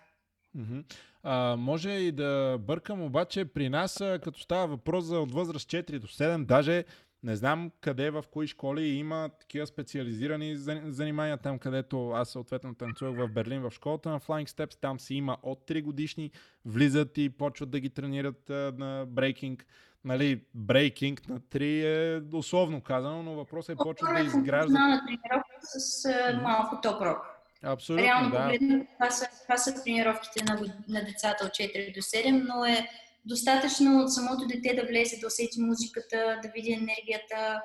А, 1.23 1.57
може 1.57 1.91
и 1.91 2.13
да 2.13 2.59
бъркам, 2.61 3.03
обаче 3.03 3.45
при 3.45 3.69
нас, 3.69 3.97
като 3.99 4.41
става 4.41 4.67
въпрос 4.67 5.05
за 5.05 5.21
от 5.21 5.33
възраст 5.33 5.69
4 5.69 5.99
до 5.99 6.07
7, 6.07 6.45
даже 6.45 6.85
не 7.23 7.37
знам 7.37 7.71
къде, 7.81 8.11
в 8.11 8.25
кои 8.31 8.47
школи 8.47 8.87
има 8.87 9.31
такива 9.41 9.67
специализирани 9.67 10.57
занимания, 10.87 11.39
там 11.39 11.59
където 11.59 12.11
аз 12.11 12.31
съответно 12.31 12.75
танцувах 12.75 13.17
в 13.17 13.33
Берлин, 13.33 13.63
в 13.63 13.71
школата 13.71 14.11
на 14.11 14.21
Flying 14.21 14.49
Steps, 14.49 14.81
там 14.81 15.01
си 15.01 15.15
има 15.15 15.37
от 15.43 15.69
3 15.69 15.83
годишни, 15.83 16.31
влизат 16.65 17.19
и 17.19 17.31
почват 17.31 17.71
да 17.71 17.81
ги 17.81 17.91
тренират 17.91 18.51
а, 18.51 18.73
на 18.79 19.07
брейкинг. 19.09 19.67
Нали, 20.05 20.41
брейкинг 20.55 21.29
на 21.29 21.41
3 21.41 21.63
е 21.63 22.37
условно 22.37 22.81
казано, 22.81 23.23
но 23.23 23.35
въпросът 23.35 23.73
е 23.73 23.77
почват 23.77 24.15
да 24.15 24.21
изграждат. 24.21 24.73
на 24.73 25.03
тренировка 25.07 25.57
с 25.63 26.05
а, 26.05 26.41
малко 26.43 26.81
топ-рок. 26.83 27.19
Абсолютно, 27.63 28.05
Реално 28.05 28.31
да. 28.31 28.43
погледнато, 28.43 28.87
това 28.99 29.11
са, 29.11 29.27
това 29.43 29.57
са 29.57 29.85
тренировките 29.85 30.45
на, 30.45 30.61
на 30.89 31.05
децата 31.05 31.45
от 31.45 31.51
4 31.51 31.95
до 31.95 32.01
7, 32.01 32.47
но 32.49 32.65
е 32.65 32.89
достатъчно 33.25 34.01
от 34.01 34.13
самото 34.13 34.47
дете 34.47 34.75
да 34.75 34.87
влезе, 34.87 35.21
да 35.21 35.27
усети 35.27 35.61
музиката, 35.61 36.41
да 36.43 36.49
види 36.55 36.73
енергията, 36.73 37.63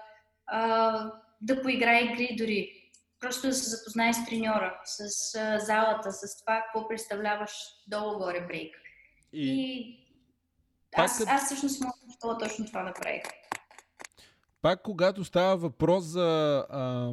а, 0.48 1.12
да 1.42 1.62
поиграе 1.62 2.02
игри 2.04 2.36
дори. 2.38 2.72
Просто 3.20 3.48
да 3.48 3.54
се 3.54 3.70
запознае 3.70 4.14
с 4.14 4.26
треньора, 4.26 4.80
с 4.86 5.00
а, 5.36 5.60
залата, 5.60 6.12
с 6.12 6.40
това, 6.42 6.64
какво 6.64 6.88
представляваш 6.88 7.52
долу-горе 7.88 8.42
брейк. 8.48 8.76
И, 9.34 9.52
и 9.52 10.05
аз, 10.96 11.24
аз 11.28 11.46
всъщност 11.46 11.82
мога 12.24 12.38
точно 12.40 12.66
това 12.66 12.84
направих. 12.84 13.24
Пак 14.62 14.82
когато 14.82 15.24
става 15.24 15.58
въпрос 15.58 16.04
за 16.04 16.58
а, 16.70 17.12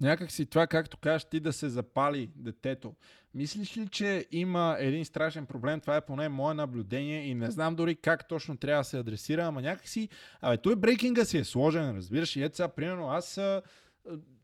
някакси 0.00 0.46
това, 0.46 0.66
както 0.66 0.96
кажеш 0.96 1.24
ти, 1.24 1.40
да 1.40 1.52
се 1.52 1.68
запали 1.68 2.30
детето. 2.36 2.94
Мислиш 3.34 3.76
ли, 3.76 3.88
че 3.88 4.26
има 4.32 4.76
един 4.78 5.04
страшен 5.04 5.46
проблем? 5.46 5.80
Това 5.80 5.96
е 5.96 6.00
поне 6.00 6.28
мое 6.28 6.54
наблюдение 6.54 7.26
и 7.26 7.34
не 7.34 7.50
знам 7.50 7.74
дори 7.74 7.94
как 7.94 8.28
точно 8.28 8.56
трябва 8.56 8.80
да 8.80 8.84
се 8.84 8.98
адресира, 8.98 9.44
ама 9.44 9.62
някакси... 9.62 10.08
Абе, 10.40 10.56
той 10.56 10.76
брейкинга 10.76 11.24
си 11.24 11.38
е 11.38 11.44
сложен, 11.44 11.96
разбираш. 11.96 12.36
И 12.36 12.42
ето 12.42 12.56
сега, 12.56 12.68
примерно, 12.68 13.08
аз 13.08 13.40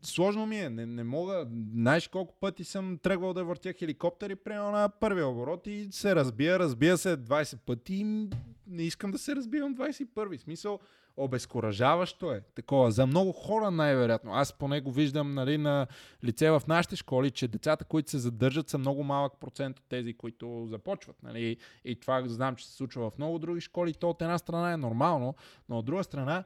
сложно 0.01 0.45
ми 0.45 0.59
е, 0.59 0.69
не, 0.69 0.85
не 0.85 1.03
мога. 1.03 1.47
Знаеш 1.73 2.07
колко 2.07 2.35
пъти 2.39 2.63
съм 2.63 2.97
тръгвал 3.03 3.33
да 3.33 3.43
въртя 3.43 3.73
хеликоптери, 3.73 4.35
примерно 4.35 4.71
на 4.71 4.89
първия 4.89 5.27
оборот 5.27 5.67
и 5.67 5.87
се 5.91 6.15
разбия, 6.15 6.59
разбия 6.59 6.97
се 6.97 7.17
20 7.17 7.57
пъти 7.57 7.95
и 7.95 8.29
не 8.69 8.83
искам 8.83 9.11
да 9.11 9.17
се 9.17 9.35
разбивам 9.35 9.75
21. 9.75 10.37
Смисъл, 10.37 10.79
обезкуражаващо 11.17 12.31
е 12.31 12.41
такова. 12.55 12.91
За 12.91 13.07
много 13.07 13.31
хора 13.31 13.71
най-вероятно. 13.71 14.33
Аз 14.33 14.53
поне 14.53 14.81
го 14.81 14.91
виждам 14.91 15.33
нали, 15.33 15.57
на 15.57 15.87
лице 16.23 16.51
в 16.51 16.61
нашите 16.67 16.95
школи, 16.95 17.31
че 17.31 17.47
децата, 17.47 17.85
които 17.85 18.09
се 18.09 18.17
задържат, 18.17 18.69
са 18.69 18.77
много 18.77 19.03
малък 19.03 19.33
процент 19.39 19.79
от 19.79 19.85
тези, 19.89 20.13
които 20.13 20.67
започват. 20.69 21.23
Нали. 21.23 21.57
И 21.85 21.99
това 21.99 22.23
знам, 22.27 22.55
че 22.55 22.67
се 22.67 22.75
случва 22.75 23.09
в 23.09 23.17
много 23.17 23.39
други 23.39 23.61
школи. 23.61 23.93
То 23.93 24.09
от 24.09 24.21
една 24.21 24.37
страна 24.37 24.71
е 24.71 24.77
нормално, 24.77 25.35
но 25.69 25.79
от 25.79 25.85
друга 25.85 26.03
страна 26.03 26.43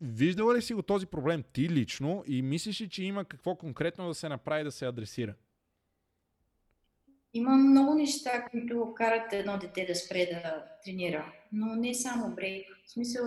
Виждала 0.00 0.54
ли 0.54 0.62
си 0.62 0.74
го 0.74 0.82
този 0.82 1.06
проблем 1.06 1.44
ти 1.52 1.68
лично 1.68 2.24
и 2.26 2.42
мислиш 2.42 2.80
ли, 2.80 2.88
че 2.88 3.04
има 3.04 3.24
какво 3.24 3.56
конкретно 3.56 4.08
да 4.08 4.14
се 4.14 4.28
направи 4.28 4.64
да 4.64 4.72
се 4.72 4.86
адресира? 4.86 5.34
Има 7.34 7.50
много 7.50 7.94
неща, 7.94 8.46
които 8.50 8.94
карат 8.96 9.32
едно 9.32 9.58
дете 9.58 9.86
да 9.86 9.94
спре 9.94 10.26
да 10.26 10.64
тренира, 10.84 11.32
но 11.52 11.74
не 11.74 11.94
само 11.94 12.34
брейк. 12.34 12.68
В 12.86 12.90
смисъл, 12.90 13.24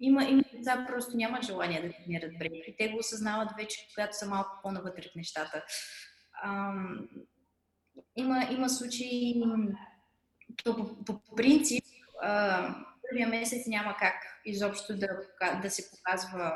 има, 0.00 0.24
има 0.24 0.42
деца, 0.52 0.86
просто 0.88 1.16
нямат 1.16 1.44
желание 1.44 1.82
да 1.82 2.04
тренират 2.04 2.38
брейк 2.38 2.68
и 2.68 2.76
те 2.76 2.88
го 2.88 2.98
осъзнават 2.98 3.48
вече, 3.58 3.88
когато 3.94 4.16
са 4.16 4.26
малко 4.26 4.50
по-навътре 4.62 5.08
в 5.12 5.16
нещата. 5.16 5.64
Ам, 6.44 7.08
има, 8.16 8.48
има 8.50 8.68
случаи, 8.68 9.42
то 10.64 10.76
по, 10.76 11.04
по, 11.04 11.20
по 11.20 11.34
принцип, 11.36 11.84
първия 13.10 13.28
месец 13.28 13.66
няма 13.66 13.96
как 13.98 14.14
изобщо 14.44 14.96
да, 14.96 15.08
да 15.62 15.70
се 15.70 15.90
показва 15.90 16.52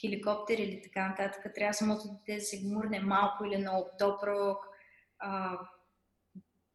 хеликоптер 0.00 0.58
или 0.58 0.82
така 0.82 1.08
нататък. 1.08 1.54
Трябва 1.54 1.74
самото 1.74 2.08
дете 2.08 2.38
да 2.38 2.44
се 2.44 2.62
гмурне 2.62 3.00
малко 3.00 3.44
или 3.44 3.56
много 3.56 3.90
допрок, 3.98 4.75
а, 5.18 5.58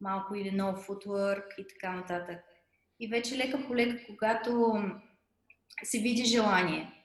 малко 0.00 0.34
или 0.34 0.50
много 0.50 0.80
футворк 0.80 1.44
и 1.58 1.66
така 1.68 1.92
нататък. 1.92 2.38
И 3.00 3.08
вече 3.08 3.38
лека 3.38 3.66
по 3.66 3.76
лека, 3.76 4.06
когато 4.06 4.82
се 5.84 5.98
види 5.98 6.24
желание 6.24 7.02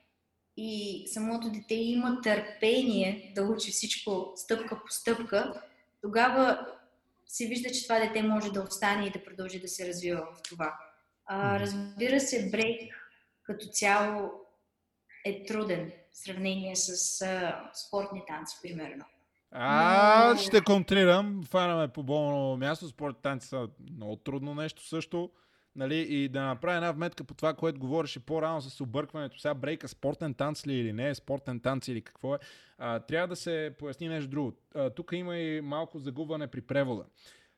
и 0.58 1.04
самото 1.08 1.52
дете 1.52 1.76
има 1.76 2.22
търпение 2.22 3.32
да 3.36 3.44
учи 3.44 3.72
всичко 3.72 4.34
стъпка 4.36 4.82
по 4.86 4.92
стъпка, 4.92 5.62
тогава 6.02 6.68
се 7.28 7.48
вижда, 7.48 7.70
че 7.72 7.84
това 7.84 8.00
дете 8.00 8.24
може 8.24 8.52
да 8.52 8.62
остане 8.62 9.08
и 9.08 9.12
да 9.12 9.24
продължи 9.24 9.60
да 9.60 9.68
се 9.68 9.88
развива 9.88 10.22
в 10.22 10.42
това. 10.50 10.80
А, 11.26 11.60
разбира 11.60 12.20
се, 12.20 12.50
брейк 12.50 12.94
като 13.44 13.66
цяло 13.68 14.32
е 15.26 15.46
труден 15.46 15.92
в 16.12 16.18
сравнение 16.18 16.76
с 16.76 17.22
а, 17.22 17.70
спортни 17.74 18.24
танци, 18.28 18.58
примерно. 18.62 19.06
А, 19.52 20.34
Но... 20.34 20.40
ще 20.40 20.62
контрирам. 20.62 21.44
Фанаме 21.44 21.88
по 21.88 22.04
болно 22.04 22.58
място. 22.58 22.88
Спортни 22.88 23.22
танци 23.22 23.48
са 23.48 23.68
много 23.96 24.16
трудно 24.16 24.56
нещо 24.56 24.88
също. 24.88 25.32
Нали, 25.76 25.96
и 25.96 26.30
да 26.30 26.42
направя 26.42 26.76
една 26.76 26.92
вметка 26.92 27.24
по 27.24 27.34
това, 27.34 27.54
което 27.54 27.80
говореше 27.80 28.20
по-рано 28.20 28.62
с 28.62 28.82
объркването. 28.82 29.40
Сега 29.40 29.54
брейка 29.54 29.88
спортен 29.88 30.34
танц 30.34 30.68
ли 30.68 30.74
или 30.74 30.94
не 30.94 31.10
е 31.10 31.16
спортен 31.16 31.60
танц 31.60 31.88
или 31.88 32.02
какво 32.02 32.36
е. 32.36 32.40
А, 32.78 33.00
трябва 33.00 33.28
да 33.28 33.36
се 33.36 33.76
поясни 33.80 34.10
нещо 34.10 34.30
друго. 34.30 34.54
А, 34.76 34.90
тук 34.90 35.12
има 35.12 35.38
и 35.38 35.62
малко 35.62 36.00
загубване 36.00 36.48
при 36.48 36.62
превода. 36.62 37.06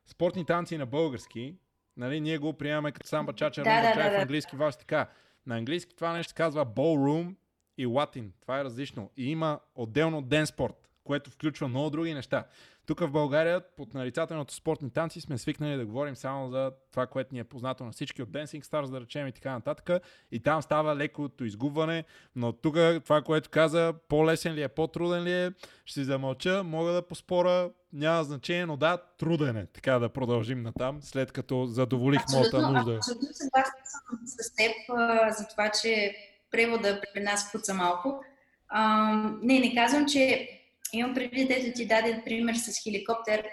Спортни 0.06 0.46
танци 0.46 0.78
на 0.78 0.86
български, 0.86 1.56
нали, 1.98 2.20
ние 2.20 2.38
го 2.38 2.54
приемаме 2.54 2.92
като 2.92 3.08
самба 3.08 3.34
чача, 3.34 3.64
да, 3.64 3.82
да, 3.82 4.04
да, 4.04 4.10
да, 4.10 4.18
в 4.18 4.22
английски 4.22 4.56
вас 4.56 4.78
така. 4.78 5.10
На 5.46 5.58
английски 5.58 5.96
това 5.96 6.14
нещо 6.14 6.30
се 6.30 6.36
казва 6.36 6.66
ballroom 6.66 7.36
и 7.78 7.86
латин. 7.86 8.34
Това 8.42 8.60
е 8.60 8.64
различно. 8.64 9.10
И 9.18 9.32
има 9.32 9.60
отделно 9.76 10.22
ден 10.22 10.46
спорт, 10.46 10.89
което 11.04 11.32
включва 11.32 11.68
много 11.68 11.90
други 11.90 12.14
неща. 12.14 12.46
Тук 12.90 13.00
в 13.00 13.12
България 13.12 13.62
под 13.78 13.94
нарицателното 13.94 14.54
спортни 14.54 14.92
танци 14.92 15.22
сме 15.22 15.38
свикнали 15.38 15.78
да 15.78 15.86
говорим 15.86 16.16
само 16.16 16.50
за 16.50 16.72
това, 16.92 17.08
което 17.08 17.34
ни 17.34 17.40
е 17.40 17.44
познато 17.44 17.86
на 17.86 17.92
всички 17.92 18.22
от 18.22 18.30
Dancing 18.30 18.64
Stars, 18.64 18.90
да 18.90 19.02
речем 19.02 19.28
и 19.28 19.32
така 19.32 19.52
нататък. 19.52 20.04
И 20.32 20.40
там 20.40 20.62
става 20.62 20.96
лекото 20.96 21.46
изгубване, 21.46 22.04
но 22.36 22.54
тук 22.54 22.76
това, 23.04 23.22
което 23.22 23.50
каза, 23.50 23.94
по-лесен 24.08 24.54
ли 24.54 24.62
е, 24.62 24.68
по-труден 24.68 25.24
ли 25.24 25.34
е, 25.34 25.52
ще 25.86 26.00
си 26.00 26.04
замълча, 26.04 26.64
мога 26.64 26.92
да 26.92 27.08
поспора, 27.08 27.70
няма 27.94 28.24
значение, 28.24 28.66
но 28.66 28.78
да, 28.78 28.98
труден 29.18 29.58
е. 29.58 29.66
Така 29.66 30.00
да 30.00 30.10
продължим 30.10 30.62
натам, 30.62 30.98
след 31.02 31.32
като 31.32 31.66
задоволих 31.66 32.22
абсолютно, 32.22 32.60
моята 32.60 32.72
нужда. 32.72 32.96
Абсолютно 32.96 33.28
съгласна 33.34 33.80
съм 33.86 34.20
с 34.26 34.56
теб 34.56 34.72
а, 34.90 35.32
за 35.32 35.48
това, 35.48 35.72
че 35.82 36.16
превода 36.52 37.02
при 37.14 37.22
нас 37.22 37.52
пуца 37.52 37.74
малко. 37.74 38.24
А, 38.70 39.14
не, 39.42 39.60
не 39.60 39.76
казвам, 39.76 40.06
че 40.06 40.50
имам 40.94 41.14
предвид, 41.14 41.52
ето 41.52 41.76
ти 41.76 41.88
даде 41.88 42.22
пример 42.26 42.56
с 42.56 42.84
хеликоптер. 42.84 43.48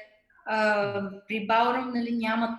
А, 0.47 1.11
при 1.29 1.47
Баурам 1.47 1.93
нали, 1.95 2.17
няма 2.17 2.59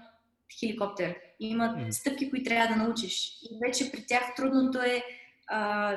хеликоптер. 0.59 1.15
Има 1.39 1.63
mm. 1.63 1.91
стъпки, 1.91 2.29
които 2.29 2.49
трябва 2.49 2.75
да 2.75 2.83
научиш. 2.83 3.39
И 3.43 3.59
вече 3.65 3.91
при 3.91 4.05
тях 4.05 4.35
трудното 4.35 4.79
е 4.79 5.03
а, 5.47 5.91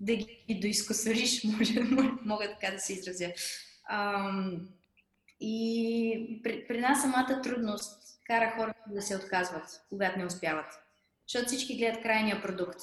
да 0.00 0.16
ги 0.16 0.58
доискосориш, 0.60 1.44
може, 1.58 1.80
мога 2.24 2.56
така 2.60 2.74
да 2.74 2.80
се 2.80 2.92
изразя. 2.92 3.32
А, 3.84 4.30
и 5.40 6.40
при, 6.42 6.66
при 6.68 6.80
нас 6.80 7.02
самата 7.02 7.40
трудност 7.42 8.20
кара 8.24 8.52
хората 8.56 8.80
да 8.86 9.02
се 9.02 9.16
отказват, 9.16 9.64
когато 9.88 10.18
не 10.18 10.26
успяват. 10.26 10.66
Защото 11.28 11.46
всички 11.46 11.76
гледат 11.76 12.02
крайния 12.02 12.42
продукт 12.42 12.80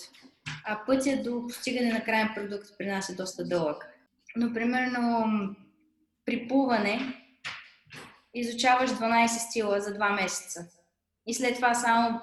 а 0.65 0.86
пътя 0.86 1.22
до 1.24 1.48
постигане 1.48 1.94
на 1.94 2.03
крайен 2.03 2.30
продукт 2.36 2.68
при 2.78 2.86
нас 2.86 3.10
е 3.10 3.15
доста 3.15 3.48
дълъг. 3.48 3.88
Но, 4.36 4.53
примерно, 4.53 5.26
при 6.26 6.48
плуване 6.48 7.24
изучаваш 8.34 8.90
12 8.90 9.28
стила 9.28 9.82
за 9.82 9.94
2 9.94 10.15
месеца. 10.15 10.68
И 11.28 11.34
след 11.34 11.56
това 11.56 11.74
само 11.74 12.22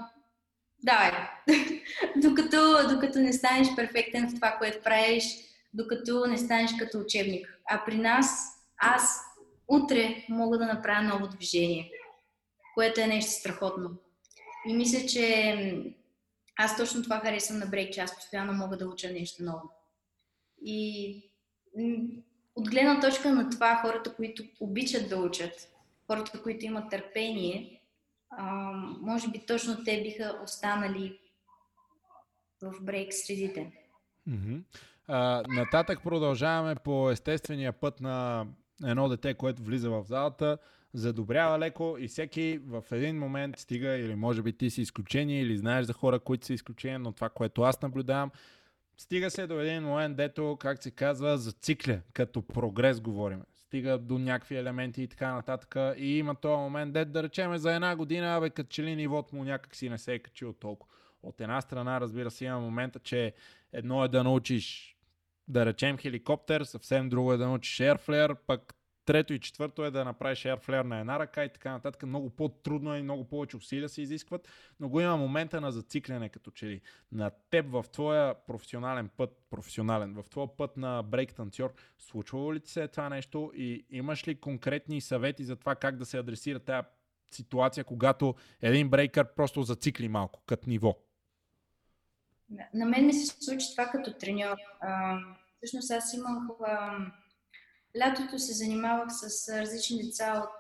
давай. 0.82 1.10
докато, 2.16 2.88
докато 2.88 3.18
не 3.18 3.32
станеш 3.32 3.68
перфектен 3.76 4.30
в 4.30 4.34
това, 4.34 4.56
което 4.58 4.82
правиш, 4.82 5.24
докато 5.74 6.26
не 6.26 6.38
станеш 6.38 6.70
като 6.78 6.98
учебник. 6.98 7.60
А 7.70 7.84
при 7.84 7.96
нас, 7.96 8.52
аз 8.78 9.20
утре 9.68 10.24
мога 10.28 10.58
да 10.58 10.66
направя 10.66 11.02
ново 11.02 11.28
движение, 11.28 11.90
което 12.74 13.00
е 13.00 13.06
нещо 13.06 13.30
страхотно. 13.30 13.90
И 14.68 14.74
мисля, 14.74 15.06
че 15.06 15.54
аз 16.60 16.76
точно 16.76 17.02
това 17.02 17.20
харесвам 17.20 17.58
на 17.58 17.66
брейк, 17.66 17.94
че 17.94 18.00
аз 18.00 18.14
постоянно 18.16 18.52
мога 18.52 18.76
да 18.76 18.88
уча 18.88 19.12
нещо 19.12 19.42
ново. 19.42 19.70
И 20.64 21.30
от 22.54 22.70
гледна 22.70 23.00
точка 23.00 23.32
на 23.32 23.50
това, 23.50 23.76
хората, 23.76 24.14
които 24.14 24.44
обичат 24.60 25.08
да 25.08 25.16
учат, 25.16 25.52
хората, 26.06 26.42
които 26.42 26.64
имат 26.64 26.90
търпение, 26.90 27.82
може 29.00 29.30
би 29.30 29.46
точно 29.46 29.84
те 29.84 30.02
биха 30.02 30.40
останали 30.44 31.18
в 32.62 32.74
брейк 32.82 33.14
средите. 33.14 33.72
Mm-hmm. 34.28 34.62
А, 35.06 35.42
нататък 35.48 36.02
продължаваме 36.02 36.74
по 36.74 37.10
естествения 37.10 37.72
път 37.72 38.00
на 38.00 38.46
едно 38.84 39.08
дете, 39.08 39.34
което 39.34 39.62
влиза 39.62 39.90
в 39.90 40.04
залата 40.04 40.58
задобрява 40.94 41.58
леко 41.58 41.96
и 42.00 42.08
всеки 42.08 42.60
в 42.66 42.84
един 42.92 43.18
момент 43.18 43.58
стига, 43.58 43.88
или 43.88 44.14
може 44.14 44.42
би 44.42 44.52
ти 44.52 44.70
си 44.70 44.82
изключение, 44.82 45.40
или 45.40 45.56
знаеш 45.56 45.86
за 45.86 45.92
хора, 45.92 46.18
които 46.18 46.46
са 46.46 46.54
изключения, 46.54 46.98
но 46.98 47.12
това, 47.12 47.28
което 47.28 47.62
аз 47.62 47.82
наблюдавам, 47.82 48.30
стига 48.96 49.30
се 49.30 49.46
до 49.46 49.60
един 49.60 49.82
момент, 49.82 50.16
дето, 50.16 50.56
как 50.60 50.82
се 50.82 50.90
казва, 50.90 51.38
зацикля, 51.38 52.00
като 52.12 52.42
прогрес 52.42 53.00
говорим. 53.00 53.42
Стига 53.54 53.98
до 53.98 54.18
някакви 54.18 54.56
елементи 54.56 55.02
и 55.02 55.08
така 55.08 55.34
нататък. 55.34 55.76
И 55.96 56.18
има 56.18 56.34
този 56.34 56.56
момент, 56.56 56.92
дето 56.92 57.10
да 57.10 57.22
речеме 57.22 57.58
за 57.58 57.74
една 57.74 57.96
година, 57.96 58.38
бе, 58.40 58.50
като 58.50 58.68
че 58.68 58.82
ли 58.82 58.96
нивото 58.96 59.36
му 59.36 59.44
някак 59.44 59.76
си 59.76 59.88
не 59.88 59.98
се 59.98 60.14
е 60.14 60.18
качило 60.18 60.52
толкова. 60.52 60.92
От 61.22 61.40
една 61.40 61.60
страна, 61.60 62.00
разбира 62.00 62.30
се, 62.30 62.44
има 62.44 62.60
момента, 62.60 62.98
че 62.98 63.34
едно 63.72 64.04
е 64.04 64.08
да 64.08 64.24
научиш 64.24 64.96
да 65.48 65.66
речем 65.66 65.98
хеликоптер, 65.98 66.62
съвсем 66.62 67.08
друго 67.08 67.32
е 67.32 67.36
да 67.36 67.46
научиш 67.46 67.78
Airflare, 67.78 68.36
пък 68.46 68.74
Трето 69.10 69.32
и 69.32 69.38
четвърто 69.38 69.84
е 69.84 69.90
да 69.90 70.04
направиш 70.04 70.38
airflare 70.42 70.82
на 70.82 71.00
една 71.00 71.18
ръка 71.18 71.44
и 71.44 71.52
така 71.52 71.72
нататък. 71.72 72.02
Много 72.02 72.30
по-трудно 72.30 72.94
е 72.94 72.98
и 72.98 73.02
много 73.02 73.24
повече 73.24 73.56
усилия 73.56 73.88
се 73.88 74.02
изискват, 74.02 74.48
но 74.80 74.88
го 74.88 75.00
има 75.00 75.16
момента 75.16 75.60
на 75.60 75.72
зацикляне 75.72 76.28
като 76.28 76.50
че 76.50 76.66
ли. 76.66 76.80
На 77.12 77.30
теб 77.50 77.66
в 77.70 77.84
твоя 77.92 78.34
професионален 78.46 79.08
път, 79.16 79.30
професионален, 79.50 80.14
в 80.14 80.30
твоя 80.30 80.56
път 80.56 80.76
на 80.76 81.02
брейк 81.02 81.34
танцор, 81.34 81.74
случвало 81.98 82.54
ли 82.54 82.60
ти 82.60 82.70
се 82.70 82.88
това 82.88 83.08
нещо 83.08 83.52
и 83.54 83.86
имаш 83.90 84.28
ли 84.28 84.40
конкретни 84.40 85.00
съвети 85.00 85.44
за 85.44 85.56
това 85.56 85.74
как 85.74 85.96
да 85.96 86.06
се 86.06 86.18
адресира 86.18 86.58
тази 86.58 86.86
ситуация, 87.30 87.84
когато 87.84 88.34
един 88.62 88.88
брейкър 88.88 89.34
просто 89.34 89.62
зацикли 89.62 90.08
малко 90.08 90.42
като 90.46 90.68
ниво? 90.68 90.98
На 92.74 92.86
мен 92.86 93.06
ми 93.06 93.12
се 93.12 93.36
случи 93.44 93.66
това 93.76 93.86
като 93.86 94.12
треньор. 94.12 94.56
всъщност 95.56 95.90
аз 95.90 96.14
имах 96.14 96.42
Лятото 97.98 98.38
се 98.38 98.52
занимавах 98.52 99.08
с 99.10 99.48
различни 99.60 100.02
деца 100.02 100.42
от 100.44 100.50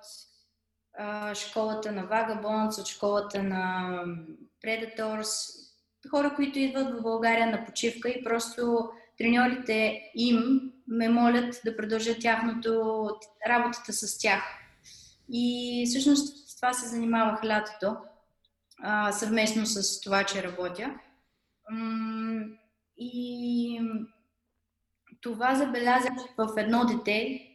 а, 0.98 1.34
школата 1.34 1.92
на 1.92 2.08
Vagabonds, 2.08 2.80
от 2.80 2.86
школата 2.86 3.42
на 3.42 3.94
Predators, 4.64 5.60
хора, 6.10 6.32
които 6.36 6.58
идват 6.58 6.98
в 6.98 7.02
България 7.02 7.46
на 7.46 7.64
почивка 7.64 8.08
и 8.08 8.24
просто 8.24 8.90
треньорите 9.18 10.02
им 10.14 10.72
ме 10.88 11.08
молят 11.08 11.60
да 11.64 11.76
продължа 11.76 12.18
тяхното, 12.18 13.08
работата 13.48 13.92
с 13.92 14.18
тях. 14.18 14.42
И 15.32 15.84
всъщност 15.88 16.48
с 16.48 16.56
това 16.56 16.72
се 16.72 16.88
занимавах 16.88 17.44
лятото, 17.44 17.96
а, 18.82 19.12
съвместно 19.12 19.66
с 19.66 20.00
това, 20.00 20.24
че 20.24 20.42
работя. 20.42 20.94
И 22.96 23.80
това 25.20 25.54
забелязах 25.54 26.12
в 26.38 26.58
едно 26.58 26.84
дете. 26.84 27.46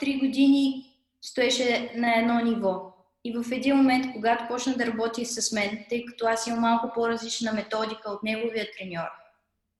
Три 0.00 0.18
години 0.18 0.92
стоеше 1.22 1.92
на 1.96 2.18
едно 2.18 2.40
ниво. 2.44 2.92
И 3.24 3.32
в 3.32 3.52
един 3.52 3.76
момент, 3.76 4.12
когато 4.12 4.48
почна 4.48 4.74
да 4.74 4.86
работи 4.86 5.24
с 5.24 5.52
мен, 5.52 5.84
тъй 5.88 6.04
като 6.04 6.26
аз 6.26 6.46
имам 6.46 6.60
малко 6.60 6.90
по-различна 6.94 7.52
методика 7.52 8.10
от 8.10 8.22
неговия 8.22 8.68
треньор, 8.78 9.08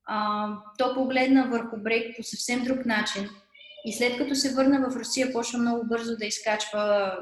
а, 0.04 0.48
то 0.78 0.94
погледна 0.94 1.48
върху 1.48 1.76
брейк 1.76 2.16
по 2.16 2.22
съвсем 2.22 2.64
друг 2.64 2.86
начин. 2.86 3.28
И 3.84 3.92
след 3.92 4.18
като 4.18 4.34
се 4.34 4.54
върна 4.54 4.90
в 4.90 4.96
Русия, 4.96 5.32
почна 5.32 5.58
много 5.58 5.86
бързо 5.86 6.16
да 6.16 6.26
изкачва 6.26 7.16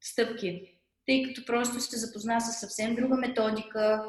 стъпки, 0.00 0.78
тъй 1.06 1.22
като 1.22 1.46
просто 1.46 1.80
се 1.80 1.98
запозна 1.98 2.40
с 2.40 2.60
съвсем 2.60 2.94
друга 2.94 3.16
методика, 3.16 4.04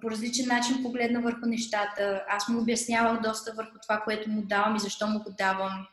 по 0.00 0.10
различен 0.10 0.48
начин 0.48 0.82
погледна 0.82 1.20
върху 1.20 1.46
нещата. 1.46 2.24
Аз 2.28 2.48
му 2.48 2.60
обяснявах 2.60 3.20
доста 3.20 3.52
върху 3.52 3.78
това, 3.82 4.00
което 4.00 4.30
му 4.30 4.42
давам 4.42 4.76
и 4.76 4.80
защо 4.80 5.06
му 5.06 5.18
го 5.22 5.30
давам. 5.38 5.86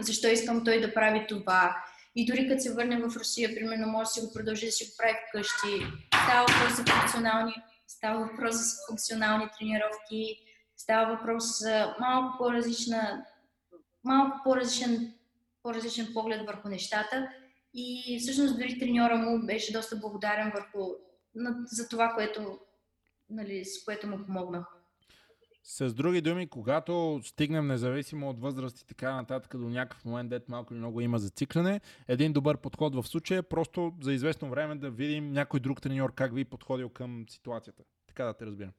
И 0.00 0.02
защо 0.02 0.28
искам 0.28 0.64
той 0.64 0.80
да 0.80 0.94
прави 0.94 1.26
това. 1.28 1.76
И 2.16 2.26
дори 2.26 2.48
като 2.48 2.62
се 2.62 2.74
върне 2.74 2.96
в 2.96 3.16
Русия, 3.16 3.54
примерно, 3.54 3.86
може 3.86 4.04
да 4.04 4.10
си 4.10 4.20
го 4.20 4.32
продължи 4.32 4.66
да 4.66 4.72
си 4.72 4.84
го 4.84 4.90
прави 4.98 5.16
вкъщи. 5.28 5.86
Става 6.24 6.46
въпрос 6.46 6.76
за 6.76 6.84
функционални, 6.84 7.54
става 7.86 8.26
въпрос 8.26 8.54
за 8.54 8.76
функционални 8.88 9.48
тренировки, 9.58 10.36
става 10.76 11.16
въпрос 11.16 11.58
за 11.58 11.94
малко 12.00 12.38
по-различна, 12.38 13.24
малко 14.04 14.40
по-различен, 14.44 15.14
по-различен 15.62 16.08
поглед 16.14 16.46
върху 16.46 16.68
нещата. 16.68 17.28
И 17.74 18.18
всъщност 18.20 18.58
дори 18.58 18.78
треньора 18.78 19.16
му 19.16 19.46
беше 19.46 19.72
доста 19.72 19.96
благодарен 19.96 20.52
върху 20.54 20.88
за 21.64 21.88
това, 21.88 22.12
което, 22.14 22.58
нали, 23.30 23.64
с 23.64 23.84
което 23.84 24.06
му 24.06 24.26
помогнах. 24.26 24.66
С 25.64 25.94
други 25.94 26.20
думи, 26.20 26.48
когато 26.48 27.20
стигнем 27.24 27.66
независимо 27.66 28.30
от 28.30 28.40
възраст 28.40 28.80
и 28.80 28.86
така 28.86 29.14
нататък 29.14 29.56
до 29.56 29.68
някакъв 29.68 30.04
момент, 30.04 30.30
дет 30.30 30.48
малко 30.48 30.74
или 30.74 30.78
много 30.78 31.00
има 31.00 31.18
зацикляне, 31.18 31.80
един 32.08 32.32
добър 32.32 32.56
подход 32.56 32.94
в 32.94 33.08
случая 33.08 33.38
е 33.38 33.42
просто 33.42 33.92
за 34.02 34.12
известно 34.12 34.50
време 34.50 34.74
да 34.74 34.90
видим 34.90 35.32
някой 35.32 35.60
друг 35.60 35.82
треньор 35.82 36.14
как 36.14 36.34
ви 36.34 36.40
е 36.40 36.44
подходил 36.44 36.88
към 36.88 37.24
ситуацията. 37.28 37.82
Така 38.06 38.24
да 38.24 38.34
те 38.34 38.46
разбирам. 38.46 38.72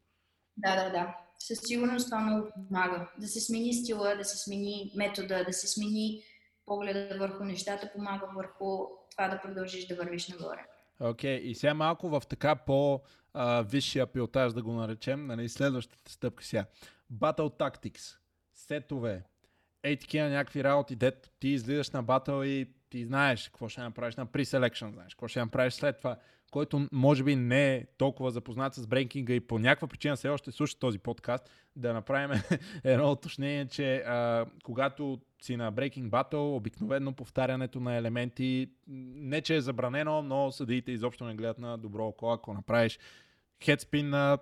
Да, 0.57 0.83
да, 0.83 0.89
да. 0.89 1.17
Със 1.39 1.59
сигурност 1.59 2.05
това 2.05 2.19
много 2.19 2.47
помага. 2.53 3.11
Да 3.19 3.27
се 3.27 3.41
смени 3.41 3.73
стила, 3.73 4.15
да 4.15 4.25
се 4.25 4.37
смени 4.37 4.91
метода, 4.95 5.43
да 5.43 5.53
се 5.53 5.67
смени 5.67 6.23
погледа 6.65 7.17
върху 7.19 7.43
нещата, 7.43 7.91
помага 7.95 8.27
върху 8.35 8.87
това 9.11 9.27
да 9.27 9.41
продължиш 9.41 9.87
да 9.87 9.95
вървиш 9.95 10.27
нагоре. 10.27 10.65
Окей, 11.01 11.39
okay. 11.39 11.41
и 11.41 11.55
сега 11.55 11.73
малко 11.73 12.09
в 12.09 12.21
така 12.29 12.55
по-висшия 12.55 14.07
пилотаж 14.07 14.53
да 14.53 14.61
го 14.61 14.73
наречем, 14.73 15.25
нали, 15.25 15.49
следващата 15.49 16.11
стъпка 16.11 16.43
сега. 16.43 16.65
Battle 17.13 17.59
Tactics, 17.59 18.17
сетове, 18.53 19.23
ей 19.83 19.97
такива 19.97 20.29
някакви 20.29 20.63
работи, 20.63 20.95
дето 20.95 21.29
ти 21.39 21.47
излизаш 21.47 21.89
на 21.89 22.03
батъл 22.03 22.43
и 22.43 22.73
ти 22.89 23.05
знаеш 23.05 23.49
какво 23.49 23.69
ще 23.69 23.81
направиш 23.81 24.15
на 24.15 24.27
pre-selection, 24.27 24.93
знаеш 24.93 25.13
какво 25.13 25.27
ще 25.27 25.39
направиш 25.39 25.73
след 25.73 25.97
това, 25.97 26.17
който 26.51 26.87
може 26.91 27.23
би 27.23 27.35
не 27.35 27.75
е 27.75 27.85
толкова 27.97 28.31
запознат 28.31 28.73
с 28.73 28.87
брейкинга 28.87 29.33
и 29.33 29.39
по 29.39 29.59
някаква 29.59 29.87
причина 29.87 30.15
все 30.15 30.29
още 30.29 30.51
слуша 30.51 30.79
този 30.79 30.99
подкаст, 30.99 31.49
да 31.75 31.93
направим 31.93 32.41
едно 32.83 33.11
уточнение, 33.11 33.67
че 33.67 33.95
а, 33.95 34.45
когато 34.63 35.19
си 35.41 35.57
на 35.57 35.73
Breaking 35.73 36.09
Battle, 36.09 36.55
обикновено 36.55 37.13
повтарянето 37.13 37.79
на 37.79 37.95
елементи 37.95 38.71
не 38.87 39.41
че 39.41 39.55
е 39.55 39.61
забранено, 39.61 40.21
но 40.21 40.51
съдиите 40.51 40.91
изобщо 40.91 41.25
не 41.25 41.35
гледат 41.35 41.59
на 41.59 41.77
добро 41.77 42.07
око, 42.07 42.31
ако 42.31 42.53
направиш 42.53 42.99
хедспин 43.63 44.09
на 44.09 44.37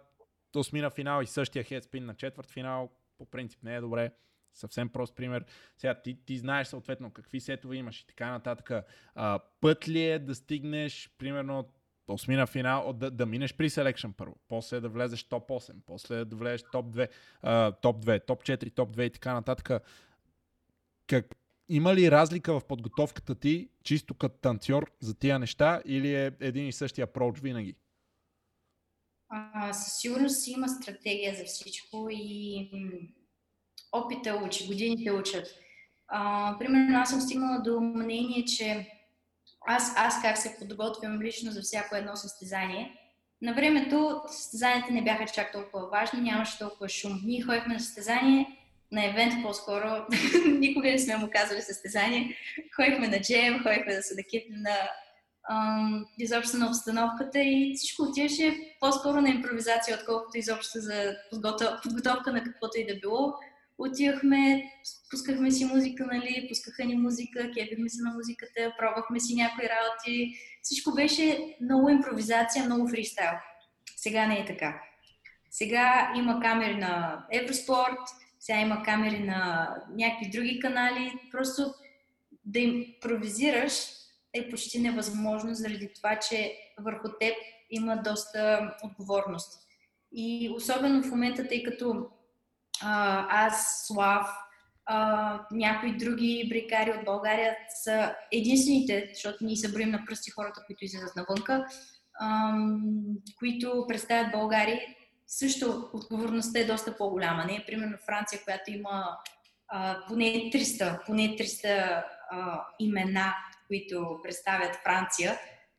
осмина 0.56 0.90
финал 0.90 1.22
и 1.22 1.26
същия 1.26 1.64
хедспин 1.64 2.06
на 2.06 2.14
четвърт 2.14 2.52
финал, 2.52 2.90
по 3.18 3.26
принцип 3.26 3.64
не 3.64 3.76
е 3.76 3.82
добре. 3.82 4.12
Съвсем 4.54 4.90
прост 4.90 5.16
пример. 5.16 5.46
Сега 5.78 6.02
ти, 6.02 6.18
ти 6.26 6.38
знаеш 6.38 6.68
съответно 6.68 7.12
какви 7.12 7.40
сетове 7.40 7.76
имаш 7.76 8.02
и 8.02 8.08
така 8.08 8.32
нататък. 8.32 8.86
А, 9.16 9.40
път 9.62 9.88
ли 9.88 10.04
е 10.04 10.20
да 10.20 10.36
стигнеш, 10.36 11.10
примерно, 11.18 11.66
от 12.10 12.20
осмина 12.20 12.48
финал, 12.48 12.94
да, 12.94 13.12
да 13.12 13.26
минеш 13.26 13.54
при 13.54 13.70
селекшн 13.70 14.12
първо, 14.18 14.36
после 14.48 14.80
да 14.80 14.90
влезеш 14.90 15.24
топ 15.24 15.50
8, 15.50 15.74
после 15.86 16.26
да 16.26 16.36
влезеш 16.36 16.64
топ 16.72 16.86
2, 16.86 17.08
а, 17.42 17.72
топ 17.72 18.06
2, 18.06 18.26
топ 18.26 18.44
4, 18.44 18.76
топ 18.76 18.96
2 18.96 19.02
и 19.02 19.10
така 19.10 19.34
нататък. 19.34 19.84
Как, 21.08 21.36
има 21.70 21.96
ли 21.96 22.12
разлика 22.12 22.60
в 22.60 22.66
подготовката 22.66 23.36
ти, 23.36 23.70
чисто 23.84 24.14
като 24.14 24.38
танцор 24.42 24.92
за 25.00 25.14
тия 25.14 25.40
неща 25.40 25.82
или 25.86 26.16
е 26.16 26.32
един 26.40 26.68
и 26.68 26.72
същия 26.72 27.08
approach 27.08 27.42
винаги? 27.42 27.76
А, 29.30 29.74
със 29.74 30.02
сигурност 30.02 30.48
има 30.48 30.70
стратегия 30.70 31.36
за 31.36 31.44
всичко 31.44 32.08
и 32.12 32.70
опита 33.92 34.42
учи, 34.46 34.68
годините 34.68 35.12
учат. 35.12 35.48
А, 36.08 36.56
примерно 36.60 37.00
аз 37.00 37.10
съм 37.10 37.22
стигнала 37.22 37.62
до 37.62 37.82
мнение, 37.82 38.46
че 38.46 38.99
аз, 39.72 39.94
аз 39.96 40.22
как 40.22 40.38
се 40.38 40.56
подготвям 40.60 41.22
лично 41.22 41.52
за 41.52 41.62
всяко 41.62 41.96
едно 41.96 42.16
състезание. 42.16 42.96
На 43.42 43.54
времето 43.54 44.22
състезанията 44.28 44.94
не 44.94 45.04
бяха 45.04 45.26
чак 45.34 45.52
толкова 45.52 45.90
важни, 45.90 46.22
нямаше 46.22 46.60
толкова 46.60 46.90
шум. 46.90 47.22
Ние 47.26 47.42
ходихме 47.42 47.74
на 47.74 47.80
състезание, 47.80 48.48
на 48.92 49.06
евент 49.06 49.34
по-скоро, 49.44 50.06
никога 50.46 50.88
не 50.88 51.00
сме 51.00 51.18
му 51.18 51.30
казали 51.32 51.62
състезание. 51.62 52.36
Ходихме 52.76 53.08
на 53.08 53.22
джем, 53.22 53.64
ходихме 53.64 53.96
да 53.96 54.04
се 54.04 54.16
накипнем 54.16 54.62
на 54.62 54.76
ам, 55.50 56.06
изобщо 56.20 56.58
на 56.58 56.68
обстановката 56.68 57.40
и 57.40 57.74
всичко 57.78 58.04
отиваше 58.04 58.76
по-скоро 58.80 59.22
на 59.22 59.30
импровизация, 59.30 59.98
отколкото 59.98 60.38
изобщо 60.38 60.80
за 60.80 61.16
подготовка 61.84 62.32
на 62.32 62.44
каквото 62.44 62.80
и 62.80 62.88
да 62.88 63.00
било 63.00 63.34
отивахме, 63.80 64.64
пускахме 65.12 65.52
си 65.52 65.66
музика, 65.66 66.06
нали, 66.06 66.46
пускаха 66.50 66.86
ни 66.86 66.96
музика, 66.96 67.52
кефихме 67.52 67.90
се 67.90 68.04
на 68.04 68.14
музиката, 68.14 68.74
пробвахме 68.80 69.20
си 69.20 69.36
някои 69.36 69.64
работи. 69.70 70.34
Всичко 70.62 70.94
беше 70.96 71.56
много 71.62 71.90
импровизация, 71.90 72.66
много 72.66 72.88
фристайл. 72.90 73.32
Сега 73.96 74.28
не 74.28 74.40
е 74.40 74.46
така. 74.46 74.82
Сега 75.52 76.14
има 76.18 76.40
камери 76.40 76.76
на 76.76 77.26
Евроспорт, 77.32 78.00
сега 78.40 78.60
има 78.60 78.84
камери 78.84 79.20
на 79.20 79.70
някакви 79.98 80.30
други 80.30 80.60
канали. 80.60 81.14
Просто 81.32 81.74
да 82.46 82.60
импровизираш 82.60 83.74
е 84.34 84.50
почти 84.50 84.80
невъзможно 84.80 85.54
заради 85.54 85.94
това, 85.94 86.20
че 86.20 86.54
върху 86.80 87.08
теб 87.20 87.34
има 87.70 87.98
доста 87.98 88.74
отговорност. 88.84 89.60
И 90.12 90.50
особено 90.56 91.04
в 91.04 91.12
момента, 91.12 91.48
тъй 91.48 91.64
като 91.64 92.10
аз, 92.82 93.86
Слав, 93.88 94.28
а, 94.86 95.40
някои 95.52 95.98
други 95.98 96.48
брикари 96.50 96.92
от 96.92 97.06
България 97.06 97.56
са 97.84 98.16
единствените, 98.32 99.10
защото 99.14 99.38
ние 99.42 99.56
се 99.56 99.86
на 99.86 100.06
пръсти 100.08 100.32
хората, 100.32 100.64
които 100.68 100.86
излизат 100.86 101.16
навънка, 101.16 101.66
а, 102.20 102.54
които 103.40 103.86
представят 103.88 104.32
България. 104.32 104.82
Също 105.28 105.90
отговорността 105.94 106.60
е 106.60 106.66
доста 106.66 106.98
по-голяма. 106.98 107.46
Не 107.46 107.56
е 107.56 107.66
примерно 107.68 107.98
Франция, 108.06 108.42
която 108.44 108.72
има 108.72 109.18
а, 109.68 109.98
поне 110.08 110.26
300, 110.26 111.06
поне 111.06 111.24
300 111.24 112.04
а, 112.32 112.62
имена, 112.80 113.34
които 113.68 114.20
представят 114.24 114.76
Франция. 114.76 115.38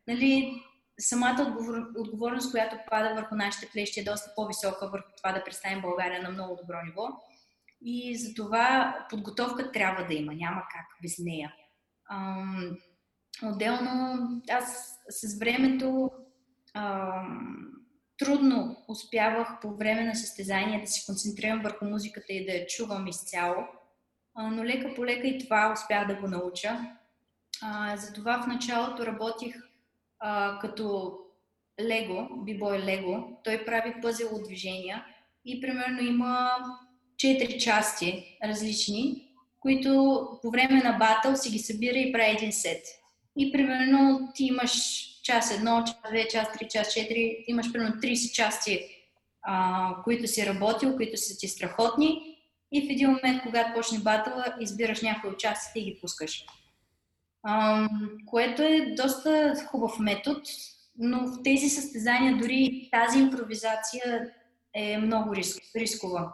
Нали, 0.09 0.63
самата 1.01 1.47
отговор, 1.49 1.75
отговорност, 1.97 2.51
която 2.51 2.77
пада 2.91 3.15
върху 3.15 3.35
нашите 3.35 3.69
плещи 3.73 4.01
е 4.01 4.05
доста 4.05 4.31
по-висока 4.37 4.89
върху 4.89 5.09
това 5.17 5.33
да 5.33 5.45
представим 5.45 5.83
България 5.83 6.23
на 6.23 6.31
много 6.31 6.57
добро 6.57 6.77
ниво. 6.87 7.09
И 7.85 8.17
за 8.19 8.35
това 8.35 8.97
подготовка 9.11 9.73
трябва 9.73 10.07
да 10.07 10.15
има, 10.15 10.35
няма 10.35 10.61
как 10.61 10.87
без 11.03 11.19
нея. 11.19 11.55
Ам, 12.11 12.77
отделно, 13.43 14.19
аз 14.51 14.99
с 15.09 15.39
времето 15.39 16.11
ам, 16.75 17.71
трудно 18.19 18.77
успявах 18.89 19.61
по 19.61 19.77
време 19.77 20.05
на 20.05 20.15
състезания 20.15 20.81
да 20.81 20.87
се 20.87 21.07
концентрирам 21.07 21.63
върху 21.63 21.85
музиката 21.85 22.33
и 22.33 22.47
да 22.47 22.53
я 22.53 22.67
чувам 22.67 23.07
изцяло, 23.07 23.67
а, 24.35 24.51
но 24.51 24.65
лека 24.65 24.95
по 24.95 25.05
лека 25.05 25.27
и 25.27 25.39
това 25.39 25.73
успях 25.73 26.07
да 26.07 26.15
го 26.15 26.29
науча. 26.29 26.97
А, 27.63 27.97
затова 27.97 28.43
в 28.43 28.47
началото 28.47 29.07
работих 29.07 29.70
а, 30.21 30.59
като 30.59 31.17
Лего, 31.81 32.29
бибой 32.45 32.79
Лего, 32.79 33.41
той 33.45 33.65
прави 33.65 33.95
пъзел 34.03 34.43
движения 34.45 35.05
и 35.45 35.61
примерно 35.61 36.01
има 36.01 36.51
четири 37.17 37.59
части 37.59 38.39
различни, 38.45 39.29
които 39.61 40.21
по 40.43 40.51
време 40.51 40.83
на 40.83 40.93
батъл 40.93 41.37
си 41.37 41.51
ги 41.51 41.59
събира 41.59 41.99
и 41.99 42.13
прави 42.13 42.31
един 42.31 42.53
сет. 42.53 42.85
И 43.37 43.53
примерно 43.53 44.29
ти 44.35 44.45
имаш 44.45 44.73
час 45.23 45.57
едно, 45.57 45.85
час 45.87 45.97
две, 46.11 46.29
час 46.29 46.53
три, 46.53 46.69
час 46.69 46.93
четири, 46.93 47.45
имаш 47.49 47.73
примерно 47.73 47.95
30 47.95 48.33
части, 48.33 48.81
а, 49.43 49.95
които 50.05 50.27
си 50.27 50.47
работил, 50.47 50.97
които 50.97 51.17
са 51.17 51.39
ти 51.39 51.49
страхотни 51.49 52.37
и 52.73 52.81
в 52.81 52.91
един 52.91 53.09
момент, 53.09 53.43
когато 53.43 53.75
почне 53.75 53.99
батъла, 53.99 54.45
избираш 54.61 55.03
някои 55.03 55.31
от 55.31 55.39
частите 55.39 55.81
и 55.81 55.85
ги 55.85 55.99
пускаш 56.01 56.45
което 58.27 58.63
е 58.63 58.95
доста 58.97 59.55
хубав 59.67 59.99
метод, 59.99 60.41
но 60.99 61.27
в 61.27 61.43
тези 61.43 61.69
състезания 61.69 62.39
дори 62.39 62.89
тази 62.93 63.19
импровизация 63.19 64.31
е 64.75 64.99
много 64.99 65.35
риск, 65.35 65.63
рискова. 65.77 66.33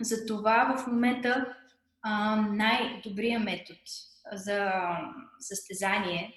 Затова 0.00 0.76
в 0.78 0.86
момента 0.86 1.54
най-добрият 2.50 3.44
метод 3.44 3.78
за 4.32 4.72
състезание 5.40 6.34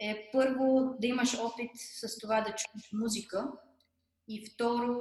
е 0.00 0.28
първо 0.32 0.94
да 1.00 1.06
имаш 1.06 1.38
опит 1.38 1.70
с 1.74 2.18
това 2.18 2.40
да 2.40 2.54
чуеш 2.54 2.92
музика 2.92 3.48
и 4.28 4.46
второ 4.46 5.00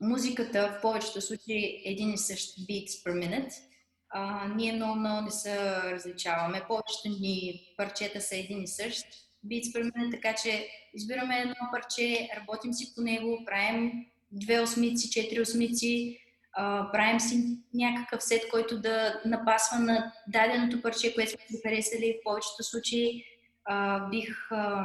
музиката 0.00 0.68
в 0.68 0.80
повечето 0.82 1.20
случаи 1.20 1.64
е 1.64 1.82
един 1.90 2.12
и 2.12 2.18
същ 2.18 2.58
beats 2.58 3.04
per 3.04 3.12
minute– 3.12 3.52
а, 4.10 4.48
ние 4.48 4.72
много, 4.72 4.94
много 4.94 5.20
не 5.20 5.30
се 5.30 5.82
различаваме. 5.82 6.64
Повечето 6.68 7.08
ни 7.20 7.62
парчета 7.76 8.20
са 8.20 8.36
един 8.36 8.62
и 8.62 8.68
същ. 8.68 9.06
Per 9.48 9.82
minute, 9.82 10.10
така 10.10 10.34
че 10.42 10.68
избираме 10.94 11.38
едно 11.38 11.54
парче, 11.72 12.30
работим 12.36 12.72
си 12.72 12.94
по 12.94 13.00
него, 13.02 13.44
правим 13.46 14.06
две 14.32 14.60
осмици, 14.60 15.10
четири 15.10 15.40
осмици, 15.40 16.18
а, 16.52 16.92
правим 16.92 17.20
си 17.20 17.58
някакъв 17.74 18.22
сет, 18.22 18.48
който 18.50 18.80
да 18.80 19.20
напасва 19.24 19.78
на 19.78 20.12
даденото 20.28 20.82
парче, 20.82 21.14
което 21.14 21.30
сме 21.30 21.60
харесали. 21.66 22.18
В 22.20 22.24
повечето 22.24 22.62
случаи 22.62 23.24
а, 23.64 24.08
бих 24.08 24.52
а, 24.52 24.84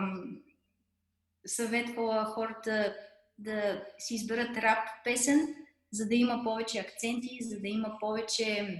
съветвала 1.45 2.25
хората 2.25 2.95
да 3.37 3.83
си 3.97 4.15
изберат 4.15 4.57
рап 4.57 4.87
песен, 5.03 5.55
за 5.91 6.07
да 6.07 6.15
има 6.15 6.41
повече 6.43 6.79
акценти, 6.79 7.37
за 7.41 7.59
да 7.59 7.67
има 7.67 7.97
повече 7.99 8.77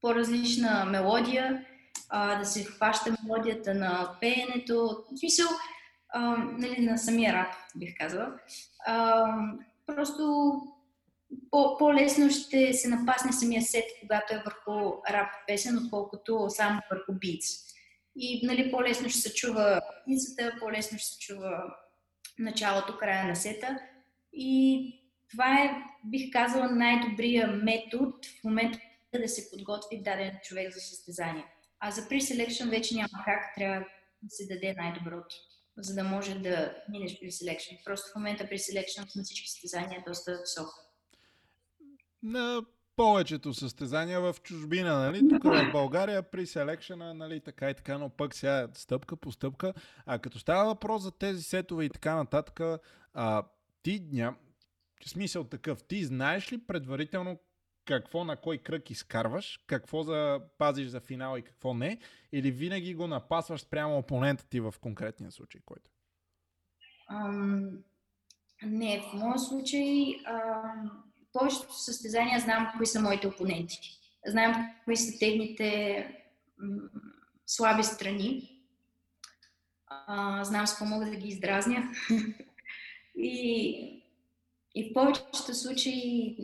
по-различна 0.00 0.84
мелодия, 0.84 1.66
а, 2.08 2.38
да 2.38 2.44
се 2.44 2.64
хваща 2.64 3.16
мелодията 3.22 3.74
на 3.74 4.16
пеенето, 4.20 5.04
в 5.12 5.18
смисъл 5.18 5.46
а, 6.08 6.36
нали, 6.36 6.80
на 6.80 6.98
самия 6.98 7.34
рап, 7.34 7.54
бих 7.76 7.94
казала. 7.98 8.32
А, 8.86 9.26
просто 9.86 10.54
по- 11.50 11.76
по-лесно 11.78 12.30
ще 12.30 12.72
се 12.72 12.88
напасне 12.88 13.32
самия 13.32 13.62
сет, 13.62 13.84
когато 14.00 14.34
е 14.34 14.42
върху 14.44 14.92
рап 15.10 15.28
песен, 15.46 15.78
отколкото 15.78 16.46
само 16.48 16.80
върху 16.90 17.12
битс. 17.12 17.48
И 18.16 18.46
нали, 18.46 18.70
по-лесно 18.70 19.08
ще 19.08 19.18
се 19.20 19.34
чува 19.34 19.80
пицата, 20.06 20.56
по-лесно 20.60 20.98
ще 20.98 21.08
се 21.08 21.18
чува 21.18 21.64
началото, 22.38 22.98
края 22.98 23.28
на 23.28 23.36
сета. 23.36 23.78
И 24.32 25.03
това 25.34 25.54
е, 25.54 25.82
бих 26.04 26.32
казала, 26.32 26.68
най-добрия 26.70 27.46
метод 27.46 28.12
в 28.40 28.44
момента 28.44 28.78
да 29.22 29.28
се 29.28 29.50
подготви 29.50 30.02
даден 30.02 30.38
човек 30.42 30.74
за 30.74 30.80
състезание. 30.80 31.44
А 31.80 31.90
за 31.90 32.00
pre-selection 32.00 32.70
вече 32.70 32.94
няма 32.94 33.24
как, 33.24 33.54
трябва 33.56 33.86
да 34.22 34.30
се 34.30 34.46
даде 34.46 34.74
най-доброто, 34.76 35.36
за 35.76 35.94
да 35.94 36.04
може 36.04 36.38
да 36.38 36.74
минеш 36.88 37.12
pre-selection. 37.12 37.84
Просто 37.84 38.12
в 38.12 38.16
момента 38.16 38.44
pre-selection 38.44 39.16
на 39.16 39.22
всички 39.22 39.48
състезания 39.48 39.98
е 40.00 40.10
доста 40.10 40.40
високо. 40.40 40.74
На 42.22 42.62
повечето 42.96 43.54
състезания 43.54 44.20
в 44.20 44.36
чужбина, 44.42 44.98
нали? 44.98 45.28
Тук 45.28 45.44
в 45.44 45.72
България 45.72 46.22
при 46.22 46.46
селекшена, 46.46 47.14
нали, 47.14 47.40
така 47.40 47.70
и 47.70 47.74
така, 47.74 47.98
но 47.98 48.10
пък 48.10 48.34
сега 48.34 48.68
стъпка 48.74 49.16
по 49.16 49.32
стъпка. 49.32 49.74
А 50.06 50.18
като 50.18 50.38
става 50.38 50.64
въпрос 50.64 51.02
за 51.02 51.12
тези 51.12 51.42
сетове 51.42 51.84
и 51.84 51.90
така 51.90 52.14
нататък, 52.14 52.60
а, 53.14 53.42
ти 53.82 54.02
ням... 54.12 54.36
Смисъл 55.06 55.44
такъв, 55.44 55.84
ти 55.84 56.04
знаеш 56.04 56.52
ли 56.52 56.58
предварително 56.66 57.38
какво 57.84 58.24
на 58.24 58.36
кой 58.36 58.58
кръг 58.58 58.90
изкарваш, 58.90 59.60
какво 59.66 60.02
за 60.02 60.40
пазиш 60.58 60.88
за 60.88 61.00
финал 61.00 61.36
и 61.38 61.42
какво 61.42 61.74
не, 61.74 61.98
или 62.32 62.50
винаги 62.50 62.94
го 62.94 63.06
напасваш 63.06 63.60
спрямо 63.60 63.98
опонента 63.98 64.46
ти 64.48 64.60
в 64.60 64.74
конкретния 64.80 65.30
случай, 65.30 65.60
който? 65.66 65.90
Um, 67.10 67.76
не, 68.62 69.00
в 69.00 69.12
моят 69.14 69.40
случай 69.40 69.82
um, 69.82 70.90
повечето 71.32 71.78
състезания 71.78 72.40
знам 72.40 72.72
кои 72.76 72.86
са 72.86 73.00
моите 73.00 73.26
опоненти. 73.26 73.78
Знам 74.26 74.74
кои 74.84 74.96
са 74.96 75.18
техните 75.18 76.08
м- 76.58 76.82
слаби 77.46 77.82
страни. 77.82 78.50
А, 79.86 80.44
знам 80.44 80.66
с 80.66 80.70
какво 80.70 80.84
мога 80.84 81.04
да 81.04 81.16
ги 81.16 81.28
издразня. 81.28 81.92
и, 83.16 84.03
и 84.74 84.90
в 84.90 84.92
повечето 84.94 85.54
случаи 85.54 86.36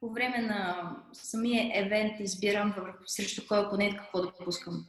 по 0.00 0.10
време 0.10 0.38
на 0.38 0.90
самия 1.12 1.86
евент 1.86 2.20
избирам 2.20 2.74
срещу 3.06 3.46
кой 3.48 3.66
опонент 3.66 3.96
какво 3.96 4.22
да 4.22 4.32
пускам. 4.44 4.86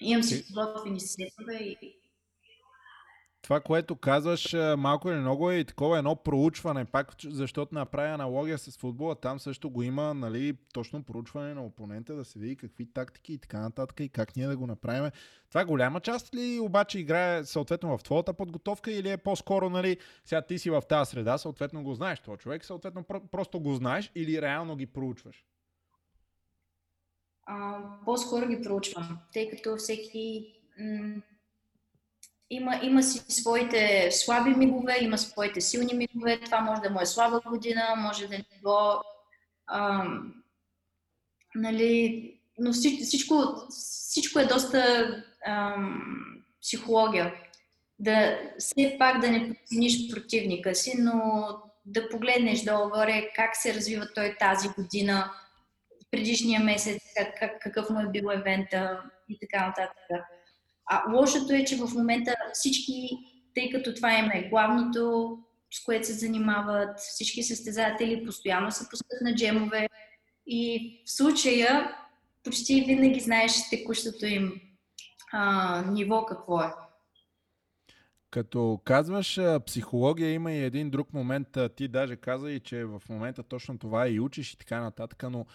Имам 0.00 0.22
си 0.22 0.44
подготвени 0.46 1.00
сетове 1.00 1.54
и 1.54 1.97
това, 3.48 3.60
което 3.60 3.96
казваш, 3.96 4.56
малко 4.78 5.10
или 5.10 5.18
много 5.18 5.50
е 5.50 5.56
и 5.56 5.64
такова 5.64 5.98
едно 5.98 6.16
проучване, 6.16 6.84
пак 6.84 7.14
защото 7.24 7.74
направя 7.74 8.14
аналогия 8.14 8.58
с 8.58 8.78
футбола, 8.78 9.14
там 9.14 9.40
също 9.40 9.70
го 9.70 9.82
има, 9.82 10.14
нали, 10.14 10.56
точно 10.72 11.02
проучване 11.02 11.54
на 11.54 11.64
опонента, 11.64 12.14
да 12.14 12.24
се 12.24 12.38
види 12.38 12.56
какви 12.56 12.92
тактики 12.92 13.32
и 13.32 13.38
така 13.38 13.60
нататък 13.60 14.00
и 14.00 14.08
как 14.08 14.36
ние 14.36 14.46
да 14.46 14.56
го 14.56 14.66
направим. 14.66 15.10
Това 15.48 15.64
голяма 15.64 16.00
част 16.00 16.34
ли 16.34 16.60
обаче 16.60 16.98
играе 16.98 17.44
съответно 17.44 17.98
в 17.98 18.02
твоята 18.02 18.32
подготовка 18.32 18.92
или 18.92 19.10
е 19.10 19.16
по-скоро, 19.16 19.70
нали, 19.70 19.98
сега 20.24 20.42
ти 20.42 20.58
си 20.58 20.70
в 20.70 20.82
тази 20.88 21.10
среда, 21.10 21.38
съответно 21.38 21.82
го 21.82 21.94
знаеш 21.94 22.20
този 22.20 22.38
човек, 22.38 22.64
съответно 22.64 23.04
просто 23.30 23.60
го 23.60 23.74
знаеш 23.74 24.12
или 24.14 24.42
реално 24.42 24.76
ги 24.76 24.86
проучваш? 24.86 25.44
А, 27.46 27.80
по-скоро 28.04 28.48
ги 28.48 28.62
проучвам, 28.62 29.18
тъй 29.32 29.50
като 29.50 29.76
всеки 29.76 30.54
м- 30.80 31.22
има, 32.50 32.80
има 32.82 33.02
си 33.02 33.24
своите 33.28 34.10
слаби 34.12 34.50
мигове, 34.50 34.98
има 35.00 35.18
своите 35.18 35.60
силни 35.60 35.94
мигове. 35.94 36.40
Това 36.40 36.60
може 36.60 36.80
да 36.80 36.90
му 36.90 37.00
е 37.00 37.06
слаба 37.06 37.40
година, 37.46 37.94
може 37.96 38.26
да 38.26 38.38
не 38.38 38.44
го... 38.62 39.02
Ам, 39.72 40.34
нали, 41.54 42.34
но 42.58 42.72
всичко, 42.72 43.34
всичко 43.68 44.38
е 44.38 44.46
доста 44.46 45.08
ам, 45.46 46.02
психология. 46.62 47.34
Да 47.98 48.38
все 48.58 48.96
пак 48.98 49.20
да 49.20 49.30
не 49.30 49.48
подцениш 49.48 50.10
противника 50.12 50.74
си, 50.74 50.94
но 50.98 51.48
да 51.86 52.08
погледнеш 52.08 52.60
долу-горе 52.60 53.30
как 53.36 53.56
се 53.56 53.74
развива 53.74 54.08
той 54.14 54.36
тази 54.38 54.68
година, 54.68 55.32
предишния 56.10 56.60
месец, 56.60 57.02
как, 57.16 57.38
как, 57.38 57.60
какъв 57.60 57.90
му 57.90 58.00
е 58.00 58.10
бил 58.10 58.30
евента 58.30 59.02
и 59.28 59.38
така 59.38 59.66
нататък. 59.66 60.24
А 60.90 61.12
лошото 61.12 61.52
е, 61.52 61.64
че 61.64 61.76
в 61.76 61.94
момента 61.94 62.34
всички, 62.52 63.08
тъй 63.54 63.70
като 63.70 63.94
това 63.94 64.18
е 64.18 64.48
главното, 64.50 65.36
с 65.70 65.84
което 65.84 66.06
се 66.06 66.12
занимават, 66.12 66.98
всички 66.98 67.42
състезатели 67.42 68.24
постоянно 68.26 68.70
са 68.70 68.88
пускат 68.90 69.20
на 69.20 69.34
джемове 69.34 69.88
и 70.46 70.92
в 71.06 71.10
случая 71.10 71.96
почти 72.44 72.80
винаги 72.80 73.20
знаеш 73.20 73.52
текущото 73.70 74.26
им 74.26 74.52
а, 75.32 75.82
ниво 75.90 76.26
какво 76.26 76.60
е. 76.60 76.72
Като 78.30 78.80
казваш 78.84 79.40
психология, 79.66 80.32
има 80.32 80.52
и 80.52 80.64
един 80.64 80.90
друг 80.90 81.12
момент. 81.12 81.58
Ти 81.76 81.88
даже 81.88 82.16
каза 82.16 82.50
и, 82.50 82.60
че 82.60 82.84
в 82.84 83.02
момента 83.08 83.42
точно 83.42 83.78
това 83.78 84.08
и 84.08 84.20
учиш 84.20 84.52
и 84.52 84.58
така 84.58 84.80
нататък, 84.80 85.22
но 85.30 85.46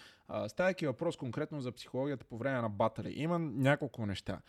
ставайки 0.48 0.86
въпрос 0.86 1.16
конкретно 1.16 1.60
за 1.60 1.72
психологията 1.72 2.24
по 2.24 2.38
време 2.38 2.60
на 2.60 2.68
батали, 2.68 3.12
има 3.16 3.38
няколко 3.38 4.06
неща. 4.06 4.40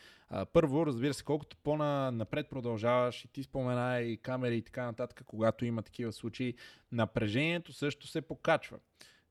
Първо, 0.53 0.85
разбира 0.85 1.13
се, 1.13 1.23
колкото 1.23 1.57
по-напред 1.57 2.49
продължаваш 2.49 3.25
и 3.25 3.27
ти 3.27 3.43
спомена 3.43 4.01
и 4.01 4.17
камери 4.17 4.57
и 4.57 4.61
така 4.61 4.85
нататък, 4.85 5.21
когато 5.25 5.65
има 5.65 5.81
такива 5.81 6.11
случаи, 6.11 6.55
напрежението 6.91 7.73
също 7.73 8.07
се 8.07 8.21
покачва. 8.21 8.77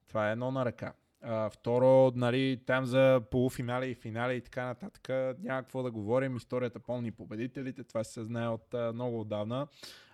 Това 0.09 0.29
е 0.29 0.33
едно 0.33 0.51
на 0.51 0.65
ръка. 0.65 0.93
А, 1.27 1.51
второ, 1.51 2.13
нали, 2.15 2.61
там 2.67 2.87
за 2.87 3.23
полуфинали 3.31 3.91
и 3.91 3.95
финали 3.95 4.37
и 4.37 4.41
така 4.41 4.65
нататък 4.65 5.09
няма 5.43 5.63
какво 5.63 5.83
да 5.83 5.91
говорим. 5.91 6.37
Историята 6.37 6.81
помни 6.81 7.11
победителите, 7.11 7.85
това 7.85 8.05
се 8.05 8.25
знае 8.25 8.49
от 8.49 8.75
а, 8.75 8.93
много 8.93 9.21
отдавна. 9.21 9.67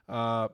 А, 0.07 0.49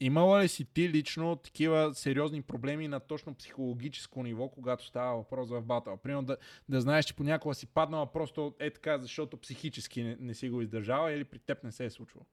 имала 0.00 0.42
ли 0.42 0.48
си 0.48 0.64
ти 0.74 0.88
лично 0.88 1.36
такива 1.36 1.94
сериозни 1.94 2.42
проблеми 2.42 2.88
на 2.88 3.00
точно 3.00 3.34
психологическо 3.34 4.22
ниво, 4.22 4.48
когато 4.48 4.86
става 4.86 5.16
въпрос 5.16 5.50
в 5.50 5.62
батъл? 5.62 5.96
Примерно 5.96 6.22
да, 6.22 6.36
да 6.68 6.80
знаеш, 6.80 7.04
че 7.04 7.16
понякога 7.16 7.54
си 7.54 7.66
паднала 7.66 8.12
просто 8.12 8.54
е 8.58 8.70
така, 8.70 8.98
защото 8.98 9.36
психически 9.36 10.02
не, 10.02 10.16
не 10.20 10.34
си 10.34 10.50
го 10.50 10.62
издържала 10.62 11.12
или 11.12 11.24
при 11.24 11.38
теб 11.38 11.64
не 11.64 11.72
се 11.72 11.84
е 11.84 11.90
случвало? 11.90 12.26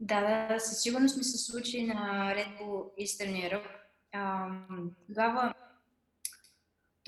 Да, 0.00 0.48
да, 0.48 0.60
със 0.60 0.82
сигурност 0.82 1.16
ми 1.16 1.24
се 1.24 1.52
случи 1.52 1.86
на 1.86 1.94
Red 2.34 2.60
Bull 2.60 3.04
Eastern 3.04 3.50
Europe. 3.50 3.68
тогава 5.06 5.54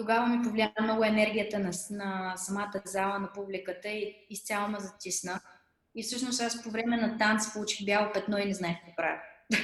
тогава 0.00 0.26
ми 0.26 0.42
повлия 0.42 0.72
много 0.82 1.04
енергията 1.04 1.58
на, 1.58 1.70
на 1.90 2.36
самата 2.36 2.82
зала, 2.84 3.18
на 3.18 3.32
публиката 3.32 3.88
и 3.88 4.26
изцяло 4.30 4.68
ме 4.68 4.80
затисна. 4.80 5.40
И 5.94 6.02
всъщност 6.02 6.40
аз 6.40 6.62
по 6.62 6.70
време 6.70 6.96
на 6.96 7.18
танц 7.18 7.52
получих 7.52 7.86
бяло 7.86 8.12
петно 8.12 8.38
и 8.38 8.44
не 8.44 8.54
знаех 8.54 8.76
какво 8.76 8.96
правя. 8.96 9.20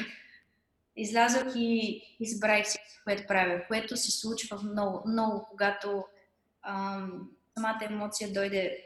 Излязох 0.96 1.52
и 1.54 2.02
избрах 2.20 2.64
всичко, 2.64 2.86
което 3.04 3.26
правя, 3.26 3.62
което 3.68 3.96
се 3.96 4.10
случва 4.10 4.62
много, 4.62 5.08
много 5.08 5.46
когато 5.50 6.04
ам, 6.62 7.30
самата 7.54 7.80
емоция 7.82 8.32
дойде 8.32 8.78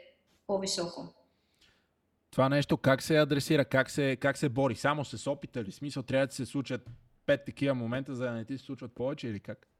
по-високо. 0.47 1.13
Това 2.31 2.49
нещо 2.49 2.77
как 2.77 3.01
се 3.01 3.17
адресира, 3.17 3.65
как 3.65 3.89
се, 3.89 4.17
как 4.21 4.37
се 4.37 4.49
бори? 4.49 4.75
Само 4.75 5.05
с 5.05 5.31
опита 5.31 5.63
ли? 5.63 5.71
Смисъл 5.71 6.03
трябва 6.03 6.27
да 6.27 6.33
се 6.33 6.45
случат 6.45 6.89
пет 7.25 7.45
такива 7.45 7.75
момента, 7.75 8.15
за 8.15 8.25
да 8.25 8.31
не 8.31 8.45
ти 8.45 8.57
се 8.57 8.65
случват 8.65 8.95
повече 8.95 9.27
или 9.27 9.39
как? 9.39 9.70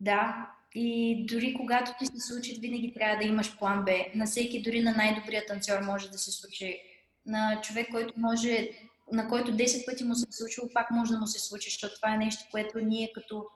Да, 0.00 0.50
и 0.74 1.26
дори 1.26 1.54
когато 1.54 1.92
ти 1.98 2.06
се 2.06 2.20
случи, 2.20 2.58
винаги 2.60 2.94
трябва 2.94 3.16
да 3.16 3.24
имаш 3.24 3.58
план 3.58 3.84
Б. 3.84 3.92
На 4.14 4.26
всеки, 4.26 4.62
дори 4.62 4.82
на 4.82 4.92
най-добрия 4.92 5.46
танцор 5.46 5.80
може 5.82 6.10
да 6.10 6.18
се 6.18 6.30
случи. 6.30 6.82
На 7.26 7.60
човек, 7.60 7.88
който 7.90 8.14
може, 8.16 8.68
на 9.12 9.28
който 9.28 9.52
10 9.52 9.86
пъти 9.86 10.04
му 10.04 10.14
се 10.14 10.26
е 10.28 10.32
случило, 10.32 10.68
пак 10.74 10.90
може 10.90 11.12
да 11.12 11.18
му 11.18 11.26
се 11.26 11.38
случи, 11.38 11.70
защото 11.70 11.94
това 11.94 12.14
е 12.14 12.18
нещо, 12.18 12.44
което 12.50 12.78
ние 12.80 13.12
като 13.14 13.46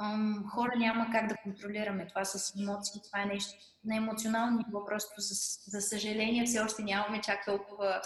ам, 0.00 0.44
хора 0.48 0.72
няма 0.76 1.08
как 1.12 1.28
да 1.28 1.36
контролираме. 1.42 2.06
Това 2.06 2.24
с 2.24 2.60
емоции, 2.60 3.00
това 3.04 3.22
е 3.22 3.26
нещо 3.26 3.58
на 3.84 3.96
емоционално 3.96 4.56
ниво. 4.58 4.86
Просто 4.86 5.20
за, 5.20 5.34
за 5.66 5.80
съжаление 5.80 6.44
все 6.44 6.60
още 6.60 6.82
нямаме 6.82 7.20
чак 7.20 7.44
толкова 7.44 8.00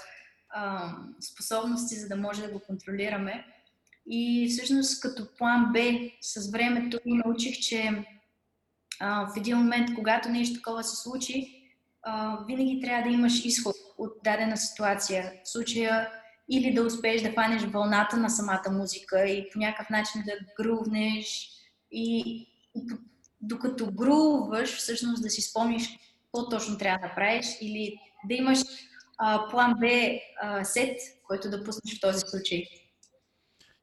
ам, 0.54 1.14
способности, 1.32 1.94
за 1.94 2.08
да 2.08 2.16
може 2.16 2.42
да 2.42 2.52
го 2.52 2.60
контролираме. 2.60 3.44
И 4.10 4.48
всъщност 4.48 5.00
като 5.00 5.26
план 5.38 5.72
Б 5.72 5.78
с 6.20 6.50
времето 6.50 6.98
научих, 7.06 7.58
че 7.58 8.04
а, 9.00 9.26
в 9.26 9.36
един 9.36 9.56
момент, 9.56 9.94
когато 9.94 10.28
нещо 10.28 10.54
такова 10.54 10.84
се 10.84 10.96
случи, 10.96 11.62
а, 12.02 12.38
винаги 12.46 12.80
трябва 12.80 13.08
да 13.08 13.14
имаш 13.14 13.44
изход 13.44 13.76
от 13.98 14.12
дадена 14.24 14.56
ситуация. 14.56 15.32
В 15.44 15.48
случая 15.52 16.08
или 16.50 16.74
да 16.74 16.82
успееш 16.82 17.22
да 17.22 17.32
фанеш 17.32 17.62
вълната 17.62 18.16
на 18.16 18.30
самата 18.30 18.70
музика 18.70 19.28
и 19.28 19.50
по 19.52 19.58
някакъв 19.58 19.90
начин 19.90 20.22
да 20.26 20.32
грувнеш 20.62 21.48
и, 21.92 22.18
и 22.74 22.86
докато 23.40 23.92
груваш, 23.92 24.76
всъщност 24.76 25.22
да 25.22 25.30
си 25.30 25.42
спомниш 25.42 25.88
какво 26.24 26.48
точно 26.48 26.78
трябва 26.78 26.98
да 26.98 27.06
направиш 27.06 27.46
или 27.60 27.98
да 28.28 28.34
имаш 28.34 28.58
а, 29.18 29.48
план 29.50 29.74
Б 29.80 29.86
а, 30.42 30.64
сет, 30.64 30.98
който 31.26 31.50
да 31.50 31.64
пуснеш 31.64 31.98
в 31.98 32.00
този 32.00 32.20
случай. 32.20 32.64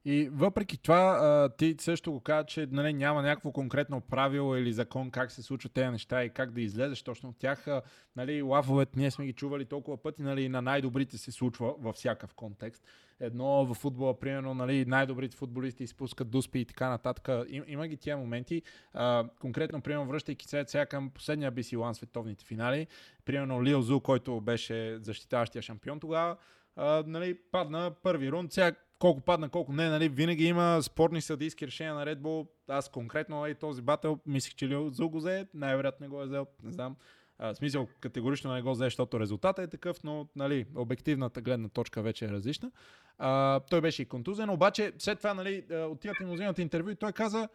И 0.08 0.30
въпреки 0.34 0.78
това, 0.78 1.20
а, 1.22 1.50
ти 1.50 1.76
също 1.80 2.12
го 2.12 2.20
каза, 2.20 2.46
че 2.46 2.68
нали, 2.72 2.94
няма 2.94 3.22
някакво 3.22 3.52
конкретно 3.52 4.02
правило 4.02 4.56
или 4.56 4.74
закон 4.74 5.12
как 5.12 5.32
се 5.32 5.44
случват 5.44 5.74
тези 5.74 5.90
неща 5.90 6.24
и 6.24 6.30
как 6.30 6.52
да 6.52 6.62
излезеш 6.62 7.02
точно 7.02 7.30
от 7.30 7.38
тях. 7.38 7.68
А, 7.68 7.82
нали, 8.16 8.42
лафовете 8.42 9.00
ние 9.00 9.12
сме 9.12 9.26
ги 9.26 9.34
чували 9.34 9.66
толкова 9.66 9.98
пъти, 9.98 10.22
нали, 10.22 10.50
на 10.50 10.62
най-добрите 10.62 11.18
се 11.18 11.32
случва 11.32 11.76
във 11.80 11.96
всякакъв 11.96 12.34
контекст. 12.34 12.84
Едно 13.20 13.66
в 13.66 13.74
футбола, 13.74 14.20
примерно, 14.20 14.54
нали, 14.54 14.86
най-добрите 14.86 15.38
футболисти 15.38 15.84
изпускат 15.84 16.30
дуспи 16.30 16.60
и 16.60 16.66
така 16.66 16.90
нататък. 16.90 17.30
Им, 17.50 17.64
има 17.68 17.88
ги 17.88 17.98
тия 17.98 18.18
моменти. 18.18 18.62
А, 18.94 19.26
конкретно, 19.42 19.82
примерно, 19.82 20.08
връщайки 20.08 20.48
се 20.48 20.64
сега 20.68 20.86
към 20.86 21.10
последния 21.10 21.52
BC1 21.52 21.94
световните 21.94 22.46
финали, 22.46 22.88
примерно 23.26 23.64
Лил 23.64 23.82
Зу, 23.82 24.00
който 24.00 24.42
беше 24.42 24.98
защитаващия 25.02 25.62
шампион 25.62 26.00
тогава, 26.00 26.38
а, 26.76 27.04
нали, 27.08 27.38
падна 27.52 27.92
първи 28.04 28.32
рунд. 28.32 28.52
Сега 28.52 28.72
колко 29.06 29.22
падна, 29.22 29.50
колко 29.50 29.74
не, 29.74 29.90
нали, 29.90 30.10
винаги 30.10 30.46
има 30.46 30.82
спорни 30.82 31.22
съдийски 31.22 31.68
решения 31.68 31.96
на 31.96 32.06
Red 32.06 32.20
Bull. 32.20 32.48
Аз 32.68 32.90
конкретно 32.90 33.40
нали, 33.40 33.56
този 33.56 33.82
батъл 33.82 34.20
мислих, 34.26 34.56
че 34.56 34.68
Лил 34.68 34.92
го 35.00 35.18
взе, 35.18 35.48
най-вероятно 35.54 36.04
не 36.04 36.10
го 36.10 36.22
е 36.22 36.26
взел, 36.26 36.48
не 36.64 36.72
знам. 36.72 36.96
А, 37.38 37.54
в 37.54 37.58
смисъл, 37.58 37.88
категорично 38.00 38.54
не 38.54 38.62
го 38.62 38.72
взе, 38.72 38.84
защото 38.84 39.20
резултата 39.20 39.62
е 39.62 39.68
такъв, 39.68 40.04
но 40.04 40.28
нали, 40.36 40.66
обективната 40.76 41.42
гледна 41.42 41.70
точка 41.70 42.02
вече 42.02 42.26
е 42.26 42.30
различна. 42.30 42.72
А, 43.18 43.60
той 43.60 43.82
беше 43.82 44.02
и 44.02 44.06
контузен, 44.06 44.50
обаче 44.50 44.92
след 44.98 45.18
това 45.18 45.34
нали, 45.34 45.66
отиват 45.90 46.18
и 46.22 46.26
му 46.26 46.36
интервю 46.58 46.90
и 46.90 46.96
той 46.96 47.12
каза, 47.12 47.50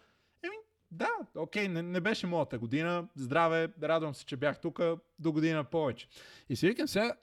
еми, 0.45 0.57
да, 0.91 1.11
окей, 1.37 1.69
не, 1.69 1.83
не 1.83 2.01
беше 2.01 2.27
моята 2.27 2.59
година, 2.59 3.09
здраве, 3.17 3.69
радвам 3.83 4.15
се, 4.15 4.25
че 4.25 4.37
бях 4.37 4.61
тук, 4.61 4.81
до 5.19 5.33
година 5.33 5.65
повече. 5.65 6.09
И 6.49 6.57
си 6.57 6.67
викам 6.67 6.89
сега, 6.89 7.15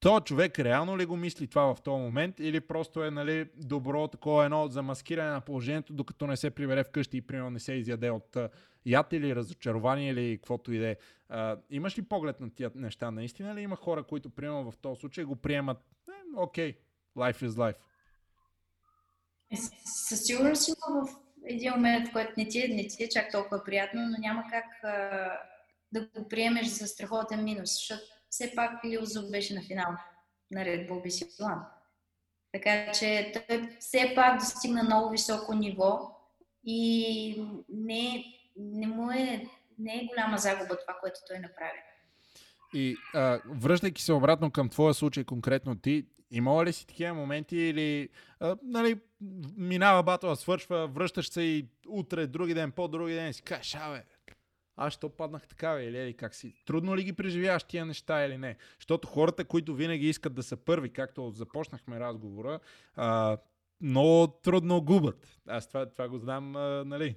то 0.00 0.20
човек 0.20 0.58
реално 0.58 0.98
ли 0.98 1.06
го 1.06 1.16
мисли 1.16 1.46
това 1.46 1.74
в 1.74 1.82
този 1.82 2.02
момент 2.02 2.40
или 2.40 2.60
просто 2.60 3.04
е 3.04 3.10
нали, 3.10 3.50
добро 3.56 4.08
такова 4.08 4.44
едно 4.44 4.68
замаскиране 4.68 5.30
на 5.30 5.40
положението, 5.40 5.92
докато 5.92 6.26
не 6.26 6.36
се 6.36 6.50
прибере 6.50 6.84
вкъщи 6.84 7.16
и 7.16 7.22
примерно 7.22 7.50
не 7.50 7.60
се 7.60 7.72
изяде 7.72 8.10
от 8.10 8.36
яд 8.86 9.12
или 9.12 9.36
разочарование 9.36 10.10
или 10.10 10.38
каквото 10.38 10.72
и 10.72 10.78
да 10.78 10.88
е. 10.88 10.96
Имаш 11.70 11.98
ли 11.98 12.02
поглед 12.02 12.40
на 12.40 12.50
тия 12.50 12.70
неща? 12.74 13.10
Наистина 13.10 13.54
ли 13.54 13.60
има 13.60 13.76
хора, 13.76 14.02
които 14.02 14.30
примерно 14.30 14.70
в 14.70 14.78
този 14.78 15.00
случай 15.00 15.24
го 15.24 15.36
приемат 15.36 15.78
е, 16.08 16.12
окей, 16.36 16.72
okay, 16.72 16.76
life 17.16 17.46
is 17.46 17.48
life? 17.48 17.76
Е, 19.52 19.56
със 20.08 20.24
сигурност 20.24 20.68
в 20.68 21.08
един 21.46 21.72
момент, 21.72 22.08
в 22.08 22.12
който 22.12 22.32
не 22.36 22.48
ти, 22.48 22.68
не 22.68 22.86
ти 22.86 23.04
е 23.04 23.08
чак 23.08 23.32
толкова 23.32 23.64
приятно, 23.64 24.00
но 24.00 24.18
няма 24.18 24.44
как 24.50 24.64
а, 24.84 25.30
да 25.92 26.00
го 26.00 26.28
приемеш 26.28 26.66
за 26.66 26.86
страхотен 26.86 27.44
минус, 27.44 27.70
защото 27.70 28.15
все 28.36 28.52
пак 28.54 28.84
Лилзо 28.84 29.30
беше 29.30 29.54
на 29.54 29.62
финал 29.62 29.96
на 30.50 30.60
Red 30.60 30.88
Bull 30.88 31.06
BC 31.06 31.40
One. 31.40 31.64
Така 32.52 32.92
че 32.92 33.32
той 33.48 33.68
все 33.80 34.12
пак 34.14 34.38
достигна 34.38 34.82
много 34.82 35.10
високо 35.10 35.54
ниво 35.54 36.18
и 36.64 37.46
не, 37.68 38.24
не 38.56 38.86
му 38.86 39.10
е, 39.10 39.46
не 39.78 39.94
е 39.94 40.06
голяма 40.06 40.38
загуба 40.38 40.78
това, 40.78 40.98
което 41.00 41.20
той 41.28 41.38
направи. 41.38 41.78
И 42.74 42.96
а, 43.14 43.40
връщайки 43.46 44.02
се 44.02 44.12
обратно 44.12 44.50
към 44.50 44.68
твоя 44.68 44.94
случай 44.94 45.24
конкретно 45.24 45.78
ти, 45.78 46.06
имала 46.30 46.64
ли 46.64 46.72
си 46.72 46.86
такива 46.86 47.14
моменти 47.14 47.56
или 47.56 48.08
а, 48.40 48.56
нали, 48.62 49.00
минава 49.56 50.02
батъла, 50.02 50.36
свършва, 50.36 50.86
връщаш 50.88 51.28
се 51.30 51.42
и 51.42 51.66
утре, 51.88 52.26
други 52.26 52.54
ден, 52.54 52.72
по-други 52.72 53.14
ден 53.14 53.32
си 53.32 53.42
кажеш, 53.42 53.74
абе, 53.74 54.02
аз 54.76 54.92
що 54.92 55.08
паднах 55.08 55.48
така, 55.48 55.82
или, 55.82 55.98
или 55.98 56.14
как 56.14 56.34
си. 56.34 56.54
Трудно 56.66 56.96
ли 56.96 57.04
ги 57.04 57.12
преживяваш 57.12 57.64
тия 57.64 57.86
неща 57.86 58.24
или 58.24 58.38
не? 58.38 58.56
Защото 58.78 59.08
хората, 59.08 59.44
които 59.44 59.74
винаги 59.74 60.08
искат 60.08 60.34
да 60.34 60.42
са 60.42 60.56
първи, 60.56 60.92
както 60.92 61.30
започнахме 61.30 62.00
разговора, 62.00 62.60
а, 62.96 63.38
много 63.80 64.26
трудно 64.26 64.82
губят. 64.82 65.38
Аз 65.48 65.68
това, 65.68 65.86
това 65.86 66.08
го 66.08 66.18
знам, 66.18 66.56
а, 66.56 66.84
нали. 66.86 67.16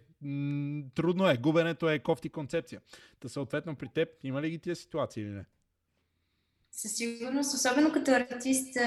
Трудно 0.95 1.29
е. 1.29 1.37
Губенето 1.37 1.89
е 1.89 1.99
кофти 1.99 2.29
концепция. 2.29 2.81
Та 3.19 3.29
съответно 3.29 3.75
при 3.75 3.87
теб 3.87 4.09
има 4.23 4.41
ли 4.41 4.49
ги 4.49 4.59
тия 4.59 4.75
ситуации 4.75 5.23
или 5.23 5.29
не? 5.29 5.45
Със 6.71 6.91
сигурност, 6.95 7.53
особено 7.53 7.93
като 7.93 8.11
артист, 8.11 8.77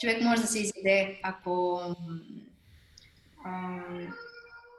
човек 0.00 0.22
може 0.22 0.42
да 0.42 0.46
се 0.46 0.58
изяде, 0.58 1.20
ако 1.22 1.80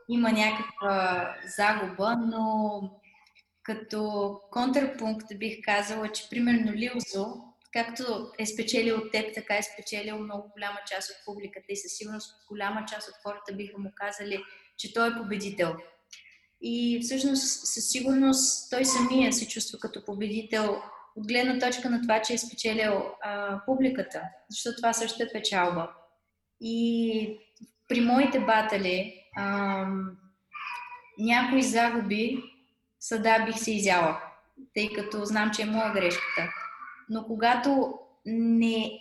има 0.10 0.32
някаква 0.32 1.36
загуба, 1.58 2.16
но 2.16 2.82
като 3.64 4.40
контрапункт 4.52 5.28
бих 5.36 5.58
казала, 5.64 6.12
че 6.12 6.30
примерно 6.30 6.74
Лилзо, 6.74 7.26
както 7.74 8.32
е 8.40 8.46
спечелил 8.46 8.98
от 8.98 9.12
теб, 9.12 9.34
така 9.34 9.58
е 9.58 9.64
спечелил 9.64 10.20
много 10.20 10.50
голяма 10.50 10.80
част 10.92 11.10
от 11.10 11.26
публиката 11.26 11.66
и 11.70 11.78
със 11.78 11.98
сигурност 11.98 12.36
голяма 12.48 12.86
част 12.86 13.10
от 13.10 13.16
хората 13.24 13.54
биха 13.54 13.78
му 13.78 13.92
казали, 13.96 14.44
че 14.78 14.94
той 14.94 15.10
е 15.10 15.18
победител. 15.18 15.76
И 16.62 17.00
всъщност 17.04 17.66
със 17.66 17.90
сигурност 17.90 18.70
той 18.70 18.86
самия 18.86 19.34
се 19.34 19.48
чувства 19.48 19.80
като 19.80 20.06
победител 20.06 20.82
от 21.16 21.28
гледна 21.28 21.60
точка 21.60 21.90
на 21.90 22.02
това, 22.02 22.22
че 22.22 22.34
е 22.34 22.38
спечелил 22.38 23.04
а, 23.22 23.62
публиката, 23.66 24.22
защото 24.50 24.76
това 24.76 24.94
също 24.94 25.24
е 25.24 25.32
печалба. 25.34 25.92
И 26.62 27.40
при 27.88 28.02
моите 28.02 28.40
батали, 28.40 29.27
ам, 29.38 30.18
някои 31.18 31.64
загуби 31.64 32.44
са 33.00 33.22
да, 33.22 33.46
бих 33.46 33.58
се 33.58 33.72
изяла, 33.72 34.22
тъй 34.74 34.94
като 34.94 35.26
знам, 35.26 35.52
че 35.52 35.62
е 35.62 35.66
моя 35.66 35.94
грешката. 35.94 36.54
Но 37.10 37.26
когато 37.26 38.00
не, 38.26 38.92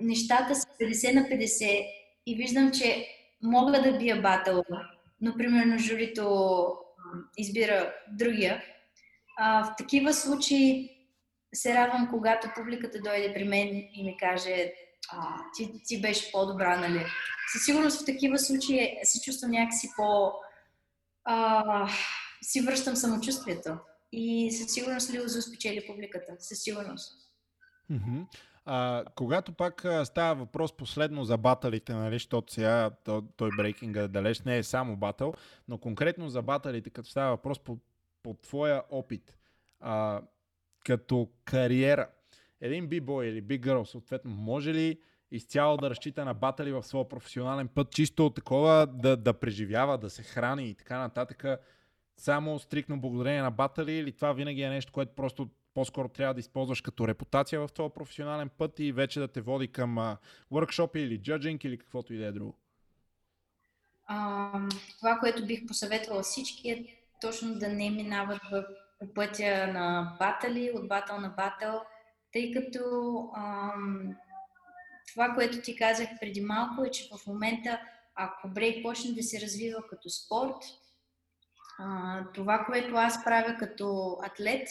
нещата 0.00 0.54
са 0.54 0.68
50 0.80 1.14
на 1.14 1.20
50 1.20 1.86
и 2.26 2.34
виждам, 2.34 2.70
че 2.70 3.06
мога 3.42 3.82
да 3.82 3.98
бия 3.98 4.22
батъл, 4.22 4.64
но 5.20 5.36
примерно 5.36 5.78
журито 5.78 6.66
избира 7.36 7.94
другия, 8.08 8.62
а, 9.36 9.64
в 9.64 9.76
такива 9.78 10.12
случаи 10.12 10.90
се 11.54 11.74
радвам, 11.74 12.08
когато 12.10 12.50
публиката 12.56 13.00
дойде 13.00 13.34
при 13.34 13.44
мен 13.44 13.68
и 13.94 14.04
ми 14.04 14.16
каже 14.16 14.72
а, 15.12 15.36
ти, 15.56 15.72
ти 15.86 16.00
беше 16.00 16.32
по-добра, 16.32 16.80
нали? 16.80 17.06
Със 17.52 17.64
сигурност 17.64 18.02
в 18.02 18.04
такива 18.04 18.38
случаи 18.38 18.98
се 19.02 19.20
чувствам 19.20 19.50
някакси 19.50 19.88
по... 19.96 20.32
А, 21.24 21.88
си 22.42 22.60
връщам 22.60 22.96
самочувствието. 22.96 23.76
И 24.12 24.52
със 24.52 24.72
сигурност 24.72 25.14
Лилзо 25.14 25.42
спечели 25.42 25.86
публиката. 25.86 26.32
Със 26.38 26.58
сигурност. 26.62 27.12
А, 28.64 29.04
когато 29.14 29.52
пак 29.52 29.86
става 30.04 30.34
въпрос 30.34 30.76
последно 30.76 31.24
за 31.24 31.36
баталите, 31.36 31.94
нали, 31.94 32.14
защото 32.14 32.52
сега 32.52 32.90
той 33.36 33.50
брейкинга 33.56 34.08
далеч 34.08 34.40
не 34.40 34.58
е 34.58 34.62
само 34.62 34.96
батъл, 34.96 35.34
но 35.68 35.78
конкретно 35.78 36.28
за 36.28 36.42
баталите, 36.42 36.90
като 36.90 37.10
става 37.10 37.30
въпрос 37.30 37.58
по, 37.58 37.78
по 38.22 38.34
твоя 38.34 38.82
опит, 38.90 39.36
а, 39.80 40.22
като 40.84 41.28
кариера, 41.44 42.08
един 42.60 42.86
бибой 42.86 43.26
или 43.26 43.40
биг 43.40 43.62
гърл, 43.62 43.84
съответно, 43.84 44.30
може 44.30 44.74
ли 44.74 44.98
изцяло 45.30 45.76
да 45.76 45.90
разчита 45.90 46.24
на 46.24 46.34
батали 46.34 46.72
в 46.72 46.82
своя 46.82 47.08
професионален 47.08 47.68
път, 47.68 47.90
чисто 47.90 48.30
такова 48.30 48.86
да, 48.86 49.16
да 49.16 49.32
преживява, 49.32 49.98
да 49.98 50.10
се 50.10 50.22
храни 50.22 50.68
и 50.68 50.74
така 50.74 50.98
нататък, 50.98 51.44
само 52.16 52.58
стрикно 52.58 53.00
благодарение 53.00 53.42
на 53.42 53.50
батали 53.50 53.92
или 53.92 54.12
това 54.12 54.32
винаги 54.32 54.62
е 54.62 54.68
нещо, 54.68 54.92
което 54.92 55.14
просто 55.14 55.48
по-скоро 55.74 56.08
трябва 56.08 56.34
да 56.34 56.40
използваш 56.40 56.80
като 56.80 57.08
репутация 57.08 57.60
в 57.60 57.72
твоя 57.72 57.94
професионален 57.94 58.48
път 58.48 58.80
и 58.80 58.92
вече 58.92 59.20
да 59.20 59.28
те 59.28 59.40
води 59.40 59.68
към 59.68 60.16
въркшопи 60.50 61.00
или 61.00 61.22
джаджинг 61.22 61.64
или 61.64 61.78
каквото 61.78 62.14
и 62.14 62.18
да 62.18 62.26
е 62.26 62.32
друго? 62.32 62.56
А, 64.06 64.52
това, 64.98 65.18
което 65.18 65.46
бих 65.46 65.66
посъветвала 65.66 66.22
всички 66.22 66.70
е 66.70 66.86
точно 67.20 67.54
да 67.54 67.68
не 67.68 67.90
минават 67.90 68.40
в 68.52 68.64
пътя 69.14 69.66
на 69.66 70.16
батали, 70.18 70.72
от 70.74 70.88
батъл 70.88 71.20
на 71.20 71.28
батъл, 71.28 71.82
тъй 72.32 72.52
като 72.52 72.80
ам, 73.36 74.16
това, 75.12 75.28
което 75.34 75.62
ти 75.62 75.76
казах 75.76 76.08
преди 76.20 76.40
малко 76.40 76.84
е, 76.84 76.90
че 76.90 77.08
в 77.08 77.26
момента, 77.26 77.80
ако 78.14 78.48
брейк 78.48 78.82
почне 78.82 79.12
да 79.12 79.22
се 79.22 79.40
развива 79.40 79.86
като 79.90 80.10
спорт, 80.10 80.56
а, 81.78 82.24
това, 82.34 82.64
което 82.66 82.94
аз 82.96 83.24
правя 83.24 83.56
като 83.58 84.18
атлет 84.22 84.68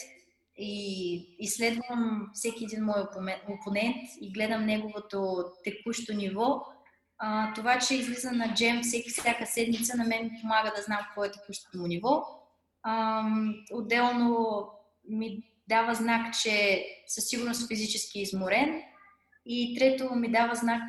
и 0.56 1.36
изследвам 1.38 2.30
всеки 2.34 2.64
един 2.64 2.84
мой 2.84 3.02
опонент 3.48 3.96
и 4.20 4.32
гледам 4.32 4.66
неговото 4.66 5.44
текущо 5.64 6.14
ниво, 6.14 6.64
а, 7.18 7.54
това, 7.54 7.78
че 7.78 7.94
излиза 7.94 8.32
на 8.32 8.54
джем 8.54 8.82
всеки, 8.82 9.10
всяка 9.10 9.46
седмица, 9.46 9.96
на 9.96 10.04
мен 10.04 10.30
помага 10.40 10.72
да 10.76 10.82
знам 10.82 10.98
какво 11.06 11.24
е 11.24 11.30
текущото 11.30 11.78
му 11.78 11.86
ниво. 11.86 12.24
А, 12.82 13.24
отделно 13.72 14.68
ми 15.08 15.49
дава 15.70 15.94
знак, 15.94 16.34
че 16.42 16.84
със 17.06 17.24
сигурност 17.28 17.68
физически 17.68 18.20
изморен. 18.20 18.82
И 19.46 19.78
трето 19.78 20.14
ми 20.14 20.32
дава 20.32 20.54
знак 20.54 20.82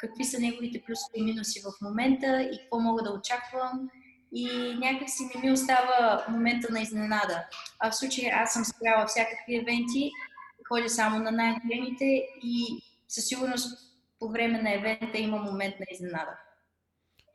какви 0.00 0.24
са 0.24 0.40
неговите 0.40 0.82
плюсове 0.86 1.12
и 1.14 1.22
минуси 1.22 1.60
в 1.60 1.84
момента 1.84 2.42
и 2.52 2.58
какво 2.58 2.80
мога 2.80 3.02
да 3.02 3.10
очаквам. 3.10 3.90
И 4.32 4.74
някакси 4.78 5.22
не 5.34 5.40
ми 5.40 5.52
остава 5.52 6.24
момента 6.28 6.72
на 6.72 6.80
изненада. 6.80 7.44
А 7.78 7.90
в 7.90 7.96
случая 7.96 8.36
аз 8.36 8.52
съм 8.52 8.64
спряла 8.64 9.06
всякакви 9.06 9.56
евенти, 9.56 10.10
ходя 10.68 10.88
само 10.88 11.18
на 11.18 11.30
най-големите 11.30 12.26
и 12.42 12.82
със 13.08 13.28
сигурност 13.28 13.78
по 14.18 14.28
време 14.28 14.62
на 14.62 14.74
евента 14.74 15.18
има 15.18 15.36
момент 15.36 15.74
на 15.80 15.86
изненада. 15.92 16.38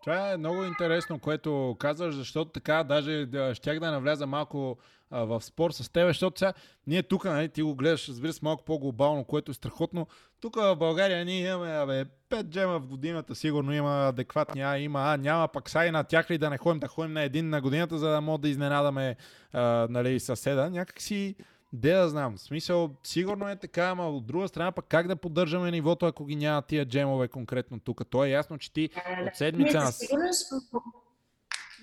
Това 0.03 0.31
е 0.31 0.37
много 0.37 0.63
интересно, 0.63 1.19
което 1.19 1.75
казваш, 1.79 2.15
защото 2.15 2.51
така 2.51 2.83
даже 2.83 3.25
да, 3.25 3.55
щях 3.55 3.79
да 3.79 3.91
навляза 3.91 4.27
малко 4.27 4.77
а, 5.13 5.25
в 5.25 5.41
спор 5.41 5.71
с 5.71 5.91
теб, 5.91 6.07
защото 6.07 6.39
сега 6.39 6.53
ние 6.87 7.03
тук, 7.03 7.25
нали, 7.25 7.49
ти 7.49 7.61
го 7.61 7.75
гледаш, 7.75 8.09
разбира 8.09 8.33
се, 8.33 8.39
малко 8.43 8.63
по-глобално, 8.63 9.23
което 9.23 9.51
е 9.51 9.53
страхотно. 9.53 10.07
Тук 10.41 10.55
в 10.55 10.75
България 10.75 11.25
ние 11.25 11.49
имаме 11.49 11.71
абе, 11.71 12.05
5 12.29 12.43
джема 12.43 12.79
в 12.79 12.87
годината, 12.87 13.35
сигурно 13.35 13.73
има 13.73 14.07
адекватни, 14.07 14.61
а 14.61 14.77
има, 14.77 14.99
а 14.99 15.17
няма 15.17 15.47
пък 15.47 15.69
сай 15.69 15.91
на 15.91 16.03
тях 16.03 16.31
ли 16.31 16.37
да 16.37 16.49
не 16.49 16.57
ходим, 16.57 16.79
да 16.79 16.87
ходим 16.87 17.13
на 17.13 17.21
един 17.21 17.49
на 17.49 17.61
годината, 17.61 17.97
за 17.97 18.09
да 18.09 18.21
мога 18.21 18.37
да 18.37 18.49
изненадаме 18.49 19.15
а, 19.53 19.87
нали, 19.89 20.19
съседа. 20.19 20.69
Някакси 20.69 21.35
де 21.73 21.93
да 21.93 22.09
знам. 22.09 22.37
В 22.37 22.41
смисъл, 22.41 22.89
сигурно 23.03 23.49
е 23.49 23.55
така, 23.55 23.83
ама 23.83 24.09
от 24.09 24.25
друга 24.25 24.47
страна 24.47 24.71
пък 24.71 24.85
как 24.87 25.07
да 25.07 25.15
поддържаме 25.15 25.71
нивото, 25.71 26.05
ако 26.05 26.25
ги 26.25 26.35
няма 26.35 26.61
тия 26.61 26.85
джемове 26.85 27.27
конкретно 27.27 27.79
тук. 27.79 28.01
То 28.09 28.23
е 28.23 28.29
ясно, 28.29 28.57
че 28.57 28.73
ти 28.73 28.89
от 29.27 29.35
седмица 29.35 29.77
на... 29.77 29.91
Сигурност 29.91 30.53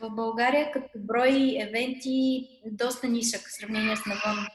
в 0.01 0.11
България 0.11 0.73
като 0.73 0.89
брой 0.95 1.57
евенти 1.61 2.49
доста 2.67 3.09
нисък 3.09 3.41
в 3.41 3.53
сравнение 3.53 3.97
с 3.97 4.07
навън. 4.07 4.47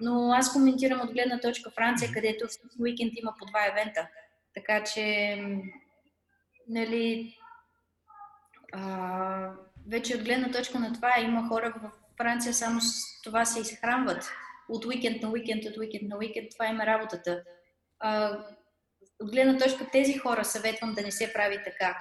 Но 0.00 0.32
аз 0.32 0.52
коментирам 0.52 1.00
от 1.00 1.12
гледна 1.12 1.40
точка 1.40 1.70
Франция, 1.70 2.12
където 2.12 2.48
всеки 2.48 2.76
уикенд 2.80 3.12
има 3.16 3.34
по 3.38 3.46
два 3.46 3.66
евента. 3.66 4.08
Така 4.54 4.84
че, 4.84 5.36
нали, 6.68 7.36
а, 8.72 9.52
вече 9.88 10.16
от 10.16 10.24
гледна 10.24 10.50
точка 10.50 10.78
на 10.78 10.92
това 10.92 11.20
има 11.20 11.48
хора 11.48 11.74
в 11.82 11.90
Франция 12.16 12.54
само 12.54 12.80
с 12.80 12.92
това 13.24 13.44
се 13.44 13.60
изхранват. 13.60 14.30
От 14.68 14.84
уикенд 14.84 15.22
на 15.22 15.30
уикенд, 15.30 15.64
от 15.64 15.76
уикенд 15.76 16.08
на 16.08 16.16
уикенд, 16.16 16.50
това 16.52 16.66
има 16.66 16.86
работата. 16.86 17.42
А, 17.98 18.38
от 19.20 19.30
гледна 19.30 19.58
точка 19.58 19.86
тези 19.92 20.18
хора 20.18 20.44
съветвам 20.44 20.94
да 20.94 21.02
не 21.02 21.10
се 21.10 21.32
прави 21.32 21.58
така. 21.64 21.98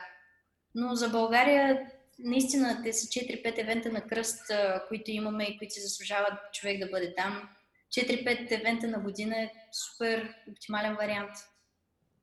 Но 0.75 0.95
за 0.95 1.09
България 1.09 1.91
наистина 2.19 2.81
те 2.83 2.93
са 2.93 3.07
4-5 3.07 3.61
евента 3.61 3.91
на 3.91 4.07
кръст, 4.07 4.51
които 4.87 5.11
имаме 5.11 5.43
и 5.43 5.57
които 5.57 5.73
се 5.73 5.81
заслужават 5.81 6.53
човек 6.53 6.79
да 6.79 6.89
бъде 6.89 7.15
там. 7.15 7.49
4-5 7.91 8.59
евента 8.59 8.87
на 8.87 8.99
година 8.99 9.41
е 9.41 9.51
супер 9.71 10.35
оптимален 10.51 10.95
вариант 10.95 11.31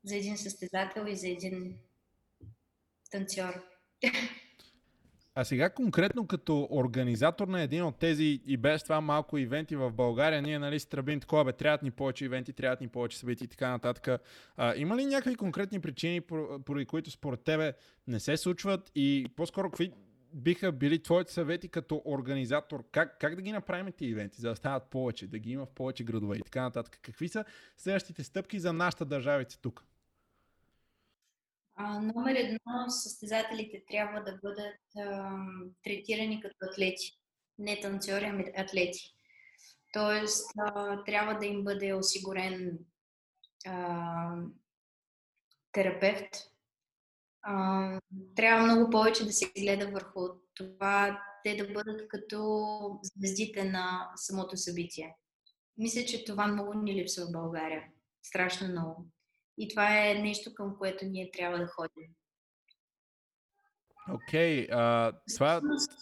за 0.05 0.17
един 0.17 0.39
състезател 0.39 1.07
и 1.09 1.17
за 1.17 1.29
един 1.29 1.77
танцор. 3.11 3.63
А 5.39 5.45
сега 5.45 5.71
конкретно 5.71 6.27
като 6.27 6.69
организатор 6.71 7.49
на 7.49 7.63
един 7.63 7.85
от 7.85 7.99
тези 7.99 8.41
и 8.47 8.57
без 8.57 8.83
това 8.83 9.01
малко 9.01 9.39
ивенти 9.39 9.77
в 9.77 9.91
България, 9.91 10.43
ние 10.43 10.59
нали 10.59 10.81
тръбим 10.81 11.21
такова, 11.21 11.45
бе, 11.45 11.53
трябват 11.53 11.83
ни 11.83 11.91
повече 11.91 12.25
ивенти, 12.25 12.53
трябват 12.53 12.81
ни 12.81 12.89
повече 12.89 13.19
събития 13.19 13.47
и 13.47 13.49
така 13.49 13.71
нататък. 13.71 14.21
А, 14.57 14.75
има 14.77 14.97
ли 14.97 15.07
някакви 15.07 15.35
конкретни 15.35 15.81
причини, 15.81 16.21
поради 16.65 16.87
които 16.87 17.11
според 17.11 17.41
тебе 17.41 17.73
не 18.07 18.21
се 18.21 18.37
случват 18.37 18.91
и 18.95 19.27
по-скоро 19.37 19.71
какви 19.71 19.93
биха 20.35 20.73
били 20.73 21.03
твоите 21.03 21.33
съвети 21.33 21.69
като 21.69 22.03
организатор? 22.05 22.85
Как, 22.93 23.19
как 23.21 23.37
да 23.37 23.43
ги 23.43 23.53
направим 23.53 23.93
тези 23.93 24.11
ивенти, 24.11 24.41
за 24.41 24.49
да 24.49 24.57
стават 24.57 24.91
повече, 24.91 25.27
да 25.27 25.39
ги 25.39 25.51
има 25.51 25.67
в 25.67 25.71
повече 25.71 26.05
градове 26.05 26.37
и 26.37 26.43
така 26.43 26.63
нататък? 26.63 26.99
Какви 27.03 27.29
са 27.29 27.45
следващите 27.77 28.25
стъпки 28.25 28.59
за 28.59 28.73
нашата 28.73 29.05
държавица 29.05 29.61
тук? 29.63 29.85
Номер 31.79 32.35
едно, 32.35 32.89
състезателите 32.89 33.85
трябва 33.91 34.21
да 34.21 34.39
бъдат 34.43 34.81
а, 34.99 35.37
третирани 35.83 36.41
като 36.41 36.57
атлети. 36.73 37.19
Не 37.59 37.81
танцори, 37.81 38.25
ами 38.25 38.45
атлети. 38.57 39.15
Тоест, 39.93 40.51
а, 40.59 41.05
трябва 41.05 41.35
да 41.35 41.47
им 41.47 41.65
бъде 41.65 41.95
осигурен 41.95 42.79
а, 43.67 44.37
терапевт. 45.73 46.29
А, 47.43 48.01
трябва 48.37 48.65
много 48.65 48.91
повече 48.91 49.27
да 49.27 49.33
се 49.33 49.53
гледа 49.59 49.91
върху 49.91 50.21
това 50.55 51.23
те 51.45 51.57
да 51.57 51.73
бъдат 51.73 52.09
като 52.09 53.01
звездите 53.03 53.65
на 53.65 54.13
самото 54.17 54.57
събитие. 54.57 55.17
Мисля, 55.79 56.05
че 56.05 56.25
това 56.25 56.47
много 56.47 56.75
ни 56.75 56.95
липсва 56.95 57.27
в 57.27 57.33
България. 57.33 57.85
Страшно 58.23 58.69
много. 58.69 59.07
И 59.59 59.69
това 59.69 60.09
е 60.09 60.15
нещо, 60.15 60.55
към 60.55 60.77
което 60.79 61.05
ние 61.05 61.31
трябва 61.31 61.59
да 61.59 61.67
ходим. 61.67 62.09
Окей, 64.15 64.67
okay, 64.67 65.13
това... 65.35 65.61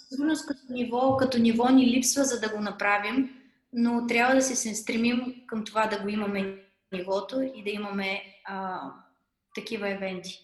Сигурност 0.08 0.46
като 0.46 0.60
ниво, 0.70 1.16
като 1.16 1.38
ниво 1.38 1.68
ни 1.68 1.86
липсва, 1.86 2.24
за 2.24 2.40
да 2.40 2.48
го 2.48 2.60
направим, 2.60 3.30
но 3.72 4.06
трябва 4.06 4.34
да 4.34 4.42
се 4.42 4.74
стремим 4.74 5.44
към 5.46 5.64
това 5.64 5.86
да 5.86 6.02
го 6.02 6.08
имаме 6.08 6.64
нивото 6.92 7.40
и 7.54 7.64
да 7.64 7.70
имаме 7.70 8.22
а, 8.44 8.80
такива 9.54 9.88
евенти. 9.88 10.40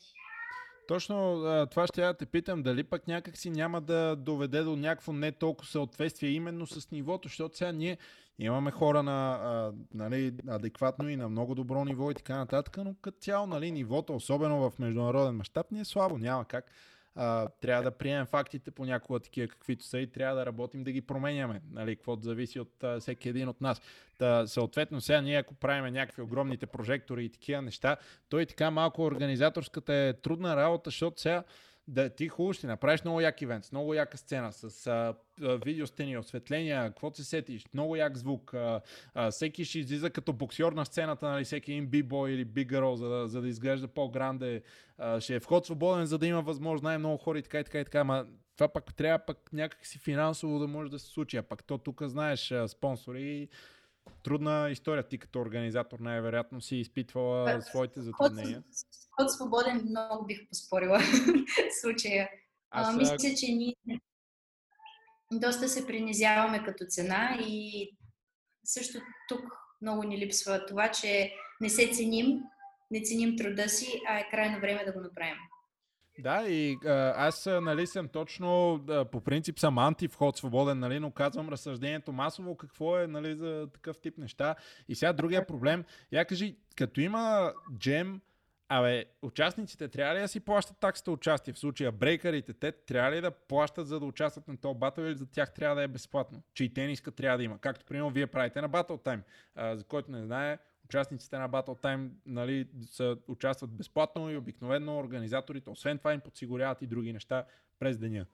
Точно 0.89 1.45
това 1.71 1.87
ще 1.87 2.03
я 2.03 2.15
те 2.15 2.27
питам, 2.27 2.63
дали 2.63 2.85
пък 2.85 3.09
някак 3.09 3.37
си 3.37 3.51
няма 3.51 3.81
да 3.81 4.17
доведе 4.17 4.63
до 4.63 4.77
някакво 4.77 5.13
не 5.13 5.33
толкова 5.33 5.71
съответствие 5.71 6.31
именно 6.31 6.67
с 6.67 6.91
нивото, 6.91 7.29
защото 7.29 7.57
сега 7.57 7.73
ние 7.73 7.99
Имаме 8.39 8.71
хора 8.71 9.03
на 9.03 9.33
а, 9.33 9.73
нали, 9.95 10.35
адекватно 10.49 11.09
и 11.09 11.17
на 11.17 11.29
много 11.29 11.55
добро 11.55 11.85
ниво 11.85 12.11
и 12.11 12.15
така 12.15 12.37
нататък, 12.37 12.77
но 12.77 12.95
като 13.03 13.19
цяло 13.19 13.47
нали, 13.47 13.71
нивото, 13.71 14.15
особено 14.15 14.71
в 14.71 14.79
международен 14.79 15.37
мащаб, 15.37 15.71
ни 15.71 15.81
е 15.81 15.85
слабо. 15.85 16.19
Няма 16.19 16.45
как. 16.45 16.71
А, 17.15 17.49
трябва 17.61 17.83
да 17.83 17.91
приемем 17.91 18.27
фактите 18.27 18.71
понякога 18.71 19.21
такива 19.21 19.49
каквито 19.49 19.85
са 19.85 19.99
и 19.99 20.07
трябва 20.07 20.37
да 20.37 20.47
работим 20.47 20.85
да 20.85 20.93
ги 20.93 21.01
променяме, 21.01 21.63
нали, 21.73 21.97
каквото 21.97 22.23
зависи 22.23 22.61
от 22.61 22.85
а, 22.85 23.01
всеки 23.01 23.29
един 23.29 23.49
от 23.49 23.61
нас. 23.61 23.81
Та, 24.19 24.47
съответно, 24.47 25.01
сега 25.01 25.21
ние 25.21 25.39
ако 25.39 25.55
правим 25.55 25.95
някакви 25.95 26.23
огромните 26.23 26.67
прожектори 26.67 27.25
и 27.25 27.29
такива 27.29 27.63
неща, 27.63 27.97
то 28.29 28.41
и 28.41 28.47
така 28.47 28.71
малко 28.71 29.03
организаторската 29.03 29.95
е 29.95 30.13
трудна 30.13 30.57
работа, 30.57 30.91
защото 30.91 31.21
сега 31.21 31.45
да 31.91 32.11
ти 32.11 32.29
хубаво 32.29 32.53
ще 32.53 32.67
направиш 32.67 33.05
много 33.05 33.21
як 33.21 33.43
ивент, 33.43 33.65
с 33.65 33.73
много 33.73 33.95
яка 33.95 34.17
сцена, 34.17 34.53
с 34.53 34.87
а, 34.87 35.15
а, 35.43 35.57
видеостени, 35.65 36.19
осветления, 36.19 36.89
какво 36.89 37.11
се 37.11 37.25
сетиш, 37.25 37.65
много 37.75 37.97
як 37.97 38.17
звук. 38.17 38.55
А, 38.55 38.81
а, 39.15 39.31
всеки 39.31 39.65
ще 39.65 39.79
излиза 39.79 40.11
като 40.11 40.33
боксер 40.33 40.73
на 40.73 40.85
сцената, 40.85 41.29
нали, 41.29 41.45
всеки 41.45 41.73
един 41.73 41.87
бибой 41.87 42.31
или 42.31 42.45
бигъро, 42.45 42.97
за, 42.97 43.09
да, 43.09 43.29
за 43.29 43.41
да 43.41 43.49
изглежда 43.49 43.89
по-гранде. 43.89 44.63
А, 44.99 45.21
ще 45.21 45.35
е 45.35 45.41
вход 45.41 45.67
свободен, 45.67 46.07
за 46.07 46.19
да 46.19 46.27
има 46.27 46.43
възможност 46.43 46.85
най-много 46.85 47.17
хора 47.17 47.39
и 47.39 47.43
така 47.43 47.61
и 47.61 47.65
така 47.65 47.81
и 47.81 47.85
така. 47.85 48.01
Ама 48.01 48.27
това 48.57 48.69
пък 48.69 48.95
трябва 48.95 49.19
пък 49.27 49.53
някакси 49.53 49.99
финансово 49.99 50.59
да 50.59 50.67
може 50.67 50.91
да 50.91 50.99
се 50.99 51.07
случи. 51.07 51.37
А 51.37 51.43
пък 51.43 51.65
то 51.65 51.79
тук 51.79 52.03
знаеш 52.03 52.55
спонсори 52.67 53.49
трудна 54.23 54.69
история. 54.71 55.03
Ти 55.03 55.19
като 55.19 55.41
организатор 55.41 55.99
най-вероятно 55.99 56.61
си 56.61 56.77
изпитвала 56.77 57.63
своите 57.63 58.01
затруднения. 58.01 58.63
От 59.21 59.33
свободен 59.33 59.87
много 59.91 60.27
бих 60.27 60.49
поспорила 60.49 60.99
в 60.99 61.03
случая. 61.81 62.31
Аз, 62.71 62.95
а, 62.95 62.97
мисля, 62.97 63.35
че 63.41 63.53
ние 63.53 63.75
доста 65.33 65.69
се 65.69 65.87
принизяваме 65.87 66.65
като 66.65 66.85
цена 66.89 67.39
и 67.41 67.91
също 68.65 68.99
тук 69.29 69.41
много 69.83 70.03
ни 70.03 70.19
липсва 70.19 70.67
това, 70.67 70.91
че 70.91 71.35
не 71.61 71.69
се 71.69 71.91
ценим, 71.93 72.41
не 72.91 73.03
ценим 73.03 73.37
труда 73.37 73.69
си, 73.69 74.01
а 74.09 74.19
е 74.19 74.29
крайно 74.31 74.61
време 74.61 74.85
да 74.85 74.93
го 74.93 75.01
направим. 75.01 75.37
Да, 76.19 76.49
и 76.49 76.79
а, 76.87 77.15
аз 77.17 77.47
нали, 77.47 77.87
съм 77.87 78.09
точно, 78.09 78.81
а, 78.89 79.05
по 79.05 79.21
принцип 79.21 79.59
съм 79.59 79.79
антивход 79.79 80.37
свободен, 80.37 80.79
нали, 80.79 81.01
но 81.01 81.11
казвам 81.11 81.49
разсъждението 81.49 82.13
масово, 82.13 82.57
какво 82.57 82.99
е 82.99 83.07
нали, 83.07 83.35
за 83.35 83.69
такъв 83.75 83.99
тип 83.99 84.19
неща. 84.19 84.55
И 84.89 84.95
сега 84.95 85.13
другия 85.13 85.47
проблем, 85.47 85.85
я 86.13 86.25
кажи, 86.25 86.57
като 86.77 87.01
има 87.01 87.53
джем, 87.79 88.21
Абе, 88.73 89.05
участниците 89.23 89.89
трябва 89.89 90.15
ли 90.15 90.21
да 90.21 90.29
си 90.29 90.41
плащат 90.41 90.79
таксата 90.79 91.11
участие? 91.11 91.55
В 91.55 91.59
случая 91.59 91.93
брейкерите, 91.93 92.53
те 92.53 92.73
трябва 92.73 93.13
ли 93.13 93.21
да 93.21 93.31
плащат 93.31 93.87
за 93.87 94.01
да 94.01 94.07
участват 94.07 94.49
на 94.49 94.57
този 94.57 94.79
батъл 94.79 95.03
или 95.03 95.17
за 95.17 95.27
тях 95.27 95.55
трябва 95.55 95.77
да 95.77 95.83
е 95.83 95.89
безплатно? 95.89 96.43
Че 96.55 96.65
и 96.65 96.75
тениска 96.75 97.11
трябва 97.11 97.39
да 97.39 97.45
има. 97.45 97.59
Както, 97.59 97.85
примерно, 97.85 98.11
вие 98.11 98.27
правите 98.27 98.61
на 98.61 98.71
Battle 98.71 99.05
Time. 99.05 99.21
За 99.77 99.85
който 99.85 100.11
не 100.11 100.25
знае, 100.25 100.59
участниците 100.85 101.39
на 101.39 101.51
Battle 101.51 101.83
Time 101.83 102.11
нали, 102.27 102.69
са, 102.87 103.17
участват 103.29 103.71
безплатно 103.71 104.31
и 104.31 104.37
обикновено 104.37 104.99
организаторите, 104.99 105.71
освен 105.71 105.99
това 105.99 106.15
им 106.15 106.21
подсигуряват 106.21 106.83
и 106.83 106.87
други 106.87 107.13
неща 107.13 107.45
през 107.79 107.99
деня. 107.99 108.27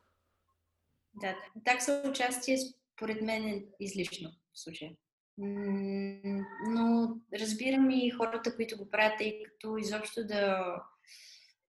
Да, 1.15 1.37
такса 1.65 2.03
участие 2.11 2.59
според 2.97 3.23
мен 3.23 3.49
е 3.49 3.65
излишно 3.81 4.31
в 4.53 4.61
случая. 4.61 4.93
Но 5.39 7.17
разбирам 7.41 7.91
и 7.91 8.11
хората, 8.11 8.57
които 8.57 8.77
го 8.77 8.91
правят, 8.91 9.19
тъй 9.19 9.43
като 9.43 9.77
изобщо 9.77 10.27
да 10.27 10.65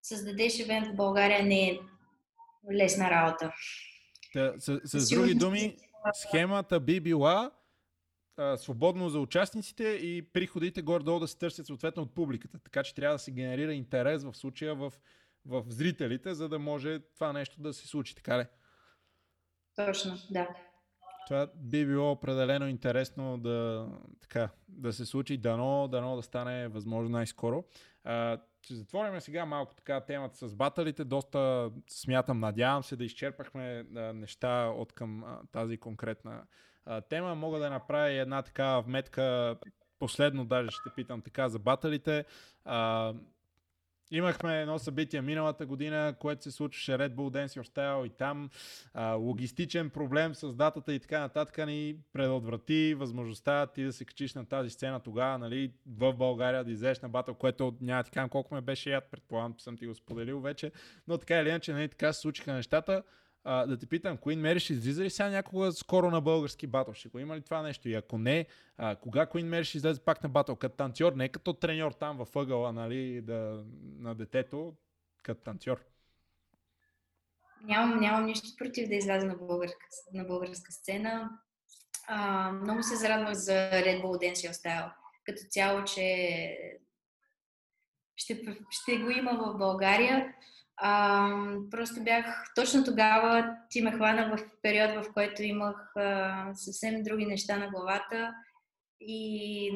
създадеш 0.01 0.59
евент 0.59 0.87
в 0.87 0.95
България 0.95 1.45
не 1.45 1.69
е 1.69 1.79
лесна 2.73 3.11
работа. 3.11 3.53
Да, 4.35 4.53
с, 4.57 4.79
с 4.83 5.09
други 5.09 5.35
думи, 5.35 5.77
схемата 6.13 6.79
би 6.79 6.99
била 6.99 7.51
а, 8.37 8.57
свободно 8.57 9.09
за 9.09 9.19
участниците 9.19 9.83
и 9.83 10.29
приходите 10.33 10.81
горе-долу 10.81 11.19
да 11.19 11.27
се 11.27 11.37
търсят 11.37 11.65
съответно 11.65 12.03
от 12.03 12.15
публиката. 12.15 12.59
Така 12.59 12.83
че 12.83 12.95
трябва 12.95 13.15
да 13.15 13.19
се 13.19 13.31
генерира 13.31 13.73
интерес 13.73 14.23
в 14.23 14.33
случая 14.33 14.75
в, 14.75 14.93
в 15.45 15.63
зрителите, 15.67 16.33
за 16.33 16.49
да 16.49 16.59
може 16.59 16.99
това 16.99 17.33
нещо 17.33 17.61
да 17.61 17.73
се 17.73 17.87
случи. 17.87 18.15
Така 18.15 18.39
ли? 18.39 18.45
Точно, 19.75 20.17
да. 20.31 20.47
Това 21.27 21.47
би 21.55 21.85
било 21.85 22.11
определено 22.11 22.67
интересно 22.67 23.37
да, 23.37 23.87
така, 24.21 24.49
да 24.69 24.93
се 24.93 25.05
случи, 25.05 25.37
дано, 25.37 25.87
дано 25.87 26.15
да 26.15 26.21
стане 26.21 26.67
възможно 26.67 27.09
най-скоро. 27.09 27.63
А, 28.03 28.37
ще 28.61 28.73
затворим 28.73 29.21
сега 29.21 29.45
малко 29.45 29.75
така 29.75 30.01
темата 30.01 30.37
с 30.37 30.55
баталите. 30.55 31.03
Доста 31.03 31.71
смятам, 31.89 32.39
надявам 32.39 32.83
се 32.83 32.95
да 32.95 33.05
изчерпахме 33.05 33.85
а, 33.95 34.13
неща 34.13 34.73
от 34.77 34.93
към 34.93 35.23
а, 35.23 35.39
тази 35.51 35.77
конкретна 35.77 36.43
а, 36.85 37.01
тема. 37.01 37.35
Мога 37.35 37.59
да 37.59 37.69
направя 37.69 38.11
една 38.11 38.41
така 38.41 38.79
вметка, 38.79 39.55
последно 39.99 40.45
даже 40.45 40.71
ще 40.71 40.89
питам 40.95 41.21
така 41.21 41.49
за 41.49 41.59
баталите. 41.59 42.25
А, 42.65 43.13
Имахме 44.11 44.61
едно 44.61 44.79
събитие 44.79 45.21
миналата 45.21 45.65
година, 45.65 46.15
което 46.19 46.43
се 46.43 46.51
случваше 46.51 46.91
Red 46.91 47.09
Bull 47.09 47.45
Dance 47.45 47.61
Your 47.61 47.67
Style 47.67 48.05
и 48.05 48.09
там 48.09 48.49
а, 48.93 49.13
логистичен 49.13 49.89
проблем 49.89 50.35
с 50.35 50.55
датата 50.55 50.93
и 50.93 50.99
така 50.99 51.19
нататък 51.19 51.67
ни 51.67 51.95
предотврати 52.13 52.93
възможността 52.93 53.67
ти 53.67 53.83
да 53.83 53.93
се 53.93 54.05
качиш 54.05 54.33
на 54.33 54.45
тази 54.45 54.69
сцена 54.69 54.99
тогава, 54.99 55.37
нали, 55.37 55.71
в 55.87 56.13
България 56.13 56.63
да 56.63 56.71
излезеш 56.71 57.01
на 57.01 57.09
батъл, 57.09 57.35
което 57.35 57.77
няма 57.81 58.03
ти 58.03 58.11
колко 58.29 58.55
ме 58.55 58.61
беше 58.61 58.89
яд, 58.89 59.07
предполагам, 59.11 59.55
съм 59.57 59.77
ти 59.77 59.87
го 59.87 59.95
споделил 59.95 60.39
вече, 60.39 60.71
но 61.07 61.17
така 61.17 61.39
или 61.39 61.49
иначе, 61.49 61.73
нали, 61.73 61.87
така 61.87 62.13
се 62.13 62.21
случиха 62.21 62.53
нещата. 62.53 63.03
А, 63.49 63.65
да 63.65 63.77
те 63.77 63.85
питам, 63.85 64.17
Queen 64.17 64.41
Mary 64.41 64.59
ще 64.59 64.73
излиза 64.73 65.03
ли 65.03 65.09
сега 65.09 65.29
някога 65.29 65.71
скоро 65.71 66.11
на 66.11 66.21
български 66.21 66.67
батъл? 66.67 66.93
Ще 66.93 67.09
го 67.09 67.19
има 67.19 67.35
ли 67.35 67.41
това 67.41 67.61
нещо? 67.61 67.89
И 67.89 67.93
ако 67.93 68.17
не, 68.17 68.45
а, 68.77 68.95
кога 68.95 69.25
Queen 69.25 69.49
Mary 69.49 69.63
ще 69.63 69.77
излезе 69.77 69.99
пак 69.99 70.23
на 70.23 70.29
батъл? 70.29 70.55
Като 70.55 70.75
танцор, 70.75 71.13
не 71.13 71.29
като 71.29 71.53
треньор 71.53 71.91
там 71.91 72.17
във 72.17 72.35
ъгъла 72.35 72.73
нали, 72.73 73.21
да, 73.21 73.63
на 73.99 74.15
детето, 74.15 74.73
като 75.23 75.41
танцор. 75.41 75.85
Нямам, 77.63 77.99
нямам 77.99 78.25
нищо 78.25 78.47
против 78.57 78.89
да 78.89 78.95
изляза 78.95 79.25
на 79.25 79.35
българска, 79.35 79.85
на 80.13 80.23
българска 80.23 80.71
сцена. 80.71 81.29
А, 82.07 82.51
много 82.51 82.83
се 82.83 82.95
зарадвах 82.95 83.33
за 83.33 83.53
Red 83.53 84.01
Bull 84.01 84.31
Dance 84.31 84.51
Style. 84.51 84.91
Като 85.25 85.41
цяло, 85.49 85.83
че 85.83 86.57
ще, 88.15 88.41
ще 88.69 88.97
го 88.97 89.09
има 89.09 89.31
в 89.33 89.57
България. 89.57 90.33
А, 90.77 91.29
просто 91.71 92.03
бях 92.03 92.25
точно 92.55 92.83
тогава, 92.83 93.55
ти 93.69 93.81
ме 93.81 93.91
хвана 93.91 94.37
в 94.37 94.49
период, 94.61 95.05
в 95.05 95.13
който 95.13 95.43
имах 95.43 95.91
а, 95.95 96.51
съвсем 96.53 97.03
други 97.03 97.25
неща 97.25 97.57
на 97.57 97.69
главата 97.69 98.33
и 99.01 99.71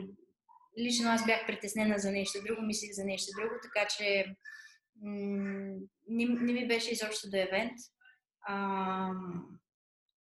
лично 0.80 1.10
аз 1.10 1.26
бях 1.26 1.46
притеснена 1.48 2.00
за 2.00 2.12
нещо 2.12 2.40
друго, 2.48 2.62
мислих 2.62 2.92
за 2.92 3.06
нещо 3.06 3.32
друго, 3.40 3.56
така 3.64 3.88
че 3.88 4.26
м- 5.02 5.76
не, 6.10 6.26
не 6.26 6.54
ми 6.54 6.68
беше 6.68 6.92
изобщо 6.92 7.30
до 7.30 7.38
евент. 7.38 7.74
А, 8.48 9.10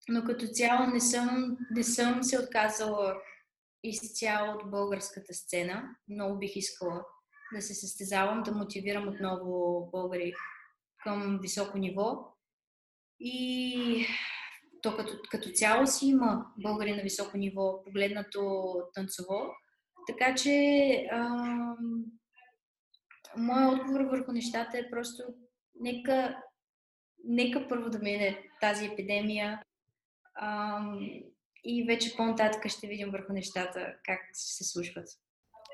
но 0.09 0.25
като 0.25 0.47
цяло 0.47 0.87
не 0.87 1.01
съм, 1.01 1.57
не 1.71 1.85
съм 1.85 2.23
се 2.23 2.39
отказала 2.39 3.15
изцяло 3.85 4.55
от 4.55 4.71
българската 4.71 5.35
сцена. 5.35 5.97
Много 6.09 6.39
бих 6.39 6.57
искала 6.57 7.05
да 7.55 7.63
се 7.63 7.75
състезавам, 7.75 8.43
да 8.43 8.53
мотивирам 8.53 9.09
отново 9.09 9.89
българи 9.91 10.35
към 11.03 11.39
високо 11.43 11.79
ниво. 11.79 12.37
И 13.21 14.07
то 14.83 14.97
като, 14.97 15.13
като 15.31 15.51
цяло 15.51 15.87
си 15.87 16.07
има 16.07 16.47
българи 16.59 16.97
на 16.97 17.03
високо 17.03 17.37
ниво, 17.37 17.85
погледнато 17.85 18.73
танцово. 18.95 19.51
Така 20.07 20.35
че 20.35 21.07
ам, 21.13 21.77
моят 23.37 23.81
отговор 23.81 24.01
върху 24.01 24.33
нещата 24.33 24.79
е 24.79 24.91
просто 24.91 25.23
нека, 25.81 26.43
нека 27.25 27.69
първо 27.69 27.91
да 27.91 27.99
мине 27.99 28.43
тази 28.61 28.87
епидемия 28.87 29.63
ам, 30.41 30.99
и 31.65 31.85
вече 31.85 32.17
по-нататък 32.17 32.69
ще 32.69 32.87
видим 32.87 33.11
върху 33.11 33.33
нещата 33.33 33.95
как 34.05 34.21
се 34.33 34.65
случват 34.65 35.09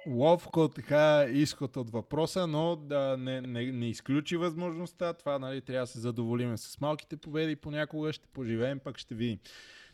ловко 0.08 0.68
така 0.68 1.26
изход 1.30 1.76
от 1.76 1.90
въпроса, 1.90 2.46
но 2.46 2.76
да 2.76 3.16
не, 3.16 3.40
не, 3.40 3.72
не 3.72 3.88
изключи 3.88 4.36
възможността. 4.36 5.12
Това 5.12 5.38
нали, 5.38 5.60
трябва 5.60 5.82
да 5.82 5.86
се 5.86 6.00
задоволиме 6.00 6.56
с 6.56 6.80
малките 6.80 7.16
победи. 7.16 7.56
Понякога 7.56 8.12
ще 8.12 8.26
поживеем, 8.26 8.78
пък 8.78 8.98
ще 8.98 9.14
видим. 9.14 9.38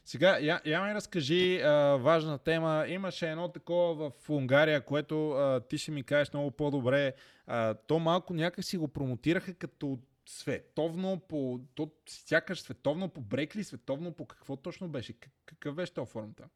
Сега, 0.04 0.38
я, 0.38 0.60
я 0.64 0.82
ми 0.82 0.94
разкажи 0.94 1.60
а, 1.60 1.70
важна 1.96 2.38
тема. 2.38 2.84
Имаше 2.88 3.30
едно 3.30 3.48
такова 3.48 4.10
в 4.10 4.30
Унгария, 4.30 4.80
което 4.80 5.30
а, 5.30 5.60
ти 5.60 5.78
ще 5.78 5.90
ми 5.90 6.02
кажеш 6.02 6.32
много 6.32 6.50
по-добре. 6.50 7.14
А, 7.46 7.74
то 7.74 7.98
малко 7.98 8.34
някак 8.34 8.64
си 8.64 8.76
го 8.76 8.88
промотираха 8.88 9.54
като 9.54 9.98
световно 10.26 11.20
по... 11.28 11.60
То 11.74 11.90
сякаш 12.08 12.60
световно 12.60 13.08
по 13.08 13.20
брекли, 13.20 13.64
световно 13.64 14.12
по 14.12 14.26
какво 14.26 14.56
точно 14.56 14.88
беше? 14.88 15.14
Какъв 15.46 15.74
беше 15.74 15.94
това 15.94 16.06
формата? 16.06 16.48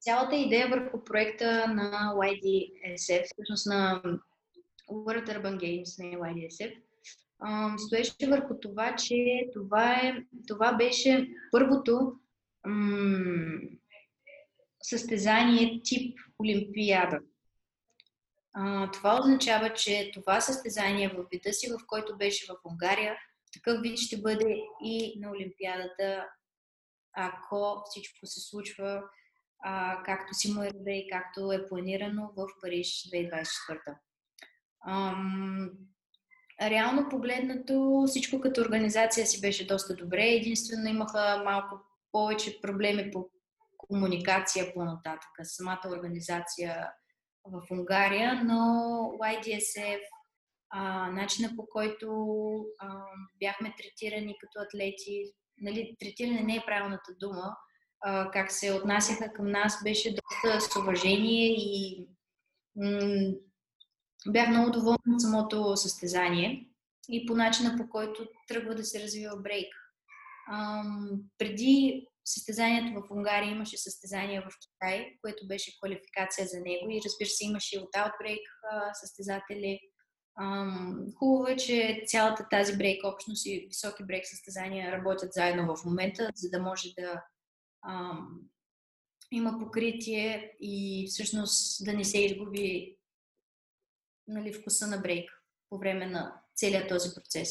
Цялата 0.00 0.36
идея 0.36 0.68
върху 0.68 1.04
проекта 1.04 1.68
на 1.68 2.12
YDSF, 2.14 3.24
всъщност 3.24 3.66
на 3.66 4.02
World 4.90 5.28
Urban 5.28 5.56
Games 5.56 6.02
на 6.02 6.18
YDSF, 6.18 6.74
стоеше 7.78 8.28
върху 8.28 8.54
това, 8.60 8.96
че 8.96 9.48
това, 9.52 9.94
е, 9.94 10.24
това 10.46 10.72
беше 10.72 11.28
първото 11.52 12.12
състезание 14.82 15.80
тип 15.84 16.18
Олимпиада. 16.42 17.20
Това 18.92 19.18
означава, 19.20 19.74
че 19.74 20.10
това 20.14 20.40
състезание 20.40 21.08
в 21.08 21.24
вида 21.32 21.52
си, 21.52 21.70
в 21.70 21.86
който 21.86 22.16
беше 22.16 22.46
в 22.52 22.56
Унгария, 22.64 23.16
такъв 23.52 23.82
вид 23.82 23.98
ще 23.98 24.16
бъде 24.16 24.58
и 24.84 25.20
на 25.20 25.30
Олимпиадата 25.30 26.26
ако 27.16 27.82
всичко 27.90 28.26
се 28.26 28.40
случва 28.40 29.02
а, 29.64 30.02
както 30.02 30.34
си 30.34 30.52
му 30.52 30.62
е 30.62 30.70
и 30.92 31.08
както 31.12 31.52
е 31.52 31.68
планирано 31.68 32.32
в 32.36 32.46
Париж 32.62 32.88
2024. 33.12 33.96
Ам, 34.88 35.70
реално 36.62 37.08
погледнато 37.08 38.04
всичко 38.06 38.40
като 38.40 38.60
организация 38.60 39.26
си 39.26 39.40
беше 39.40 39.66
доста 39.66 39.94
добре. 39.94 40.22
Единствено 40.22 40.88
имаха 40.88 41.42
малко 41.44 41.80
повече 42.12 42.60
проблеми 42.60 43.10
по 43.10 43.30
комуникация 43.76 44.74
по-нататък. 44.74 45.30
Самата 45.42 45.88
организация 45.88 46.90
в 47.44 47.62
Унгария, 47.70 48.44
но 48.44 48.54
YDSF, 49.22 50.00
а, 50.70 51.10
начина 51.10 51.56
по 51.56 51.66
който 51.66 52.08
а, 52.78 53.04
бяхме 53.40 53.74
третирани 53.78 54.36
като 54.40 54.64
атлети, 54.66 55.32
нали, 55.60 55.96
третиране 56.00 56.42
не 56.42 56.56
е 56.56 56.64
правилната 56.66 57.14
дума, 57.20 57.56
а, 58.00 58.30
как 58.30 58.52
се 58.52 58.72
отнасяха 58.72 59.32
към 59.32 59.50
нас, 59.50 59.82
беше 59.84 60.14
доста 60.14 60.60
с 60.60 60.76
уважение 60.76 61.46
и 61.46 62.06
м- 62.76 63.32
бях 64.28 64.48
много 64.48 64.70
доволна 64.70 65.14
от 65.14 65.20
самото 65.20 65.76
състезание 65.76 66.68
и 67.08 67.26
по 67.26 67.34
начина 67.34 67.76
по 67.76 67.88
който 67.88 68.26
тръгва 68.48 68.74
да 68.74 68.84
се 68.84 69.02
развива 69.02 69.36
брейк. 69.36 69.74
Ам, 70.52 71.10
преди 71.38 72.06
състезанието 72.24 73.00
в 73.00 73.10
Унгария 73.10 73.50
имаше 73.50 73.78
състезание 73.78 74.40
в 74.40 74.48
Китай, 74.60 75.16
което 75.22 75.46
беше 75.46 75.78
квалификация 75.78 76.46
за 76.46 76.56
него 76.56 76.90
и 76.90 77.00
разбира 77.04 77.28
се 77.28 77.44
имаше 77.44 77.78
от 77.78 77.92
Outbreak 77.92 78.42
състезатели, 78.92 79.80
Ам, 80.40 81.06
хубаво 81.18 81.46
е, 81.46 81.56
че 81.56 82.04
цялата 82.06 82.48
тази 82.48 82.76
брейк 82.76 83.04
общност 83.04 83.46
и 83.46 83.66
високи 83.68 84.04
брейк 84.04 84.26
състезания 84.26 84.92
работят 84.92 85.32
заедно 85.32 85.76
в 85.76 85.84
момента, 85.84 86.30
за 86.34 86.50
да 86.50 86.62
може 86.62 86.94
да 86.98 87.24
ам, 87.86 88.40
има 89.32 89.58
покритие 89.58 90.56
и 90.60 91.06
всъщност 91.10 91.84
да 91.84 91.92
не 91.92 92.04
се 92.04 92.18
изгуби 92.18 92.96
нали, 94.28 94.52
вкуса 94.52 94.86
на 94.86 94.98
брейк 94.98 95.30
по 95.68 95.78
време 95.78 96.06
на 96.06 96.40
целият 96.54 96.88
този 96.88 97.14
процес. 97.14 97.50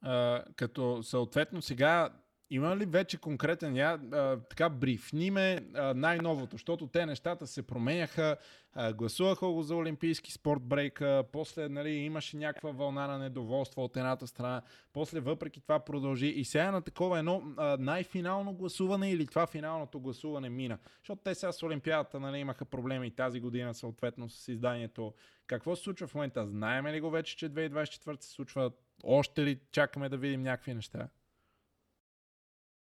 А, 0.00 0.44
като 0.56 1.02
съответно 1.02 1.62
сега 1.62 2.22
има 2.50 2.76
ли 2.76 2.86
вече 2.86 3.18
конкретен, 3.18 3.76
я 3.76 4.00
а, 4.12 4.36
така 4.36 4.68
брифни 4.68 5.30
ме 5.30 5.58
най-новото, 5.94 6.54
защото 6.56 6.86
те 6.86 7.06
нещата 7.06 7.46
се 7.46 7.62
променяха, 7.62 8.36
а, 8.74 8.92
гласуваха 8.92 9.46
го 9.46 9.62
за 9.62 9.76
олимпийски 9.76 10.32
спорт 10.32 10.62
брейка, 10.62 11.24
после 11.32 11.68
нали, 11.68 11.90
имаше 11.90 12.36
някаква 12.36 12.70
вълна 12.70 13.06
на 13.06 13.18
недоволство 13.18 13.84
от 13.84 13.96
едната 13.96 14.26
страна, 14.26 14.62
после 14.92 15.20
въпреки 15.20 15.60
това 15.60 15.78
продължи 15.78 16.26
и 16.26 16.44
сега 16.44 16.70
на 16.70 16.82
такова 16.82 17.18
едно 17.18 17.42
а, 17.56 17.76
най-финално 17.80 18.52
гласуване 18.52 19.10
или 19.10 19.26
това 19.26 19.46
финалното 19.46 20.00
гласуване 20.00 20.48
мина, 20.48 20.78
защото 20.98 21.22
те 21.24 21.34
сега 21.34 21.52
с 21.52 21.62
Олимпиадата 21.62 22.20
нали, 22.20 22.38
имаха 22.38 22.64
проблеми 22.64 23.10
тази 23.10 23.40
година 23.40 23.74
съответно 23.74 24.28
с 24.28 24.48
изданието. 24.48 25.14
Какво 25.46 25.76
се 25.76 25.82
случва 25.82 26.06
в 26.06 26.14
момента? 26.14 26.46
Знаеме 26.46 26.92
ли 26.92 27.00
го 27.00 27.10
вече, 27.10 27.36
че 27.36 27.50
2024 27.50 28.22
се 28.22 28.30
случва? 28.30 28.70
Още 29.04 29.44
ли 29.44 29.60
чакаме 29.72 30.08
да 30.08 30.16
видим 30.16 30.42
някакви 30.42 30.74
неща? 30.74 31.08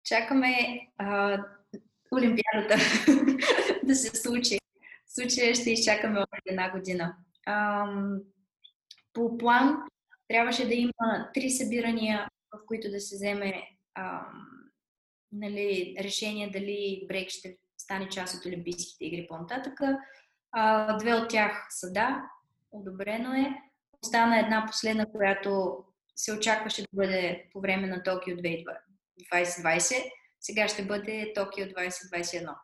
Чакаме 0.04 0.80
а, 0.98 1.38
Олимпиадата 2.12 2.76
да 3.84 3.94
се 3.94 4.16
случи. 4.16 4.58
В 5.06 5.14
случая 5.14 5.54
ще 5.54 5.70
изчакаме 5.70 6.18
още 6.20 6.50
една 6.50 6.70
година. 6.70 7.16
А, 7.46 7.86
по 9.12 9.38
план 9.38 9.76
трябваше 10.28 10.68
да 10.68 10.74
има 10.74 11.30
три 11.34 11.50
събирания, 11.50 12.28
в 12.54 12.66
които 12.66 12.90
да 12.90 13.00
се 13.00 13.16
вземе 13.16 13.62
а, 13.94 14.26
нали, 15.32 15.96
решение 16.00 16.50
дали 16.50 17.04
брейк 17.08 17.30
ще 17.30 17.56
стане 17.78 18.08
част 18.08 18.34
от 18.34 18.46
Олимпийските 18.46 19.04
игри 19.04 19.26
по-нататъка. 19.28 19.98
А, 20.52 20.96
две 20.96 21.14
от 21.14 21.28
тях 21.28 21.66
са 21.70 21.92
да, 21.92 22.22
одобрено 22.72 23.32
е. 23.34 23.54
Остана 24.02 24.38
една 24.38 24.66
последна, 24.66 25.06
която 25.06 25.84
се 26.16 26.32
очакваше 26.32 26.82
да 26.82 26.88
бъде 26.92 27.48
по 27.52 27.60
време 27.60 27.86
на 27.86 28.02
Токио 28.02 28.36
2020, 28.36 28.64
сега 30.40 30.68
ще 30.68 30.84
бъде 30.84 31.32
Токио 31.34 31.64
2021. 31.64 32.54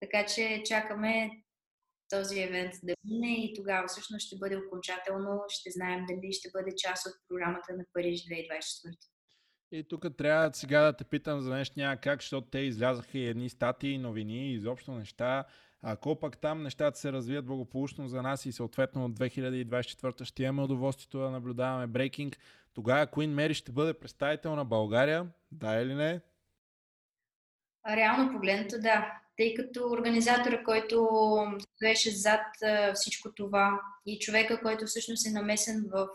Така 0.00 0.26
че 0.26 0.62
чакаме 0.64 1.30
този 2.08 2.40
евент 2.40 2.72
да 2.82 2.94
мине 3.04 3.44
и 3.44 3.54
тогава 3.56 3.88
всъщност 3.88 4.26
ще 4.26 4.36
бъде 4.36 4.56
окончателно, 4.56 5.44
ще 5.48 5.70
знаем 5.70 6.04
дали 6.08 6.32
ще 6.32 6.50
бъде 6.52 6.70
част 6.76 7.06
от 7.06 7.12
програмата 7.28 7.72
на 7.72 7.84
Париж 7.92 8.20
2024. 8.20 8.96
И 9.72 9.88
тук 9.88 10.06
трябва 10.18 10.50
сега 10.52 10.80
да 10.80 10.96
те 10.96 11.04
питам 11.04 11.40
за 11.40 11.54
нещо 11.54 11.74
няма 11.78 11.96
как, 11.96 12.20
защото 12.20 12.48
те 12.50 12.58
излязаха 12.58 13.18
и 13.18 13.26
едни 13.26 13.48
статии, 13.48 13.98
новини, 13.98 14.52
изобщо 14.52 14.92
неща. 14.92 15.44
Ако 15.82 16.20
пък 16.20 16.38
там 16.38 16.62
нещата 16.62 16.98
се 16.98 17.12
развият 17.12 17.46
благополучно 17.46 18.08
за 18.08 18.22
нас 18.22 18.46
и 18.46 18.52
съответно 18.52 19.04
от 19.04 19.18
2024 19.18 20.24
ще 20.24 20.42
имаме 20.42 20.62
удоволствието 20.62 21.18
да 21.18 21.30
наблюдаваме 21.30 21.86
брейкинг, 21.86 22.38
тогава 22.74 23.06
Queen 23.06 23.34
Mary 23.34 23.52
ще 23.52 23.72
бъде 23.72 23.94
представител 23.94 24.56
на 24.56 24.64
България, 24.64 25.26
да 25.52 25.74
или 25.74 25.94
не? 25.94 26.20
Реално 27.88 28.32
погледнато 28.32 28.80
да, 28.80 29.20
тъй 29.36 29.54
като 29.54 29.90
организатора, 29.90 30.64
който 30.64 31.08
беше 31.82 32.10
зад 32.10 32.46
всичко 32.94 33.34
това 33.34 33.80
и 34.06 34.18
човека, 34.18 34.60
който 34.62 34.86
всъщност 34.86 35.26
е 35.26 35.30
намесен 35.30 35.84
в 35.92 36.08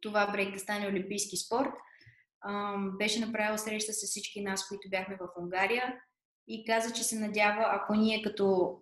това 0.00 0.30
брейк 0.32 0.52
да 0.52 0.58
стане 0.58 0.88
олимпийски 0.88 1.36
спорт, 1.36 1.72
беше 2.98 3.20
направил 3.20 3.58
среща 3.58 3.92
с 3.92 4.06
всички 4.06 4.42
нас, 4.42 4.68
които 4.68 4.88
бяхме 4.90 5.16
в 5.16 5.42
Унгария 5.42 5.94
и 6.48 6.64
каза, 6.64 6.92
че 6.92 7.04
се 7.04 7.18
надява, 7.18 7.64
ако 7.66 7.94
ние 7.94 8.22
като 8.22 8.78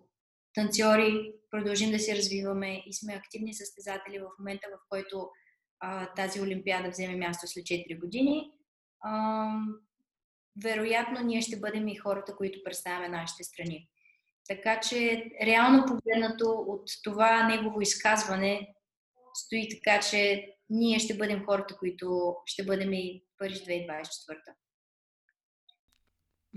танцори 0.53 1.33
продължим 1.51 1.91
да 1.91 1.99
се 1.99 2.15
развиваме 2.15 2.83
и 2.85 2.93
сме 2.93 3.13
активни 3.13 3.53
състезатели 3.53 4.19
в 4.19 4.39
момента, 4.39 4.67
в 4.71 4.79
който 4.89 5.29
а, 5.79 6.13
тази 6.13 6.41
Олимпиада 6.41 6.89
вземе 6.89 7.15
място 7.15 7.47
след 7.47 7.63
4 7.63 7.99
години, 7.99 8.51
а, 9.01 9.49
вероятно 10.63 11.21
ние 11.21 11.41
ще 11.41 11.59
бъдем 11.59 11.87
и 11.87 11.95
хората, 11.95 12.35
които 12.35 12.63
представяме 12.63 13.09
нашите 13.09 13.43
страни. 13.43 13.89
Така 14.47 14.79
че, 14.79 15.25
реално 15.43 15.85
погледнато 15.85 16.45
от 16.49 16.83
това 17.03 17.47
негово 17.47 17.81
изказване, 17.81 18.73
стои 19.33 19.67
така, 19.69 19.99
че 19.99 20.47
ние 20.69 20.99
ще 20.99 21.17
бъдем 21.17 21.45
хората, 21.45 21.75
които 21.77 22.35
ще 22.45 22.65
бъдем 22.65 22.93
и 22.93 23.23
Париж 23.37 23.57
2024 23.57 24.07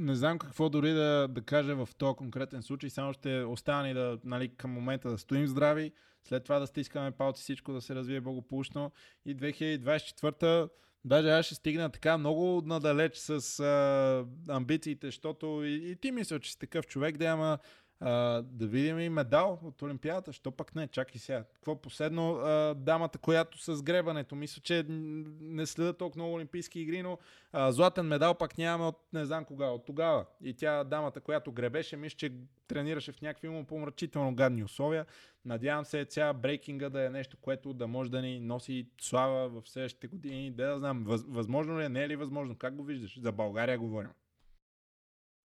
не 0.00 0.14
знам 0.14 0.38
какво 0.38 0.68
дори 0.68 0.92
да, 0.92 1.28
да 1.30 1.42
кажа 1.42 1.76
в 1.76 1.88
този 1.98 2.16
конкретен 2.16 2.62
случай, 2.62 2.90
само 2.90 3.12
ще 3.12 3.44
остане 3.44 3.94
да, 3.94 4.18
нали, 4.24 4.56
към 4.56 4.70
момента 4.70 5.10
да 5.10 5.18
стоим 5.18 5.46
здрави, 5.46 5.92
след 6.28 6.44
това 6.44 6.58
да 6.58 6.66
стискаме 6.66 7.10
палци 7.10 7.42
всичко 7.42 7.72
да 7.72 7.80
се 7.80 7.94
развие 7.94 8.20
благополучно. 8.20 8.92
И 9.24 9.36
2024 9.36 10.68
Даже 11.04 11.30
аз 11.30 11.46
ще 11.46 11.54
стигна 11.54 11.90
така 11.90 12.18
много 12.18 12.62
надалеч 12.66 13.16
с 13.16 13.60
а, 13.60 14.26
амбициите, 14.48 15.06
защото 15.06 15.62
и, 15.64 15.90
и 15.90 15.96
ти 15.96 16.12
мисля, 16.12 16.40
че 16.40 16.50
си 16.50 16.58
такъв 16.58 16.86
човек, 16.86 17.16
да 17.16 17.26
ама 17.26 17.58
да 18.00 18.66
видим 18.66 18.98
и 18.98 19.08
медал 19.08 19.58
от 19.64 19.82
Олимпиадата. 19.82 20.32
Що 20.32 20.50
пък 20.50 20.74
не? 20.74 20.88
Чакай 20.88 21.18
сега. 21.18 21.44
Какво 21.54 21.76
последно? 21.76 22.34
А, 22.34 22.74
дамата, 22.74 23.18
която 23.18 23.58
с 23.58 23.82
гребането. 23.82 24.34
Мисля, 24.34 24.62
че 24.62 24.84
не 24.88 25.66
следа 25.66 25.92
толкова 25.92 26.22
много 26.22 26.34
Олимпийски 26.34 26.80
игри, 26.80 27.02
но 27.02 27.18
а, 27.52 27.72
златен 27.72 28.06
медал 28.06 28.34
пак 28.34 28.58
нямаме 28.58 28.88
от 28.88 28.98
не 29.12 29.24
знам 29.24 29.44
кога, 29.44 29.66
от 29.66 29.86
тогава. 29.86 30.26
И 30.44 30.54
тя, 30.54 30.84
дамата, 30.84 31.20
която 31.20 31.52
гребеше, 31.52 31.96
мисля, 31.96 32.16
че 32.16 32.32
тренираше 32.68 33.12
в 33.12 33.20
някакви 33.20 33.64
помрачително 33.64 34.34
гадни 34.34 34.64
условия. 34.64 35.06
Надявам 35.44 35.84
се 35.84 36.04
ця 36.04 36.32
брейкинга 36.32 36.88
да 36.88 37.06
е 37.06 37.10
нещо, 37.10 37.36
което 37.36 37.72
да 37.72 37.86
може 37.86 38.10
да 38.10 38.22
ни 38.22 38.40
носи 38.40 38.88
слава 39.00 39.48
в 39.48 39.68
следващите 39.68 40.06
години. 40.06 40.50
Да, 40.50 40.66
да 40.66 40.78
знам, 40.78 41.04
възможно 41.28 41.80
ли 41.80 41.84
е, 41.84 41.88
не 41.88 42.02
е 42.04 42.08
ли 42.08 42.16
възможно? 42.16 42.56
Как 42.56 42.74
го 42.74 42.84
виждаш? 42.84 43.20
За 43.20 43.32
България 43.32 43.78
говорим. 43.78 44.10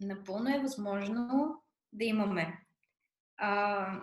Напълно 0.01 0.55
е 0.55 0.59
възможно 0.59 1.61
да 1.95 2.05
имаме. 2.05 2.59
А, 3.37 4.01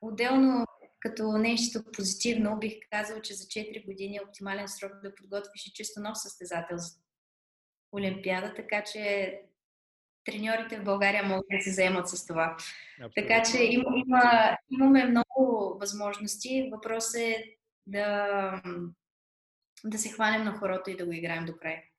отделно, 0.00 0.66
като 1.00 1.32
нещо 1.32 1.80
позитивно, 1.92 2.58
бих 2.58 2.72
казал, 2.90 3.20
че 3.20 3.34
за 3.34 3.44
4 3.44 3.86
години 3.86 4.16
е 4.16 4.22
оптимален 4.28 4.68
срок 4.68 4.92
да 5.02 5.14
подготвиш 5.14 5.66
и 5.66 5.72
чисто 5.72 6.00
нов 6.00 6.18
състезател 6.18 6.76
за 6.76 6.90
Олимпиада, 7.92 8.54
така 8.54 8.84
че 8.84 9.34
треньорите 10.24 10.78
в 10.78 10.84
България 10.84 11.22
могат 11.22 11.46
да 11.50 11.62
се 11.62 11.70
заемат 11.70 12.08
с 12.08 12.26
това. 12.26 12.56
Абсолютно. 13.00 13.12
Така 13.14 13.42
че 13.42 13.62
има, 13.64 13.90
има, 13.96 14.56
имаме 14.70 15.04
много 15.04 15.76
възможности. 15.80 16.68
Въпрос 16.72 17.14
е 17.14 17.56
да, 17.86 18.62
да 19.84 19.98
се 19.98 20.08
хванем 20.08 20.44
на 20.44 20.52
хорото 20.52 20.90
и 20.90 20.96
да 20.96 21.04
го 21.06 21.12
играем 21.12 21.46
до 21.46 21.56
край. 21.56 21.89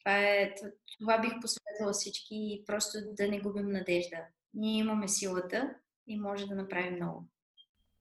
Това, 0.00 0.18
е, 0.18 0.54
това 0.98 1.18
бих 1.18 1.32
посъветвала 1.40 1.92
всички 1.92 2.34
и 2.34 2.64
просто 2.66 2.98
да 3.12 3.28
не 3.28 3.40
губим 3.40 3.68
надежда. 3.68 4.16
Ние 4.54 4.78
имаме 4.78 5.08
силата 5.08 5.74
и 6.06 6.18
може 6.18 6.46
да 6.46 6.54
направим 6.54 6.94
много. 6.94 7.28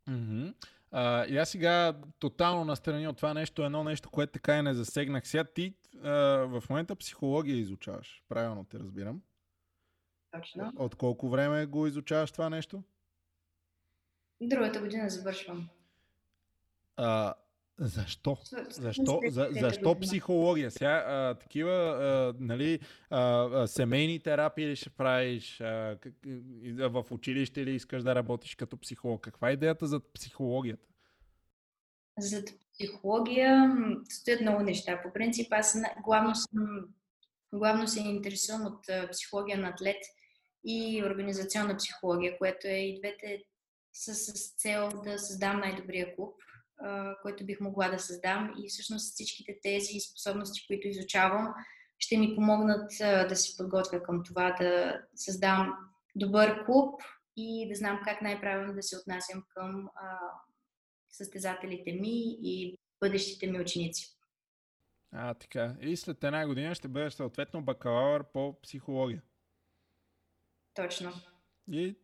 Mm-hmm. 0.09 0.53
А, 0.91 1.25
и 1.25 1.37
аз 1.37 1.49
сега 1.49 2.01
тотално 2.19 2.65
настрани 2.65 3.07
от 3.07 3.17
това 3.17 3.33
нещо, 3.33 3.63
едно 3.63 3.83
нещо, 3.83 4.09
което 4.09 4.33
така 4.33 4.57
и 4.57 4.61
не 4.61 4.73
засегнах. 4.73 5.27
Сега 5.27 5.43
ти 5.43 5.75
а, 6.03 6.09
в 6.45 6.63
момента 6.69 6.95
психология 6.95 7.57
изучаваш. 7.57 8.23
Правилно 8.29 8.65
те 8.65 8.79
разбирам. 8.79 9.21
Точно. 10.31 10.73
От 10.75 10.95
колко 10.95 11.29
време 11.29 11.65
го 11.65 11.87
изучаваш 11.87 12.31
това 12.31 12.49
нещо? 12.49 12.83
Другата 14.41 14.79
година 14.79 15.09
завършвам. 15.09 15.69
А, 16.97 17.33
защо? 17.79 18.37
Защо, 18.69 19.21
за, 19.29 19.47
защо 19.51 19.99
психология? 19.99 20.71
Сега 20.71 21.03
а, 21.07 21.35
такива, 21.35 21.73
а, 21.73 22.33
нали, 22.39 22.79
а, 23.09 23.67
семейни 23.67 24.19
терапии 24.19 24.67
ли 24.67 24.75
ще 24.75 24.89
правиш? 24.89 25.61
А, 25.61 25.97
как, 26.01 26.13
в 26.77 27.05
училище 27.11 27.65
ли 27.65 27.71
искаш 27.71 28.03
да 28.03 28.15
работиш 28.15 28.55
като 28.55 28.77
психолог? 28.77 29.21
Каква 29.21 29.49
е 29.49 29.53
идеята 29.53 29.87
за 29.87 29.99
психологията? 30.13 30.87
За 32.19 32.43
психология 32.73 33.75
стоят 34.09 34.41
много 34.41 34.63
неща. 34.63 35.01
По 35.03 35.13
принцип, 35.13 35.53
аз 35.53 35.77
главно, 36.03 36.35
съм, 36.35 36.85
главно 37.53 37.87
се 37.87 37.99
интересувам 37.99 38.65
от 38.65 39.11
психология 39.11 39.57
на 39.57 39.67
атлет 39.67 40.01
и 40.65 41.03
организационна 41.05 41.77
психология, 41.77 42.37
което 42.37 42.67
е 42.67 42.71
и 42.71 42.99
двете 42.99 43.43
с, 43.93 44.15
с 44.15 44.55
цел 44.55 44.89
да 45.03 45.19
създам 45.19 45.59
най-добрия 45.59 46.15
клуб 46.15 46.35
който 47.21 47.45
бих 47.45 47.59
могла 47.59 47.89
да 47.89 47.99
създам 47.99 48.53
и 48.63 48.69
всъщност 48.69 49.13
всичките 49.13 49.59
тези 49.63 49.99
способности, 49.99 50.67
които 50.67 50.87
изучавам, 50.87 51.53
ще 51.99 52.17
ми 52.17 52.35
помогнат 52.35 52.91
да 52.99 53.35
се 53.35 53.57
подготвя 53.57 54.03
към 54.03 54.23
това 54.23 54.51
да 54.51 55.01
създам 55.15 55.73
добър 56.15 56.65
клуб 56.65 57.01
и 57.37 57.67
да 57.69 57.75
знам 57.75 58.01
как 58.03 58.21
най-правилно 58.21 58.73
да 58.73 58.83
се 58.83 58.97
отнасям 58.97 59.43
към 59.49 59.89
а, 59.95 60.19
състезателите 61.09 61.93
ми 61.93 62.37
и 62.41 62.77
бъдещите 62.99 63.47
ми 63.47 63.61
ученици. 63.61 64.17
А, 65.11 65.33
така. 65.33 65.75
И 65.81 65.97
след 65.97 66.23
една 66.23 66.47
година 66.47 66.75
ще 66.75 66.87
бъдеш 66.87 67.13
съответно 67.13 67.61
бакалавър 67.61 68.23
по 68.23 68.61
психология. 68.61 69.21
Точно. 70.73 71.11
И 71.71 71.95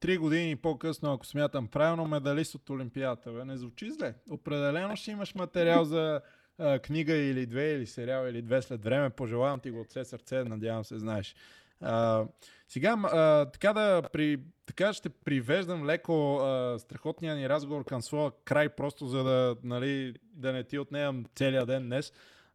Три 0.00 0.18
години 0.18 0.56
по-късно, 0.56 1.12
ако 1.12 1.26
смятам 1.26 1.68
правилно, 1.68 2.04
медалист 2.04 2.54
от 2.54 2.70
Олимпиадата. 2.70 3.44
Не 3.44 3.56
звучи 3.56 3.90
зле. 3.90 4.14
Определено 4.30 4.96
ще 4.96 5.10
имаш 5.10 5.34
материал 5.34 5.84
за 5.84 6.20
а, 6.58 6.78
книга 6.78 7.14
или 7.14 7.46
две, 7.46 7.72
или 7.72 7.86
сериал, 7.86 8.26
или 8.26 8.42
две 8.42 8.62
след 8.62 8.84
време. 8.84 9.10
Пожелавам 9.10 9.60
ти 9.60 9.70
го 9.70 9.80
от 9.80 9.90
все 9.90 10.04
сърце, 10.04 10.44
надявам 10.44 10.84
се, 10.84 10.98
знаеш. 10.98 11.34
А, 11.80 12.24
сега, 12.68 12.96
а, 13.04 13.44
така, 13.44 13.72
да 13.72 14.02
при, 14.12 14.40
така 14.66 14.92
ще 14.92 15.08
привеждам 15.08 15.86
леко 15.86 16.36
а, 16.36 16.78
страхотния 16.78 17.36
ни 17.36 17.48
разговор 17.48 17.84
към 17.84 18.02
своя 18.02 18.30
край, 18.44 18.68
просто 18.68 19.06
за 19.06 19.24
да, 19.24 19.56
нали, 19.64 20.14
да 20.22 20.52
не 20.52 20.64
ти 20.64 20.78
отнемам 20.78 21.24
целият 21.34 21.66
ден 21.66 21.82
днес. 21.82 22.12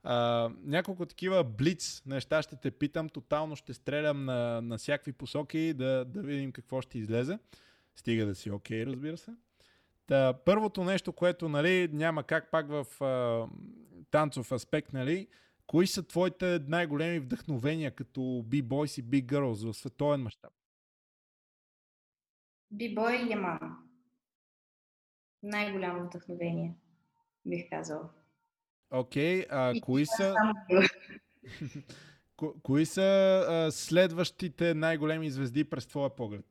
А, 0.07 0.49
няколко 0.63 1.05
такива 1.05 1.43
блиц 1.43 2.03
неща 2.05 2.41
ще 2.41 2.55
те 2.55 2.71
питам, 2.71 3.09
тотално 3.09 3.55
ще 3.55 3.73
стрелям 3.73 4.25
на, 4.25 4.61
на 4.61 4.77
всякакви 4.77 5.11
посоки 5.11 5.73
да, 5.73 6.05
да 6.05 6.21
видим 6.21 6.51
какво 6.51 6.81
ще 6.81 6.97
излезе. 6.97 7.39
Стига 7.95 8.25
да 8.25 8.35
си 8.35 8.51
окей, 8.51 8.83
okay, 8.83 8.87
разбира 8.87 9.17
се. 9.17 9.31
Та, 10.07 10.33
първото 10.45 10.83
нещо, 10.83 11.13
което 11.13 11.49
нали, 11.49 11.89
няма 11.91 12.23
как 12.23 12.51
пак 12.51 12.67
в 12.69 13.03
а, 13.03 13.47
танцов 14.11 14.51
аспект, 14.51 14.93
нали, 14.93 15.27
кои 15.67 15.87
са 15.87 16.03
твоите 16.03 16.59
най-големи 16.67 17.19
вдъхновения 17.19 17.91
като 17.91 18.19
B-Boys 18.21 18.99
и 18.99 19.03
B-Girls 19.03 19.71
в 19.71 19.77
световен 19.77 20.21
мащаб? 20.21 20.53
B-Boy 22.73 23.27
и 23.27 23.31
Яман. 23.31 23.77
Най-голямо 25.43 26.07
вдъхновение, 26.07 26.75
бих 27.45 27.69
казала. 27.69 28.09
Окей, 28.91 29.45
а 29.49 29.73
кои 29.81 30.05
са... 30.05 30.35
Ко, 32.37 32.55
кои 32.63 32.85
са 32.85 33.01
а, 33.49 33.71
следващите 33.71 34.73
най-големи 34.73 35.29
звезди 35.29 35.63
през 35.63 35.87
твоя 35.87 36.15
поглед? 36.15 36.45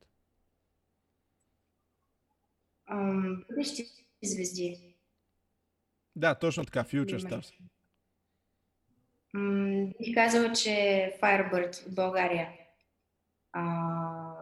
бъдещи 3.50 3.84
звезди. 4.22 4.94
Да, 6.16 6.34
точно 6.34 6.64
така, 6.64 6.84
Future 6.84 7.18
Stars. 7.18 7.54
бих 9.98 10.14
казала, 10.14 10.52
че 10.52 10.70
Firebird 11.22 11.90
в 11.90 11.94
България. 11.94 12.48
А, 13.52 14.40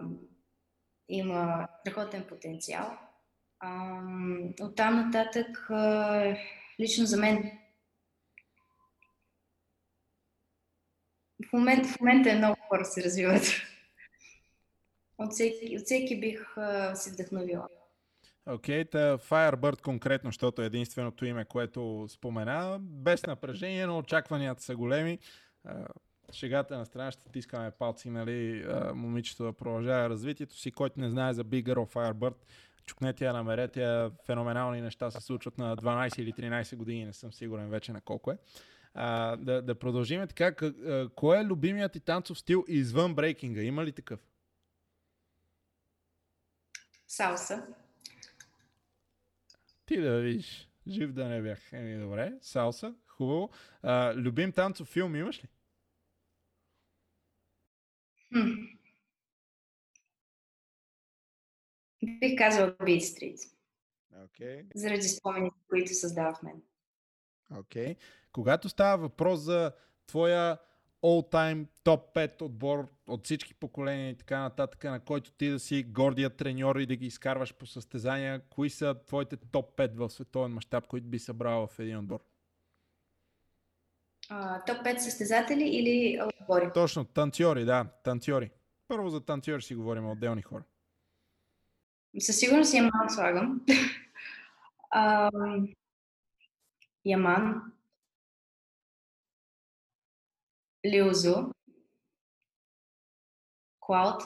има 1.08 1.68
страхотен 1.80 2.24
потенциал. 2.28 2.98
От 4.60 4.76
там 4.76 4.94
нататък, 4.96 5.68
лично 6.80 7.06
за 7.06 7.16
мен, 7.16 7.58
в, 11.52 11.56
момент, 11.56 11.86
в 11.86 12.00
момента 12.00 12.30
е 12.30 12.38
много 12.38 12.56
хора 12.68 12.84
се 12.84 13.04
развиват. 13.04 13.42
От 15.18 15.32
всеки, 15.32 15.76
от 15.78 15.84
всеки 15.84 16.20
бих 16.20 16.54
се 16.94 17.12
вдъхновила. 17.12 17.68
Окей, 18.46 18.84
okay, 18.84 19.16
Firebird 19.16 19.82
конкретно, 19.82 20.28
защото 20.28 20.62
е 20.62 20.66
единственото 20.66 21.24
име, 21.24 21.44
което 21.44 22.06
спомена, 22.08 22.78
без 22.80 23.26
напрежение, 23.26 23.86
но 23.86 23.98
очакванията 23.98 24.62
са 24.62 24.76
големи. 24.76 25.18
Шегата 26.32 26.78
на 26.78 26.86
страна 26.86 27.10
ще 27.10 27.28
тискаме 27.32 27.70
палци, 27.70 28.10
нали, 28.10 28.66
момичето 28.94 29.44
да 29.44 29.52
продължава 29.52 30.10
развитието 30.10 30.56
си. 30.56 30.70
Който 30.70 31.00
не 31.00 31.10
знае 31.10 31.32
за 31.32 31.44
Big 31.44 31.64
Girl 31.64 31.94
Firebird, 31.94 32.34
чукнете 32.86 33.24
я, 33.24 33.32
намерете 33.32 33.82
я. 33.82 34.10
Феноменални 34.26 34.80
неща 34.80 35.10
се 35.10 35.20
случват 35.20 35.58
на 35.58 35.76
12 35.76 36.20
или 36.20 36.32
13 36.32 36.76
години, 36.76 37.04
не 37.04 37.12
съм 37.12 37.32
сигурен 37.32 37.68
вече 37.68 37.92
на 37.92 38.00
колко 38.00 38.30
е. 38.30 38.38
А, 38.94 39.36
да, 39.36 39.62
да 39.62 39.78
продължим 39.78 40.26
така. 40.28 40.54
Кой 41.14 41.38
е 41.38 41.44
любимият 41.44 41.92
ти 41.92 42.00
танцов 42.00 42.38
стил 42.38 42.64
извън 42.68 43.14
брейкинга? 43.14 43.62
Има 43.62 43.84
ли 43.84 43.92
такъв? 43.92 44.20
Салса. 47.06 47.66
Ти 49.86 50.00
да 50.00 50.20
видиш. 50.20 50.68
Жив 50.88 51.12
да 51.12 51.28
не 51.28 51.42
бях. 51.42 51.72
Еми, 51.72 52.00
добре. 52.00 52.32
Салса. 52.40 52.94
Хубаво. 53.06 53.50
А, 53.82 54.14
любим 54.14 54.52
танцов 54.52 54.88
филм 54.88 55.16
имаш 55.16 55.44
ли? 55.44 55.48
Хм. 58.28 58.50
Бих 62.20 62.38
казал 62.38 62.70
Beat 62.70 63.00
Street. 63.00 63.52
Okay. 64.14 64.66
Заради 64.74 65.02
спомените, 65.02 65.56
които 65.68 65.94
създава 65.94 66.34
в 66.34 66.42
мен. 66.42 66.62
Okay. 67.52 67.96
Когато 68.32 68.68
става 68.68 68.96
въпрос 68.96 69.40
за 69.40 69.72
твоя 70.06 70.58
all-time 71.02 71.66
топ 71.84 72.14
5 72.14 72.42
отбор 72.42 72.88
от 73.06 73.24
всички 73.24 73.54
поколения 73.54 74.10
и 74.10 74.16
така 74.16 74.40
нататък, 74.40 74.84
на 74.84 75.00
който 75.00 75.32
ти 75.32 75.48
да 75.48 75.58
си 75.58 75.82
гордия 75.82 76.30
треньор 76.30 76.76
и 76.76 76.86
да 76.86 76.96
ги 76.96 77.06
изкарваш 77.06 77.54
по 77.54 77.66
състезания, 77.66 78.40
кои 78.50 78.70
са 78.70 78.94
твоите 79.06 79.36
топ 79.36 79.76
5 79.76 79.96
в 79.96 80.10
световен 80.10 80.52
мащаб, 80.52 80.86
които 80.86 81.06
би 81.06 81.18
събрал 81.18 81.66
в 81.66 81.78
един 81.78 81.98
отбор? 81.98 82.20
Uh, 84.30 84.66
топ 84.66 84.76
5 84.76 84.98
състезатели 84.98 85.64
или 85.64 86.22
отбори? 86.40 86.70
Точно, 86.74 87.04
танцори, 87.04 87.64
да, 87.64 87.86
танцори. 88.04 88.50
Първо 88.88 89.08
за 89.08 89.20
танцори 89.20 89.62
си 89.62 89.74
говорим, 89.74 90.10
отделни 90.10 90.42
хора. 90.42 90.62
Със 92.18 92.38
сигурност 92.38 92.74
Яман 92.74 93.10
слагам. 93.10 93.60
Яман, 97.04 97.72
Лиузо, 100.86 101.52
Клауд, 103.80 104.22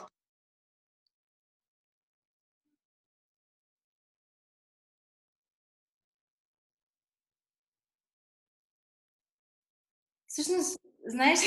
Всъщност, 10.29 10.81
знаеш, 11.07 11.39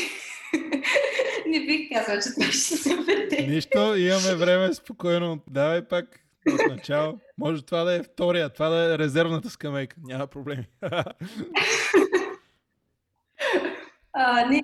не 1.48 1.66
бих 1.66 1.90
казала, 1.94 2.22
че 2.22 2.34
това 2.34 2.46
ще 2.46 2.60
се 2.60 2.96
върте. 3.08 3.48
Нищо, 3.48 3.96
имаме 3.96 4.36
време 4.36 4.74
спокойно. 4.74 5.40
Давай 5.48 5.88
пак 5.88 6.29
от 6.54 6.70
начало. 6.70 7.20
Може 7.38 7.66
това 7.66 7.84
да 7.84 7.96
е 7.96 8.04
втория, 8.04 8.50
това 8.50 8.70
да 8.70 8.94
е 8.94 8.98
резервната 8.98 9.50
скамейка. 9.50 9.96
Няма 10.04 10.28
проблеми. 10.28 10.66
А, 14.14 14.46
не, 14.46 14.64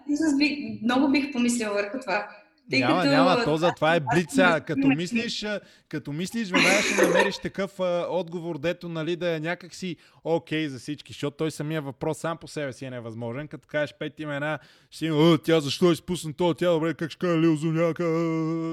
много 0.84 1.12
бих 1.12 1.32
помислила 1.32 1.74
върху 1.74 1.99
това. 1.99 2.30
Тъй 2.69 2.79
няма, 2.79 3.01
като... 3.01 3.11
няма, 3.11 3.43
то 3.43 3.57
за 3.57 3.71
това 3.75 3.95
е 3.95 3.99
блица. 3.99 4.61
Като 4.67 4.87
мислиш, 4.87 5.45
като 5.89 6.11
мислиш, 6.13 6.51
веднага 6.51 6.81
ще 6.81 7.07
намериш 7.07 7.37
такъв 7.37 7.79
а, 7.79 8.05
отговор, 8.09 8.57
дето 8.57 8.89
нали, 8.89 9.15
да 9.15 9.35
е 9.35 9.39
някакси 9.39 9.97
окей 10.23 10.65
okay 10.65 10.67
за 10.67 10.79
всички, 10.79 11.13
защото 11.13 11.37
той 11.37 11.51
самия 11.51 11.81
въпрос 11.81 12.17
сам 12.17 12.37
по 12.37 12.47
себе 12.47 12.73
си 12.73 12.85
е 12.85 12.89
невъзможен. 12.89 13.47
Като 13.47 13.67
кажеш 13.67 13.95
пет 13.99 14.19
имена, 14.19 14.59
ще 14.89 15.05
има, 15.05 15.37
тя 15.43 15.59
защо 15.59 15.89
е 15.89 15.93
изпусна 15.93 16.33
това, 16.33 16.53
тя 16.53 16.71
добре, 16.71 16.93
как 16.93 17.11
ще 17.11 17.19
кажа 17.19 17.39
Лил 17.39 17.55
Зуняка, 17.55 18.03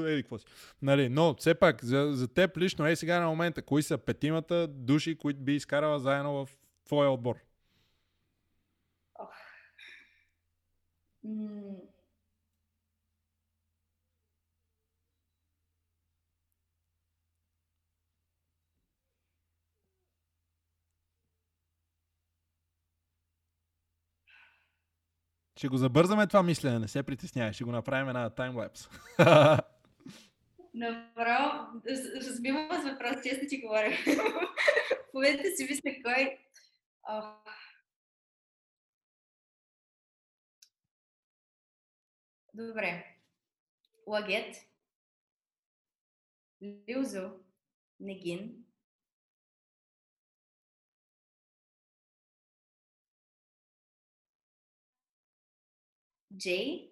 еди 0.09 0.23
какво 0.23 0.39
си. 0.39 0.47
Нали, 0.83 1.09
но 1.09 1.35
все 1.35 1.55
пак, 1.55 1.85
за, 1.85 2.11
за 2.13 2.29
теб 2.29 2.57
лично, 2.57 2.87
е 2.87 2.97
сега 2.97 3.21
на 3.21 3.29
момента, 3.29 3.63
кои 3.63 3.83
са 3.83 3.99
петимата 3.99 4.67
души, 4.69 5.19
които 5.19 5.41
би 5.41 5.55
изкарала 5.55 5.99
заедно 5.99 6.47
в 6.47 6.49
твоя 6.87 7.11
отбор? 7.11 7.37
Ще 25.63 25.69
го 25.69 25.77
забързаме 25.77 26.27
това 26.27 26.43
мислене, 26.43 26.79
не 26.79 26.89
се 26.89 27.03
притеснявай, 27.03 27.53
ще 27.53 27.65
го 27.65 27.73
направим 27.73 28.09
една 28.09 28.31
таймлапс. 28.31 28.89
Направо, 30.75 31.81
разбивам 32.17 32.69
с 32.81 32.85
въпрос, 32.85 33.23
честно 33.25 33.49
ти 33.49 33.61
говоря. 33.61 33.91
В 35.15 35.57
си 35.57 35.67
мисля 35.71 35.91
кой... 36.05 36.39
Добре. 42.55 43.17
Лагет. 44.07 44.57
Лилзо. 46.63 47.31
Негин. 48.01 48.62
Джей 56.43 56.91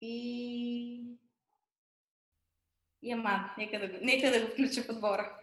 и 0.00 1.18
Яман. 3.02 3.50
Нека 3.58 3.78
да, 3.78 3.98
нека 4.02 4.30
да 4.30 4.40
го 4.40 4.52
включа 4.52 4.82
в 4.82 4.88
отбора. 4.88 5.38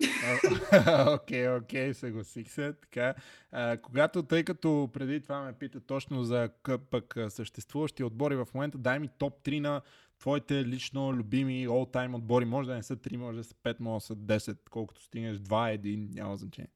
Окей, 1.22 1.50
окей, 1.50 1.94
съгласих 1.94 2.52
се. 2.52 2.74
Така, 2.74 3.14
а, 3.52 3.78
когато, 3.78 4.24
тъй 4.24 4.44
като 4.44 4.90
преди 4.94 5.22
това 5.22 5.42
ме 5.42 5.54
пита 5.54 5.82
точно 5.82 6.24
за 6.24 6.50
пък 6.92 7.18
съществуващи 7.30 8.04
отбори 8.04 8.36
в 8.36 8.48
момента, 8.54 8.78
дай 8.78 9.00
ми 9.00 9.10
топ 9.18 9.44
3 9.44 9.60
на 9.60 9.82
твоите 10.20 10.66
лично 10.66 11.14
любими 11.14 11.68
all-time 11.68 12.16
отбори. 12.16 12.46
Може 12.46 12.70
да 12.70 12.76
не 12.76 12.84
са 12.84 12.98
3, 12.98 13.16
може 13.16 13.38
да 13.38 13.44
са 13.44 13.54
5, 13.54 13.76
може 13.80 14.02
да 14.02 14.06
са 14.06 14.16
10, 14.16 14.70
колкото 14.70 15.04
стигнеш 15.04 15.38
2, 15.38 15.80
1, 15.80 16.16
няма 16.16 16.38
значение. 16.38 16.72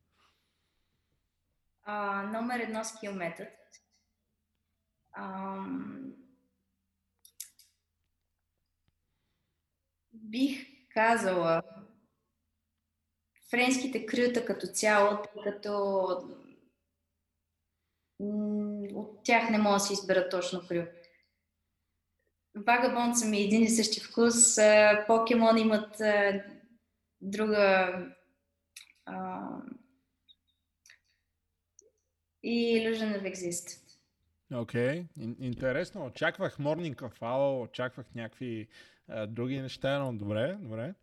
Uh, 1.87 2.31
номер 2.31 2.59
едно 2.59 2.83
скил 2.83 3.13
Um, 5.19 6.13
бих 10.13 10.67
казала 10.89 11.61
френските 13.49 14.05
крюта 14.05 14.45
като 14.45 14.67
цяло, 14.67 15.19
като 15.43 15.73
от 18.93 19.23
тях 19.23 19.49
не 19.49 19.57
мога 19.57 19.75
да 19.75 19.79
си 19.79 19.93
избера 19.93 20.29
точно 20.29 20.67
крю. 20.67 20.83
Вагабонд 22.55 23.17
са 23.17 23.25
ми 23.25 23.41
един 23.41 23.63
и 23.63 23.69
същи 23.69 23.99
вкус. 23.99 24.55
Покемон 25.07 25.57
имат 25.57 26.01
друга 27.21 27.93
и 32.43 32.77
Illusion 32.77 33.21
of 33.21 33.33
Exist. 33.33 33.84
Окей, 34.53 35.03
okay. 35.03 35.35
интересно. 35.39 36.05
Очаквах 36.05 36.57
Morning 36.57 36.95
Cafalo, 36.95 37.63
очаквах 37.63 38.15
някакви 38.15 38.67
а, 39.07 39.27
други 39.27 39.61
неща, 39.61 39.99
но 39.99 40.13
добре, 40.13 40.57
добре. 40.61 40.93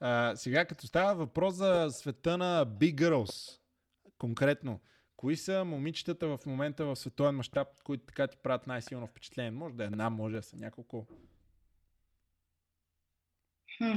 А, 0.00 0.36
сега, 0.36 0.64
като 0.64 0.86
става 0.86 1.14
въпрос 1.14 1.54
за 1.54 1.88
света 1.90 2.38
на 2.38 2.66
Big 2.66 2.94
Girls, 2.94 3.60
конкретно, 4.18 4.80
кои 5.16 5.36
са 5.36 5.64
момичетата 5.64 6.26
в 6.26 6.46
момента 6.46 6.84
в 6.84 6.96
световен 6.96 7.34
мащаб, 7.34 7.68
които 7.84 8.06
така 8.06 8.26
ти 8.26 8.36
правят 8.36 8.66
най-силно 8.66 9.06
впечатление? 9.06 9.50
Може 9.50 9.74
да 9.74 9.82
е 9.82 9.86
една, 9.86 10.10
може 10.10 10.36
да 10.36 10.42
са 10.42 10.56
няколко. 10.56 11.06
Хм. 13.78 13.92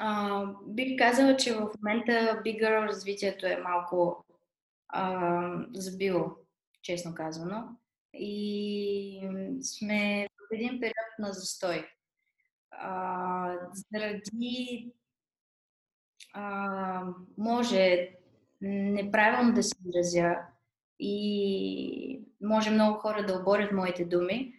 А, 0.00 0.44
бих 0.66 0.98
казала, 0.98 1.36
че 1.36 1.54
в 1.54 1.70
момента 1.78 2.12
Big 2.44 2.62
Girl 2.62 2.88
развитието 2.88 3.46
е 3.46 3.56
малко 3.56 4.24
а, 4.88 5.64
забило, 5.72 6.36
честно 6.82 7.14
казано. 7.14 7.68
И 8.14 9.20
сме 9.62 10.28
в 10.38 10.54
един 10.54 10.80
период 10.80 11.18
на 11.18 11.32
застой 11.32 11.86
а, 12.70 13.54
заради 13.92 14.92
а, 16.32 17.02
може 17.38 18.08
неправилно 18.60 19.54
да 19.54 19.62
се 19.62 19.74
изразя 19.88 20.36
и 20.98 22.22
може 22.42 22.70
много 22.70 22.98
хора 22.98 23.26
да 23.26 23.38
оборят 23.38 23.72
моите 23.72 24.04
думи, 24.04 24.54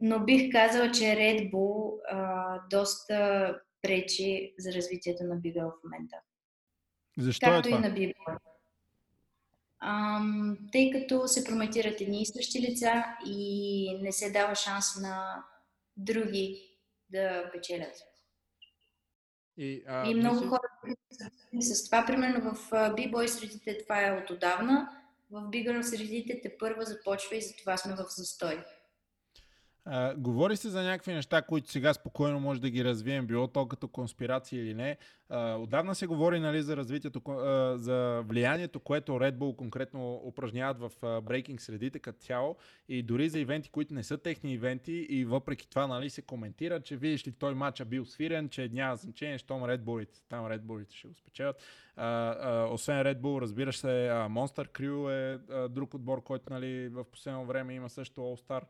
но 0.00 0.24
бих 0.24 0.52
казала, 0.52 0.90
че 0.90 1.04
Red 1.04 1.52
Bull 1.52 2.00
а, 2.10 2.60
доста 2.70 3.60
пречи 3.82 4.54
за 4.58 4.72
развитието 4.72 5.24
на 5.24 5.36
Бигъл 5.36 5.70
в 5.70 5.84
момента. 5.84 6.16
Защо 7.18 7.46
Както 7.46 7.68
е 7.68 7.72
това? 7.72 7.78
и 7.78 7.88
на 7.88 7.94
Бибъл. 7.94 8.36
Ам, 9.80 10.58
тъй 10.72 10.90
като 10.90 11.28
се 11.28 11.44
прометират 11.44 12.00
едни 12.00 12.22
и 12.22 12.26
същи 12.26 12.60
лица 12.60 13.04
и 13.26 13.98
не 14.02 14.12
се 14.12 14.30
дава 14.30 14.54
шанс 14.54 15.00
на 15.00 15.44
други 15.96 16.62
да 17.10 17.50
печелят. 17.52 17.94
И, 19.56 19.84
а, 19.88 20.06
И 20.10 20.14
много 20.14 20.34
мисли- 20.34 20.48
хора 20.48 20.94
с 21.60 21.84
това, 21.84 22.06
примерно 22.06 22.54
в 22.54 22.70
бибой 22.96 23.28
средите 23.28 23.78
това 23.78 24.06
е 24.06 24.12
от 24.12 24.30
отдавна, 24.30 25.02
в 25.30 25.48
бигър 25.48 25.82
средите 25.82 26.40
те 26.42 26.58
първа 26.58 26.84
започва 26.84 27.36
и 27.36 27.42
затова 27.42 27.76
сме 27.76 27.94
в 27.94 28.04
застой. 28.08 28.64
Говори 30.16 30.56
се 30.56 30.68
за 30.68 30.82
някакви 30.82 31.12
неща, 31.12 31.42
които 31.42 31.70
сега 31.70 31.94
спокойно 31.94 32.40
може 32.40 32.60
да 32.60 32.70
ги 32.70 32.84
развием, 32.84 33.26
било 33.26 33.48
то 33.48 33.68
като 33.68 33.88
конспирация 33.88 34.62
или 34.62 34.74
не. 34.74 34.96
А, 35.28 35.54
отдавна 35.54 35.94
се 35.94 36.06
говори 36.06 36.40
нали, 36.40 36.62
за 36.62 36.76
развитието, 36.76 37.30
а, 37.30 37.78
за 37.78 38.22
влиянието, 38.28 38.80
което 38.80 39.12
Red 39.12 39.36
Bull 39.36 39.56
конкретно 39.56 40.14
упражняват 40.24 40.78
в 40.78 41.20
брейкинг 41.22 41.60
средите 41.60 41.98
като 41.98 42.18
цяло 42.18 42.56
и 42.88 43.02
дори 43.02 43.28
за 43.28 43.38
ивенти, 43.38 43.70
които 43.70 43.94
не 43.94 44.02
са 44.02 44.18
техни 44.18 44.52
ивенти 44.52 44.92
и 44.92 45.24
въпреки 45.24 45.68
това 45.68 45.86
нали, 45.86 46.10
се 46.10 46.22
коментира, 46.22 46.80
че 46.80 46.96
видиш 46.96 47.26
ли 47.26 47.32
той 47.32 47.54
матча 47.54 47.84
бил 47.84 48.04
свирен, 48.04 48.48
че 48.48 48.68
няма 48.72 48.96
значение, 48.96 49.38
щом 49.38 49.62
Red 49.62 49.80
Bull, 49.80 50.08
там 50.28 50.44
Red 50.44 50.60
Bull 50.60 50.94
ще 50.94 51.08
го 51.08 51.14
спечелят. 51.14 51.62
А, 51.96 52.06
а, 52.06 52.68
освен 52.72 52.96
Red 52.96 53.20
Bull, 53.20 53.40
разбираш 53.40 53.76
се, 53.76 54.10
Monster 54.10 54.68
Crew 54.68 55.10
е 55.10 55.40
а, 55.52 55.68
друг 55.68 55.94
отбор, 55.94 56.22
който 56.22 56.52
нали, 56.52 56.88
в 56.88 57.04
последно 57.04 57.46
време 57.46 57.74
има 57.74 57.88
също 57.88 58.20
All-Star 58.20 58.62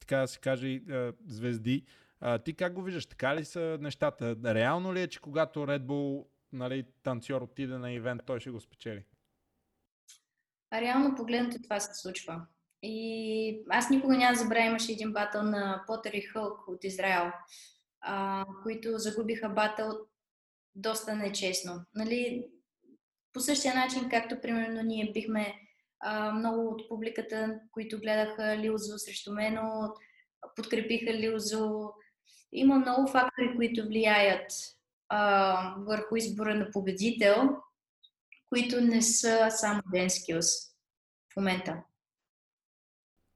така 0.00 0.16
да 0.16 0.28
се 0.28 0.38
каже, 0.38 0.80
а, 0.90 1.12
звезди. 1.26 1.84
А, 2.20 2.38
ти 2.38 2.54
как 2.54 2.72
го 2.72 2.82
виждаш? 2.82 3.06
Така 3.06 3.36
ли 3.36 3.44
са 3.44 3.78
нещата? 3.80 4.36
Реално 4.44 4.94
ли 4.94 5.02
е, 5.02 5.08
че 5.08 5.20
когато 5.20 5.60
Red 5.60 5.82
Bull 5.82 6.26
нали, 6.52 6.86
танцор 7.02 7.42
отиде 7.42 7.78
на 7.78 7.92
ивент, 7.92 8.22
той 8.26 8.40
ще 8.40 8.50
го 8.50 8.60
спечели? 8.60 9.04
Реално 10.72 11.14
погледнато 11.16 11.62
това 11.62 11.80
се 11.80 11.94
случва. 11.94 12.46
И 12.82 13.64
аз 13.70 13.90
никога 13.90 14.16
няма 14.16 14.36
забравя, 14.36 14.66
имаше 14.66 14.92
един 14.92 15.12
батъл 15.12 15.42
на 15.42 15.84
Потър 15.86 16.12
и 16.12 16.20
Хълк 16.20 16.68
от 16.68 16.84
Израел, 16.84 17.32
а, 18.00 18.44
които 18.62 18.98
загубиха 18.98 19.48
батъл 19.48 19.98
доста 20.74 21.16
нечестно. 21.16 21.84
Нали, 21.94 22.46
по 23.32 23.40
същия 23.40 23.74
начин, 23.74 24.08
както 24.10 24.40
примерно 24.40 24.82
ние 24.82 25.12
бихме 25.12 25.54
много 26.34 26.68
от 26.68 26.88
публиката, 26.88 27.60
които 27.70 28.00
гледаха 28.00 28.58
Лилзо 28.58 28.98
срещу 28.98 29.32
мен, 29.32 29.58
подкрепиха 30.56 31.14
Лилзо. 31.14 31.90
Има 32.52 32.78
много 32.78 33.06
фактори, 33.06 33.56
които 33.56 33.86
влияят 33.86 34.52
а, 35.08 35.74
върху 35.78 36.16
избора 36.16 36.54
на 36.54 36.70
победител, 36.70 37.48
които 38.48 38.80
не 38.80 39.02
са 39.02 39.46
само 39.50 39.82
ден 39.92 40.08
skills 40.08 40.72
в 41.32 41.36
момента. 41.36 41.82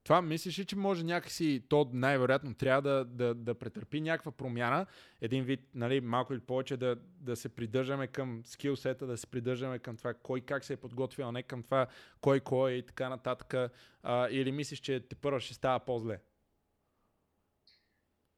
Това 0.06 0.22
мислиш 0.22 0.58
ли, 0.58 0.64
че 0.64 0.76
може 0.76 1.04
някакси, 1.04 1.62
то 1.68 1.90
най-вероятно 1.92 2.54
трябва 2.54 2.82
да, 2.82 3.04
да, 3.04 3.34
да 3.34 3.54
претърпи 3.54 4.00
някаква 4.00 4.32
промяна, 4.32 4.86
един 5.20 5.44
вид, 5.44 5.60
нали, 5.74 6.00
малко 6.00 6.32
или 6.32 6.40
повече 6.40 6.76
да, 6.76 6.96
да 7.20 7.36
се 7.36 7.48
придържаме 7.48 8.06
към 8.06 8.42
скилсета, 8.44 9.06
да 9.06 9.16
се 9.16 9.26
придържаме 9.26 9.78
към 9.78 9.96
това 9.96 10.14
кой 10.14 10.40
как 10.40 10.64
се 10.64 10.72
е 10.72 10.76
подготвил, 10.76 11.28
а 11.28 11.32
не 11.32 11.42
към 11.42 11.62
това 11.62 11.86
кой 12.20 12.40
кой 12.40 12.72
и 12.72 12.82
така 12.82 13.08
нататък. 13.08 13.70
А, 14.02 14.28
или 14.30 14.52
мислиш, 14.52 14.78
че 14.78 15.00
те 15.00 15.16
първо 15.16 15.40
ще 15.40 15.54
става 15.54 15.80
по-зле? 15.80 16.18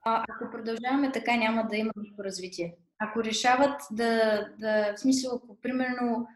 А, 0.04 0.24
ако 0.28 0.50
продължаваме 0.50 1.12
така, 1.12 1.36
няма 1.36 1.66
да 1.70 1.76
има 1.76 1.92
никакво 1.96 2.24
развитие. 2.24 2.76
Ако 2.98 3.24
решават 3.24 3.80
да, 3.90 4.44
да 4.58 4.94
в 4.96 5.00
смисъл, 5.00 5.36
ако 5.36 5.60
примерно 5.60 6.28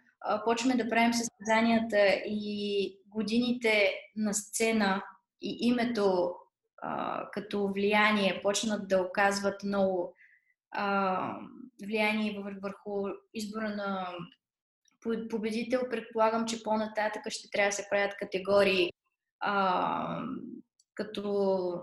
почваме 0.45 0.77
да 0.77 0.89
правим 0.89 1.13
състезанията 1.13 2.23
и 2.27 2.99
годините 3.07 3.95
на 4.17 4.35
сцена 4.35 5.03
и 5.43 5.59
името 5.61 6.35
а, 6.83 7.31
като 7.31 7.69
влияние 7.69 8.41
почнат 8.43 8.89
да 8.89 9.03
оказват 9.03 9.63
много 9.63 10.15
а, 10.71 11.37
влияние 11.85 12.33
вър- 12.33 12.61
върху 12.63 13.09
избора 13.35 13.69
на 13.69 14.15
по- 15.03 15.29
победител, 15.29 15.89
предполагам, 15.91 16.47
че 16.47 16.63
по-нататък 16.63 17.23
ще 17.29 17.51
трябва 17.51 17.69
да 17.69 17.73
се 17.73 17.87
правят 17.91 18.17
категории 18.19 18.93
а, 19.41 20.25
като 20.95 21.83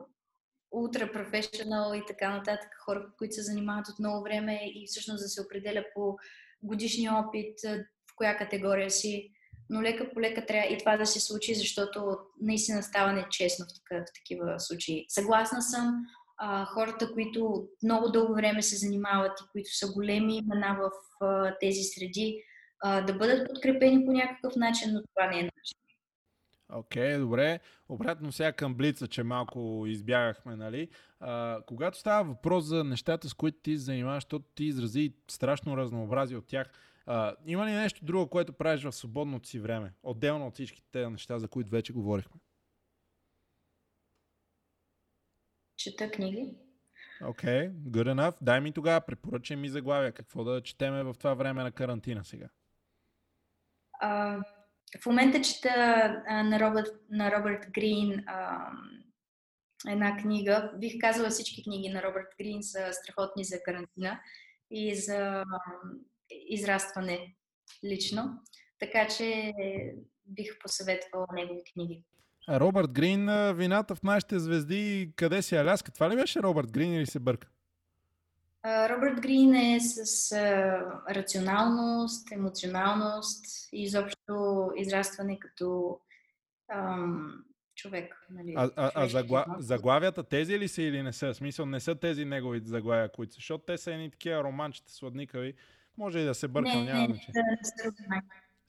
ултра 0.72 1.12
професионал 1.12 1.94
и 1.96 2.04
така 2.08 2.38
нататък, 2.38 2.70
хора, 2.86 3.10
които 3.18 3.36
се 3.36 3.42
занимават 3.42 3.88
от 3.88 4.00
много 4.00 4.24
време 4.24 4.62
и 4.66 4.88
всъщност 4.88 5.24
да 5.24 5.28
се 5.28 5.42
определя 5.42 5.86
по 5.96 6.18
годишния 6.64 7.14
опит 7.14 7.60
в 8.12 8.16
коя 8.16 8.38
категория 8.38 8.92
си. 8.92 9.32
Но 9.70 9.82
лека 9.82 10.10
по 10.14 10.22
лека 10.22 10.46
трябва 10.46 10.74
и 10.74 10.78
това 10.78 10.98
да 10.98 11.06
се 11.06 11.20
случи, 11.20 11.56
защото 11.56 12.18
наистина 12.42 12.84
става 12.84 13.14
нечестно 13.14 13.66
в, 13.66 13.74
така, 13.74 14.04
в 14.04 14.14
такива 14.16 14.60
случаи. 14.60 15.06
Съгласна 15.10 15.62
съм, 15.62 16.06
а, 16.38 16.66
хората, 16.66 17.14
които 17.14 17.68
много 17.84 18.10
дълго 18.10 18.34
време 18.34 18.62
се 18.62 18.76
занимават 18.76 19.40
и 19.40 19.50
които 19.52 19.70
са 19.78 19.94
големи 19.94 20.38
имена 20.38 20.78
в 20.82 20.92
а, 21.26 21.58
тези 21.60 21.84
среди, 21.84 22.44
а, 22.84 23.02
да 23.02 23.14
бъдат 23.14 23.48
подкрепени 23.48 24.06
по 24.06 24.12
някакъв 24.12 24.56
начин, 24.56 24.94
но 24.94 25.02
това 25.14 25.28
не 25.32 25.40
е 25.40 25.44
начин. 25.44 25.80
Окей, 26.74 27.14
okay, 27.14 27.20
добре. 27.20 27.60
Обратно 27.90 28.32
сега 28.32 28.52
към 28.52 28.76
Блица, 28.76 29.08
че 29.08 29.24
малко 29.24 29.84
избягахме, 29.88 30.56
нали? 30.56 30.90
А, 31.20 31.62
когато 31.68 31.98
става 31.98 32.24
въпрос 32.24 32.66
за 32.66 32.84
нещата, 32.84 33.30
с 33.30 33.34
които 33.34 33.58
ти 33.64 33.78
занимаваш, 33.78 34.24
защото 34.24 34.46
ти 34.56 34.66
изрази 34.66 35.14
страшно 35.28 35.78
разнообразие 35.78 36.38
от 36.38 36.48
тях, 36.48 36.72
а, 37.12 37.36
има 37.46 37.66
ли 37.66 37.72
нещо 37.72 38.06
друго, 38.06 38.30
което 38.30 38.54
правиш 38.54 38.84
в 38.84 38.92
свободното 38.92 39.50
си 39.50 39.60
време? 39.60 39.94
Отделно 40.04 40.48
от 40.48 40.54
всички 40.54 40.84
тези 40.92 41.08
неща, 41.08 41.40
за 41.40 41.48
които 41.48 41.70
вече 41.70 41.94
говорихме. 41.94 42.42
Чета 45.78 46.12
книги. 46.12 46.58
Окей, 47.26 47.50
okay, 47.50 47.72
good 47.72 48.14
enough. 48.14 48.36
Дай 48.42 48.62
ми 48.62 48.72
тогава, 48.72 49.02
препоръчай 49.02 49.58
ми 49.58 49.70
заглавия. 49.70 50.12
Какво 50.12 50.44
да 50.44 50.64
четеме 50.64 51.04
в 51.04 51.14
това 51.14 51.34
време 51.34 51.64
на 51.64 51.72
карантина 51.72 52.26
сега? 52.26 52.50
А, 54.02 54.40
в 55.02 55.06
момента 55.06 55.42
чета 55.42 55.70
а, 56.28 56.44
на, 56.44 56.60
Робърт, 56.60 56.94
на 57.10 57.32
Робърт 57.32 57.72
Грин 57.72 58.24
а, 58.28 58.72
една 59.88 60.18
книга. 60.18 60.72
Бих 60.78 60.94
казала 61.00 61.30
всички 61.30 61.64
книги 61.64 61.90
на 61.90 62.04
Робърт 62.04 62.28
Грин 62.38 62.64
са 62.64 62.94
страхотни 62.94 63.44
за 63.44 63.64
карантина 63.64 64.20
и 64.72 64.96
за 64.96 65.44
израстване 66.30 67.36
лично. 67.84 68.42
Така 68.80 69.08
че 69.08 69.54
бих 70.26 70.60
посъветвала 70.60 71.26
негови 71.34 71.62
книги. 71.74 72.04
Робърт 72.50 72.92
Грин, 72.92 73.30
вината 73.54 73.96
в 73.96 74.04
нашите 74.04 74.40
звезди, 74.40 75.14
къде 75.16 75.42
си 75.42 75.56
Аляска? 75.56 75.92
Това 75.92 76.10
ли 76.10 76.16
беше 76.16 76.40
Робърт 76.40 76.72
Грин 76.72 76.94
или 76.94 77.06
се 77.06 77.20
бърка? 77.20 77.48
Робърт 78.66 79.22
Грин 79.22 79.56
е 79.56 79.80
с 79.80 80.32
рационалност, 81.10 82.32
емоционалност 82.32 83.46
и 83.74 83.84
изобщо 83.84 84.70
израстване 84.78 85.40
като 85.40 86.00
ам, 86.74 87.44
човек. 87.76 88.28
Нали, 88.30 88.54
А, 88.58 88.70
а, 88.76 88.92
а 88.96 89.08
загла... 89.08 89.46
заглавията 89.60 90.24
тези 90.24 90.60
ли 90.60 90.68
са 90.68 90.82
или 90.82 91.02
не 91.02 91.14
са? 91.14 91.34
В 91.34 91.36
смисъл 91.36 91.66
не 91.66 91.80
са 91.80 91.96
тези 91.96 92.26
неговите 92.26 92.68
заглавия, 92.68 93.12
които 93.12 93.34
са, 93.34 93.38
защото 93.38 93.64
те 93.66 93.78
са 93.78 93.94
едни 93.94 94.12
такива 94.12 94.44
романчета 94.44 94.92
сладникави. 94.92 95.54
Може 96.00 96.20
и 96.20 96.24
да 96.24 96.36
се 96.36 96.48
бъркам, 96.48 96.86
няма 96.86 97.06
значение. 97.06 97.52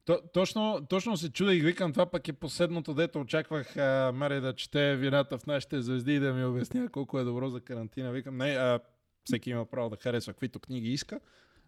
То, 0.04 0.20
точно, 0.32 0.86
точно 0.88 1.16
се 1.16 1.32
чудих, 1.32 1.62
викам, 1.64 1.92
това 1.92 2.06
пък 2.06 2.28
е 2.28 2.32
последното, 2.32 2.94
дето 2.94 3.20
очаквах 3.20 3.76
а, 3.76 4.12
Мари 4.14 4.40
да 4.40 4.54
чете 4.54 4.96
вината 4.96 5.38
в 5.38 5.46
нашите 5.46 5.82
звезди 5.82 6.14
и 6.14 6.18
да 6.18 6.32
ми 6.32 6.44
обясня 6.44 6.88
колко 6.88 7.18
е 7.18 7.24
добро 7.24 7.50
за 7.50 7.60
карантина. 7.60 8.12
Викам, 8.12 8.36
не, 8.36 8.50
а, 8.50 8.80
всеки 9.24 9.50
има 9.50 9.66
право 9.66 9.90
да 9.90 9.96
харесва 9.96 10.32
каквито 10.32 10.60
книги 10.60 10.88
иска. 10.88 11.20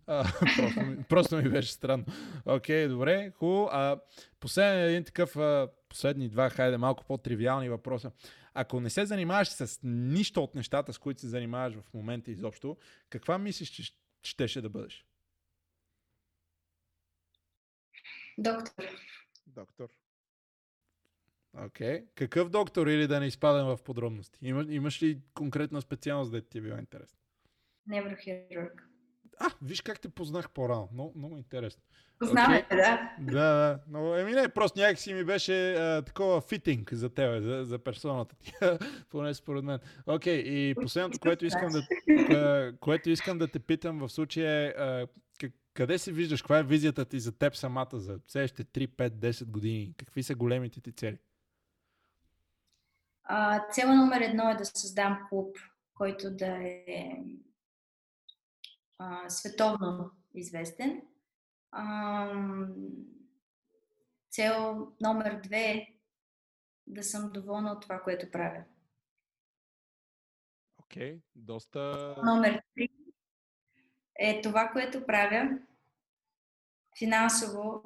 А, 0.06 0.24
просто, 0.56 0.80
ми, 0.80 1.02
просто 1.08 1.36
ми 1.36 1.48
беше 1.48 1.72
странно. 1.72 2.04
Окей, 2.46 2.88
добре, 2.88 3.30
хубаво. 3.30 3.68
А, 3.72 4.00
последен 4.40 4.84
един 4.84 5.04
такъв, 5.04 5.36
а, 5.36 5.68
последни 5.88 6.28
два, 6.28 6.50
хайде, 6.50 6.76
малко 6.76 7.04
по-тривиални 7.04 7.68
въпроса. 7.68 8.10
Ако 8.54 8.80
не 8.80 8.90
се 8.90 9.06
занимаваш 9.06 9.48
с 9.48 9.80
нищо 9.82 10.42
от 10.42 10.54
нещата, 10.54 10.92
с 10.92 10.98
които 10.98 11.20
се 11.20 11.28
занимаваш 11.28 11.74
в 11.74 11.94
момента 11.94 12.30
изобщо, 12.30 12.76
каква 13.10 13.38
мислиш, 13.38 13.68
че 13.68 13.92
щеше 14.22 14.60
да 14.60 14.68
бъдеш? 14.68 15.04
Доктор. 18.38 18.84
Доктор. 19.46 19.88
Окей. 21.58 21.86
Okay. 21.88 22.06
Какъв 22.14 22.48
доктор 22.48 22.86
или 22.86 23.06
да 23.06 23.20
не 23.20 23.26
изпадам 23.26 23.76
в 23.76 23.82
подробности? 23.82 24.38
Има, 24.42 24.66
имаш 24.68 25.02
ли 25.02 25.20
конкретна 25.34 25.82
специалност, 25.82 26.32
да 26.32 26.40
ти 26.40 26.58
е 26.58 26.60
била 26.60 26.78
интересна? 26.78 27.18
Неврохирург. 27.86 28.88
А, 29.38 29.50
виж 29.62 29.80
как 29.80 30.00
те 30.00 30.08
познах 30.08 30.50
по-рано. 30.50 30.88
Много, 30.92 31.12
много 31.18 31.36
интересно. 31.36 31.82
Познаваме, 32.18 32.66
okay. 32.70 32.76
да. 32.76 33.10
Да, 33.20 33.32
да. 33.32 33.80
Но, 33.88 34.16
еми 34.16 34.32
не, 34.32 34.48
просто 34.48 34.80
някакси 34.80 35.14
ми 35.14 35.24
беше 35.24 35.74
а, 35.74 36.02
такова 36.02 36.40
фитинг 36.40 36.94
за 36.94 37.14
тебе, 37.14 37.40
за, 37.40 37.64
за 37.64 37.78
персоната 37.78 38.36
ти. 38.36 38.52
Поне 39.10 39.34
според 39.34 39.64
мен. 39.64 39.78
Окей, 40.06 40.44
okay, 40.44 40.46
и 40.46 40.74
последното, 40.74 41.18
което 41.20 41.46
искам 41.46 41.68
да, 41.72 42.72
което 42.80 43.10
искам 43.10 43.38
да 43.38 43.48
те 43.48 43.58
питам 43.58 43.98
в 43.98 44.08
случая 44.08 44.74
е 44.78 45.06
къде 45.74 45.98
се 45.98 46.12
виждаш? 46.12 46.42
Каква 46.42 46.58
е 46.58 46.62
визията 46.62 47.04
ти 47.04 47.20
за 47.20 47.32
теб 47.32 47.56
самата 47.56 47.88
за 47.92 48.20
следващите 48.26 48.64
3, 48.64 48.88
5, 48.88 49.08
10 49.08 49.44
години? 49.44 49.94
Какви 49.98 50.22
са 50.22 50.34
големите 50.34 50.80
ти 50.80 50.92
цели? 50.92 51.18
А, 53.24 53.68
цела 53.70 53.94
номер 53.94 54.20
едно 54.20 54.50
е 54.50 54.54
да 54.54 54.64
създам 54.64 55.26
клуб, 55.28 55.56
който 55.94 56.30
да 56.30 56.58
е 56.62 57.24
а, 58.98 59.30
световно 59.30 60.10
известен. 60.34 61.02
А, 61.70 62.28
цел 64.30 64.88
номер 65.00 65.40
две 65.40 65.60
е 65.60 65.94
да 66.86 67.02
съм 67.02 67.30
доволна 67.32 67.72
от 67.72 67.82
това, 67.82 68.00
което 68.00 68.30
правя. 68.30 68.64
Окей, 70.78 71.16
okay, 71.16 71.20
доста... 71.34 72.14
Номер 72.24 72.62
три 72.74 72.88
е 74.18 74.40
това, 74.40 74.68
което 74.72 75.06
правя 75.06 75.58
финансово 76.98 77.82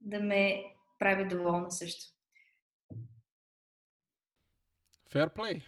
да 0.00 0.20
ме 0.20 0.64
прави 0.98 1.28
доволна 1.28 1.70
също. 1.70 2.12
Fair 5.12 5.36
play. 5.36 5.62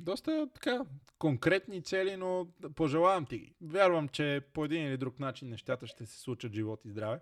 Доста 0.00 0.48
така 0.54 0.80
конкретни 1.18 1.82
цели, 1.82 2.16
но 2.16 2.46
пожелавам 2.74 3.26
ти. 3.26 3.54
Вярвам, 3.60 4.08
че 4.08 4.40
по 4.52 4.64
един 4.64 4.86
или 4.86 4.96
друг 4.96 5.20
начин 5.20 5.48
нещата 5.48 5.86
ще 5.86 6.06
се 6.06 6.20
случат 6.20 6.52
живот 6.52 6.80
и 6.84 6.90
здраве. 6.90 7.20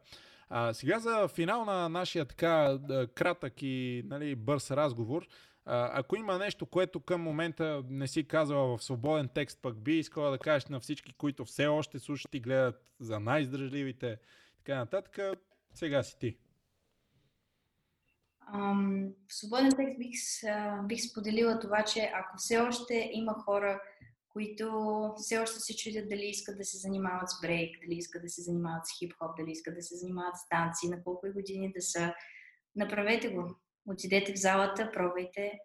А, 0.48 0.74
сега 0.74 0.98
за 0.98 1.28
финал 1.28 1.64
на 1.64 1.88
нашия 1.88 2.24
така 2.24 2.78
кратък 3.14 3.62
и 3.62 4.02
нали, 4.06 4.34
бърз 4.34 4.70
разговор. 4.70 5.26
Ако 5.68 6.16
има 6.16 6.38
нещо, 6.38 6.66
което 6.66 7.00
към 7.00 7.20
момента 7.22 7.82
не 7.88 8.08
си 8.08 8.28
казала 8.28 8.76
в 8.76 8.84
свободен 8.84 9.28
текст, 9.34 9.58
пък 9.62 9.82
би 9.82 9.98
искала 9.98 10.30
да 10.30 10.38
кажеш 10.38 10.66
на 10.66 10.80
всички, 10.80 11.12
които 11.12 11.44
все 11.44 11.66
още 11.66 11.98
слушат 11.98 12.34
и 12.34 12.40
гледат 12.40 12.84
за 13.00 13.20
най-издръжливите, 13.20 14.18
така 14.56 14.76
нататък, 14.78 15.38
сега 15.74 16.02
си 16.02 16.18
ти. 16.18 16.36
В 19.28 19.34
свободен 19.34 19.72
текст 19.76 19.98
бих, 19.98 20.10
бих 20.86 21.00
споделила 21.00 21.58
това, 21.58 21.84
че 21.84 22.10
ако 22.14 22.36
все 22.36 22.58
още 22.58 23.10
има 23.12 23.34
хора, 23.34 23.80
които 24.28 24.70
все 25.16 25.38
още 25.38 25.60
се 25.60 25.76
чудят 25.76 26.08
дали 26.08 26.24
искат 26.24 26.58
да 26.58 26.64
се 26.64 26.78
занимават 26.78 27.30
с 27.30 27.40
брейк, 27.40 27.76
дали 27.80 27.98
искат 27.98 28.22
да 28.22 28.28
се 28.28 28.42
занимават 28.42 28.86
с 28.86 28.98
хип-хоп, 28.98 29.36
дали 29.36 29.50
искат 29.50 29.74
да 29.74 29.82
се 29.82 29.96
занимават 29.96 30.36
с 30.36 30.48
танци, 30.48 30.88
на 30.88 31.02
колко 31.02 31.26
години 31.34 31.72
да 31.72 31.82
са, 31.82 32.14
направете 32.76 33.28
го. 33.28 33.54
Отидете 33.86 34.32
в 34.32 34.36
залата, 34.36 34.90
пробвайте, 34.92 35.58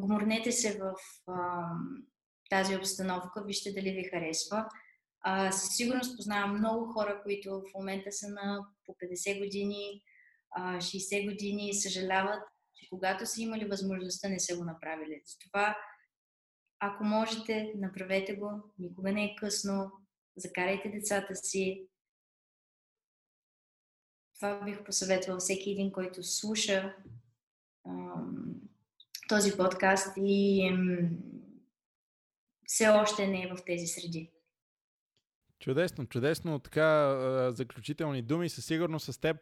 гуморнете 0.00 0.52
се 0.52 0.78
в 0.78 0.94
тази 2.50 2.76
обстановка, 2.76 3.44
вижте 3.44 3.72
дали 3.72 3.90
ви 3.90 4.04
харесва. 4.04 4.68
А, 5.20 5.52
със 5.52 5.76
сигурност 5.76 6.16
познавам 6.16 6.58
много 6.58 6.92
хора, 6.92 7.20
които 7.22 7.50
в 7.50 7.74
момента 7.74 8.12
са 8.12 8.28
на 8.28 8.66
по 8.86 8.92
50 8.92 9.38
години, 9.38 10.02
60 10.58 11.30
години 11.30 11.68
и 11.68 11.74
съжаляват, 11.74 12.42
че 12.74 12.88
когато 12.90 13.26
са 13.26 13.42
имали 13.42 13.64
възможността, 13.64 14.28
не 14.28 14.40
са 14.40 14.56
го 14.56 14.64
направили. 14.64 15.22
Затова, 15.24 15.76
ако 16.80 17.04
можете, 17.04 17.72
направете 17.76 18.34
го. 18.34 18.72
Никога 18.78 19.12
не 19.12 19.24
е 19.24 19.36
късно. 19.36 19.92
Закарайте 20.36 20.88
децата 20.88 21.36
си. 21.36 21.86
Това 24.34 24.60
бих 24.64 24.84
посъветвал 24.84 25.38
всеки 25.38 25.70
един, 25.70 25.92
който 25.92 26.22
слуша 26.22 26.94
този 29.28 29.56
подкаст 29.56 30.08
и 30.16 30.70
все 32.66 32.88
още 32.88 33.26
не 33.26 33.42
е 33.42 33.54
в 33.54 33.64
тези 33.66 33.86
среди. 33.86 34.30
Чудесно, 35.64 36.06
чудесно. 36.06 36.58
Така, 36.58 37.16
заключителни 37.52 38.22
думи. 38.22 38.48
Със 38.48 38.64
сигурност 38.64 39.14
с 39.14 39.18
теб 39.18 39.36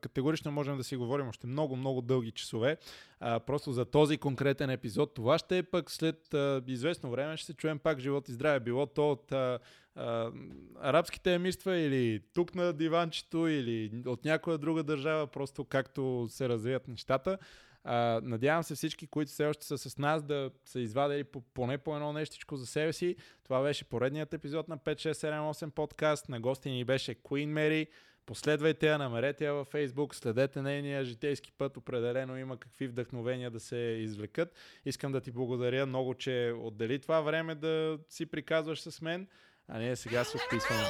категорично 0.00 0.52
можем 0.52 0.76
да 0.76 0.84
си 0.84 0.96
говорим 0.96 1.28
още 1.28 1.46
много, 1.46 1.76
много 1.76 2.02
дълги 2.02 2.30
часове. 2.30 2.76
Просто 3.20 3.72
за 3.72 3.84
този 3.84 4.18
конкретен 4.18 4.70
епизод. 4.70 5.14
Това 5.14 5.38
ще 5.38 5.58
е 5.58 5.62
пък 5.62 5.90
след 5.90 6.34
известно 6.66 7.10
време. 7.10 7.36
Ще 7.36 7.46
се 7.46 7.54
чуем 7.54 7.78
пак 7.78 7.98
живот 7.98 8.28
и 8.28 8.32
здраве. 8.32 8.60
Било 8.60 8.86
то 8.86 9.10
от 9.10 9.32
арабските 10.80 11.34
емирства 11.34 11.76
или 11.76 12.20
тук 12.34 12.54
на 12.54 12.72
диванчето 12.72 13.48
или 13.48 14.02
от 14.06 14.24
някоя 14.24 14.58
друга 14.58 14.82
държава, 14.82 15.26
просто 15.26 15.64
както 15.64 16.26
се 16.30 16.48
развият 16.48 16.88
нещата. 16.88 17.38
Надявам 18.22 18.62
се 18.62 18.74
всички, 18.74 19.06
които 19.06 19.30
все 19.30 19.46
още 19.46 19.66
са 19.66 19.78
с 19.78 19.98
нас, 19.98 20.22
да 20.22 20.50
са 20.64 20.80
извадили 20.80 21.24
по, 21.24 21.40
поне 21.40 21.78
по 21.78 21.96
едно 21.96 22.12
нещичко 22.12 22.56
за 22.56 22.66
себе 22.66 22.92
си. 22.92 23.16
Това 23.44 23.62
беше 23.62 23.84
поредният 23.84 24.34
епизод 24.34 24.68
на 24.68 24.78
5678 24.78 25.70
подкаст. 25.70 26.28
На 26.28 26.40
гости 26.40 26.70
ни 26.70 26.84
беше 26.84 27.14
Queen 27.14 27.48
Mary. 27.48 27.88
Последвайте 28.26 28.86
я, 28.86 28.98
намерете 28.98 29.44
я 29.44 29.54
във 29.54 29.68
Facebook, 29.68 30.14
следете 30.14 30.62
нейния 30.62 31.04
житейски 31.04 31.52
път, 31.52 31.76
определено 31.76 32.38
има 32.38 32.56
какви 32.56 32.86
вдъхновения 32.86 33.50
да 33.50 33.60
се 33.60 33.76
извлекат. 33.76 34.54
Искам 34.84 35.12
да 35.12 35.20
ти 35.20 35.30
благодаря 35.30 35.86
много, 35.86 36.14
че 36.14 36.54
отдели 36.58 36.98
това 36.98 37.20
време 37.20 37.54
да 37.54 37.98
си 38.08 38.26
приказваш 38.26 38.80
с 38.80 39.00
мен, 39.00 39.26
а 39.68 39.78
ние 39.78 39.96
сега 39.96 40.24
се 40.24 40.36
отписваме. 40.36 40.84